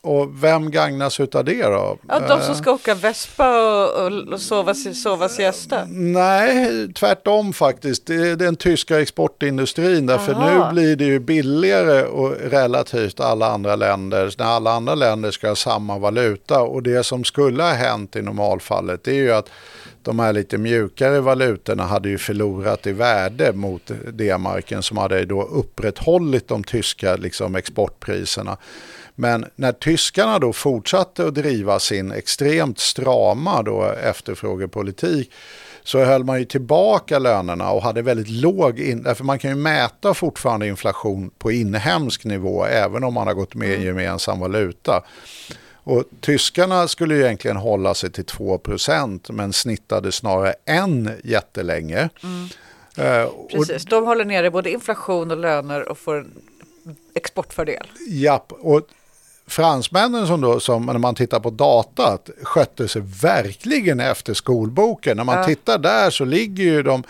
Och 0.05 0.43
vem 0.43 0.71
gagnas 0.71 1.19
utav 1.19 1.45
det 1.45 1.63
då? 1.63 1.97
Ja, 2.07 2.19
de 2.19 2.41
som 2.41 2.51
Eh, 2.51 2.57
ska 2.57 2.71
åka 2.71 2.95
vespa 2.95 3.83
och, 3.83 4.33
och 4.33 4.41
sova, 4.41 4.73
sova 4.73 5.29
siesta. 5.29 5.85
Nej, 5.89 6.93
tvärtom 6.93 7.53
faktiskt. 7.53 8.05
Det 8.05 8.15
är 8.15 8.35
den 8.35 8.55
tyska 8.55 9.01
exportindustrin. 9.01 10.05
Därför 10.05 10.33
Aha. 10.33 10.67
nu 10.67 10.73
blir 10.73 10.95
det 10.95 11.05
ju 11.05 11.19
billigare 11.19 12.03
och 12.03 12.31
relativt 12.31 13.19
alla 13.19 13.47
andra 13.47 13.75
länder. 13.75 14.33
När 14.37 14.45
alla 14.45 14.71
andra 14.71 14.95
länder 14.95 15.31
ska 15.31 15.47
ha 15.47 15.55
samma 15.55 15.97
valuta. 15.97 16.61
Och 16.61 16.83
det 16.83 17.03
som 17.03 17.23
skulle 17.23 17.63
ha 17.63 17.71
hänt 17.71 18.15
i 18.15 18.21
normalfallet 18.21 19.03
det 19.03 19.11
är 19.11 19.15
ju 19.15 19.31
att 19.31 19.49
de 20.03 20.19
här 20.19 20.33
lite 20.33 20.57
mjukare 20.57 21.19
valutorna 21.19 21.83
hade 21.83 22.09
ju 22.09 22.17
förlorat 22.17 22.87
i 22.87 22.91
värde 22.91 23.53
mot 23.53 23.91
D-marken 24.13 24.83
som 24.83 24.97
hade 24.97 25.25
då 25.25 25.43
upprätthållit 25.43 26.47
de 26.47 26.63
tyska 26.63 27.15
liksom, 27.15 27.55
exportpriserna. 27.55 28.57
Men 29.15 29.45
när 29.55 29.71
tyskarna 29.71 30.39
då 30.39 30.53
fortsatte 30.53 31.27
att 31.27 31.35
driva 31.35 31.79
sin 31.79 32.11
extremt 32.11 32.79
strama 32.79 33.63
då 33.63 33.83
efterfrågepolitik 33.83 35.31
så 35.83 36.03
höll 36.03 36.23
man 36.23 36.39
ju 36.39 36.45
tillbaka 36.45 37.19
lönerna 37.19 37.71
och 37.71 37.83
hade 37.83 38.01
väldigt 38.01 38.29
låg, 38.29 38.79
in, 38.79 39.03
därför 39.03 39.23
man 39.23 39.39
kan 39.39 39.49
ju 39.51 39.55
mäta 39.57 40.13
fortfarande 40.13 40.67
inflation 40.67 41.31
på 41.37 41.51
inhemsk 41.51 42.23
nivå 42.25 42.65
även 42.65 43.03
om 43.03 43.13
man 43.13 43.27
har 43.27 43.33
gått 43.33 43.55
med 43.55 43.69
i 43.69 43.75
en 43.75 43.81
gemensam 43.81 44.39
valuta. 44.39 45.03
Och 45.85 46.03
tyskarna 46.21 46.87
skulle 46.87 47.15
ju 47.15 47.23
egentligen 47.23 47.57
hålla 47.57 47.93
sig 47.93 48.11
till 48.11 48.25
2% 48.25 49.31
men 49.31 49.53
snittade 49.53 50.11
snarare 50.11 50.53
en 50.65 51.09
jättelänge. 51.23 52.09
Eh, 52.97 53.21
och- 53.23 53.49
Precis. 53.51 53.85
De 53.85 54.05
håller 54.05 54.25
nere 54.25 54.51
både 54.51 54.71
inflation 54.71 55.31
och 55.31 55.37
löner 55.37 55.89
och 55.89 55.97
får 55.97 56.15
en 56.17 56.31
exportfördel. 57.15 57.87
Japp, 58.09 58.51
och 58.51 58.81
fransmännen 59.47 60.27
som 60.27 60.41
då, 60.41 60.59
som 60.59 60.85
när 60.85 60.97
man 60.97 61.15
tittar 61.15 61.39
på 61.39 61.49
datat, 61.49 62.29
skötte 62.43 62.87
sig 62.87 63.01
verkligen 63.21 63.99
efter 63.99 64.33
skolboken. 64.33 65.17
När 65.17 65.23
man 65.23 65.37
Ja. 65.37 65.43
tittar 65.43 65.77
där 65.77 66.09
så 66.09 66.25
ligger 66.25 66.63
ju 66.63 66.83
de, 66.83 67.03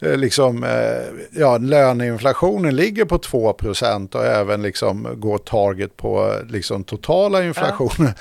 eh, 0.00 0.16
liksom, 0.16 0.64
eh, 0.64 1.40
ja, 1.40 1.58
löneinflationen 1.58 2.76
ligger 2.76 3.04
på 3.04 3.18
2% 3.18 4.14
och 4.14 4.24
även 4.24 4.62
liksom 4.62 5.08
går 5.16 5.38
target 5.38 5.96
på 5.96 6.34
liksom 6.48 6.84
totala 6.84 7.44
inflationen. 7.44 8.12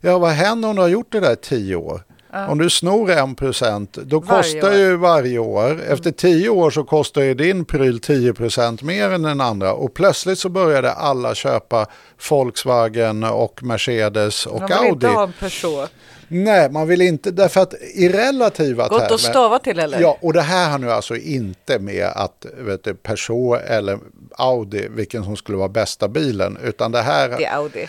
Ja. 0.00 0.18
vad 0.18 0.30
händer 0.30 0.68
om 0.68 0.76
du 0.76 0.82
har 0.82 0.88
gjort 0.88 1.12
det 1.12 1.20
där 1.20 1.32
i 1.32 1.36
tio 1.36 1.76
år? 1.76 2.02
Om 2.48 2.58
du 2.58 2.70
snor 2.70 3.10
1 3.10 3.36
procent, 3.36 3.92
då 3.92 4.20
Varje 4.20 4.42
kostar 4.42 4.68
år. 4.70 4.74
ju 4.76 4.96
varje 4.96 5.38
år. 5.38 5.80
Efter 5.88 6.10
10 6.10 6.48
år 6.48 6.70
så 6.70 6.84
kostar 6.84 7.22
ju 7.22 7.34
din 7.34 7.64
pryl 7.64 8.00
10 8.00 8.32
procent 8.34 8.82
mer 8.82 9.10
än 9.10 9.22
den 9.22 9.40
andra. 9.40 9.72
Och 9.74 9.94
plötsligt 9.94 10.38
så 10.38 10.48
började 10.48 10.92
alla 10.92 11.34
köpa 11.34 11.86
Volkswagen 12.30 13.24
och 13.24 13.62
Mercedes 13.62 14.46
och 14.46 14.60
De 14.60 14.66
vill 14.66 14.72
Audi. 14.76 14.88
inte 14.92 15.06
ha 15.06 15.22
en 15.22 15.32
Peugeot. 15.40 15.90
Nej, 16.28 16.70
man 16.70 16.88
vill 16.88 17.00
inte, 17.02 17.30
därför 17.30 17.60
att 17.60 17.74
i 17.94 18.08
relativa 18.08 18.88
Gott 18.88 19.00
termer- 19.02 19.14
att 19.14 19.20
stava 19.20 19.58
till 19.58 19.78
eller? 19.78 20.00
Ja, 20.00 20.18
och 20.20 20.32
det 20.32 20.40
här 20.42 20.70
har 20.70 20.78
nu 20.78 20.90
alltså 20.92 21.16
inte 21.16 21.78
med 21.78 22.06
att 22.06 22.46
vet 22.58 22.84
du, 22.84 22.94
Peugeot 22.94 23.60
eller 23.66 23.98
Audi, 24.38 24.88
vilken 24.90 25.24
som 25.24 25.36
skulle 25.36 25.58
vara 25.58 25.68
bästa 25.68 26.08
bilen, 26.08 26.58
utan 26.64 26.92
det 26.92 27.02
här... 27.02 27.28
Det 27.28 27.44
är 27.44 27.54
Audi. 27.56 27.86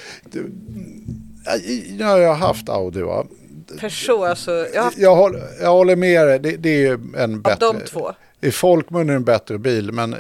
Ja, 2.00 2.18
jag 2.20 2.30
har 2.30 2.48
haft 2.48 2.70
Audi 2.70 3.02
va. 3.02 3.26
Peugeot, 3.80 4.30
alltså. 4.30 4.68
Jag 4.74 4.84
haft 4.84 4.98
Jag 4.98 5.16
håller, 5.16 5.42
jag 5.62 5.70
håller 5.72 5.96
med 5.96 6.28
dig, 6.28 6.40
det, 6.40 6.58
det 6.58 6.70
är 6.70 6.78
ju 6.80 6.94
en 7.18 7.34
av 7.36 7.42
bättre... 7.42 7.66
de 7.66 7.80
två. 7.80 8.12
I 8.42 8.52
folkmun 8.52 9.10
är 9.10 9.14
en 9.14 9.24
bättre 9.24 9.58
bil, 9.58 9.92
men 9.92 10.14
eh, 10.14 10.20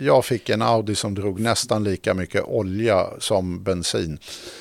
jag 0.00 0.24
fick 0.24 0.48
en 0.48 0.62
Audi 0.62 0.94
som 0.94 1.14
drog 1.14 1.40
nästan 1.40 1.84
lika 1.84 2.14
mycket 2.14 2.44
olja 2.44 3.06
som 3.18 3.62
bensin. 3.62 4.18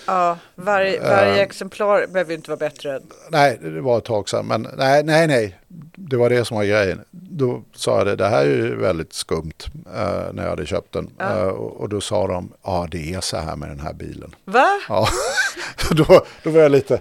Ja, 0.07 0.38
varje, 0.55 0.99
varje 0.99 1.43
exemplar 1.43 2.07
behöver 2.07 2.32
ju 2.32 2.36
inte 2.38 2.49
vara 2.49 2.57
bättre. 2.57 2.95
än- 2.95 3.01
Nej, 3.30 3.59
det 3.61 3.82
var 3.82 3.97
ett 3.97 4.03
tag 4.05 4.30
sedan, 4.30 4.45
men 4.47 4.68
nej, 4.78 5.03
nej, 5.03 5.28
nej. 5.28 5.59
Det 5.95 6.18
var 6.18 6.30
det 6.30 6.45
som 6.45 6.57
var 6.57 6.63
grejen. 6.63 7.01
Då 7.11 7.63
sa 7.76 7.97
jag 7.97 8.07
det, 8.07 8.15
det 8.15 8.28
här 8.28 8.41
är 8.45 8.49
ju 8.55 8.76
väldigt 8.76 9.13
skumt 9.13 9.53
eh, 9.95 10.34
när 10.34 10.43
jag 10.43 10.49
hade 10.49 10.65
köpt 10.65 10.93
den. 10.93 11.09
Ja. 11.18 11.38
Eh, 11.39 11.47
och, 11.47 11.89
då 11.89 12.01
sa 12.01 12.28
de, 12.28 12.51
ja 12.63 12.88
det 12.91 13.13
är 13.13 13.22
så 13.22 13.38
här 13.38 13.55
med 13.55 13.70
den 13.70 13.80
här 13.80 13.93
bilen. 13.93 14.36
Va? 14.45 14.68
Ja, 14.89 15.07
då, 15.91 16.22
då 16.43 16.49
var 16.49 16.61
jag 16.61 16.72
lite, 16.72 16.99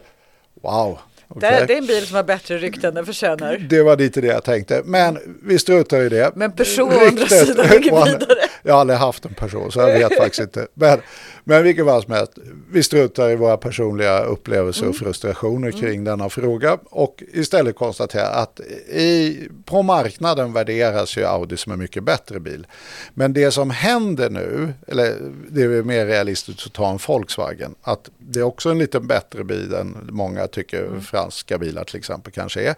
wow. 0.62 0.98
Det, 1.28 1.36
okej. 1.36 1.64
det 1.66 1.74
är 1.74 1.78
en 1.78 1.86
bil 1.86 2.06
som 2.06 2.16
har 2.16 2.22
bättre 2.22 2.58
rykte 2.58 2.88
än 2.88 2.94
den 2.94 3.06
förtjänar. 3.06 3.56
Det 3.56 3.82
var 3.82 3.96
lite 3.96 4.20
det 4.20 4.26
jag 4.26 4.44
tänkte. 4.44 4.82
Men 4.84 5.18
vi 5.42 5.58
struntar 5.58 6.00
i 6.00 6.08
det. 6.08 6.32
Men 6.34 6.52
Peugeot 6.52 6.92
å 6.92 7.06
andra 7.06 7.26
sidan 7.26 7.66
ligger 7.66 8.04
vidare. 8.04 8.38
Jag 8.62 8.72
har 8.72 8.80
aldrig 8.80 8.98
haft 8.98 9.24
en 9.24 9.34
person 9.34 9.72
så 9.72 9.80
jag 9.80 9.98
vet 9.98 10.16
faktiskt 10.16 10.40
inte. 10.40 10.66
Men, 10.74 11.00
men 11.48 11.62
vilket 11.62 11.84
fall 11.84 12.02
som 12.02 12.12
helst, 12.12 12.32
vi 12.70 12.82
struntar 12.82 13.30
i 13.30 13.36
våra 13.36 13.56
personliga 13.56 14.20
upplevelser 14.20 14.88
och 14.88 14.96
frustrationer 14.96 15.70
kring 15.70 16.04
denna 16.04 16.28
fråga 16.28 16.78
och 16.84 17.22
istället 17.32 17.76
konstaterar 17.76 18.42
att 18.42 18.60
i, 18.90 19.38
på 19.64 19.82
marknaden 19.82 20.52
värderas 20.52 21.16
ju 21.16 21.24
Audi 21.24 21.56
som 21.56 21.72
en 21.72 21.78
mycket 21.78 22.04
bättre 22.04 22.40
bil. 22.40 22.66
Men 23.14 23.32
det 23.32 23.50
som 23.50 23.70
händer 23.70 24.30
nu, 24.30 24.72
eller 24.88 25.14
det 25.50 25.62
är 25.62 25.82
mer 25.82 26.06
realistiskt 26.06 26.66
att 26.66 26.72
ta 26.72 26.90
en 26.90 26.98
Volkswagen, 27.06 27.74
att 27.82 28.10
det 28.18 28.40
är 28.40 28.44
också 28.44 28.70
en 28.70 28.78
lite 28.78 29.00
bättre 29.00 29.44
bil 29.44 29.74
än 29.74 30.08
många 30.10 30.46
tycker 30.46 31.00
franska 31.00 31.58
bilar 31.58 31.84
till 31.84 31.96
exempel 31.96 32.32
kanske 32.32 32.62
är. 32.62 32.74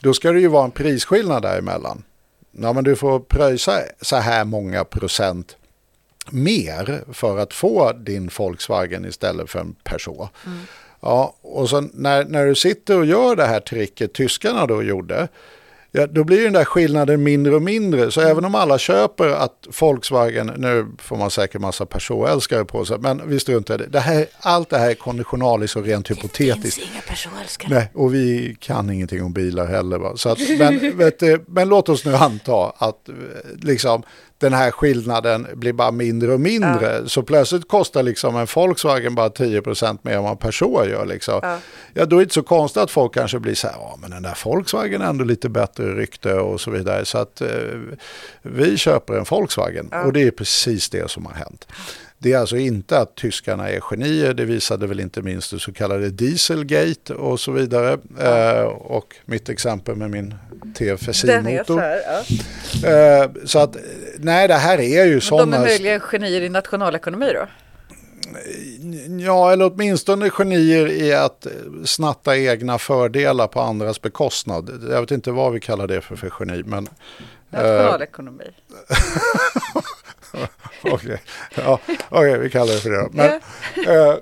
Då 0.00 0.14
ska 0.14 0.32
det 0.32 0.40
ju 0.40 0.48
vara 0.48 0.64
en 0.64 0.70
prisskillnad 0.70 1.42
däremellan. 1.42 2.02
Ja, 2.50 2.72
men 2.72 2.84
du 2.84 2.96
får 2.96 3.20
pröjsa 3.20 3.80
så 4.00 4.16
här 4.16 4.44
många 4.44 4.84
procent 4.84 5.56
mer 6.30 7.04
för 7.12 7.38
att 7.38 7.52
få 7.52 7.92
din 7.92 8.30
Volkswagen 8.38 9.04
istället 9.04 9.50
för 9.50 9.58
en 9.58 9.74
Peugeot. 9.84 10.28
Ja, 11.00 11.36
och 11.42 11.68
så 11.68 11.80
när, 11.80 12.24
när 12.24 12.46
du 12.46 12.54
sitter 12.54 12.98
och 12.98 13.06
gör 13.06 13.36
det 13.36 13.46
här 13.46 13.60
tricket 13.60 14.14
tyskarna 14.14 14.66
då 14.66 14.82
gjorde, 14.82 15.28
ja, 15.90 16.06
då 16.06 16.24
blir 16.24 16.44
den 16.44 16.52
där 16.52 16.64
skillnaden 16.64 17.22
mindre 17.22 17.54
och 17.54 17.62
mindre. 17.62 18.10
Så 18.10 18.20
även 18.20 18.44
om 18.44 18.54
alla 18.54 18.78
köper 18.78 19.28
att 19.28 19.68
Volkswagen, 19.80 20.52
nu 20.56 20.86
får 20.98 21.16
man 21.16 21.30
säkert 21.30 21.60
massa 21.60 21.86
Peugeot-älskare 21.86 22.64
på 22.64 22.84
sig, 22.84 22.98
men 22.98 23.28
vi 23.28 23.40
struntar 23.40 23.74
i 23.74 23.78
det. 23.78 23.86
det 23.86 24.00
här, 24.00 24.26
allt 24.40 24.70
det 24.70 24.78
här 24.78 24.90
är 24.90 24.94
konditionaliskt 24.94 25.76
och 25.76 25.84
rent 25.84 26.10
hypotetiskt. 26.10 26.78
inga 26.92 27.00
personälskare. 27.00 27.74
Nej, 27.74 27.90
och 27.94 28.14
vi 28.14 28.56
kan 28.60 28.90
ingenting 28.90 29.22
om 29.22 29.32
bilar 29.32 29.66
heller. 29.66 29.98
Va? 29.98 30.16
Så 30.16 30.28
att, 30.28 30.38
men, 30.58 30.78
du, 31.18 31.44
men 31.46 31.68
låt 31.68 31.88
oss 31.88 32.04
nu 32.04 32.14
anta 32.14 32.72
att 32.78 33.08
eh, 33.08 33.14
liksom, 33.62 34.02
den 34.42 34.52
här 34.52 34.70
skillnaden 34.70 35.46
blir 35.54 35.72
bara 35.72 35.90
mindre 35.90 36.32
och 36.32 36.40
mindre. 36.40 37.08
Så 37.08 37.22
plötsligt 37.22 37.68
kostar 37.68 38.02
liksom 38.02 38.36
en 38.36 38.46
Volkswagen 38.54 39.14
bara 39.14 39.28
10% 39.28 39.98
mer 40.02 40.12
än 40.12 40.22
vad 40.22 40.32
en 40.32 40.36
Peugeot 40.36 40.88
gör. 40.88 41.06
Liksom. 41.06 41.40
Ja. 41.42 41.58
ja, 41.94 42.06
då 42.06 42.16
är 42.16 42.20
det 42.20 42.22
inte 42.22 42.34
så 42.34 42.42
konstigt 42.42 42.82
att 42.82 42.90
folk 42.90 43.14
kanske 43.14 43.38
blir 43.38 43.54
så 43.54 43.66
här, 43.66 43.76
ja 43.78 43.98
men 44.00 44.10
den 44.10 44.22
där 44.22 44.38
Volkswagen 44.44 45.02
är 45.02 45.06
ändå 45.06 45.24
lite 45.24 45.48
bättre 45.48 45.94
rykte 45.94 46.34
och 46.34 46.60
så 46.60 46.70
vidare. 46.70 47.04
Så 47.04 47.18
att 47.18 47.40
eh, 47.40 47.48
vi 48.42 48.76
köper 48.76 49.14
en 49.14 49.24
Volkswagen 49.30 49.90
och 50.04 50.12
det 50.12 50.22
är 50.22 50.30
precis 50.30 50.90
det 50.90 51.10
som 51.10 51.26
har 51.26 51.34
hänt. 51.34 51.66
Det 52.22 52.32
är 52.32 52.38
alltså 52.38 52.56
inte 52.56 52.98
att 52.98 53.16
tyskarna 53.16 53.70
är 53.70 53.80
genier, 53.80 54.34
det 54.34 54.44
visade 54.44 54.86
väl 54.86 55.00
inte 55.00 55.22
minst 55.22 55.50
det 55.50 55.58
så 55.58 55.72
kallade 55.72 56.10
Dieselgate 56.10 57.14
och 57.14 57.40
så 57.40 57.52
vidare. 57.52 57.98
Eh, 58.20 58.64
och 58.66 59.16
mitt 59.24 59.48
exempel 59.48 59.96
med 59.96 60.10
min 60.10 60.34
TFSI-motor. 60.78 61.82
Ja. 61.82 62.88
Eh, 62.88 63.30
så 63.44 63.58
att, 63.58 63.76
nej 64.18 64.48
det 64.48 64.54
här 64.54 64.80
är 64.80 65.04
ju 65.04 65.14
De 65.14 65.20
sådana... 65.20 65.56
är 65.56 65.60
möjligen 65.60 66.00
genier 66.00 66.40
i 66.40 66.48
nationalekonomi 66.48 67.32
då? 67.34 67.46
Ja, 69.24 69.52
eller 69.52 69.72
åtminstone 69.74 70.30
genier 70.30 70.86
i 70.86 71.14
att 71.14 71.46
eh, 71.46 71.52
snatta 71.84 72.38
egna 72.38 72.78
fördelar 72.78 73.46
på 73.46 73.60
andras 73.60 74.02
bekostnad. 74.02 74.88
Jag 74.90 75.00
vet 75.00 75.10
inte 75.10 75.30
vad 75.30 75.52
vi 75.52 75.60
kallar 75.60 75.86
det 75.86 76.00
för, 76.00 76.16
för 76.16 76.32
geni, 76.40 76.62
men... 76.66 76.88
Nationalekonomi. 77.50 78.44
Okej, 80.82 81.22
ja, 81.54 81.80
okay, 82.10 82.38
vi 82.38 82.50
kallar 82.50 82.72
det 82.72 82.80
för 82.80 82.90
det. 82.90 83.00
då. 83.00 83.08
Men, 83.12 83.40
eh, 83.86 84.16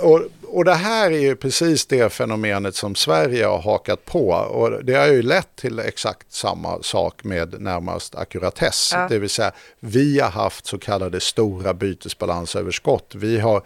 och, 0.00 0.20
och 0.52 0.64
det 0.64 0.74
här 0.74 1.10
är 1.10 1.18
ju 1.18 1.36
precis 1.36 1.86
det 1.86 2.12
fenomenet 2.12 2.74
som 2.74 2.94
Sverige 2.94 3.44
har 3.44 3.58
hakat 3.58 4.04
på. 4.04 4.28
Och 4.30 4.84
det 4.84 4.94
har 4.94 5.06
ju 5.06 5.22
lett 5.22 5.56
till 5.56 5.78
exakt 5.78 6.32
samma 6.32 6.82
sak 6.82 7.24
med 7.24 7.60
närmast 7.60 8.14
ackuratess. 8.14 8.90
Ja. 8.94 9.06
Det 9.08 9.18
vill 9.18 9.30
säga, 9.30 9.52
vi 9.80 10.20
har 10.20 10.30
haft 10.30 10.66
så 10.66 10.78
kallade 10.78 11.20
stora 11.20 11.74
bytesbalansöverskott. 11.74 13.14
Vi 13.14 13.38
har 13.38 13.62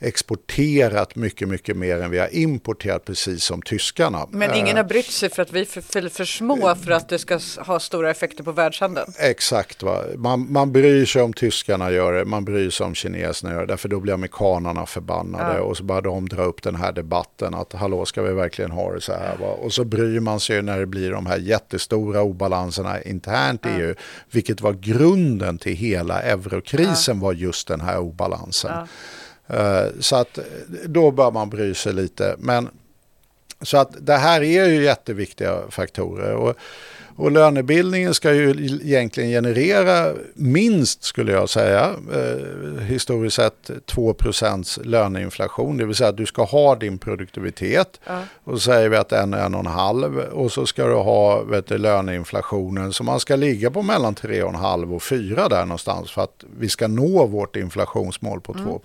exporterat 0.00 1.16
mycket, 1.16 1.48
mycket 1.48 1.76
mer 1.76 2.00
än 2.00 2.10
vi 2.10 2.18
har 2.18 2.34
importerat, 2.34 3.04
precis 3.04 3.44
som 3.44 3.62
tyskarna. 3.62 4.26
Men 4.30 4.50
Eh, 4.50 4.58
ingen 4.58 4.76
har 4.76 4.84
brytt 4.84 5.10
sig 5.10 5.30
för 5.30 5.42
att 5.42 5.52
vi 5.52 5.60
är 5.60 5.64
för, 5.64 6.08
för, 6.08 6.24
små 6.24 6.74
för 6.74 6.90
att 6.90 7.08
det 7.08 7.18
ska 7.18 7.40
ha 7.58 7.80
stora 7.80 8.10
effekter 8.10 8.44
på 8.44 8.52
världshandeln. 8.52 9.12
Exakt, 9.18 9.82
va? 9.82 10.02
Man, 10.16 10.52
man 10.52 10.72
bryr 10.72 11.04
sig 11.04 11.22
om 11.22 11.32
tyskarna 11.32 11.90
gör 11.90 12.12
det, 12.12 12.24
man 12.24 12.44
bryr 12.44 12.70
sig 12.70 12.86
om 12.86 12.94
kineserna 12.94 13.52
gör 13.52 13.60
det, 13.60 13.66
därför 13.66 13.88
då 13.88 14.00
blir 14.00 14.14
amerikanerna 14.14 14.86
förbannade 14.86 15.60
och 15.60 15.76
så 15.76 15.84
börjar 15.84 16.02
de 16.02 16.28
dra 16.28 16.42
upp 16.42 16.62
den 16.62 16.74
här 16.74 16.92
debatten 16.92 17.54
att 17.54 17.72
hallå 17.72 18.04
ska 18.04 18.22
vi 18.22 18.32
verkligen 18.32 18.70
ha 18.70 18.92
det 18.92 19.00
så 19.00 19.12
här 19.12 19.36
va? 19.36 19.46
Och 19.46 19.72
så 19.72 19.84
bryr 19.84 20.20
man 20.20 20.40
sig 20.40 20.62
när 20.62 20.78
det 20.78 20.86
blir 20.86 21.10
de 21.10 21.26
här 21.26 21.38
jättestora 21.38 22.22
obalanserna 22.22 23.02
internt 23.02 23.66
i 23.66 23.68
EU, 23.68 23.94
vilket 24.30 24.60
var 24.60 24.72
grunden 24.72 25.58
till 25.58 25.76
hela 25.76 26.22
eurokrisen 26.22 27.20
var 27.20 27.32
just 27.32 27.68
den 27.68 27.80
här 27.80 27.98
obalansen. 27.98 28.70
Eh, 28.70 28.84
Eh, 29.52 29.86
så 30.00 30.16
att 30.16 30.38
eh, 30.38 30.44
då 30.86 31.10
bör 31.10 31.30
man 31.30 31.50
bry 31.50 31.74
sig 31.74 31.92
lite. 31.92 32.36
Men 32.38 32.68
så 33.62 33.76
att 33.76 34.06
det 34.06 34.16
här 34.16 34.42
är 34.42 34.66
ju 34.66 34.84
jätteviktiga 34.84 35.58
faktorer. 35.70 36.34
Och, 36.34 36.56
och 37.16 37.30
lönebildningen 37.30 38.14
ska 38.14 38.34
ju 38.34 38.50
egentligen 38.84 39.30
generera 39.30 40.12
minst, 40.34 41.04
skulle 41.04 41.32
jag 41.32 41.48
säga, 41.48 41.90
eh, 42.12 42.82
historiskt 42.82 43.36
sett 43.36 43.70
2% 43.86 44.84
löneinflation. 44.84 45.76
Det 45.76 45.86
vill 45.86 45.94
säga 45.94 46.08
att 46.08 46.16
du 46.16 46.26
ska 46.26 46.44
ha 46.44 46.74
din 46.74 46.98
produktivitet. 46.98 48.00
Och 48.44 48.52
så 48.52 48.60
säger 48.60 48.88
vi 48.88 48.96
att 48.96 49.08
den 49.08 49.34
är 49.34 49.46
en 49.46 49.54
och 49.54 49.60
en 49.60 49.66
halv. 49.66 50.18
Och 50.18 50.52
så 50.52 50.66
ska 50.66 50.86
du 50.86 50.94
ha 50.94 51.42
vet 51.42 51.66
du, 51.66 51.78
löneinflationen. 51.78 52.92
Så 52.92 53.04
man 53.04 53.20
ska 53.20 53.36
ligga 53.36 53.70
på 53.70 53.82
mellan 53.82 54.14
3,5 54.14 54.94
och 54.94 55.02
4 55.02 55.48
där 55.48 55.64
någonstans. 55.64 56.10
För 56.10 56.22
att 56.22 56.44
vi 56.58 56.68
ska 56.68 56.88
nå 56.88 57.26
vårt 57.26 57.56
inflationsmål 57.56 58.40
på 58.40 58.54
2 58.54 58.80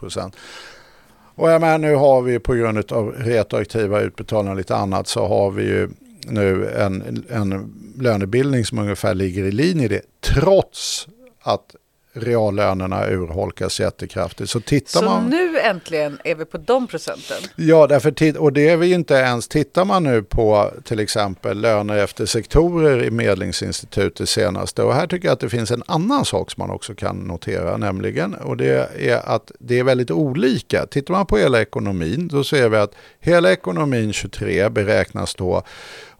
och 1.35 1.49
jag 1.49 1.61
menar, 1.61 1.77
nu 1.77 1.95
har 1.95 2.21
vi 2.21 2.39
på 2.39 2.53
grund 2.53 2.91
av 2.91 3.11
retroaktiva 3.11 4.01
utbetalningar 4.01 4.51
och 4.51 4.57
lite 4.57 4.75
annat 4.75 5.07
så 5.07 5.27
har 5.27 5.51
vi 5.51 5.63
ju 5.63 5.89
nu 6.27 6.69
en, 6.69 7.23
en 7.29 7.73
lönebildning 7.97 8.65
som 8.65 8.79
ungefär 8.79 9.13
ligger 9.13 9.43
i 9.43 9.51
linje 9.51 9.85
i 9.85 9.87
det. 9.87 10.01
Trots 10.21 11.07
att 11.41 11.75
reallönerna 12.15 13.07
urholkas 13.09 13.79
jättekraftigt. 13.79 14.49
Så 14.49 14.59
tittar 14.59 14.99
Så 14.99 15.05
man... 15.05 15.29
nu 15.29 15.59
äntligen 15.59 16.19
är 16.23 16.35
vi 16.35 16.45
på 16.45 16.57
de 16.57 16.87
procenten. 16.87 17.37
Ja, 17.55 17.87
därför 17.87 18.37
och 18.37 18.53
det 18.53 18.69
är 18.69 18.77
vi 18.77 18.93
inte 18.93 19.13
ens. 19.13 19.47
Tittar 19.47 19.85
man 19.85 20.03
nu 20.03 20.23
på 20.23 20.71
till 20.83 20.99
exempel 20.99 21.61
löner 21.61 21.97
efter 21.97 22.25
sektorer 22.25 23.03
i 23.03 23.11
Medlingsinstitutet 23.11 24.29
senaste. 24.29 24.83
Och 24.83 24.93
här 24.93 25.07
tycker 25.07 25.27
jag 25.27 25.33
att 25.33 25.39
det 25.39 25.49
finns 25.49 25.71
en 25.71 25.83
annan 25.85 26.25
sak 26.25 26.51
som 26.51 26.61
man 26.61 26.75
också 26.75 26.95
kan 26.95 27.15
notera. 27.17 27.77
Nämligen, 27.77 28.33
och 28.33 28.57
det 28.57 28.89
är 28.99 29.29
att 29.29 29.51
det 29.59 29.79
är 29.79 29.83
väldigt 29.83 30.11
olika. 30.11 30.85
Tittar 30.85 31.13
man 31.13 31.25
på 31.25 31.37
hela 31.37 31.61
ekonomin 31.61 32.27
då 32.27 32.43
ser 32.43 32.69
vi 32.69 32.77
att 32.77 32.95
hela 33.19 33.51
ekonomin 33.51 34.13
23 34.13 34.69
beräknas 34.69 35.35
då 35.35 35.63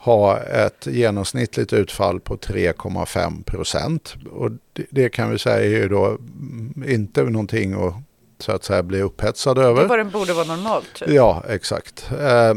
ha 0.05 0.39
ett 0.39 0.87
genomsnittligt 0.87 1.73
utfall 1.73 2.19
på 2.19 2.35
3,5 2.37 3.43
procent. 3.43 4.15
Och 4.31 4.51
det, 4.73 4.85
det 4.89 5.09
kan 5.09 5.31
vi 5.31 5.39
säga 5.39 5.57
är 5.57 5.81
ju 5.81 5.89
då 5.89 6.05
mm, 6.05 6.83
inte 6.87 7.23
någonting 7.23 7.73
att 7.73 7.93
så 8.39 8.51
att 8.51 8.63
säga 8.63 8.83
bli 8.83 9.01
upphetsad 9.01 9.57
över. 9.57 9.81
Det 9.81 9.87
vad 9.87 9.99
den 9.99 10.09
borde 10.09 10.33
vara 10.33 10.45
normalt. 10.45 10.93
Typ. 10.93 11.09
Ja, 11.09 11.43
exakt. 11.49 12.11
Eh, 12.19 12.53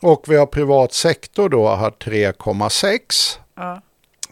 och 0.00 0.24
vi 0.28 0.36
har 0.36 0.46
privat 0.46 0.92
sektor 0.92 1.48
då 1.48 1.68
har 1.68 1.90
3,6 1.90 3.38
Ja. 3.56 3.80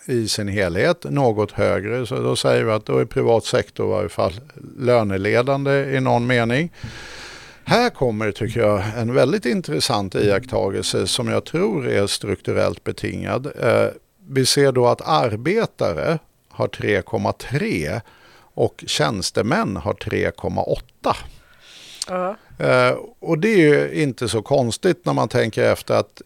i 0.06 0.28
sin 0.28 0.48
helhet, 0.48 1.04
något 1.04 1.50
högre. 1.50 2.06
Så 2.06 2.14
då 2.14 2.36
säger 2.36 2.64
vi 2.64 2.72
att 2.72 2.86
då 2.86 2.98
är 2.98 3.04
privat 3.04 3.44
sektor 3.44 3.86
i 3.86 3.90
varje 3.90 4.08
fall 4.08 4.32
löneledande 4.78 5.96
i 5.96 6.00
någon 6.00 6.26
mening. 6.26 6.72
Här 7.64 7.90
kommer, 7.90 8.32
tycker 8.32 8.60
jag, 8.60 8.82
en 8.96 9.14
väldigt 9.14 9.46
intressant 9.46 10.14
iakttagelse 10.14 11.06
som 11.06 11.28
jag 11.28 11.44
tror 11.44 11.88
är 11.88 12.06
strukturellt 12.06 12.84
betingad. 12.84 13.46
Eh, 13.60 13.86
vi 14.28 14.46
ser 14.46 14.72
då 14.72 14.86
att 14.86 15.08
arbetare 15.08 16.18
har 16.48 16.68
3,3 16.68 18.00
och 18.54 18.84
tjänstemän 18.86 19.76
har 19.76 19.92
3,8. 19.92 21.16
Ja. 22.08 22.36
Eh, 22.58 22.96
och 23.20 23.38
det 23.38 23.48
är 23.48 23.58
ju 23.58 24.02
inte 24.02 24.28
så 24.28 24.42
konstigt 24.42 25.04
när 25.04 25.12
man 25.12 25.28
tänker 25.28 25.72
efter 25.72 25.94
att 25.94 26.22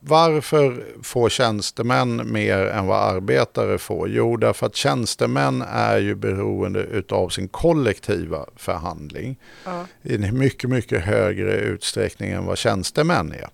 varför 0.00 0.84
får 1.02 1.28
tjänstemän 1.28 2.32
mer 2.32 2.58
än 2.58 2.86
vad 2.86 3.14
arbetare 3.14 3.78
får? 3.78 4.08
Jo, 4.08 4.36
därför 4.36 4.66
att 4.66 4.76
tjänstemän 4.76 5.64
är 5.72 5.98
ju 5.98 6.14
beroende 6.14 6.80
utav 6.80 7.28
sin 7.28 7.48
kollektiva 7.48 8.46
förhandling 8.56 9.36
Ja. 9.64 9.86
i 10.02 10.18
mycket, 10.18 10.70
mycket 10.70 11.04
högre 11.04 11.52
utsträckning 11.56 12.30
än 12.30 12.44
vad 12.44 12.58
tjänstemän 12.58 13.32
är. 13.32 13.48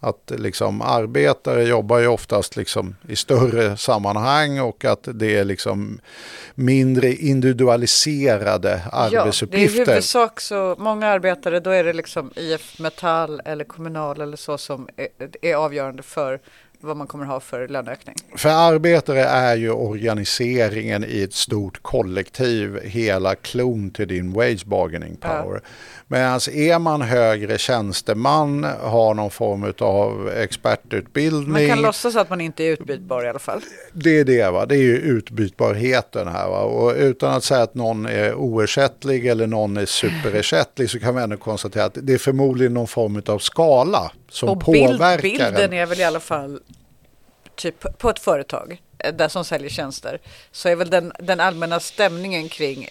Att 0.00 0.32
liksom 0.36 0.82
arbetare 0.82 1.64
jobbar 1.64 1.98
ju 1.98 2.06
oftast 2.06 2.56
liksom 2.56 2.96
i 3.08 3.16
större 3.16 3.76
sammanhang 3.76 4.60
och 4.60 4.84
att 4.84 5.08
det 5.14 5.36
är 5.36 5.44
liksom 5.44 6.00
mindre 6.54 7.12
individualiserade 7.12 8.82
Ja, 8.92 8.98
det 9.00 9.06
är 9.06 9.12
i 9.12 9.16
arbetsuppgifter. 9.16 9.86
huvudsak 9.86 10.40
så 10.40 10.76
många 10.78 11.06
arbetare, 11.06 11.60
då 11.60 11.70
är 11.70 11.84
det 11.84 11.92
liksom 11.92 12.30
IF 12.36 12.78
Metall 12.78 13.42
eller 13.44 13.64
Kommunal 13.64 14.20
eller 14.20 14.36
så 14.36 14.58
som 14.58 14.88
är, 14.96 15.08
är 15.42 15.54
avgörande 15.54 16.02
för 16.02 16.40
vad 16.80 16.96
man 16.96 17.06
kommer 17.06 17.24
ha 17.24 17.40
för 17.40 17.68
löneökning. 17.68 18.14
För 18.36 18.48
arbetare 18.48 19.24
är 19.24 19.56
ju 19.56 19.70
organiseringen 19.70 21.04
i 21.04 21.22
ett 21.22 21.34
stort 21.34 21.82
kollektiv 21.82 22.80
hela 22.84 23.34
klon 23.34 23.90
till 23.90 24.08
din 24.08 24.32
wage 24.32 24.66
bargaining 24.66 25.16
power. 25.16 25.60
Ja. 25.64 25.68
Medan 26.10 26.40
är 26.52 26.78
man 26.78 27.02
högre 27.02 27.58
tjänsteman, 27.58 28.64
har 28.64 29.14
någon 29.14 29.30
form 29.30 29.72
av 29.78 30.28
expertutbildning. 30.28 31.52
Man 31.52 31.68
kan 31.68 31.82
låtsas 31.82 32.16
att 32.16 32.30
man 32.30 32.40
inte 32.40 32.64
är 32.64 32.72
utbytbar 32.72 33.24
i 33.24 33.28
alla 33.28 33.38
fall. 33.38 33.60
Det 33.92 34.18
är 34.18 34.24
det, 34.24 34.50
va? 34.50 34.66
det 34.66 34.74
är 34.74 34.82
ju 34.82 34.96
utbytbarheten 34.96 36.28
här. 36.28 36.48
Va? 36.48 36.60
Och 36.60 36.94
utan 36.96 37.34
att 37.34 37.44
säga 37.44 37.62
att 37.62 37.74
någon 37.74 38.06
är 38.06 38.34
oersättlig 38.34 39.26
eller 39.26 39.46
någon 39.46 39.76
är 39.76 39.86
superersättlig 39.86 40.90
så 40.90 41.00
kan 41.00 41.16
vi 41.16 41.22
ändå 41.22 41.36
konstatera 41.36 41.84
att 41.84 41.98
det 42.02 42.12
är 42.12 42.18
förmodligen 42.18 42.74
någon 42.74 42.88
form 42.88 43.22
av 43.26 43.38
skala 43.38 44.12
som 44.30 44.48
och 44.48 44.60
påverkar 44.60 45.22
bild, 45.22 45.38
Bilden 45.38 45.72
är 45.72 45.86
väl 45.86 46.00
i 46.00 46.04
alla 46.04 46.20
fall 46.20 46.60
typ 47.58 47.98
på 47.98 48.10
ett 48.10 48.18
företag 48.18 48.82
eh, 48.98 49.14
där 49.14 49.28
som 49.28 49.44
säljer 49.44 49.70
tjänster 49.70 50.20
så 50.52 50.68
är 50.68 50.76
väl 50.76 50.90
den, 50.90 51.12
den 51.18 51.40
allmänna 51.40 51.80
stämningen 51.80 52.48
kring 52.48 52.88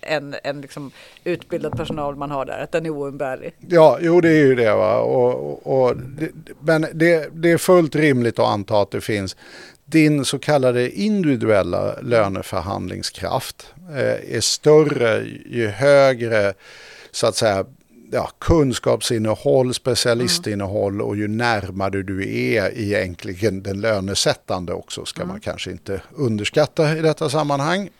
en, 0.00 0.34
en 0.42 0.60
liksom 0.60 0.90
utbildad 1.24 1.76
personal 1.76 2.16
man 2.16 2.30
har 2.30 2.44
där, 2.44 2.58
att 2.58 2.72
den 2.72 2.86
är 2.86 2.90
oumbärlig. 2.90 3.52
Ja, 3.68 3.98
jo 4.00 4.20
det 4.20 4.28
är 4.28 4.46
ju 4.46 4.54
det. 4.54 4.74
Va? 4.74 4.98
Och, 4.98 5.66
och, 5.66 5.88
och 5.88 5.96
det, 5.96 6.30
men 6.60 6.86
det, 6.92 7.28
det 7.32 7.50
är 7.50 7.58
fullt 7.58 7.96
rimligt 7.96 8.38
att 8.38 8.46
anta 8.46 8.82
att 8.82 8.90
det 8.90 9.00
finns 9.00 9.36
din 9.84 10.24
så 10.24 10.38
kallade 10.38 10.90
individuella 10.90 12.00
löneförhandlingskraft 12.00 13.74
eh, 13.90 14.36
är 14.36 14.40
större 14.40 15.24
ju 15.46 15.68
högre 15.68 16.54
så 17.10 17.26
att 17.26 17.36
säga 17.36 17.64
ja, 18.10 18.30
kunskapsinnehåll, 18.38 19.74
specialistinnehåll 19.74 21.02
och 21.02 21.16
ju 21.16 21.28
närmare 21.28 22.02
du 22.02 22.22
är 22.54 22.78
egentligen 22.78 23.62
den 23.62 23.80
lönesättande 23.80 24.72
också 24.72 25.04
ska 25.04 25.22
mm. 25.22 25.28
man 25.28 25.40
kanske 25.40 25.70
inte 25.70 26.02
underskatta 26.14 26.98
i 26.98 27.00
detta 27.00 27.30
sammanhang. 27.30 27.90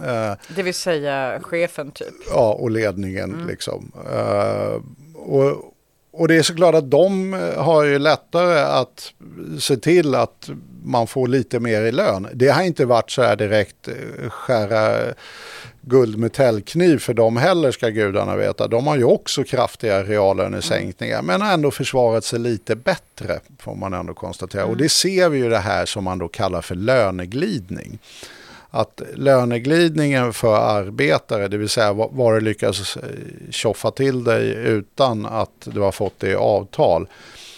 Uh, 0.00 0.32
det 0.56 0.62
vill 0.62 0.74
säga 0.74 1.40
chefen 1.42 1.90
typ? 1.90 2.14
Ja, 2.30 2.52
och 2.52 2.70
ledningen 2.70 3.34
mm. 3.34 3.46
liksom. 3.46 3.92
Uh, 4.12 4.82
och, 5.14 5.74
och 6.12 6.28
det 6.28 6.34
är 6.36 6.42
såklart 6.42 6.74
att 6.74 6.90
de 6.90 7.32
har 7.56 7.84
ju 7.84 7.98
lättare 7.98 8.60
att 8.60 9.12
se 9.60 9.76
till 9.76 10.14
att 10.14 10.50
man 10.84 11.06
får 11.06 11.28
lite 11.28 11.60
mer 11.60 11.82
i 11.82 11.92
lön. 11.92 12.28
Det 12.34 12.48
har 12.48 12.62
inte 12.62 12.84
varit 12.84 13.10
så 13.10 13.22
här 13.22 13.36
direkt 13.36 13.88
eh, 13.88 14.30
skära 14.30 15.14
guldmetallkniv 15.82 16.98
för 16.98 17.14
dem 17.14 17.36
heller 17.36 17.70
ska 17.70 17.88
gudarna 17.88 18.36
veta. 18.36 18.68
De 18.68 18.86
har 18.86 18.96
ju 18.96 19.04
också 19.04 19.44
kraftiga 19.44 20.02
reallönesänkningar 20.02 21.18
mm. 21.18 21.26
men 21.26 21.40
har 21.40 21.54
ändå 21.54 21.70
försvarat 21.70 22.24
sig 22.24 22.38
lite 22.38 22.76
bättre 22.76 23.40
får 23.58 23.74
man 23.74 23.92
ändå 23.92 24.14
konstatera. 24.14 24.62
Mm. 24.62 24.72
Och 24.72 24.76
det 24.76 24.88
ser 24.88 25.28
vi 25.28 25.38
ju 25.38 25.48
det 25.48 25.58
här 25.58 25.86
som 25.86 26.04
man 26.04 26.18
då 26.18 26.28
kallar 26.28 26.62
för 26.62 26.74
löneglidning. 26.74 27.98
Att 28.70 29.02
löneglidningen 29.14 30.32
för 30.32 30.56
arbetare, 30.56 31.48
det 31.48 31.56
vill 31.56 31.68
säga 31.68 31.92
vad 31.92 32.34
du 32.34 32.40
lyckas 32.40 32.96
eh, 32.96 33.02
tjoffa 33.50 33.90
till 33.90 34.24
dig 34.24 34.54
utan 34.54 35.26
att 35.26 35.50
du 35.64 35.80
har 35.80 35.92
fått 35.92 36.20
det 36.20 36.30
i 36.30 36.34
avtal, 36.34 37.06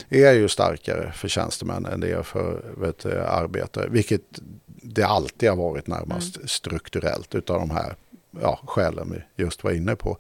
är 0.09 0.33
ju 0.33 0.49
starkare 0.49 1.13
för 1.15 1.29
tjänstemän 1.29 1.87
än 1.87 2.01
det 2.01 2.11
är 2.11 2.23
för 2.23 2.63
vet, 2.77 3.07
arbetare. 3.07 3.89
Vilket 3.89 4.23
det 4.67 5.03
alltid 5.03 5.49
har 5.49 5.57
varit 5.57 5.87
närmast 5.87 6.37
mm. 6.37 6.49
strukturellt 6.49 7.35
utav 7.35 7.61
de 7.61 7.71
här 7.71 7.97
ja, 8.43 8.61
skälen 8.67 9.13
vi 9.13 9.45
just 9.45 9.65
var 9.65 9.71
inne 9.71 9.97
på. 9.97 10.19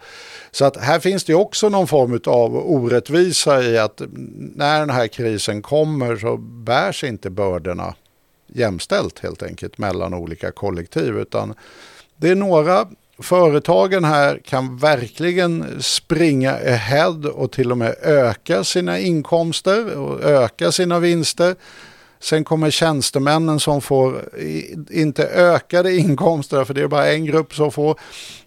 Så 0.51 0.65
att 0.65 0.77
här 0.77 1.01
finns 1.01 1.25
det 1.25 1.35
också 1.35 1.69
någon 1.69 1.87
form 1.87 2.21
av 2.27 2.57
orättvisa 2.57 3.63
i 3.63 3.79
att 3.79 4.03
när 4.55 4.81
den 4.81 4.91
här 4.91 5.09
krisen 5.09 5.63
kommer 5.63 6.17
så 6.17 6.37
bärs 6.37 7.05
inte 7.05 7.31
bördorna 7.31 7.95
jämställt 8.47 9.19
helt 9.19 9.43
enkelt 9.43 9.79
mellan 9.79 10.15
olika 10.15 10.53
kollektiv 10.53 11.19
utan 11.19 11.55
det 12.17 12.29
är 12.29 12.35
några 12.35 12.87
Företagen 13.19 14.05
här 14.05 14.41
kan 14.45 14.77
verkligen 14.77 15.83
springa 15.83 16.53
ahead 16.53 17.31
och 17.35 17.53
till 17.53 17.71
och 17.71 17.79
med 17.79 17.97
öka 18.03 18.65
sina 18.65 18.99
inkomster 18.99 19.97
och 19.97 20.25
öka 20.25 20.73
sina 20.73 20.99
vinster. 20.99 21.55
Sen 22.25 22.45
kommer 22.45 22.71
tjänstemännen 22.71 23.61
som 23.61 23.81
får 23.81 24.29
inte 24.91 25.27
ökade 25.27 25.97
inkomster, 25.97 26.65
för 26.65 26.75
det 26.75 26.83
är 26.83 26.89
bara 26.89 27.13
en 27.13 27.25
grupp 27.25 27.55
som 27.55 27.73
får, 27.73 28.01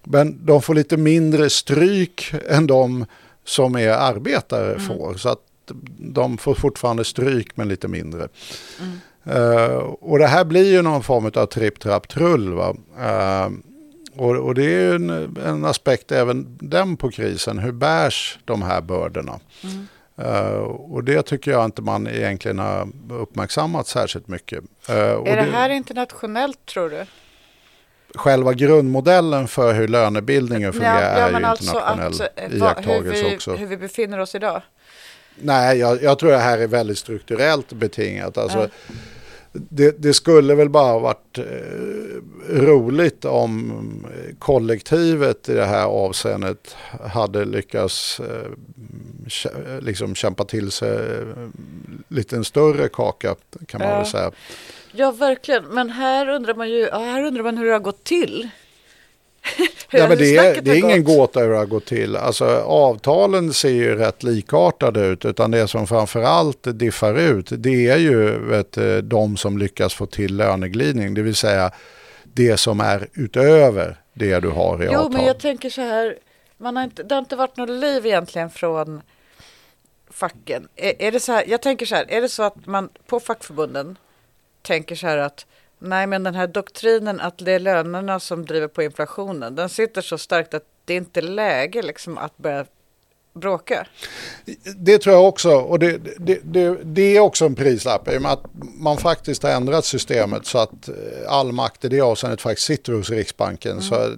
men 0.03 0.45
de 0.45 0.61
får 0.61 0.75
lite 0.75 0.97
mindre 0.97 1.49
stryk 1.49 2.34
än 2.49 2.67
de 2.67 3.05
som 3.45 3.75
är 3.75 3.89
arbetare 3.89 4.73
mm. 4.73 4.88
får. 4.88 5.13
Så 5.13 5.30
att 5.30 5.39
de 5.99 6.38
får 6.38 6.55
fortfarande 6.55 7.05
stryk 7.05 7.57
men 7.57 7.67
lite 7.67 7.88
mindre. 7.88 8.28
Mm. 8.80 8.99
Uh, 9.38 9.78
och 9.78 10.19
det 10.19 10.28
här 10.28 10.45
blir 10.45 10.71
ju 10.71 10.82
någon 10.82 11.03
form 11.03 11.32
av 11.36 11.45
tripp, 11.45 11.80
trapp, 11.80 12.07
trull. 12.07 12.53
Va? 12.53 12.75
Uh, 12.99 13.57
och, 14.15 14.36
och, 14.36 14.55
det 14.55 14.65
är 14.65 14.95
en, 14.95 15.38
en, 15.45 15.65
aspekt 15.65 16.11
även 16.11 16.57
den 16.61 16.97
på 16.97 17.11
krisen. 17.11 17.59
Hur 17.59 17.71
bärs 17.71 18.39
de 18.45 18.61
här 18.61 18.82
bördorna? 18.82 19.39
Mm. 19.63 19.88
Uh, 20.22 20.57
och 20.63 21.03
det 21.03 21.22
tycker 21.22 21.51
jag 21.51 21.65
inte 21.65 21.82
man 21.82 22.07
egentligen 22.07 22.59
har 22.59 22.89
uppmärksammat 23.09 23.88
särskilt 23.88 24.28
mycket. 24.28 24.59
Uh, 24.89 24.95
är 24.95 25.36
det 25.36 25.51
här 25.51 25.70
internationellt 25.70 26.65
tror 26.65 26.89
du? 26.89 27.05
Själva 28.15 28.53
grundmodellen 28.53 29.47
för 29.47 29.74
hur 29.74 29.88
lönebildningen 29.88 30.74
fungerar 30.74 31.20
ja, 31.20 31.30
ja, 31.32 31.38
är 31.38 31.39
ju 31.39 31.45
alltså 31.45 31.65
internationell 31.65 32.13
att, 32.36 32.53
iakttagelse 32.53 33.24
hur 33.24 33.30
vi, 33.30 33.36
också. 33.36 33.55
Hur 33.55 33.68
vi 33.68 33.78
befinner 33.78 34.20
oss 34.20 34.36
idag? 34.36 34.61
Nej, 35.36 35.78
jag, 35.78 36.03
jag 36.03 36.20
tror 36.20 36.32
det 36.32 36.38
här 36.38 36.57
är 36.57 36.68
väldigt 36.68 36.97
strukturellt 36.97 37.74
betingat. 37.74 38.38
Alltså, 38.38 38.59
uh 38.59 38.70
det, 39.52 40.02
det, 40.02 40.14
skulle 40.14 40.56
väl 40.56 40.70
bara 40.70 41.00
varit 41.00 41.38
eh, 41.38 41.43
roligt 42.50 43.26
om 43.26 43.74
kollektivet 44.39 45.50
i 45.50 45.54
det 45.54 45.66
här 45.66 45.86
avseendet 45.86 46.76
hade 47.14 47.45
lyckats 47.45 48.20
eh, 48.20 48.52
liksom 49.80 50.16
kämpa 50.16 50.45
till 50.45 50.72
sig 50.72 50.95
eh, 50.95 51.50
lite 52.08 52.36
en 52.36 52.45
större 52.45 52.88
kaka 52.88 53.36
kan 53.68 53.82
man 53.82 53.89
ja. 53.89 53.98
väl 53.98 54.06
säga. 54.06 54.32
Ja, 54.91 55.12
verkligen. 55.12 55.66
Men 55.66 55.89
här 55.89 56.30
undrar 56.30 56.54
man 56.54 56.70
ju 56.70 56.89
här 56.91 57.24
undrar 57.24 57.43
man 57.43 57.58
hur 57.58 57.66
det 57.66 57.72
har 57.72 57.80
gått 57.80 58.04
till. 58.04 58.50
ja, 59.92 60.08
men 60.08 60.18
det 60.18 60.38
är, 60.38 60.62
det 60.62 60.72
är 60.72 60.76
ingen 60.76 61.04
gåta 61.04 61.40
hur 61.40 61.50
det 61.50 61.58
har 61.58 61.66
gått 61.66 61.86
till. 61.86 62.16
Alltså, 62.16 62.46
avtalen 62.60 63.54
ser 63.54 63.70
ju 63.70 63.96
rätt 63.96 64.24
likartade 64.24 65.06
ut. 65.06 65.26
Utan 65.26 65.52
det 65.52 65.68
som 65.68 65.88
framförallt 65.88 66.80
diffar 66.80 67.14
ut 67.20 67.48
det 67.52 67.88
är 67.88 67.98
ju 67.98 68.40
vet, 68.40 68.78
de 69.04 69.38
som 69.38 69.58
lyckas 69.58 69.94
få 69.94 70.06
till 70.06 70.36
löneglidning. 70.36 71.14
Det 71.14 71.22
vill 71.22 71.36
säga 71.36 71.72
det 72.24 72.58
som 72.58 72.80
är 72.80 73.08
utöver 73.14 73.98
det 74.14 74.40
du 74.40 74.50
har 74.50 74.84
i 74.84 74.86
jo, 74.86 74.92
avtal. 74.92 75.04
Jo, 75.04 75.18
men 75.18 75.26
jag 75.26 75.40
tänker 75.40 75.70
så 75.70 75.82
här. 75.82 76.18
Man 76.58 76.76
har 76.76 76.84
inte, 76.84 77.04
det 77.04 77.16
har 77.16 77.20
inte 77.20 77.36
varit 77.36 77.58
något 77.58 77.70
liv 77.70 78.06
egentligen 78.06 78.50
från 78.50 79.02
facken. 80.10 80.68
Är, 80.76 81.02
är 81.02 81.12
det 81.12 81.20
så 81.20 81.32
här, 81.32 81.46
jag 81.48 81.62
tänker 81.62 81.86
så 81.86 81.96
här, 81.96 82.06
är 82.10 82.22
det 82.22 82.30
så 82.30 82.44
att 82.44 82.66
man 82.66 82.90
på 83.08 83.20
fackförbunden 83.20 83.98
tänker 84.62 84.96
så 84.96 85.08
här 85.08 85.18
att 85.18 85.46
Nej, 85.80 86.07
men 86.07 86.23
den 86.23 86.36
här 86.36 86.47
doktrinen 86.47 87.19
att 87.19 87.38
det 87.38 87.51
är 87.51 87.59
lönerna 87.59 88.19
som 88.19 88.45
driver 88.45 88.67
på 88.67 88.84
inflationen, 88.84 89.55
den 89.55 89.69
sitter 89.69 90.01
så 90.01 90.17
starkt 90.17 90.53
att 90.53 90.63
det 90.86 90.93
är 90.93 90.97
inte 90.97 91.21
läge 91.21 91.82
liksom 91.82 92.17
att 92.17 92.38
börja 92.38 92.65
bråka. 93.39 93.88
Det 94.75 94.97
tror 94.97 95.15
jag 95.15 95.28
också. 95.28 95.51
Och 95.51 95.80
det, 95.80 95.97
det, 96.17 96.39
det, 96.43 96.78
det 96.84 97.17
är 97.17 97.19
också 97.19 97.45
en 97.45 97.55
prislapp. 97.55 98.13
I 98.13 98.17
och 98.17 98.21
med 98.21 98.32
att 98.32 98.43
man 98.80 98.97
faktiskt 98.97 99.43
har 99.43 99.49
ändrat 99.49 99.86
systemet 99.86 100.45
så 100.45 100.57
att 100.57 100.89
eh, 100.89 100.95
all 101.28 101.51
makt 101.51 101.86
i 101.86 101.89
det 101.89 102.01
avseendet 102.01 102.41
faktiskt 102.41 102.67
sitter 102.67 102.93
hos 102.93 103.09
Riksbanken. 103.09 103.71
Mm. 103.71 103.84
Så 103.84 104.15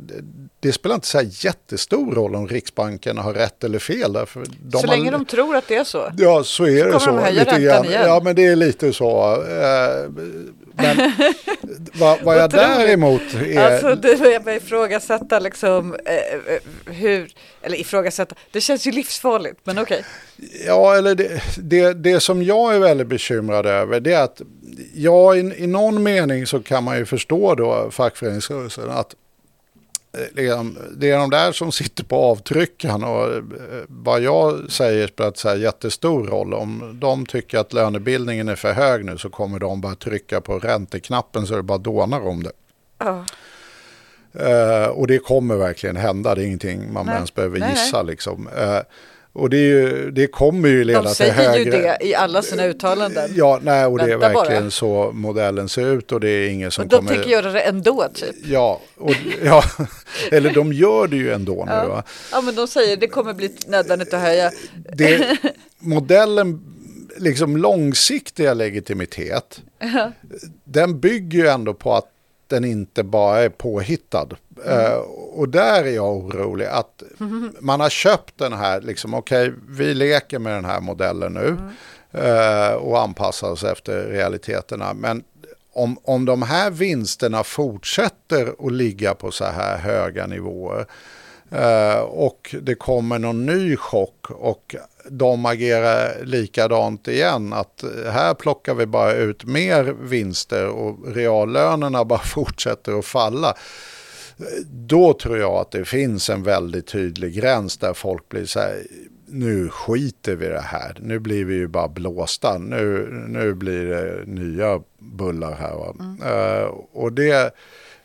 det 0.60 0.72
spelar 0.72 0.95
inte 0.95 1.07
så 1.07 1.22
jättestor 1.24 2.16
roll 2.16 2.36
om 2.36 2.47
Riksbanken 2.47 3.18
har 3.18 3.34
rätt 3.34 3.64
eller 3.64 3.80
fel. 3.80 4.14
Därför 4.14 4.43
de 4.62 4.82
så 4.82 4.88
länge 4.88 5.12
de 5.12 5.26
tror 5.26 5.55
att 5.55 5.68
det 5.68 5.76
är 5.76 5.84
så. 5.84 6.12
Ja, 6.18 6.43
så 6.43 6.68
är 6.68 6.84
så 6.84 6.91
det 6.91 6.99
så. 6.99 7.12
De 7.12 7.34
lite 7.34 7.60
grann. 7.60 7.86
Igen. 7.86 8.01
Ja, 8.07 8.22
men 8.24 8.36
det 8.36 8.45
är 8.45 8.55
lite 8.55 8.93
så. 8.93 9.43
Men 10.82 11.12
vad, 11.94 12.22
vad 12.22 12.38
jag 12.38 12.50
däremot 12.50 13.22
är... 13.34 13.60
Alltså, 13.60 13.96
du, 13.96 14.32
jag 14.32 14.44
börjar 14.44 14.58
ifrågasätta 14.58 15.40
liksom 15.40 15.94
eh, 15.94 16.94
hur, 16.94 17.32
eller 17.62 17.78
ifrågasätta, 17.78 18.36
det 18.52 18.62
känns 18.62 18.88
ju 18.88 18.92
livsfarligt, 18.92 19.60
men 19.64 19.80
okej. 19.80 20.04
Okay. 20.38 20.66
Ja, 20.66 20.98
eller 20.98 21.16
det, 21.16 21.42
det, 21.58 21.94
det, 21.94 22.20
som 22.20 22.44
jag 22.44 22.76
är 22.76 22.80
väldigt 22.80 23.08
bekymrad 23.08 23.66
över, 23.66 24.00
det 24.00 24.14
är 24.14 24.24
att 24.24 24.42
ja, 24.94 25.36
i, 25.36 25.40
i 25.40 25.68
någon 25.68 26.04
mening 26.04 26.48
så 26.48 26.60
kan 26.60 26.84
man 26.84 26.98
ju 26.98 27.06
förstå 27.06 27.56
då 27.56 27.92
fackföreningsrörelsen 27.92 28.90
att 28.90 29.16
Liksom, 30.32 30.78
det 30.97 31.12
är 31.12 31.18
de 31.18 31.30
där 31.30 31.51
som 31.51 31.72
sitter 31.72 32.03
på 32.03 32.16
avtryckaren 32.16 33.03
och 33.03 33.34
eh, 33.34 33.43
vad 33.88 34.22
jag 34.22 34.72
säger 34.72 35.07
spelar 35.07 35.32
så 35.36 35.49
här 35.49 35.55
jättestor 35.55 36.28
roll. 36.28 36.53
Om 36.53 36.97
de 37.01 37.26
tycker 37.26 37.57
att 37.57 37.74
lönebildningen 37.74 38.49
är 38.49 38.55
för 38.55 38.74
hög 38.74 39.05
nu 39.05 39.18
så 39.18 39.30
kommer 39.30 39.60
de 39.60 39.82
bara 39.82 39.95
trycka 39.95 40.41
på 40.41 40.60
ränteknappen 40.60 41.47
så 41.47 41.55
det 41.55 41.64
bara 41.64 41.78
dånar 41.78 42.28
om 42.28 42.43
det. 42.43 42.51
Oh. 42.99 43.24
Uh, 44.36 44.88
och 44.88 45.07
det 45.07 45.20
kommer 45.20 45.55
verkligen 45.55 45.95
hända, 45.95 46.36
det 46.36 46.41
är 46.41 46.45
ingenting 46.45 46.93
man 46.93 47.05
nej. 47.05 47.16
ens 47.16 47.34
behöver 47.34 47.70
gissa. 47.70 48.03
Nej. 48.03 48.12
Liksom. 48.12 48.47
Uh, 48.47 48.80
Och 49.34 49.50
det, 49.50 49.58
är 49.58 49.62
ju, 49.62 50.12
det 50.12 50.28
kommer 50.28 50.70
ju 50.70 50.84
leda 50.84 51.02
De 51.02 51.08
till 51.08 51.16
säger 51.16 51.34
högre... 51.34 51.64
ju 51.64 51.72
det 51.72 51.98
i 52.02 52.16
alla 52.16 52.42
sina 52.42 52.66
uttalanden. 52.66 53.32
Ja, 53.36 53.60
nej, 53.64 53.86
och 53.86 53.98
det 53.98 54.04
är 54.04 54.08
Vänta 54.08 54.34
bara. 54.34 54.44
verkligen 54.44 54.72
så 54.72 55.12
modellen 55.14 55.70
ser 55.70 55.86
ut 55.86 56.12
och 56.12 56.20
det 56.20 56.30
är 56.30 56.50
ingen 56.50 56.72
som 56.72 56.88
de 56.88 56.96
kommer... 56.96 57.12
tänker 57.12 57.30
göra 57.30 57.52
det 57.52 57.62
ändå 57.62 58.08
typ. 58.14 58.36
Ja, 58.44 58.82
och, 58.98 59.16
ja, 59.44 59.64
eller 60.32 60.54
de 60.54 60.74
gör 60.74 61.08
det 61.08 61.16
ju 61.16 61.34
ändå 61.34 61.66
nu. 61.66 61.88
Va? 61.88 62.04
Ja 62.32 62.42
men 62.42 62.56
de 62.56 62.68
säger 62.68 62.98
det 62.98 63.08
kommer 63.08 63.34
bli 63.34 63.56
nödvändigt 63.68 64.14
att 64.14 64.22
höja. 64.22 64.52
Det, 64.94 65.38
modellen, 65.80 66.62
liksom 67.18 67.58
långsiktiga 67.58 68.54
legitimitet, 68.54 69.62
den 70.64 71.00
bygger 71.00 71.40
ju 71.40 71.48
ändå 71.48 71.74
på 71.74 71.94
att 71.94 72.06
den 72.48 72.66
inte 72.66 73.04
bara 73.04 73.40
är 73.40 73.50
påhittad. 73.50 74.28
Eh, 74.66 74.97
och 75.34 75.49
där 75.49 75.84
är 75.84 75.91
jag 75.95 76.16
orolig 76.16 76.66
att 76.66 77.03
man 77.60 77.80
har 77.80 77.89
köpt 77.89 78.38
den 78.38 78.53
här, 78.53 78.82
liksom 78.82 79.14
okej, 79.14 79.53
vi 79.70 79.93
leker 79.93 80.39
med 80.39 80.53
den 80.53 80.66
här 80.66 80.82
modellen 80.82 81.34
nu 81.34 81.57
eh, 82.20 82.74
och 82.74 83.01
anpassar 83.01 83.51
oss 83.51 83.64
efter 83.64 84.03
realiteterna. 84.03 84.93
Men 84.93 85.24
om, 85.74 85.97
om 86.03 86.26
de 86.26 86.41
här 86.41 86.72
vinsterna 86.72 87.43
fortsätter 87.43 88.68
att 88.68 88.74
ligga 88.74 89.14
på 89.14 89.32
så 89.32 89.45
här 89.45 89.78
höga 89.78 90.28
nivåer 90.28 90.86
eh, 91.51 91.99
och 91.99 92.55
det 92.62 92.76
kommer 92.76 93.20
någon 93.20 93.45
ny 93.45 93.78
chock 93.78 94.32
och 94.32 94.76
de 95.10 95.45
agerar 95.45 96.24
likadant 96.24 97.07
igen. 97.07 97.53
Att 97.53 97.84
här 98.05 98.34
plockar 98.34 98.74
vi 98.74 98.86
bara 98.86 99.14
ut 99.14 99.45
mer 99.45 99.84
vinster 99.84 100.68
och 100.68 101.16
reallönerna 101.16 102.05
bara 102.05 102.20
fortsätter 102.24 102.99
att 102.99 103.05
falla. 103.05 103.55
Då 104.72 105.14
tror 105.14 105.38
jag 105.38 105.54
att 105.54 105.72
det 105.72 105.86
finns 105.86 106.30
en 106.30 106.44
väldigt 106.44 106.88
tydlig 106.88 107.34
gräns 107.34 107.78
där 107.78 107.94
folk 107.94 108.30
blir 108.30 108.46
så 108.46 108.60
här, 108.60 108.84
nu 109.26 109.70
skiter 109.70 110.36
vi 110.36 110.46
i 110.46 110.50
det 110.50 110.62
här. 110.62 110.98
Nu 111.02 111.20
blir 111.20 111.46
vi 111.46 111.56
ju 111.56 111.68
bara 111.68 111.88
blåsta. 111.88 112.58
Nu, 112.58 113.10
nu 113.28 113.54
blir 113.54 113.86
det 113.86 114.24
nya 114.26 114.82
bullar 115.00 115.56
här. 115.56 115.76
Va? 115.76 115.96
Eh, 116.26 116.68
och 116.92 117.14
det, 117.14 117.54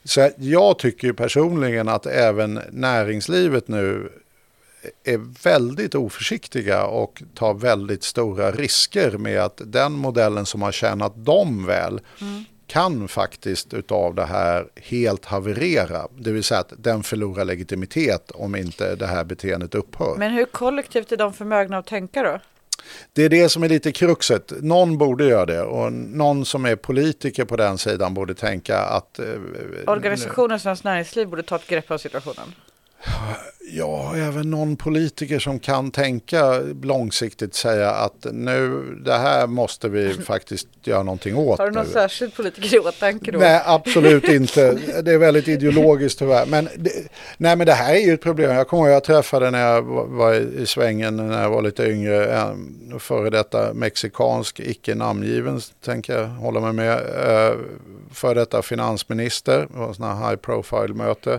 så 0.05 0.31
jag 0.37 0.79
tycker 0.79 1.13
personligen 1.13 1.89
att 1.89 2.07
även 2.07 2.61
näringslivet 2.71 3.69
nu 3.69 4.09
är 5.05 5.45
väldigt 5.45 5.95
oförsiktiga 5.95 6.85
och 6.85 7.23
tar 7.35 7.55
väldigt 7.55 8.05
stora 8.05 8.53
risker 8.53 9.11
med 9.19 9.41
att 9.41 9.61
den 9.65 9.93
modellen 9.93 10.47
som 10.47 10.63
har 10.63 10.73
tjänat 10.73 11.25
dem 11.25 11.67
väl 11.67 12.01
kan 12.67 13.09
faktiskt 13.09 13.75
utav 13.75 14.15
det 14.15 14.25
här 14.25 14.67
helt 14.77 15.25
haverera. 15.25 16.09
Det 16.19 16.33
vill 16.33 16.45
säga 16.45 16.61
att 16.61 16.73
den 16.79 17.03
förlorar 17.03 17.45
legitimitet 17.45 18.31
om 18.31 18.57
inte 18.57 18.95
det 18.95 19.07
här 19.07 19.25
beteendet 19.25 19.75
upphör. 19.75 20.17
Men 20.19 20.33
hur 20.33 20.45
kollektivt 20.45 21.13
är 21.13 21.17
de 21.17 21.33
förmögna 21.33 21.79
att 21.79 21.87
tänka 21.87 22.23
då? 22.23 22.41
Det 23.13 23.23
är 23.23 23.29
det 23.29 23.49
som 23.49 23.63
är 23.63 23.69
lite 23.69 23.93
kruxet. 23.93 24.53
Någon 24.61 24.99
borde 24.99 25.25
göra 25.25 25.47
det 25.47 25.63
och 25.63 25.93
någon 25.93 26.45
som 26.45 26.65
är 26.65 26.77
politiker 26.77 27.45
på 27.45 27.57
den 27.57 27.79
sidan 27.79 28.15
borde 28.15 28.35
tänka 28.35 28.79
att... 28.79 29.19
eh, 29.19 29.27
Organisationen 29.87 30.61
Svenskt 30.61 30.85
Näringsliv 30.85 31.29
borde 31.29 31.43
ta 31.43 31.57
ett 31.57 31.67
grepp 31.67 31.91
om 31.91 31.99
situationen. 31.99 32.55
Ja, 33.73 34.17
även 34.17 34.51
någon 34.51 34.77
politiker 34.77 35.39
som 35.39 35.59
kan 35.59 35.91
tänka 35.91 36.59
långsiktigt 36.83 37.55
säga 37.55 37.91
att 37.91 38.27
nu, 38.33 38.85
det 39.05 39.13
här 39.15 39.47
måste 39.47 39.89
vi 39.89 40.15
faktiskt 40.27 40.69
göra 40.85 41.03
någonting 41.03 41.37
åt 41.37 41.59
Har 41.59 41.67
du 41.67 41.73
någon 41.73 41.87
nu. 41.87 41.93
särskild 41.93 42.35
politiker 42.35 42.75
i 42.77 42.79
åtanke 42.79 43.31
då? 43.33 43.39
Nej, 43.39 43.63
absolut 43.67 44.25
inte. 44.29 44.73
Det 45.03 45.13
är 45.13 45.19
väldigt 45.19 45.49
ideologiskt 45.49 46.19
tyvärr. 46.19 46.47
Men 46.47 46.69
det, 46.77 46.91
nej, 47.37 47.57
men 47.57 47.67
det 47.67 47.73
här 47.73 47.95
är 47.95 47.99
ju 47.99 48.15
ett 48.15 48.23
problem. 48.23 48.51
Jag 48.57 48.69
kommer 48.69 48.83
ihåg 48.85 48.93
jag 48.93 49.05
träffade 49.05 49.51
när 49.51 49.61
jag 49.73 49.83
var- 49.83 50.07
var 50.07 50.35
i 50.35 50.67
svängen 50.67 51.17
när 51.17 51.43
jag 51.43 51.51
var 51.51 51.63
lite 51.63 51.85
yngre, 51.91 52.27
en 52.37 53.01
före 53.01 53.31
detta 53.31 53.75
mexikansk, 53.75 54.61
icke 54.61 54.95
namngiven, 54.95 55.61
tänker 55.85 56.19
jag 56.19 56.27
hålla 56.27 56.61
mig 56.61 56.73
med, 56.73 56.93
eh, 56.99 57.57
före 58.13 58.35
detta 58.35 58.63
finansminister. 58.63 59.59
Det 59.73 59.79
var 59.79 59.89
en 59.89 59.95
sån 59.95 60.07
här 60.19 60.29
high 60.31 60.37
profile 60.37 60.95
möte. 60.95 61.39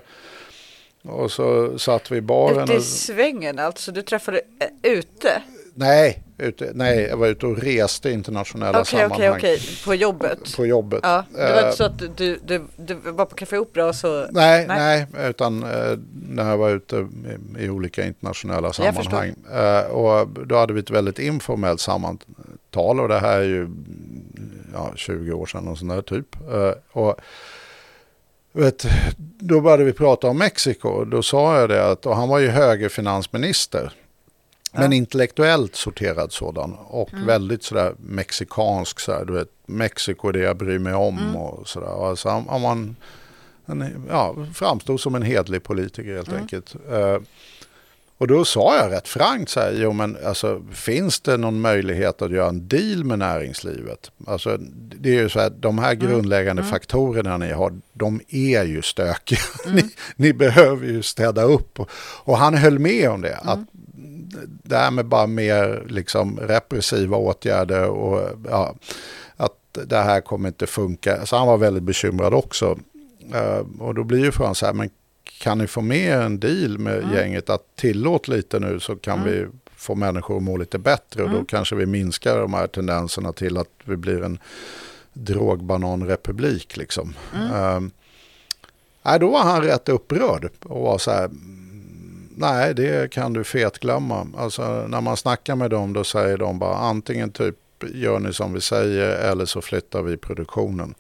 Och 1.07 1.31
så 1.31 1.79
satt 1.79 2.11
vi 2.11 2.17
i 2.17 2.21
baren. 2.21 2.63
Ute 2.63 2.73
i 2.73 2.77
Och, 2.77 2.83
svängen 2.83 3.59
alltså? 3.59 3.91
Du 3.91 4.01
träffade 4.01 4.41
eh, 4.59 4.91
ute? 4.91 5.41
nej, 5.77 6.23
ute, 6.37 6.71
nej, 6.73 7.01
jag 7.01 7.17
var 7.17 7.27
ute 7.27 7.45
och 7.45 7.57
reste 7.57 8.09
i 8.09 8.13
internationella 8.13 8.81
Okej, 8.81 8.85
sammanhang. 8.85 9.29
okej, 9.29 9.29
okej. 9.55 9.59
På 9.85 9.95
jobbet? 9.95 10.55
På 10.55 10.65
jobbet. 10.65 10.99
Ja, 11.03 11.23
det 11.31 11.37
var 11.37 11.49
Eh, 11.61 11.65
inte 11.65 11.77
så 11.77 11.83
att 11.83 12.17
du, 12.17 12.39
du, 12.45 12.61
du 12.75 12.93
var 12.93 13.25
på 13.25 13.35
Café 13.35 13.57
Opera 13.57 13.85
och 13.85 13.95
så... 13.95 14.27
Nej, 14.31 14.65
Nej. 14.67 15.07
nej. 15.13 15.29
utan 15.29 15.63
eh, 15.63 15.97
när 16.29 16.49
jag 16.49 16.57
var 16.57 16.69
ute 16.69 17.07
i, 17.59 17.63
i 17.65 17.69
olika 17.69 18.05
internationella 18.05 18.73
sammanhang. 18.73 19.35
Eh, 19.53 19.79
och 19.91 20.27
då 20.29 20.55
hade 20.57 20.73
vi 20.73 20.79
ett 20.79 20.89
väldigt 20.89 21.19
informellt 21.19 21.81
sammantal 21.81 22.99
och 22.99 23.07
det 23.07 23.19
här 23.19 23.39
är 23.39 23.43
ju 23.43 23.69
ja, 24.73 24.91
20 24.95 25.31
år 25.33 25.45
sedan 25.45 25.67
och 25.67 25.77
sån 25.77 25.87
där 25.87 26.01
typ. 26.01 26.35
Eh, 26.51 26.71
och 26.91 27.15
vet, 28.63 28.85
då 29.39 29.61
började 29.61 29.83
vi 29.83 29.93
prata 29.93 30.27
om 30.27 30.37
Mexiko. 30.37 31.05
Då 31.05 31.23
sa 31.23 31.59
jag 31.59 31.69
det 31.69 31.91
att, 31.91 32.05
och 32.05 32.15
han 32.15 32.29
var 32.29 32.39
ju 32.39 32.47
högerfinansminister. 32.47 33.91
Men 34.77 34.93
intellektuellt 34.93 35.75
sorterad 35.75 36.31
sådan 36.31 36.73
och 36.73 37.09
väldigt 37.27 37.63
sådär 37.63 37.93
mexikansk 37.99 38.99
sådär, 38.99 39.25
du 39.25 39.33
vet, 39.33 39.47
Mexiko 39.65 40.27
är 40.29 40.33
det 40.33 40.39
jag 40.39 40.57
bryr 40.57 40.79
mig 40.79 40.93
om 40.93 41.35
och 41.35 41.67
sådär. 41.67 42.09
Alltså, 42.09 42.29
han, 42.29 42.45
han, 42.49 42.61
var 42.61 42.71
en- 42.71 42.95
en, 43.65 44.05
ja, 44.09 44.35
framstod 44.53 44.99
som 44.99 45.15
en 45.15 45.21
hedlig 45.21 45.63
politiker 45.63 46.15
helt 46.15 46.33
enkelt. 46.33 46.75
Eh, 46.91 47.17
och 48.17 48.27
då 48.27 48.45
sa 48.45 48.77
jag 48.77 48.91
rätt 48.91 49.07
frankt 49.07 49.51
så 49.51 49.59
här, 49.59 49.71
jo 49.71 49.93
men 49.93 50.17
alltså 50.25 50.61
finns 50.71 51.19
det 51.19 51.37
någon 51.37 51.61
möjlighet 51.61 52.21
att 52.21 52.31
göra 52.31 52.49
en 52.49 52.67
deal 52.67 53.03
med 53.03 53.19
näringslivet? 53.19 54.11
Alltså 54.27 54.57
det 54.95 55.09
är 55.09 55.21
ju 55.21 55.29
så 55.29 55.39
här, 55.39 55.49
de 55.49 55.79
här 55.79 55.93
grundläggande 55.93 56.63
faktorerna 56.63 57.37
ni 57.37 57.51
har, 57.51 57.73
de 57.93 58.21
är 58.27 58.63
ju 58.63 58.81
stökiga. 58.81 59.39
ni, 59.67 59.83
ni 60.15 60.33
behöver 60.33 60.87
ju 60.87 61.03
städa 61.03 61.43
upp. 61.43 61.79
Och, 61.79 61.89
och 62.23 62.37
han 62.37 62.53
höll 62.53 62.79
med 62.79 63.09
om 63.09 63.21
det, 63.21 63.35
att 63.35 63.59
det 64.63 64.77
här 64.77 64.91
med 64.91 65.05
bara 65.05 65.27
mer 65.27 65.83
liksom 65.87 66.39
repressiva 66.39 67.17
åtgärder 67.17 67.89
och 67.89 68.29
ja, 68.49 68.75
att 69.37 69.77
det 69.85 69.97
här 69.97 70.21
kommer 70.21 70.47
inte 70.47 70.67
funka. 70.67 71.25
Så 71.25 71.37
han 71.37 71.47
var 71.47 71.57
väldigt 71.57 71.83
bekymrad 71.83 72.33
också. 72.33 72.79
Eh, 73.33 73.65
och 73.79 73.95
då 73.95 74.03
blir 74.03 74.19
ju 74.19 74.31
frågan 74.31 74.55
så 74.55 74.65
här, 74.65 74.73
men 74.73 74.89
kan 75.39 75.57
ni 75.57 75.67
få 75.67 75.81
med 75.81 76.21
en 76.21 76.39
deal 76.39 76.77
med 76.77 77.13
gänget 77.13 77.49
att 77.49 77.75
tillåt 77.75 78.27
lite 78.27 78.59
nu 78.59 78.79
så 78.79 78.95
kan 78.95 79.23
vi 79.23 79.47
få 79.75 79.95
människor 79.95 80.37
att 80.37 80.43
må 80.43 80.57
lite 80.57 80.79
bättre 80.79 81.23
och 81.23 81.29
då 81.29 81.45
kanske 81.45 81.75
vi 81.75 81.85
minskar 81.85 82.37
de 82.37 82.53
här 82.53 82.67
tendenserna 82.67 83.33
till 83.33 83.57
att 83.57 83.69
vi 83.83 83.95
blir 83.97 84.23
en 84.23 84.39
drogbananrepublik 85.13 86.77
liksom. 86.77 87.13
Eh, 87.33 87.79
nej, 89.03 89.19
då 89.19 89.31
var 89.31 89.43
han 89.43 89.61
rätt 89.61 89.89
upprörd 89.89 90.49
och 90.63 90.81
var 90.81 90.97
så 90.97 91.11
här, 91.11 91.25
"Mm, 91.25 92.29
nej 92.37 92.73
det 92.73 93.11
kan 93.11 93.33
du 93.33 93.43
fetglömma. 93.43 94.27
Alltså 94.37 94.87
när 94.87 95.01
man 95.01 95.17
snackar 95.17 95.55
med 95.55 95.71
dem 95.71 95.93
då 95.93 96.03
säger 96.03 96.37
de 96.37 96.59
bara 96.59 96.77
antingen 96.77 97.31
typ 97.31 97.55
gör 97.93 98.19
ni 98.19 98.33
som 98.33 98.53
vi 98.53 98.61
säger 98.61 99.09
eller 99.31 99.45
så 99.45 99.61
flyttar 99.61 100.01
vi 100.01 100.17
produktionen. 100.17 100.95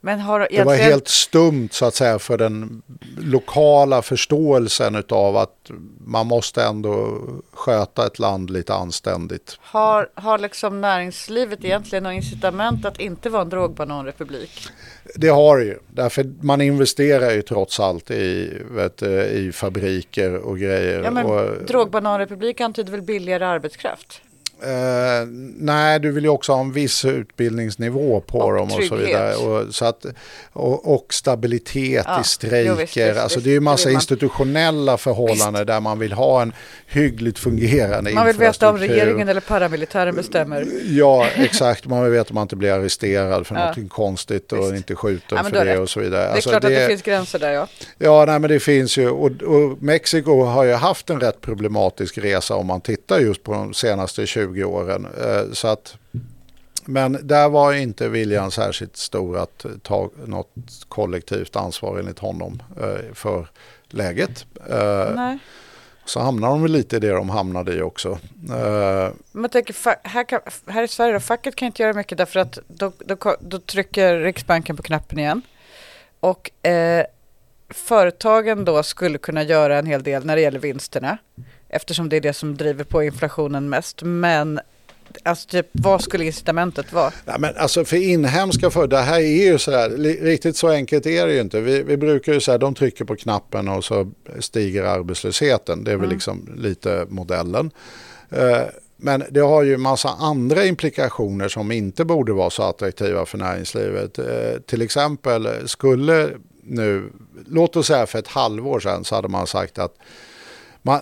Det 0.00 0.64
var 0.64 0.76
helt 0.76 1.08
stumt 1.08 1.68
så 1.72 1.84
att 1.84 1.94
säga 1.94 2.18
för 2.18 2.38
den 2.38 2.82
lokala 3.18 4.02
förståelsen 4.02 5.04
av 5.08 5.36
att 5.36 5.70
man 6.06 6.26
måste 6.26 6.64
ändå 6.64 7.20
sköta 7.52 8.06
ett 8.06 8.18
land 8.18 8.50
lite 8.50 8.74
anständigt. 8.74 9.58
Har, 9.60 10.08
har 10.14 10.38
liksom 10.38 10.80
näringslivet 10.80 11.64
egentligen 11.64 12.04
något 12.04 12.12
incitament 12.12 12.86
att 12.86 13.00
inte 13.00 13.30
vara 13.30 13.42
en 13.42 13.48
drogbananrepublik? 13.48 14.68
Det 15.14 15.28
har 15.28 15.58
det 15.58 15.64
ju, 15.64 15.78
därför 15.90 16.32
man 16.40 16.60
investerar 16.60 17.30
ju 17.30 17.42
trots 17.42 17.80
allt 17.80 18.10
i, 18.10 18.58
vet, 18.70 19.02
i 19.02 19.52
fabriker 19.52 20.34
och 20.34 20.58
grejer. 20.58 21.02
Ja, 21.02 21.10
men 21.10 21.26
och, 21.26 21.66
drogbananrepublik 21.66 22.60
antyder 22.60 22.90
väl 22.92 23.02
billigare 23.02 23.44
arbetskraft? 23.44 24.22
Eh, 24.64 25.26
nej, 25.58 26.00
du 26.00 26.10
vill 26.12 26.24
ju 26.24 26.30
också 26.30 26.52
ha 26.52 26.60
en 26.60 26.72
viss 26.72 27.04
utbildningsnivå 27.04 28.20
på 28.20 28.38
Och 28.38 28.52
dem 28.54 28.62
och 28.62 28.70
så 28.70 28.76
trygghet. 28.76 29.08
vidare. 29.08 29.34
Och, 29.34 29.74
så 29.74 29.84
att, 29.84 30.06
och, 30.52 30.94
och 30.94 31.14
stabilitet 31.14 32.04
Ja, 32.08 32.20
i 32.20 32.24
strejker. 32.24 32.68
jo, 32.70 32.74
visst, 32.74 32.96
visst, 32.96 33.18
alltså 33.18 33.38
visst. 33.38 33.44
det 33.44 33.50
är 33.50 33.52
ju 33.52 33.58
Det 33.58 33.64
massa 33.64 33.88
man. 33.88 33.94
institutionella 33.94 34.96
förhållanden 34.96 35.66
där 35.66 35.80
man 35.80 35.98
vill 35.98 36.12
ha 36.12 36.42
en 36.42 36.52
hyggligt 36.86 37.38
fungerande 37.38 38.10
Man 38.14 38.26
vill 38.26 38.36
veta 38.36 38.70
om 38.70 38.78
regeringen 38.78 39.28
eller 39.28 39.40
paramilitären 39.40 40.14
bestämmer. 40.14 40.66
Ja, 40.88 41.26
exakt. 41.36 41.86
Man 41.86 42.02
vill 42.02 42.12
veta 42.12 42.30
om 42.30 42.34
man 42.34 42.42
inte 42.42 42.56
blir 42.56 42.72
arresterad 42.72 43.46
för 43.46 43.54
Ja. 43.54 43.60
någonting 43.60 43.88
konstigt 43.88 44.52
och 44.52 44.58
Visst. 44.58 44.72
inte 44.74 44.94
skjuten 44.94 45.38
Ja, 45.38 45.44
för 45.50 45.64
det 45.64 45.78
och 45.78 45.90
så 45.90 46.00
vidare. 46.00 46.20
Det 46.22 46.26
är 46.28 46.32
Alltså, 46.34 46.50
klart 46.50 46.64
att 46.64 46.70
det 46.70 46.88
finns 46.88 47.02
gränser 47.02 47.38
där 47.38 47.50
ja. 47.52 47.68
Ja, 47.98 48.24
nej, 48.26 48.38
men 48.38 48.50
det 48.50 48.60
finns 48.60 48.96
ju. 48.98 49.08
Och, 49.10 49.30
och 49.42 49.82
Mexiko 49.82 50.42
har 50.44 50.64
ju 50.64 50.72
haft 50.72 51.10
en 51.10 51.20
rätt 51.20 51.40
problematisk 51.40 52.18
resa 52.18 52.54
om 52.54 52.66
man 52.66 52.80
tittar 52.80 53.18
just 53.20 53.42
på 53.42 53.52
de 53.52 53.74
senaste 53.74 54.26
20 54.26 54.51
åren. 54.64 55.06
Eh, 55.20 55.52
så 55.52 55.68
att, 55.68 55.96
men 56.84 57.18
där 57.22 57.48
var 57.48 57.72
inte 57.72 58.08
viljan 58.08 58.50
särskilt 58.50 58.96
stor 58.96 59.38
att 59.38 59.66
ta 59.82 60.10
något 60.26 60.54
kollektivt 60.88 61.56
ansvar 61.56 61.98
enligt 61.98 62.18
honom 62.18 62.62
eh, 62.80 63.14
för 63.14 63.48
läget. 63.88 64.46
Eh, 64.70 65.14
Nej. 65.14 65.38
Så 66.04 66.20
hamnar 66.20 66.48
de 66.48 66.62
väl 66.62 66.72
lite 66.72 66.96
i 66.96 66.98
det 66.98 67.10
de 67.10 67.30
hamnade 67.30 67.74
i 67.74 67.82
också. 67.82 68.18
Man 69.32 69.50
tänker, 69.50 70.08
här, 70.08 70.24
kan, 70.24 70.40
här 70.66 70.82
i 70.82 70.88
Sverige, 70.88 71.12
då, 71.12 71.20
facket 71.20 71.56
kan 71.56 71.66
inte 71.66 71.82
göra 71.82 71.92
mycket 71.92 72.18
därför 72.18 72.40
att 72.40 72.58
då, 72.68 72.92
då, 72.98 73.36
då 73.40 73.58
trycker 73.58 74.20
Riksbanken 74.20 74.76
på 74.76 74.82
knappen 74.82 75.18
igen. 75.18 75.42
Och 76.20 76.66
eh, 76.66 77.06
företagen 77.68 78.64
då 78.64 78.82
skulle 78.82 79.18
kunna 79.18 79.42
göra 79.42 79.78
en 79.78 79.86
hel 79.86 80.02
del 80.02 80.26
när 80.26 80.36
det 80.36 80.42
gäller 80.42 80.58
vinsterna. 80.58 81.18
Eftersom 81.72 82.08
det 82.08 82.16
är 82.16 82.20
det 82.20 82.32
som 82.32 82.56
driver 82.56 82.84
på 82.84 83.02
inflationen 83.02 83.68
mest. 83.68 84.02
Men 84.02 84.60
alltså, 85.22 85.48
typ, 85.48 85.66
vad 85.72 86.02
skulle 86.02 86.24
incitamentet 86.24 86.92
vara? 86.92 87.12
Ja, 87.24 87.38
men 87.38 87.56
alltså 87.56 87.84
för 87.84 87.96
inhemska 87.96 88.70
för 88.70 88.86
det 88.86 88.98
här 88.98 89.20
är 89.20 89.44
ju 89.52 89.58
sådär, 89.58 89.88
li- 89.96 90.20
riktigt 90.22 90.56
så 90.56 90.68
enkelt 90.68 91.06
är 91.06 91.26
det 91.26 91.34
ju 91.34 91.40
inte. 91.40 91.60
Vi, 91.60 91.82
vi 91.82 91.96
brukar 91.96 92.32
ju 92.32 92.40
säga 92.40 92.58
de 92.58 92.74
trycker 92.74 93.04
på 93.04 93.16
knappen 93.16 93.68
och 93.68 93.84
så 93.84 94.10
stiger 94.40 94.82
arbetslösheten. 94.84 95.84
Det 95.84 95.92
är 95.92 95.96
väl 95.96 96.08
liksom 96.08 96.48
lite 96.56 97.06
modellen. 97.08 97.70
Eh, 98.30 98.62
Men 98.96 99.24
det 99.30 99.40
har 99.40 99.62
ju 99.62 99.76
massa 99.76 100.08
andra 100.08 100.64
implikationer 100.64 101.48
som 101.48 101.72
inte 101.72 102.04
borde 102.04 102.32
vara 102.32 102.50
så 102.50 102.62
attraktiva 102.62 103.26
för 103.26 103.38
näringslivet. 103.38 104.18
Eh, 104.18 104.24
Till 104.66 104.82
exempel 104.82 105.68
skulle 105.68 106.30
nu, 106.64 107.10
låt 107.48 107.76
oss 107.76 107.86
säga 107.86 108.06
för 108.06 108.18
ett 108.18 108.28
halvår 108.28 108.80
sedan 108.80 109.04
så 109.04 109.14
hade 109.14 109.28
man 109.28 109.46
sagt 109.46 109.78
att 109.78 109.94
man, 110.82 111.00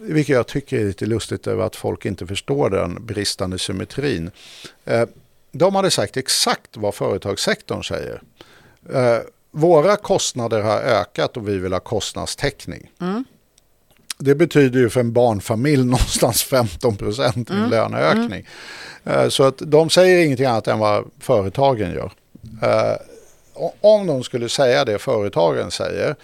vilket 0.00 0.34
jag 0.36 0.46
tycker 0.46 0.80
är 0.80 0.84
lite 0.84 1.06
lustigt 1.06 1.46
över 1.46 1.64
att 1.64 1.76
folk 1.76 2.04
inte 2.06 2.26
förstår 2.26 2.70
den 2.70 3.06
bristande 3.06 3.58
symmetrin. 3.58 4.30
Eh, 4.84 5.04
De 5.52 5.74
hade 5.74 5.90
sagt 5.90 6.16
exakt 6.16 6.76
vad 6.76 6.94
företagssektorn 6.94 7.82
säger. 7.84 8.22
Eh, 8.92 9.18
Våra 9.54 9.96
kostnader 9.96 10.60
har 10.60 10.78
ökat 10.80 11.36
och 11.36 11.48
vi 11.48 11.58
vill 11.58 11.72
ha 11.72 11.80
kostnadstäckning. 11.80 12.90
Det 14.18 14.34
betyder 14.34 14.80
ju 14.80 14.90
för 14.90 15.00
en 15.00 15.12
barnfamilj 15.12 15.84
någonstans 15.84 16.42
15 16.42 16.96
procent 16.96 17.50
i 17.50 17.54
löneökning. 17.70 18.46
Eh, 19.04 19.28
Så 19.28 19.42
att 19.44 19.58
de 19.58 19.90
säger 19.90 20.24
ingenting 20.24 20.46
annat 20.46 20.68
än 20.68 20.78
vad 20.78 21.10
företagen 21.20 21.92
gör. 21.94 22.12
Eh, 22.62 22.96
Om 23.80 24.06
de 24.06 24.22
skulle 24.24 24.48
säga 24.48 24.84
det 24.84 24.98
företagen 24.98 25.70
säger 25.70 26.16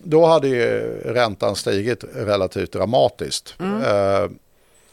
då 0.00 0.26
hade 0.26 0.48
ju 0.48 0.80
räntan 1.04 1.56
stigit 1.56 2.04
relativt 2.14 2.72
dramatiskt. 2.72 3.54
Eh, 3.60 4.30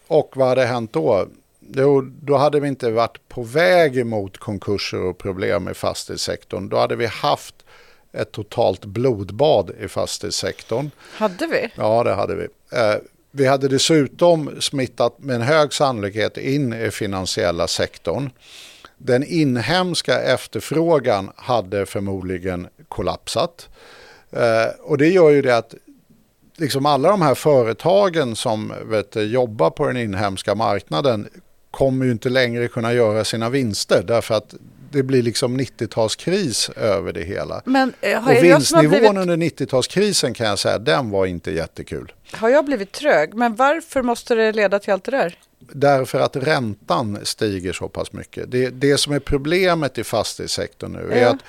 och 0.08 0.32
vad 0.36 0.48
hade 0.48 0.66
hänt 0.66 0.94
då? 0.94 1.28
Jo, 1.76 2.02
då 2.02 2.38
hade 2.38 2.60
vi 2.60 2.68
inte 2.68 2.92
varit 2.92 3.30
på 3.30 3.44
väg 3.44 3.98
emot 3.98 4.38
konkurser 4.38 5.02
och 5.02 5.18
problem 5.18 5.70
i 5.70 5.74
fastighetssektorn. 5.74 6.70
Då 6.70 6.78
hade 6.78 6.96
vi 6.96 7.06
haft 7.06 7.56
ett 8.12 8.32
totalt 8.32 8.86
blodbad 8.86 9.72
i 9.80 9.88
fastighetssektorn. 9.88 10.92
Hade 11.00 11.48
vi? 11.48 11.72
Ja, 11.76 12.04
det 12.04 12.14
hade 12.14 12.36
vi. 12.36 12.48
Eh, 12.78 12.96
vi 13.32 13.46
hade 13.46 13.68
dessutom 13.68 14.62
smittat 14.62 15.20
med 15.20 15.36
en 15.36 15.42
hög 15.42 15.74
sannolikhet 15.74 16.38
in 16.38 16.74
i 16.74 16.92
finansiella 16.92 17.68
sektorn. 17.68 18.30
Den 18.98 19.24
inhemska 19.24 20.22
efterfrågan 20.22 21.32
hade 21.36 21.86
förmodligen 21.86 22.68
kollapsat. 22.88 23.70
Eh, 24.36 24.80
och 24.82 24.98
det 24.98 25.08
gör 25.08 25.30
ju 25.30 25.42
det 25.42 25.58
att 25.58 25.76
liksom 26.58 26.86
alla 26.86 27.10
de 27.10 27.22
här 27.22 27.36
företagen 27.36 28.36
som 28.36 28.74
vet, 28.86 29.16
jobbar 29.16 29.70
på 29.70 29.88
den 29.88 29.98
inhemska 29.98 30.56
marknaden 30.56 31.28
kommer 31.72 32.06
ju 32.06 32.12
inte 32.12 32.30
längre 32.30 32.68
kunna 32.68 32.94
göra 32.94 33.24
sina 33.24 33.50
vinster 33.50 34.04
därför 34.08 34.36
att 34.36 34.56
det 34.92 35.04
blir 35.04 35.24
liksom 35.24 35.60
90-talskris 35.60 36.80
över 36.80 37.14
det 37.14 37.24
hela. 37.24 37.62
Men 37.66 37.94
eh, 38.02 38.22
har, 38.22 38.38
Och 38.38 38.44
vinstnivån 38.44 38.90
blivit, 38.90 39.10
under 39.10 39.38
90-talskrisen 39.38 40.34
kan 40.34 40.48
jag 40.48 40.60
säga, 40.60 40.78
den 40.78 41.10
var 41.10 41.26
inte 41.26 41.52
jättekul. 41.52 42.14
har 42.32 42.50
jag 42.50 42.66
blivit 42.66 42.92
trög? 42.92 43.34
Men 43.34 43.56
varför 43.56 44.02
måste 44.02 44.36
det 44.36 44.52
leda 44.52 44.80
till 44.80 44.94
allt 44.94 45.04
det 45.04 45.12
där? 45.12 45.38
Därför 45.60 46.20
att 46.20 46.36
räntan 46.36 47.20
stiger 47.24 47.74
så 47.74 47.88
pass 47.88 48.14
mycket. 48.14 48.52
Det, 48.52 48.70
det 48.70 48.98
som 48.98 49.14
är 49.14 49.20
problemet 49.20 49.98
i 49.98 50.04
fastighetssektorn 50.04 50.92
nu 50.92 51.14
är 51.14 51.28
att 51.28 51.44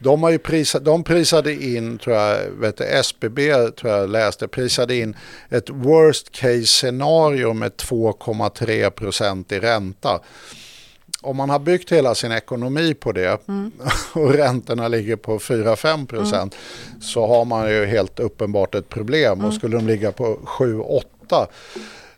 de, 0.00 0.22
har 0.22 0.30
ju 0.30 0.38
prisat, 0.38 0.84
de 0.84 1.04
prisade 1.04 1.64
in, 1.64 1.98
tror 1.98 2.16
jag, 2.16 2.50
vet 2.50 2.76
du, 2.76 2.84
SBB 2.84 3.70
tror 3.70 3.92
jag 3.92 4.10
läste, 4.10 4.48
prisade 4.48 4.96
in 4.96 5.16
ett 5.48 5.70
worst 5.70 6.30
case 6.30 6.66
scenario 6.66 7.52
med 7.52 7.72
2,3 7.72 8.90
procent 8.90 9.52
i 9.52 9.58
ränta. 9.58 10.20
Om 11.22 11.36
man 11.36 11.50
har 11.50 11.58
byggt 11.58 11.92
hela 11.92 12.14
sin 12.14 12.32
ekonomi 12.32 12.94
på 12.94 13.12
det 13.12 13.40
och 14.12 14.34
räntorna 14.34 14.88
ligger 14.88 15.16
på 15.16 15.38
4-5 15.38 16.06
procent 16.06 16.56
så 17.00 17.26
har 17.26 17.44
man 17.44 17.70
ju 17.70 17.86
helt 17.86 18.20
uppenbart 18.20 18.74
ett 18.74 18.88
problem. 18.88 19.44
Och 19.44 19.54
skulle 19.54 19.76
de 19.76 19.86
ligga 19.86 20.12
på 20.12 20.38
7-8 20.44 21.46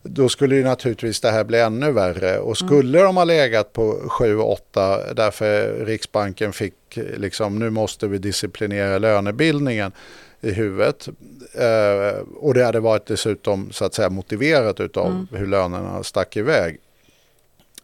då 0.03 0.29
skulle 0.29 0.57
ju 0.57 0.65
naturligtvis 0.65 1.21
det 1.21 1.31
här 1.31 1.45
bli 1.45 1.61
ännu 1.61 1.93
värre. 1.93 2.39
Och 2.39 2.59
skulle 2.59 3.03
de 3.03 3.17
ha 3.17 3.25
legat 3.25 3.73
på 3.73 3.95
7-8 3.95 5.15
därför 5.15 5.85
Riksbanken 5.85 6.53
fick 6.53 6.75
liksom 7.17 7.59
nu 7.59 7.71
måste 7.71 8.09
vi 8.09 8.19
disciplinera 8.19 8.99
lönebildningen 8.99 9.93
i 10.41 10.51
huvudet. 10.51 11.09
Eh, 11.55 12.21
och 12.37 12.55
det 12.55 12.65
hade 12.65 12.81
varit 12.81 13.07
dessutom 13.07 13.73
så 13.73 13.85
att 13.85 13.95
säga 13.95 14.11
motiverat 14.11 14.81
utav 14.81 15.27
hur 15.31 15.47
lönerna 15.47 16.03
stack 16.03 16.37
iväg. 16.37 16.79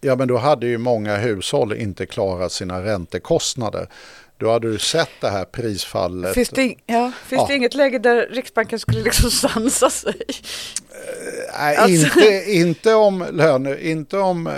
Ja 0.01 0.17
men 0.17 0.29
då 0.29 0.37
hade 0.37 0.67
ju 0.67 0.79
många 0.79 1.17
hushåll 1.17 1.73
inte 1.73 2.07
klarat 2.07 2.53
sina 2.53 2.85
räntekostnader. 2.85 3.89
Då 4.39 4.51
hade 4.53 4.71
du 4.73 4.79
sett 4.79 5.11
det 5.21 5.29
här 5.29 5.45
prisfallet. 5.45 6.35
Finns 6.35 6.49
det, 6.49 6.75
ja, 6.87 7.13
finns 7.27 7.41
Ja. 7.43 7.47
det 7.49 7.55
inget 7.55 7.75
läge 7.75 7.99
där 7.99 8.27
Riksbanken 8.31 8.79
skulle 8.79 9.03
liksom 9.03 9.31
sansa 9.49 9.91
sig? 9.91 10.15
Nej, 11.59 11.77
Alltså- 11.77 12.21
inte, 12.21 12.45
inte, 12.53 12.95
om 12.95 13.25
löne, 13.33 13.81
inte 13.81 14.19
om 14.19 14.47
eh, 14.47 14.53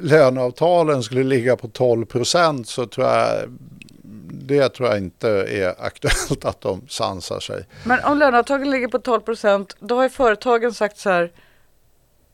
löneavtalen 0.00 1.02
skulle 1.02 1.24
ligga 1.24 1.56
på 1.56 1.68
12 1.68 2.04
procent 2.06 2.68
så 2.68 2.86
tror 2.86 3.06
jag 3.06 3.58
det 4.30 4.68
tror 4.68 4.88
jag 4.88 4.98
inte 4.98 5.28
är 5.30 5.74
aktuellt 5.86 6.44
att 6.44 6.60
de 6.60 6.88
sansar 6.88 7.40
sig. 7.40 7.64
Men 7.84 8.04
om 8.04 8.18
löneavtagen 8.18 8.70
ligger 8.70 8.88
på 8.88 8.98
12 8.98 9.20
procent, 9.20 9.76
då 9.80 9.96
har 9.96 10.02
ju 10.02 10.08
företagen 10.10 10.74
sagt 10.74 10.98
så 10.98 11.10
här, 11.10 11.32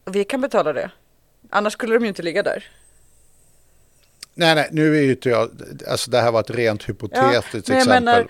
vi 0.04 0.24
kan 0.24 0.40
betala 0.40 0.72
det. 0.72 0.90
Annars 1.50 1.72
skulle 1.72 1.94
de 1.94 2.02
ju 2.02 2.08
inte 2.08 2.22
ligga 2.22 2.42
där. 2.42 2.64
Nej, 4.34 4.54
nej, 4.54 4.68
nu 4.72 4.96
är 4.96 5.02
ju 5.02 5.10
inte 5.10 5.28
jag, 5.28 5.50
alltså 5.88 6.10
det 6.10 6.20
här 6.20 6.32
var 6.32 6.40
ett 6.40 6.50
rent 6.50 6.88
hypotetiskt 6.88 7.68
jag 7.68 7.78
exempel. 7.78 8.04
menar, 8.04 8.26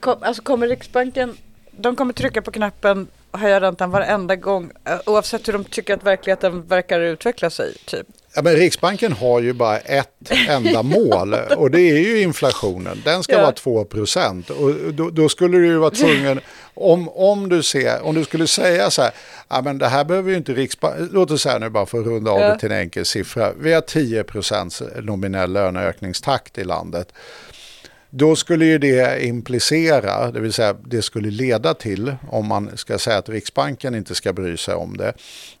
kom, 0.00 0.22
alltså 0.22 0.42
kommer 0.42 0.68
Riksbanken, 0.68 1.36
de 1.70 1.96
kommer 1.96 2.12
trycka 2.12 2.42
på 2.42 2.50
knappen 2.50 3.06
och 3.30 3.38
höja 3.38 3.60
räntan 3.60 3.90
varenda 3.90 4.36
gång, 4.36 4.70
eh, 4.84 4.98
oavsett 5.06 5.48
hur 5.48 5.52
de 5.52 5.64
tycker 5.64 5.94
att 5.94 6.04
verkligheten 6.04 6.66
verkar 6.66 7.00
utveckla 7.00 7.50
sig. 7.50 7.74
Typ. 7.84 8.06
Ja, 8.34 8.42
men 8.42 8.56
Riksbanken 8.56 9.12
har 9.12 9.40
ju 9.40 9.52
bara 9.52 9.78
ett 9.78 10.30
enda 10.48 10.82
mål 10.82 11.34
och 11.56 11.70
det 11.70 11.80
är 11.80 11.98
ju 11.98 12.20
inflationen. 12.22 13.02
Den 13.04 13.22
ska 13.22 13.32
Ja. 13.32 13.40
vara 13.42 13.52
2 13.52 13.84
procent. 13.84 14.50
Och 14.50 14.74
då, 14.74 15.10
då 15.10 15.28
skulle 15.28 15.58
du 15.58 15.66
ju 15.66 15.76
vara 15.78 15.90
tvungen, 15.90 16.40
om, 16.74 17.08
om, 17.08 17.48
du 17.48 17.62
ser, 17.62 18.00
om 18.02 18.14
du 18.14 18.24
skulle 18.24 18.46
säga 18.46 18.90
så 18.90 19.02
här, 19.02 19.10
ja, 19.48 19.62
men 19.62 19.78
det 19.78 19.88
här 19.88 20.04
behöver 20.04 20.30
ju 20.30 20.36
inte 20.36 20.52
Riksbanken, 20.52 21.08
låt 21.12 21.30
oss 21.30 21.42
säga 21.42 21.58
nu 21.58 21.68
bara 21.70 21.86
för 21.86 22.00
att 22.00 22.06
runda 22.06 22.30
av 22.30 22.40
Ja. 22.40 22.48
det 22.52 22.58
till 22.58 22.72
en 22.72 22.78
enkel 22.78 23.04
siffra. 23.04 23.52
Vi 23.60 23.72
har 23.72 23.80
10 23.80 24.24
procents 24.24 24.82
nominell 25.02 25.52
löneökningstakt 25.52 26.58
i 26.58 26.64
landet. 26.64 27.12
Då 28.10 28.36
skulle 28.36 28.64
ju 28.64 28.78
det 28.78 29.24
implicera, 29.24 30.30
det 30.30 30.40
vill 30.40 30.52
säga 30.52 30.76
det 30.84 31.02
skulle 31.02 31.30
leda 31.30 31.74
till, 31.74 32.16
om 32.30 32.46
man 32.46 32.76
ska 32.76 32.98
säga 32.98 33.18
att 33.18 33.28
Riksbanken 33.28 33.94
inte 33.94 34.14
ska 34.14 34.32
bry 34.32 34.56
sig 34.56 34.74
om 34.74 34.96
det, 34.96 35.12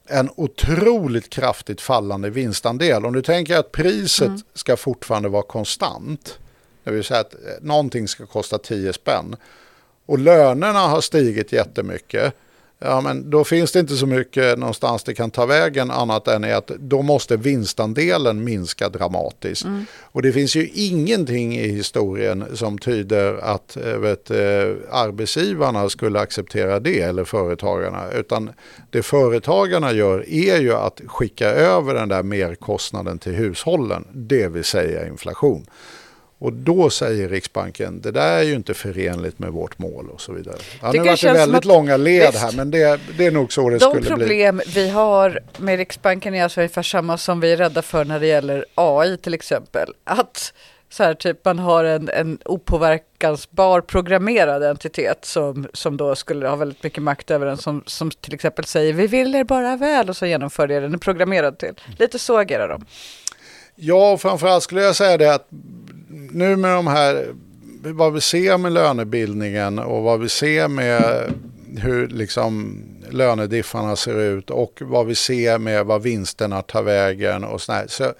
en 0.06 0.30
otroligt 0.36 1.30
kraftigt 1.30 1.80
fallande 1.80 2.30
vinstandel. 2.30 3.06
Om 3.06 3.12
du 3.12 3.22
tänker 3.22 3.56
att 3.56 3.72
priset 3.72 4.32
ska 4.54 4.76
fortfarande 4.76 5.28
vara 5.28 5.42
konstant, 5.42 6.38
det 6.84 6.90
vill 6.90 7.04
säga 7.04 7.20
att 7.20 7.34
eh, 7.34 7.38
någonting 7.60 8.08
ska 8.08 8.26
kosta 8.26 8.58
10 8.58 8.92
spänn, 8.92 9.36
och 10.06 10.18
lönerna 10.18 10.78
har 10.78 11.00
stigit 11.00 11.52
jättemycket, 11.52 12.34
ja 12.78 13.00
men 13.00 13.30
då 13.30 13.44
finns 13.44 13.72
det 13.72 13.80
inte 13.80 13.96
så 13.96 14.06
mycket 14.06 14.58
någonstans 14.58 15.04
det 15.04 15.14
kan 15.14 15.30
ta 15.30 15.46
vägen 15.46 15.90
annat 15.90 16.28
än 16.28 16.44
att 16.44 16.66
då 16.66 17.02
måste 17.02 17.36
vinstandelen 17.36 18.44
minska 18.44 18.88
dramatiskt. 18.88 19.66
Och 20.00 20.22
det 20.22 20.32
finns 20.32 20.56
ju 20.56 20.68
ingenting 20.74 21.56
i 21.56 21.68
historien 21.68 22.44
som 22.54 22.78
tyder 22.78 23.34
att 23.42 23.76
eh, 23.76 23.98
vet, 23.98 24.30
eh, 24.30 24.36
arbetsgivarna 24.90 25.88
skulle 25.88 26.20
acceptera 26.20 26.80
det 26.80 27.00
eller 27.00 27.24
företagarna. 27.24 28.10
Utan 28.12 28.50
det 28.90 29.02
företagarna 29.02 29.92
gör 29.92 30.28
är 30.28 30.60
ju 30.60 30.74
att 30.74 31.00
skicka 31.06 31.48
över 31.48 31.94
den 31.94 32.08
där 32.08 32.22
merkostnaden 32.22 33.18
till 33.18 33.32
hushållen, 33.32 34.04
det 34.12 34.48
vill 34.48 34.64
säga 34.64 35.06
inflation. 35.06 35.66
Och 36.40 36.52
då 36.52 36.90
säger 36.90 37.28
Riksbanken, 37.28 38.00
det 38.00 38.10
där 38.10 38.38
är 38.38 38.42
ju 38.42 38.54
inte 38.54 38.74
förenligt 38.74 39.38
med 39.38 39.52
vårt 39.52 39.78
mål 39.78 40.08
och 40.10 40.20
så 40.20 40.32
vidare. 40.32 40.56
Ja, 40.82 40.92
Det 40.92 40.98
nu 40.98 41.04
var 41.08 41.16
det 41.26 41.32
väldigt 41.32 41.58
att- 41.58 41.64
långa 41.64 41.96
led 41.96 42.26
Visst. 42.32 42.38
här, 42.44 42.52
men 42.52 42.70
det, 42.70 43.00
det 43.18 43.26
är 43.26 43.30
nog 43.30 43.52
så 43.52 43.68
det 43.70 43.78
De 43.78 43.80
skulle 43.80 44.00
bli. 44.00 44.08
problem 44.08 44.60
vi 44.74 44.88
har 44.88 45.40
med 45.58 45.76
Riksbanken 45.78 46.34
är 46.34 46.42
alltså 46.44 46.60
ungefär 46.60 46.82
samma 46.82 47.18
som 47.18 47.40
vi 47.40 47.52
är 47.52 47.56
rädda 47.56 47.82
för 47.82 48.04
när 48.04 48.20
det 48.20 48.26
gäller 48.26 48.64
AI 48.74 49.16
till 49.16 49.34
exempel. 49.34 49.88
Att 50.04 50.52
Så 50.90 51.02
här, 51.02 51.14
typ 51.14 51.44
man 51.44 51.58
har 51.58 51.84
en, 51.84 52.08
en 52.08 52.38
opåverkansbar 52.44 53.80
programmerad 53.80 54.62
entitet 54.64 55.24
som, 55.24 55.68
som 55.72 55.96
då 55.96 56.14
skulle 56.14 56.48
ha 56.48 56.56
väldigt 56.56 56.82
mycket 56.82 57.02
makt 57.02 57.30
över 57.30 57.46
den 57.46 57.56
som, 57.56 57.82
som 57.86 58.10
till 58.10 58.34
exempel 58.34 58.64
säger 58.64 58.92
vi 58.92 59.06
vill 59.06 59.34
er 59.34 59.44
bara 59.44 59.76
väl 59.76 60.08
och 60.08 60.16
så 60.16 60.26
genomför 60.26 60.66
det 60.66 60.80
den 60.80 60.94
är 60.94 60.98
programmerad 60.98 61.58
till. 61.58 61.74
Lite 61.98 62.18
så 62.18 62.38
agerar 62.38 62.68
de. 62.68 62.86
Ja, 63.80 64.12
och 64.12 64.20
framförallt 64.20 64.62
skulle 64.62 64.82
jag 64.82 64.96
säga 64.96 65.16
det 65.16 65.34
att 65.34 65.46
nu 66.30 66.56
med 66.56 66.70
de 66.70 66.86
här, 66.86 67.34
vad 67.82 68.12
vi 68.12 68.20
ser 68.20 68.58
med 68.58 68.72
lönebildningen 68.72 69.78
och 69.78 70.02
vad 70.02 70.20
vi 70.20 70.28
ser 70.28 70.68
med 70.68 71.32
hur 71.76 72.08
liksom 72.08 72.82
lönediffarna 73.10 73.96
ser 73.96 74.20
ut 74.20 74.50
och 74.50 74.82
vad 74.84 75.06
vi 75.06 75.14
ser 75.14 75.58
med 75.58 75.86
vad 75.86 76.02
vinsterna 76.02 76.62
tar 76.62 76.82
vägen 76.82 77.44
och 77.44 77.60
sådär. 77.60 77.84
Så 77.88 78.12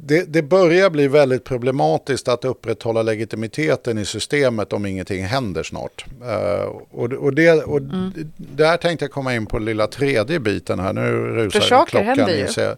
det, 0.00 0.32
det 0.32 0.42
börjar 0.42 0.90
bli 0.90 1.08
väldigt 1.08 1.44
problematiskt 1.44 2.28
att 2.28 2.44
upprätthålla 2.44 3.02
legitimiteten 3.02 3.98
i 3.98 4.04
systemet 4.04 4.72
om 4.72 4.86
ingenting 4.86 5.24
händer 5.24 5.62
snart. 5.62 6.04
Uh, 6.22 6.64
och 6.90 7.12
och, 7.12 7.34
det, 7.34 7.50
och 7.62 7.78
mm. 7.78 8.12
där 8.36 8.76
tänkte 8.76 9.04
jag 9.04 9.12
komma 9.12 9.34
in 9.34 9.46
på 9.46 9.58
lilla 9.58 9.86
tredje 9.86 10.40
biten 10.40 10.78
här. 10.78 10.92
Nu 10.92 11.10
rusar 11.10 11.60
För 11.60 11.68
saker 11.68 11.90
klockan. 11.90 12.06
händer 12.06 12.36
ju. 12.36 12.76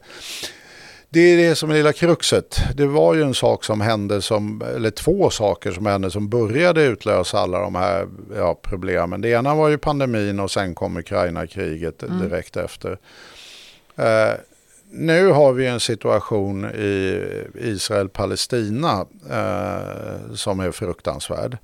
Det 1.13 1.21
är 1.21 1.37
det 1.37 1.55
som 1.55 1.71
är 1.71 1.75
lilla 1.75 1.93
kruxet. 1.93 2.61
Det 2.75 2.87
var 2.87 3.15
ju 3.15 3.23
en 3.23 3.35
sak 3.35 3.65
som 3.65 3.81
hände, 3.81 4.23
som, 4.23 4.63
eller 4.77 4.91
två 4.91 5.31
saker 5.31 5.73
som 5.73 5.87
hände 5.87 6.11
som 6.11 6.29
började 6.29 6.85
utlösa 6.85 7.39
alla 7.39 7.61
de 7.61 7.75
här 7.75 8.09
ja, 8.37 8.61
problemen. 8.63 9.21
Det 9.21 9.29
ena 9.29 9.55
var 9.55 9.69
ju 9.69 9.79
pandemin 9.79 10.41
och 10.41 10.51
sen 10.51 10.75
kom 10.75 10.97
Ukraina-kriget 10.97 12.03
mm. 12.03 12.19
direkt 12.19 12.57
efter. 12.57 12.91
Uh, 13.99 14.35
nu 14.91 15.27
har 15.27 15.53
vi 15.53 15.67
en 15.67 15.81
situation 15.81 16.65
i 16.65 17.25
Israel-Palestina 17.55 19.07
uh, 19.31 20.35
som 20.35 20.61
är 20.61 20.71
fruktansvärd. 20.71 21.59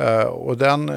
Uh, 0.00 0.22
och 0.22 0.56
den 0.56 0.90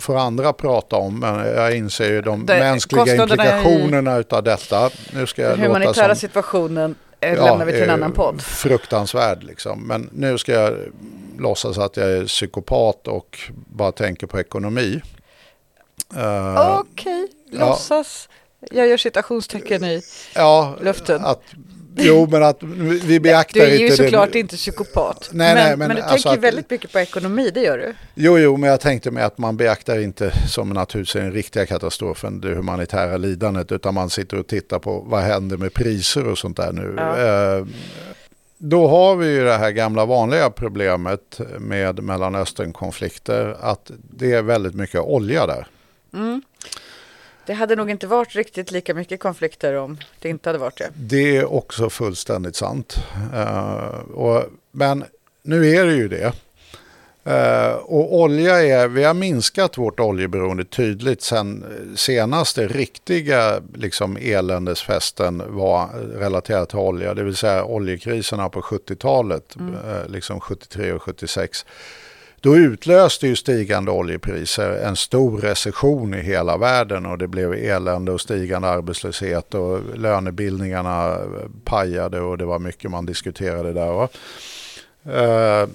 får 0.00 0.18
andra 0.18 0.52
prata 0.52 0.96
om, 0.96 1.20
men 1.20 1.46
jag 1.46 1.76
inser 1.76 2.10
ju 2.10 2.22
de 2.22 2.46
det, 2.46 2.58
mänskliga 2.58 3.16
implikationerna 3.16 4.20
i, 4.20 4.24
av 4.30 4.42
detta. 4.42 4.90
Nu 5.12 5.26
ska 5.26 5.42
jag 5.42 5.50
den 5.50 5.60
humanitära 5.60 6.14
som, 6.14 6.20
situationen 6.20 6.94
eh, 7.20 7.34
ja, 7.34 7.44
lämnar 7.44 7.66
vi 7.66 7.72
till 7.72 7.82
en 7.82 7.90
annan 7.90 8.12
podd. 8.12 8.42
Fruktansvärd 8.42 9.42
liksom. 9.42 9.86
Men 9.86 10.10
nu 10.12 10.38
ska 10.38 10.52
jag 10.52 10.74
låtsas 11.38 11.78
att 11.78 11.96
jag 11.96 12.10
är 12.10 12.24
psykopat 12.24 13.08
och 13.08 13.38
bara 13.52 13.92
tänker 13.92 14.26
på 14.26 14.40
ekonomi. 14.40 15.02
Uh, 16.16 16.78
Okej, 16.78 17.28
okay. 17.48 17.58
låtsas. 17.58 18.28
Ja. 18.28 18.36
Jag 18.70 18.88
gör 18.88 18.96
citationstecken 18.96 19.84
i 19.84 20.02
ja, 20.34 20.76
luften. 20.80 21.24
Att 21.24 21.42
Jo, 21.96 22.28
men 22.30 22.42
att 22.42 22.62
vi 23.04 23.20
beaktar 23.20 23.60
inte... 23.60 23.76
Du 23.76 23.84
är 23.84 23.90
ju 23.90 23.96
såklart 23.96 24.32
det. 24.32 24.38
inte 24.38 24.56
psykopat. 24.56 25.30
Nej, 25.32 25.54
men, 25.54 25.64
nej, 25.64 25.76
men, 25.76 25.88
men 25.88 25.96
du 25.96 26.02
alltså 26.02 26.28
tänker 26.28 26.38
att, 26.38 26.44
väldigt 26.44 26.70
mycket 26.70 26.92
på 26.92 26.98
ekonomi, 26.98 27.50
det 27.54 27.60
gör 27.60 27.78
du. 27.78 27.94
Jo, 28.14 28.38
jo, 28.38 28.56
men 28.56 28.70
jag 28.70 28.80
tänkte 28.80 29.10
mig 29.10 29.22
att 29.22 29.38
man 29.38 29.56
beaktar 29.56 29.98
inte 29.98 30.32
som 30.48 30.68
naturligtvis 30.68 31.22
den 31.22 31.32
riktiga 31.32 31.66
katastrofen, 31.66 32.40
det 32.40 32.54
humanitära 32.54 33.16
lidandet, 33.16 33.72
utan 33.72 33.94
man 33.94 34.10
sitter 34.10 34.38
och 34.38 34.46
tittar 34.46 34.78
på 34.78 35.04
vad 35.06 35.22
händer 35.22 35.56
med 35.56 35.74
priser 35.74 36.28
och 36.28 36.38
sånt 36.38 36.56
där 36.56 36.72
nu. 36.72 36.94
Ja. 36.96 37.18
Eh, 37.18 37.66
då 38.58 38.88
har 38.88 39.16
vi 39.16 39.26
ju 39.26 39.44
det 39.44 39.56
här 39.56 39.70
gamla 39.70 40.06
vanliga 40.06 40.50
problemet 40.50 41.40
med 41.58 42.02
Mellanöstern-konflikter, 42.02 43.56
att 43.60 43.90
det 44.10 44.32
är 44.32 44.42
väldigt 44.42 44.74
mycket 44.74 45.00
olja 45.00 45.46
där. 45.46 45.66
Mm. 46.14 46.42
Det 47.46 47.52
hade 47.52 47.76
nog 47.76 47.90
inte 47.90 48.06
varit 48.06 48.34
riktigt 48.34 48.70
lika 48.70 48.94
mycket 48.94 49.20
konflikter 49.20 49.74
om 49.74 49.98
det 50.20 50.28
inte 50.28 50.48
hade 50.48 50.58
varit 50.58 50.78
det. 50.78 50.90
Det 50.94 51.36
är 51.36 51.52
också 51.52 51.90
fullständigt 51.90 52.56
sant. 52.56 52.96
Uh, 53.34 54.14
och, 54.14 54.44
men 54.70 55.04
nu 55.42 55.70
är 55.70 55.86
det 55.86 55.94
ju 55.94 56.08
det. 56.08 56.32
Uh, 57.26 57.74
och 57.74 58.20
olja 58.20 58.62
är, 58.62 58.88
vi 58.88 59.04
har 59.04 59.14
minskat 59.14 59.78
vårt 59.78 60.00
oljeberoende 60.00 60.64
tydligt 60.64 61.22
sen 61.22 61.64
senaste 61.96 62.68
riktiga 62.68 63.62
liksom, 63.74 64.16
eländesfesten 64.16 65.42
var 65.46 65.88
relaterat 66.18 66.68
till 66.68 66.78
olja, 66.78 67.14
det 67.14 67.22
vill 67.22 67.36
säga 67.36 67.64
oljekriserna 67.64 68.48
på 68.48 68.60
70-talet, 68.60 69.56
mm. 69.56 69.74
uh, 69.74 70.08
liksom 70.08 70.40
73 70.40 70.92
och 70.92 71.02
76 71.02 71.66
då 72.42 72.56
utlöste 72.56 73.26
ju 73.26 73.36
stigande 73.36 73.90
oljepriser 73.90 74.70
en 74.70 74.96
stor 74.96 75.38
recession 75.38 76.14
i 76.14 76.20
hela 76.20 76.56
världen 76.56 77.06
och 77.06 77.18
det 77.18 77.28
blev 77.28 77.52
elände 77.52 78.12
och 78.12 78.20
stigande 78.20 78.68
arbetslöshet 78.68 79.54
och 79.54 79.98
lönebildningarna 79.98 81.18
pajade 81.64 82.20
och 82.20 82.38
det 82.38 82.44
var 82.44 82.58
mycket 82.58 82.90
man 82.90 83.06
diskuterade 83.06 83.72
där. 83.72 84.08
Uh, 85.06 85.68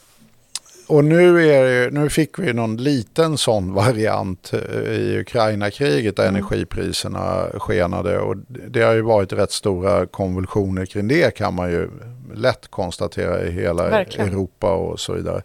och 0.88 1.06
nu, 1.06 1.50
är 1.50 1.92
nu 1.92 2.10
fick 2.10 2.40
vi 2.40 2.54
någon 2.54 2.78
liten 2.78 3.38
sån 3.38 3.74
variant 3.74 4.54
eh, 4.54 4.92
i 4.92 5.20
Ukraina-kriget 5.20 6.16
där 6.16 6.24
mm. 6.24 6.36
energipriserna 6.36 7.46
skenade 7.54 8.20
och 8.20 8.36
det 8.48 8.82
har 8.82 8.94
ju 8.94 9.02
varit 9.02 9.34
rätt 9.34 9.52
stora 9.52 10.06
konvulsioner 10.06 10.86
kring 10.86 11.08
det 11.08 11.36
kan 11.36 11.54
man 11.54 11.72
ju 11.72 11.90
lätt 12.36 12.68
konstatera 12.68 13.44
i 13.44 13.52
hela 13.52 13.90
Verkligen. 13.90 14.28
Europa 14.28 14.74
och 14.74 15.00
så 15.00 15.14
vidare 15.14 15.42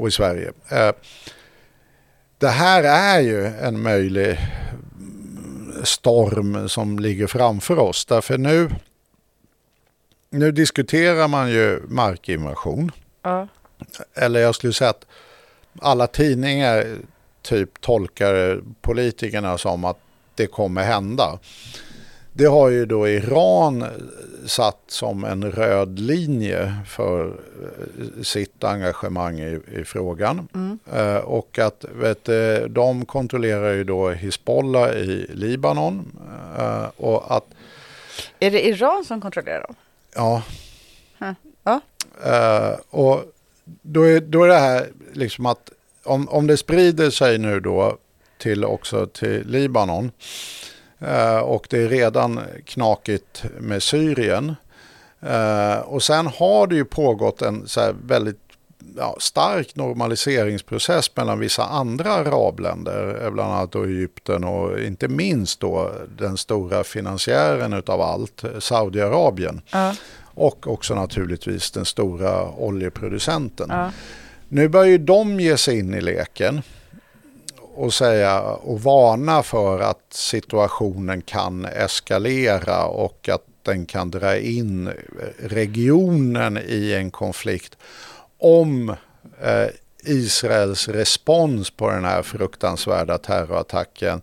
och 0.00 0.08
i 0.08 0.10
Sverige. 0.10 0.52
Eh, 0.68 0.92
det 2.38 2.48
här 2.48 2.82
är 2.82 3.20
ju 3.20 3.46
en 3.46 3.82
möjlig 3.82 4.38
storm 5.84 6.68
som 6.68 6.98
ligger 6.98 7.26
framför 7.26 7.78
oss. 7.78 8.04
Därför 8.04 8.38
nu, 8.38 8.70
nu 10.30 10.52
diskuterar 10.52 11.28
man 11.28 11.50
ju 11.50 11.82
markinvasion. 11.88 12.92
Ja. 13.22 13.48
Eller 14.14 14.40
jag 14.40 14.54
skulle 14.54 14.72
säga 14.72 14.90
att 14.90 15.06
alla 15.80 16.06
tidningar 16.06 16.86
typ 17.42 17.80
tolkar 17.80 18.60
politikerna 18.80 19.58
som 19.58 19.84
att 19.84 19.98
det 20.34 20.46
kommer 20.46 20.82
hända. 20.82 21.38
Det 22.32 22.46
har 22.46 22.68
ju 22.68 22.86
då 22.86 23.08
Iran 23.08 23.84
satt 24.46 24.78
som 24.86 25.24
en 25.24 25.52
röd 25.52 25.98
linje 25.98 26.74
för 26.86 27.26
eh, 27.26 28.22
sitt 28.22 28.64
engagemang 28.64 29.40
i, 29.40 29.60
i 29.72 29.84
frågan. 29.84 30.48
Mm. 30.54 30.78
Eh, 30.92 31.16
och 31.16 31.58
att 31.58 31.84
vet, 31.94 32.28
de 32.68 33.04
kontrollerar 33.04 33.72
ju 33.72 33.84
då 33.84 34.10
Hizbollah 34.10 34.90
i 34.90 35.26
Libanon. 35.34 36.18
Eh, 36.58 36.86
och 36.96 37.36
att, 37.36 37.44
är 38.38 38.50
det 38.50 38.66
Iran 38.66 39.04
som 39.04 39.20
kontrollerar 39.20 39.62
dem? 39.62 39.74
Ja. 40.14 40.42
Huh. 41.18 41.32
ja. 41.64 41.80
Eh, 42.24 42.78
och 42.90 43.24
då 43.64 44.02
är, 44.02 44.20
då 44.20 44.44
är 44.44 44.48
det 44.48 44.58
här 44.58 44.88
liksom 45.12 45.46
att 45.46 45.70
om, 46.04 46.28
om 46.28 46.46
det 46.46 46.56
sprider 46.56 47.10
sig 47.10 47.38
nu 47.38 47.60
då 47.60 47.96
till 48.38 48.64
också 48.64 49.06
till 49.06 49.46
Libanon 49.46 50.04
Eh, 50.04 50.10
och 51.42 51.66
det 51.70 51.82
är 51.82 51.88
redan 51.88 52.40
knakigt 52.64 53.44
med 53.58 53.82
Syrien. 53.82 54.54
Eh, 55.20 55.78
och 55.78 56.02
sen 56.02 56.26
har 56.26 56.66
det 56.66 56.74
ju 56.74 56.84
pågått 56.84 57.42
en 57.42 57.68
så 57.68 57.92
väldigt 58.06 58.40
ja, 58.96 59.16
stark 59.20 59.76
normaliseringsprocess 59.76 61.16
mellan 61.16 61.38
vissa 61.38 61.64
andra 61.64 62.12
arabländer, 62.12 63.24
eh, 63.24 63.30
bland 63.30 63.52
annat 63.52 63.72
då 63.72 63.84
Egypten 63.84 64.44
och 64.44 64.80
inte 64.80 65.08
minst 65.08 65.60
då 65.60 65.92
den 66.18 66.36
stora 66.36 66.84
finansiären 66.84 67.72
utav 67.72 68.00
allt, 68.00 68.44
Saudiarabien. 68.58 69.60
Ja. 69.70 69.94
Och 70.34 70.66
också 70.66 70.94
naturligtvis 70.94 71.70
den 71.70 71.84
stora 71.84 72.48
oljeproducenten. 72.50 73.66
Ja. 73.70 73.90
Nu 74.48 74.68
börjar 74.68 74.86
ju 74.86 74.98
de 74.98 75.40
ge 75.40 75.56
sig 75.56 75.78
in 75.78 75.94
i 75.94 76.00
leken 76.00 76.62
och 77.74 77.94
säga 77.94 78.40
och 78.40 78.82
varna 78.82 79.42
för 79.42 79.80
att 79.80 80.06
situationen 80.10 81.22
kan 81.22 81.64
eskalera 81.64 82.84
och 82.84 83.28
att 83.28 83.44
den 83.62 83.86
kan 83.86 84.10
dra 84.10 84.38
in 84.38 84.92
regionen 85.38 86.58
i 86.66 86.92
en 86.92 87.10
konflikt 87.10 87.76
om 88.38 88.88
eh, 89.42 89.66
Israels 90.04 90.88
respons 90.88 91.70
på 91.70 91.90
den 91.90 92.04
här 92.04 92.22
fruktansvärda 92.22 93.18
terrorattacken 93.18 94.22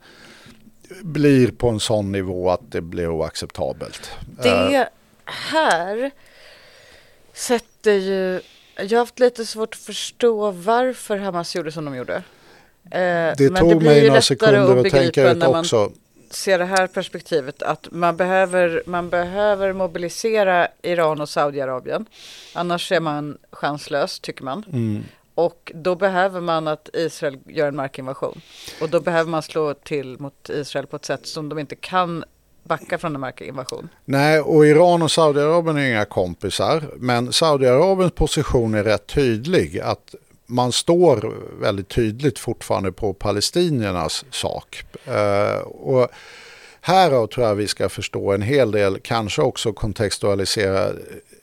blir 1.02 1.52
på 1.52 1.70
en 1.70 1.80
sån 1.80 2.12
nivå 2.12 2.50
att 2.50 2.72
det 2.72 2.82
blir 2.82 3.10
oacceptabelt. 3.10 4.12
Det 4.44 4.76
eh. 4.76 4.86
här 5.26 6.12
sätter 7.34 7.94
ju... 7.94 8.42
Jag 8.76 8.90
har 8.90 8.98
haft 8.98 9.20
lite 9.20 9.46
svårt 9.46 9.74
att 9.74 9.80
förstå 9.80 10.52
varför 10.52 11.18
Hamas 11.18 11.56
gjorde 11.56 11.72
som 11.72 11.86
de 11.86 11.96
gjorde. 11.96 12.24
Eh, 12.92 13.34
det 13.38 13.50
tog 13.60 13.70
det 13.70 13.86
mig 13.86 14.08
några 14.08 14.22
sekunder 14.22 14.78
att 14.78 14.92
tänka 14.92 15.32
ut 15.32 15.44
också. 15.44 15.92
ser 16.30 16.60
det 16.60 16.66
här 16.66 16.88
perspektivet 16.88 17.64
att 17.64 17.88
man 17.92 18.18
behöver, 18.18 18.84
man 18.86 19.10
behöver 19.10 19.74
mobilisera 19.74 20.68
Iran 20.82 21.22
och 21.22 21.30
Saudiarabien. 21.30 22.06
Annars 22.54 22.92
är 22.92 23.00
man 23.00 23.38
chanslös 23.52 24.20
tycker 24.20 24.44
man. 24.44 24.66
Mm. 24.74 25.04
Och 25.36 25.72
då 25.76 25.96
behöver 25.96 26.42
man 26.42 26.68
att 26.68 26.90
Israel 26.94 27.40
gör 27.46 27.68
en 27.68 27.76
markinvasion. 27.76 28.42
Och 28.82 28.90
då 28.90 29.00
behöver 29.00 29.30
man 29.30 29.42
slå 29.42 29.74
till 29.74 30.20
mot 30.20 30.50
Israel 30.50 30.88
på 30.88 30.96
ett 30.96 31.06
sätt 31.06 31.28
som 31.28 31.50
de 31.50 31.60
inte 31.60 31.76
kan 31.76 32.24
backa 32.64 32.98
från 32.98 33.16
en 33.16 33.22
markinvasion. 33.22 33.90
Nej, 34.06 34.40
och 34.40 34.66
Iran 34.66 35.02
och 35.02 35.12
Saudiarabien 35.12 35.78
är 35.78 35.90
inga 35.90 36.06
kompisar. 36.06 36.84
Men 36.96 37.34
Saudiarabiens 37.34 38.14
position 38.14 38.74
är 38.74 38.84
rätt 38.84 39.08
tydlig. 39.08 39.80
Att 39.80 40.16
man 40.48 40.72
står 40.72 41.34
väldigt 41.62 41.90
tydligt 41.90 42.40
fortfarande 42.40 42.92
på 42.92 43.14
palestiniernas 43.14 44.26
sak. 44.32 44.84
Eh, 45.06 45.60
och 45.60 46.08
härav 46.82 47.28
tror 47.28 47.48
jag 47.48 47.56
vi 47.56 47.68
ska 47.68 47.90
förstå 47.90 48.32
en 48.32 48.42
hel 48.42 48.72
del, 48.72 49.00
kanske 49.00 49.42
också 49.42 49.74
kontextualisera 49.74 50.92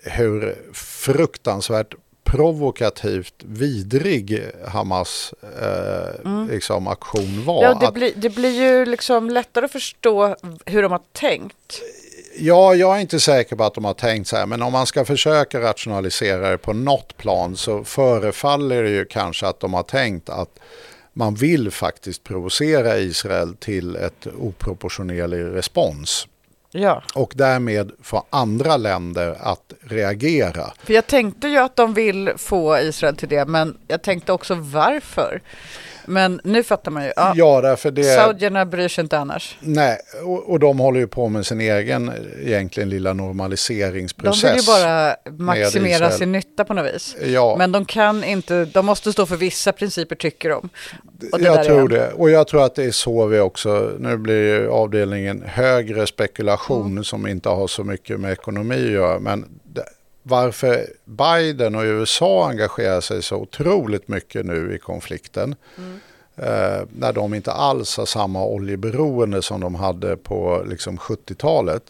hur 0.03 0.55
fruktansvärt 0.73 1.95
provokativt 2.25 3.35
vidrig 3.39 4.43
Hamas 4.67 5.35
eh, 5.63 6.47
liksom, 6.51 6.87
aktion 6.87 7.45
var. 7.45 7.63
Ja, 7.63 7.75
det, 7.75 7.93
blir, 7.93 8.13
det 8.17 8.31
blir 8.31 8.63
ju 8.63 8.85
liksom 8.85 9.31
lättare 9.31 9.65
att 9.65 9.73
förstå 9.73 10.37
hur 10.67 10.83
de 10.83 10.93
har 10.93 11.03
tänkt. 11.13 11.83
Ja, 12.37 12.75
jag 12.75 12.97
är 12.97 13.01
inte 13.01 13.21
säker 13.21 13.57
på 13.57 13.65
att 13.65 13.75
de 13.75 13.85
har 13.85 13.95
tänkt 13.95 14.29
så 14.29 14.37
här, 14.37 14.47
men 14.47 14.63
om 14.63 14.73
man 14.73 14.87
ska 14.87 15.05
försöka 15.05 15.61
rationalisera 15.61 16.51
det 16.51 16.59
på 16.59 16.73
något 16.73 17.17
plan 17.17 17.57
så 17.57 17.85
förefaller 17.85 18.83
det 18.83 18.91
ju 18.91 19.05
kanske 19.05 19.47
att 19.47 19.61
de 19.61 19.75
har 19.75 19.83
tänkt 19.83 20.29
att 20.29 20.59
man 21.13 21.35
vill 21.35 21.71
faktiskt 21.71 22.25
provocera 22.25 22.99
Israel 22.99 23.57
till 23.57 23.97
ett 23.97 24.27
oproportionerlig 24.39 25.57
respons 25.57 26.29
Ja. 26.71 27.03
och 27.15 27.33
därmed 27.37 27.93
få 28.03 28.25
andra 28.31 28.77
länder 28.77 29.37
att 29.41 29.73
reagera. 29.81 30.73
För 30.85 30.95
jag 30.95 31.07
tänkte 31.07 31.49
ju 31.49 31.59
att 31.59 31.77
de 31.77 31.95
vill 31.95 32.33
få 32.37 32.79
Israel 32.79 33.17
till 33.17 33.29
det, 33.29 33.45
men 33.45 33.79
jag 33.89 34.03
tänkte 34.03 34.33
också 34.33 34.55
varför. 34.55 35.43
Men 36.07 36.41
nu 36.45 36.63
fattar 36.63 36.91
man 36.91 37.05
ju. 37.05 37.13
Ja, 37.17 37.33
Ja, 37.37 37.61
därför 37.61 37.91
det... 37.91 38.05
Saudierna 38.05 38.67
bryr 38.67 38.89
sig 38.89 39.03
inte 39.03 39.19
annars. 39.19 39.57
Nej, 39.61 39.99
och, 40.25 40.51
och 40.51 40.59
de 40.61 40.79
håller 40.79 41.01
ju 41.01 41.07
på 41.07 41.29
med 41.29 41.47
sin 41.47 41.61
egen 41.61 42.13
egentligen 42.43 42.89
lilla 42.89 43.11
De 43.11 43.17
normaliseringsprocess. 43.17 44.45
vill 44.45 44.61
ju 44.61 44.67
bara 44.67 45.17
maximera 45.39 46.11
sin 46.11 46.33
nytta 46.33 46.65
på 46.65 46.75
något 46.75 46.95
vis. 46.95 47.17
Ja. 47.25 47.55
Men 47.59 47.73
de 47.73 47.85
kan 47.85 48.25
inte, 48.25 48.65
de 48.65 48.87
måste 48.87 49.13
stå 49.13 49.27
för 49.27 49.37
vissa 49.37 49.73
principer 49.73 50.17
tycker 50.17 50.51
de. 50.51 50.69
Jag 51.41 51.65
tror 51.65 51.89
det. 51.89 52.13
Och 52.13 52.31
jag 52.31 52.47
tror 52.49 52.65
att 52.65 52.75
det 52.75 52.85
är 52.85 52.91
så 52.91 53.27
vi 53.27 53.41
också, 53.41 53.91
nu 53.99 54.17
blir 54.17 54.67
avdelningen 54.67 55.43
högre 55.47 56.07
spekulation 56.07 56.85
Mm. 56.91 57.05
som 57.05 57.27
inte 57.27 57.49
har 57.49 57.67
så 57.67 57.85
mycket 57.85 58.21
med 58.21 58.33
ekonomi 58.33 58.75
att 58.85 58.91
göra. 58.91 59.19
Men 59.19 59.45
varför 60.27 60.87
Biden 61.05 61.75
och 61.75 61.83
USA 61.83 62.49
engagerar 62.49 63.01
sig 63.01 63.23
så 63.23 63.37
otroligt 63.37 64.09
mycket 64.09 64.47
nu 64.47 64.75
i 64.75 64.79
konflikten. 64.79 65.55
Mm. 65.79 66.01
Eh, 66.37 66.87
när 66.97 67.13
de 67.13 67.35
inte 67.35 67.53
alls 67.53 67.97
har 67.97 68.07
samma 68.07 68.45
oljeberoende 68.45 69.43
som 69.43 69.61
de 69.61 69.75
hade 69.75 70.17
på 70.17 70.65
liksom, 70.69 70.99
70-talet. 70.99 71.83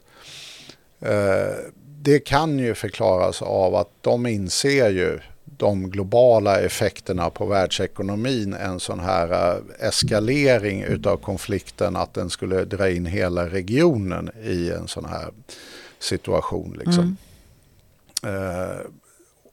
Eh, 1.01 1.55
det 2.01 2.19
kan 2.19 2.59
ju 2.59 2.75
förklaras 2.75 3.43
av 3.43 3.75
att 3.75 3.91
de 4.01 4.27
inser 4.27 4.91
ju 4.91 5.19
de 5.45 5.91
globala 5.91 6.61
effekterna 6.61 7.31
på 7.31 7.47
världsekonomin 7.47 8.55
en 8.55 8.81
sån 8.81 9.01
här 9.01 9.33
eh, 9.33 9.89
eskalering 9.89 10.83
utav 10.83 11.17
konflikten 11.17 11.97
att 11.97 12.15
den 12.15 12.31
skulle 12.31 12.65
dra 12.65 12.91
in 12.91 13.07
hela 13.07 13.47
regionen 13.47 14.31
i 14.45 14.71
en 14.71 14.89
sån 14.89 15.05
här 15.05 15.31
situation. 15.99 16.81
Liksom. 16.85 17.05
Eh, 17.05 17.24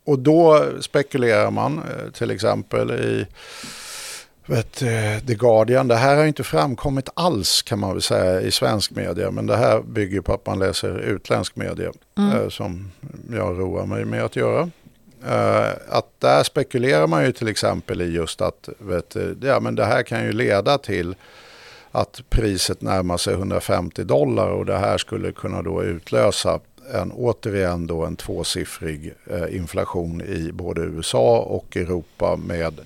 och 0.05 0.19
då 0.19 0.65
spekulerar 0.81 1.51
man 1.51 1.77
eh, 1.77 2.11
till 2.11 2.31
exempel 2.31 2.91
i 2.91 3.27
vet, 4.45 4.81
eh, 4.81 5.25
The 5.27 5.35
Guardian. 5.35 5.87
Det 5.87 5.95
här 5.95 6.17
har 6.17 6.25
inte 6.25 6.43
framkommit 6.43 7.09
alls 7.13 7.61
kan 7.61 7.79
man 7.79 7.91
väl 7.91 8.01
säga 8.01 8.41
i 8.41 8.51
svensk 8.51 8.91
media. 8.91 9.31
Men 9.31 9.47
det 9.47 9.57
här 9.57 9.81
bygger 9.81 10.21
på 10.21 10.33
att 10.33 10.45
man 10.45 10.59
läser 10.59 10.99
utländsk 10.99 11.55
media. 11.55 11.91
Eh, 12.17 12.49
som 12.49 12.91
jag 13.31 13.59
roar 13.59 13.85
mig 13.85 14.05
med 14.05 14.23
att 14.23 14.35
göra. 14.35 14.69
Eh, 15.27 15.69
att 15.89 16.19
där 16.19 16.43
spekulerar 16.43 17.07
man 17.07 17.25
ju 17.25 17.31
till 17.31 17.47
exempel 17.47 18.01
i 18.01 18.05
just 18.05 18.41
att 18.41 18.69
vet, 18.79 19.15
eh, 19.15 19.29
ja, 19.41 19.59
men 19.59 19.75
det 19.75 19.85
här 19.85 20.03
kan 20.03 20.25
ju 20.25 20.31
leda 20.31 20.77
till 20.77 21.15
att 21.91 22.21
priset 22.29 22.81
närmar 22.81 23.17
sig 23.17 23.33
150 23.33 24.03
dollar 24.03 24.49
och 24.49 24.65
det 24.65 24.77
här 24.77 24.97
skulle 24.97 25.31
kunna 25.31 25.61
då 25.61 25.83
utlösa 25.83 26.59
en, 26.93 27.11
återigen 27.11 27.87
då 27.87 28.05
en 28.05 28.15
tvåsiffrig 28.15 29.13
eh, 29.25 29.55
inflation 29.55 30.21
i 30.21 30.51
både 30.51 30.81
USA 30.81 31.39
och 31.39 31.77
Europa 31.77 32.35
med 32.35 32.81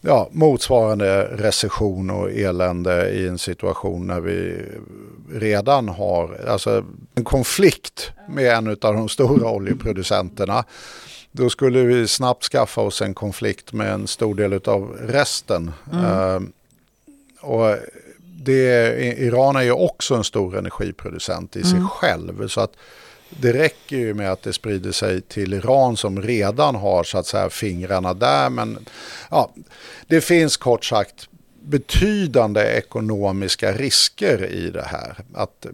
ja, 0.00 0.28
motsvarande 0.32 1.24
recession 1.24 2.10
och 2.10 2.30
elände 2.30 3.10
i 3.10 3.28
en 3.28 3.38
situation 3.38 4.06
när 4.06 4.20
vi 4.20 4.62
redan 5.32 5.88
har 5.88 6.40
alltså, 6.48 6.84
en 7.14 7.24
konflikt 7.24 8.12
med 8.28 8.52
en 8.52 8.68
av 8.68 8.94
de 8.94 9.08
stora 9.08 9.50
oljeproducenterna. 9.50 10.64
Då 11.32 11.50
skulle 11.50 11.82
vi 11.82 12.08
snabbt 12.08 12.44
skaffa 12.44 12.80
oss 12.80 13.02
en 13.02 13.14
konflikt 13.14 13.72
med 13.72 13.92
en 13.92 14.06
stor 14.06 14.34
del 14.34 14.60
av 14.64 14.96
resten. 15.00 15.72
Eh, 15.92 16.40
och 17.40 17.76
det, 18.44 18.96
Iran 19.18 19.56
är 19.56 19.62
ju 19.62 19.72
också 19.72 20.14
en 20.14 20.24
stor 20.24 20.58
energiproducent 20.58 21.56
i 21.56 21.64
sig 21.64 21.80
själv. 21.90 22.48
Så 22.48 22.60
att 22.60 22.72
det 23.30 23.52
räcker 23.52 23.96
ju 23.96 24.14
med 24.14 24.32
att 24.32 24.42
det 24.42 24.52
sprider 24.52 24.92
sig 24.92 25.20
till 25.20 25.54
Iran 25.54 25.96
som 25.96 26.22
redan 26.22 26.74
har 26.74 27.04
så 27.04 27.18
att 27.18 27.26
säga 27.26 27.50
fingrarna 27.50 28.14
där. 28.14 28.50
Men 28.50 28.78
ja, 29.30 29.52
det 30.06 30.20
finns 30.20 30.56
kort 30.56 30.84
sagt 30.84 31.28
betydande 31.62 32.60
ekonomiska 32.60 33.72
risker 33.72 34.44
i 34.46 34.70
det 34.70 34.84
här. 34.86 35.16
Att, 35.34 35.66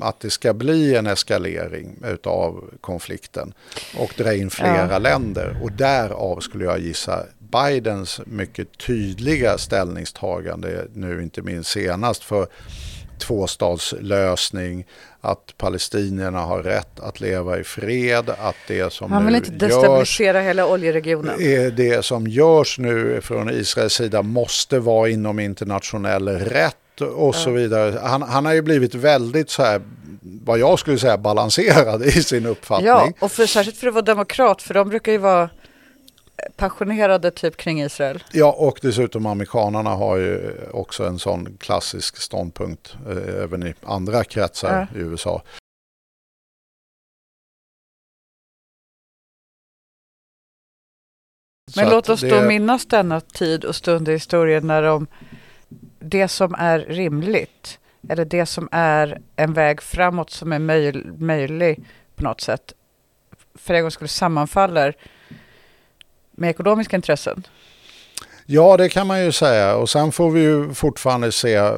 att 0.00 0.20
det 0.20 0.30
ska 0.30 0.54
bli 0.54 0.96
en 0.96 1.06
eskalering 1.06 1.96
av 2.24 2.64
konflikten 2.80 3.54
och 3.98 4.14
dra 4.16 4.34
in 4.34 4.50
flera 4.50 4.92
Ja. 4.92 4.98
länder. 4.98 5.60
Och 5.62 5.72
därav 5.72 6.40
skulle 6.40 6.64
jag 6.64 6.80
gissa 6.80 7.24
Bidens 7.38 8.20
mycket 8.26 8.78
tydliga 8.78 9.58
ställningstagande 9.58 10.86
nu 10.94 11.22
inte 11.22 11.42
minst 11.42 11.70
senast 11.70 12.24
för 12.24 12.46
tvåstadslösning, 13.18 14.86
att 15.24 15.54
palestinierna 15.56 16.40
har 16.40 16.62
rätt 16.62 17.00
att 17.00 17.20
leva 17.20 17.58
i 17.58 17.64
fred, 17.64 18.30
att 18.38 18.56
det 18.66 18.92
som 18.92 19.10
Man 19.10 19.24
vill 19.24 19.32
nu 19.32 19.38
inte 19.38 19.50
görs 19.50 19.58
destabilisera 19.58 20.40
hela 20.40 20.66
oljeregionen. 20.66 21.34
det 21.76 22.04
som 22.04 22.26
görs 22.26 22.78
nu 22.78 23.20
från 23.20 23.50
Israels 23.50 23.94
sida 23.94 24.22
måste 24.22 24.78
vara 24.78 25.08
inom 25.08 25.38
internationell 25.38 26.28
rätt 26.28 27.00
och 27.00 27.34
så 27.34 27.50
vidare. 27.50 27.98
Han, 28.02 28.22
han 28.22 28.46
har 28.46 28.52
ju 28.52 28.62
blivit 28.62 28.94
väldigt 28.94 29.50
så 29.50 29.62
här, 29.62 29.82
vad 30.44 30.58
jag 30.58 30.78
skulle 30.78 30.98
säga 30.98 31.18
balanserad 31.18 32.02
i 32.02 32.10
sin 32.10 32.46
uppfattning. 32.46 32.88
Ja, 32.88 33.12
och 33.20 33.32
för, 33.32 33.46
särskilt 33.46 33.76
för 33.76 33.86
att 33.86 33.94
vara 33.94 34.04
demokrat, 34.04 34.62
för 34.62 34.74
de 34.74 34.88
brukar 34.88 35.12
ju 35.12 35.18
vara 35.18 35.50
passionerade 36.56 37.30
typ 37.30 37.56
kring 37.56 37.82
Israel. 37.82 38.22
Ja, 38.32 38.52
och 38.58 38.78
dessutom 38.82 39.26
amerikanerna 39.26 39.90
har 39.90 40.16
ju 40.16 40.52
också 40.72 41.04
en 41.06 41.18
sån 41.18 41.56
klassisk 41.60 42.16
ståndpunkt 42.16 42.96
eh, 43.08 43.42
även 43.42 43.66
i 43.66 43.74
andra 43.82 44.24
kretsar 44.24 44.88
i 44.94 44.98
USA. 44.98 45.42
Men 51.76 51.90
låt 51.90 52.08
oss 52.08 52.20
det- 52.20 52.30
då 52.30 52.40
minnas 52.48 52.86
denna 52.86 53.20
tid 53.20 53.64
och 53.64 53.76
stund 53.76 54.08
i 54.08 54.12
historien 54.12 54.66
när 54.66 54.82
de, 54.82 55.06
det 55.98 56.28
som 56.28 56.54
är 56.58 56.78
rimligt, 56.78 57.78
eller 58.08 58.24
det 58.24 58.46
som 58.46 58.68
är 58.72 59.20
en 59.36 59.52
väg 59.52 59.82
framåt 59.82 60.30
som 60.30 60.52
är 60.52 60.58
möj, 60.58 60.92
möjlig 61.18 61.84
på 62.14 62.22
något 62.22 62.40
sätt, 62.40 62.72
för 63.54 63.74
en 63.74 63.82
gång 63.82 63.90
skulle 63.90 64.08
sammanfaller 64.08 64.96
med 66.32 66.50
ekonomiska 66.50 66.96
intressen. 66.96 67.46
Ja, 68.46 68.76
det 68.76 68.88
kan 68.88 69.06
man 69.06 69.24
ju 69.24 69.32
säga. 69.32 69.76
Och 69.76 69.90
sen 69.90 70.12
får 70.12 70.30
vi 70.30 70.40
ju 70.40 70.74
fortfarande 70.74 71.32
se 71.32 71.70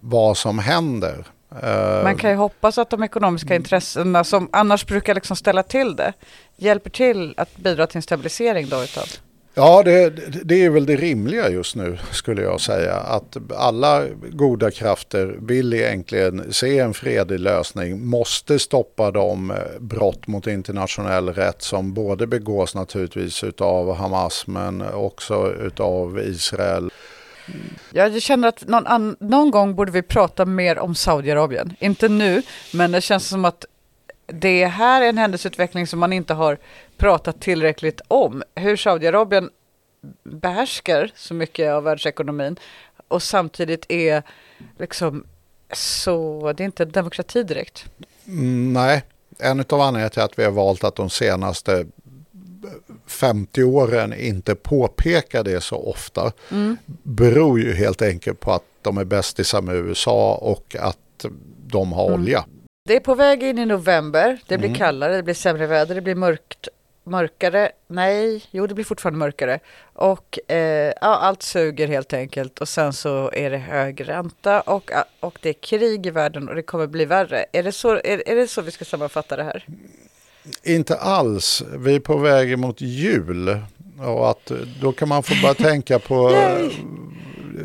vad 0.00 0.36
som 0.36 0.58
händer. 0.58 1.24
Eh, 1.62 2.02
Man 2.04 2.16
kan 2.16 2.30
ju 2.30 2.36
hoppas 2.36 2.78
att 2.78 2.90
de 2.90 3.02
ekonomiska 3.02 3.54
intressena 3.54 4.24
som 4.24 4.48
annars 4.52 4.86
brukar 4.86 5.14
liksom 5.14 5.36
ställa 5.36 5.62
till 5.62 5.96
det, 5.96 6.12
hjälper 6.56 6.90
till 6.90 7.34
att 7.36 7.56
bidra 7.56 7.86
till 7.86 7.96
en 7.98 8.02
stabilisering 8.02 8.68
då 8.68 8.82
utav. 8.82 9.04
Ja, 9.54 9.82
det, 9.82 10.10
det 10.44 10.64
är 10.64 10.70
väl 10.70 10.86
det 10.86 10.96
rimliga 10.96 11.48
just 11.48 11.76
nu 11.76 11.98
skulle 12.12 12.42
jag 12.42 12.60
säga. 12.60 12.94
Att 12.94 13.36
alla 13.56 14.06
goda 14.32 14.70
krafter 14.70 15.36
vill 15.40 15.74
egentligen 15.74 16.52
se 16.52 16.78
en 16.78 16.94
fredlig 16.94 17.40
lösning, 17.40 18.06
måste 18.06 18.58
stoppa 18.58 19.10
de 19.10 19.50
eh, 19.50 19.56
brott 19.80 20.26
mot 20.26 20.46
internationell 20.46 21.28
rätt 21.28 21.62
som 21.62 21.94
både 21.94 22.26
begås 22.26 22.74
naturligtvis 22.74 23.44
utav 23.44 23.94
Hamas 23.94 24.46
men 24.46 24.82
också 24.94 25.52
utav 25.52 26.20
Israel. 26.20 26.90
Jag 27.92 28.22
känner 28.22 28.48
att 28.48 28.68
någon, 28.68 29.16
någon 29.20 29.50
gång 29.50 29.74
borde 29.74 29.92
vi 29.92 30.02
prata 30.02 30.44
mer 30.44 30.78
om 30.78 30.94
Saudiarabien. 30.94 31.76
Inte 31.78 32.08
nu, 32.08 32.42
men 32.72 32.92
det 32.92 33.00
känns 33.00 33.28
som 33.28 33.44
att 33.44 33.64
det 34.32 34.66
här 34.66 35.02
är 35.02 35.08
en 35.08 35.18
händelseutveckling 35.18 35.86
som 35.86 35.98
man 35.98 36.12
inte 36.12 36.34
har 36.34 36.58
pratat 36.96 37.40
tillräckligt 37.40 38.00
om. 38.08 38.42
Hur 38.54 38.76
Saudiarabien 38.76 39.50
behärskar 40.22 41.12
så 41.14 41.34
mycket 41.34 41.72
av 41.72 41.82
världsekonomin 41.82 42.56
och 43.08 43.22
samtidigt 43.22 43.86
är 43.88 44.22
liksom 44.78 45.24
Så 45.72 46.52
det 46.56 46.62
är 46.62 46.64
inte 46.64 46.84
demokrati 46.84 47.42
direkt. 47.42 47.84
Mm, 48.26 48.72
nej, 48.72 49.02
en 49.38 49.60
av 49.60 49.80
anledningarna 49.80 50.08
till 50.08 50.22
att 50.22 50.38
vi 50.38 50.44
har 50.44 50.50
valt 50.50 50.84
att 50.84 50.96
de 50.96 51.10
senaste 51.10 51.86
50 53.06 53.62
åren 53.62 54.14
inte 54.14 54.54
påpekar 54.54 55.44
det 55.44 55.60
så 55.60 55.76
ofta 55.76 56.32
beror 57.02 57.60
ju 57.60 57.74
helt 57.74 58.02
enkelt 58.02 58.40
på 58.40 58.52
att 58.52 58.64
de 58.82 58.98
är 58.98 59.04
bästisar 59.04 59.62
med 59.62 59.74
USA 59.74 60.34
och 60.34 60.76
att 60.80 61.26
de 61.66 61.92
har 61.92 62.12
olja. 62.12 62.44
Det 62.90 62.96
är 62.96 63.00
på 63.00 63.14
väg 63.14 63.42
in 63.42 63.58
i 63.58 63.66
november. 63.66 64.38
Det 64.46 64.58
blir 64.58 64.68
Mm. 64.68 64.78
kallare, 64.78 65.16
det 65.16 65.22
blir 65.22 65.34
sämre 65.34 65.66
väder, 65.66 65.94
det 65.94 66.00
blir 66.00 66.14
mörkt, 66.14 66.68
mörkare. 67.04 67.72
Nej, 67.86 68.44
jo 68.50 68.66
det 68.66 68.74
blir 68.74 68.84
fortfarande 68.84 69.18
mörkare. 69.18 69.58
Och 69.92 70.38
eh, 70.48 70.92
ja, 71.00 71.16
allt 71.16 71.42
suger 71.42 71.88
helt 71.88 72.12
enkelt. 72.12 72.58
Och 72.60 72.68
sen 72.68 72.92
så 72.92 73.30
är 73.32 73.50
det 73.50 73.56
hög 73.58 74.08
ränta 74.08 74.60
och, 74.60 74.90
och 75.20 75.38
det 75.42 75.48
är 75.48 75.52
krig 75.52 76.06
i 76.06 76.10
världen 76.10 76.48
och 76.48 76.54
det 76.54 76.62
kommer 76.62 76.86
bli 76.86 77.04
värre. 77.04 77.44
Är 77.52 77.62
det 77.62 77.72
så, 77.72 77.90
är, 77.90 78.28
är 78.28 78.36
det 78.36 78.46
så 78.48 78.62
vi 78.62 78.70
ska 78.70 78.84
sammanfatta 78.84 79.36
det 79.36 79.44
här? 79.44 79.66
Inte 80.62 80.96
alls. 80.96 81.62
Vi 81.78 81.94
är 81.94 82.00
på 82.00 82.16
väg 82.16 82.58
mot 82.58 82.80
jul. 82.80 83.60
Och 83.98 84.30
att 84.30 84.52
då 84.80 84.92
kan 84.92 85.08
man 85.08 85.22
få 85.22 85.34
bara 85.42 85.54
tänka 85.54 85.98
på 85.98 86.30
Yay! 86.30 86.70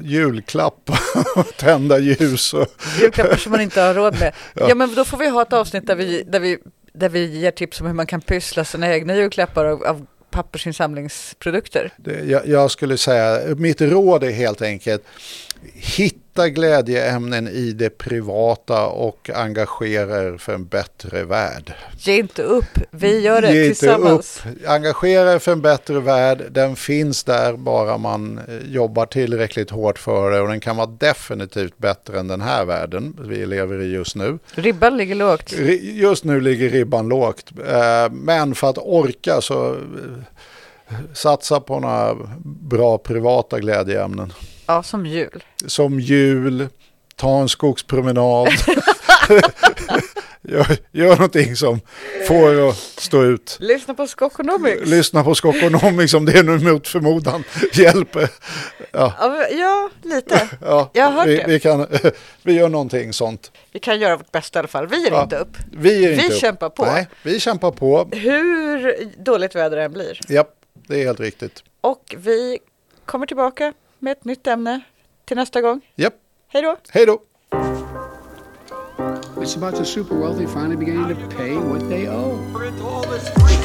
Julklappar 0.03 0.99
och 1.35 1.57
tända 1.57 1.99
ljus. 1.99 2.53
Och, 2.53 2.67
Julklappar 2.99 3.35
som 3.35 3.51
man 3.51 3.61
inte 3.61 3.81
har 3.81 3.93
råd 3.93 4.19
med. 4.19 4.33
Ja. 4.53 4.75
men 4.75 4.95
då 4.95 5.05
får 5.05 5.17
vi 5.17 5.29
ha 5.29 5.41
ett 5.41 5.53
avsnitt 5.53 5.87
där 5.87 5.95
vi, 5.95 6.23
där 6.23 6.39
vi, 6.39 6.57
där 6.93 7.09
vi 7.09 7.39
ger 7.39 7.51
tips 7.51 7.81
om 7.81 7.87
hur 7.87 7.93
man 7.93 8.07
kan 8.07 8.21
pyssla 8.21 8.65
sina 8.65 8.93
egna 8.93 9.15
julklappar 9.15 9.65
av, 9.65 9.83
av 9.83 10.05
pappersinsamlingsprodukter. 10.29 11.93
det, 11.97 12.25
jag, 12.25 12.47
jag 12.47 12.71
skulle 12.71 12.97
säga, 12.97 13.55
mitt 13.55 13.81
råd 13.81 14.23
är 14.23 14.31
helt 14.31 14.61
enkelt 14.61 15.03
hitta 15.73 16.49
glädjeämnen 16.49 17.47
i 17.47 17.71
det 17.71 17.89
privata 17.89 18.85
och 18.87 19.29
engagera 19.33 20.23
er 20.23 20.37
för 20.37 20.53
en 20.53 20.65
bättre 20.65 21.23
värld. 21.23 21.73
Ge 21.99 22.17
inte 22.19 22.43
upp, 22.43 22.79
vi 22.91 23.19
gör 23.19 23.41
det 23.41 23.53
Ge 23.53 23.65
inte 23.67 23.79
tillsammans. 23.79 24.41
upp. 24.45 24.67
Engagera 24.69 25.33
er 25.33 25.39
för 25.39 25.51
en 25.51 25.61
bättre 25.61 25.99
värld. 25.99 26.43
Den 26.51 26.75
finns 26.75 27.23
där 27.23 27.53
bara 27.57 27.97
man 27.97 28.37
eh, 28.47 28.71
jobbar 28.71 29.05
tillräckligt 29.05 29.69
hårt 29.69 29.99
för 29.99 30.31
det 30.31 30.41
och 30.41 30.47
den 30.47 30.59
kan 30.59 30.77
vara 30.77 30.87
definitivt 30.87 31.77
bättre 31.77 32.19
än 32.19 32.27
den 32.27 32.41
här 32.41 32.65
världen 32.65 33.17
vi 33.21 33.45
lever 33.45 33.81
i 33.81 33.91
just 33.91 34.15
nu. 34.15 34.39
Ribban 34.55 34.97
ligger 34.97 35.15
lågt. 35.15 35.53
Just 35.81 36.23
nu 36.23 36.41
ligger 36.41 36.69
ribban 36.69 37.07
lågt. 37.07 37.51
Eh, 37.69 38.11
Men 38.11 38.55
för 38.55 38.69
att 38.69 38.77
orka 38.77 39.41
så 39.41 39.73
eh, 39.73 40.95
satsa 41.13 41.59
på 41.59 41.79
några 41.79 42.15
bra 42.43 42.97
privata 42.97 43.59
glädjeämnen. 43.59 44.33
Ja, 44.65 44.83
som 44.83 45.05
jul. 45.05 45.43
Som 45.67 45.99
jul, 45.99 46.67
ta 47.15 47.41
en 47.41 47.49
skogspromenad. 47.49 48.47
gör, 50.41 50.77
gör 50.91 51.09
någonting 51.15 51.55
som 51.55 51.79
får 52.27 52.69
att 52.69 52.75
stå 52.77 53.23
ut. 53.23 53.57
Lyssna 53.59 53.93
på 53.93 54.07
Skokonomics. 54.07 54.85
Lyssna 54.89 55.23
på 55.23 55.35
Skokonomics 55.35 56.13
om 56.13 56.25
det 56.25 56.43
nu 56.43 56.59
mot 56.59 56.87
förmodan 56.87 57.43
hjälper. 57.73 58.29
Ja, 58.91 59.13
Ja, 59.19 59.47
ja, 59.51 59.89
lite. 60.03 60.49
ja, 60.61 60.89
Jag 60.93 61.05
har 61.05 61.11
hört 61.11 61.27
vi, 61.27 61.35
det. 61.37 61.43
vi, 61.47 61.59
kan, 61.59 61.87
vi 62.43 62.53
gör 62.53 62.69
någonting 62.69 63.13
sånt. 63.13 63.51
Vi 63.71 63.79
kan 63.79 63.99
göra 63.99 64.17
vårt 64.17 64.31
bästa 64.31 64.57
i 64.57 64.59
alla 64.59 64.67
fall. 64.67 64.87
Vi 64.87 65.03
ger 65.03 65.11
Ja. 65.11 65.23
inte 65.23 65.35
upp. 65.37 65.57
Vi, 65.71 66.01
ger 66.01 66.09
Vi 66.09 66.13
inte 66.23 66.33
upp. 66.35 66.39
kämpar 66.41 66.69
på. 66.69 66.85
Nej, 66.85 67.07
vi 67.23 67.39
kämpar 67.39 67.71
på. 67.71 68.09
Hur 68.11 68.95
dåligt 69.23 69.55
väder 69.55 69.77
det 69.77 69.83
än 69.83 69.93
blir. 69.93 70.19
Japp, 70.27 70.49
det 70.87 71.01
är 71.01 71.05
helt 71.05 71.19
riktigt. 71.19 71.63
Och 71.81 72.15
vi 72.17 72.59
kommer 73.05 73.25
tillbaka 73.27 73.73
med 73.99 74.11
ett 74.11 74.25
nytt 74.25 74.47
ämne 74.47 74.81
till 75.25 75.37
nästa 75.37 75.61
gång. 75.61 75.81
Japp, 75.95 76.13
Hej 76.47 76.61
då! 76.61 76.77
hej 76.89 77.05
då. 77.05 77.21
It's 79.41 79.55
about 79.57 79.75
the 79.75 79.85
super 79.85 80.15
wealthy 80.15 80.47
finally 80.47 80.75
beginning 80.75 81.15
to 81.15 81.37
pay 81.37 81.55
what 81.57 81.89
they 81.89 82.07
owe. 82.07 82.37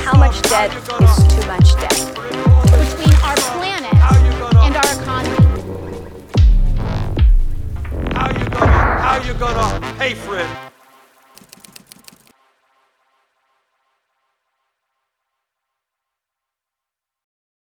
How 0.05 0.19
much 0.19 0.43
debt 0.43 0.73
is 0.77 0.87
too 0.89 1.47
much 1.47 1.75
debt? 1.81 2.15
Between 2.65 3.15
our 3.25 3.37
planet 3.55 3.95
and 4.65 4.77
our 4.77 4.91
economy. 5.01 5.37
how 8.15 8.29
you 8.29 8.45
gonna, 8.51 9.01
how 9.03 9.17
you 9.27 9.35
gonna 9.35 9.97
pay 9.99 10.15
for 10.15 10.39
it? 10.39 10.70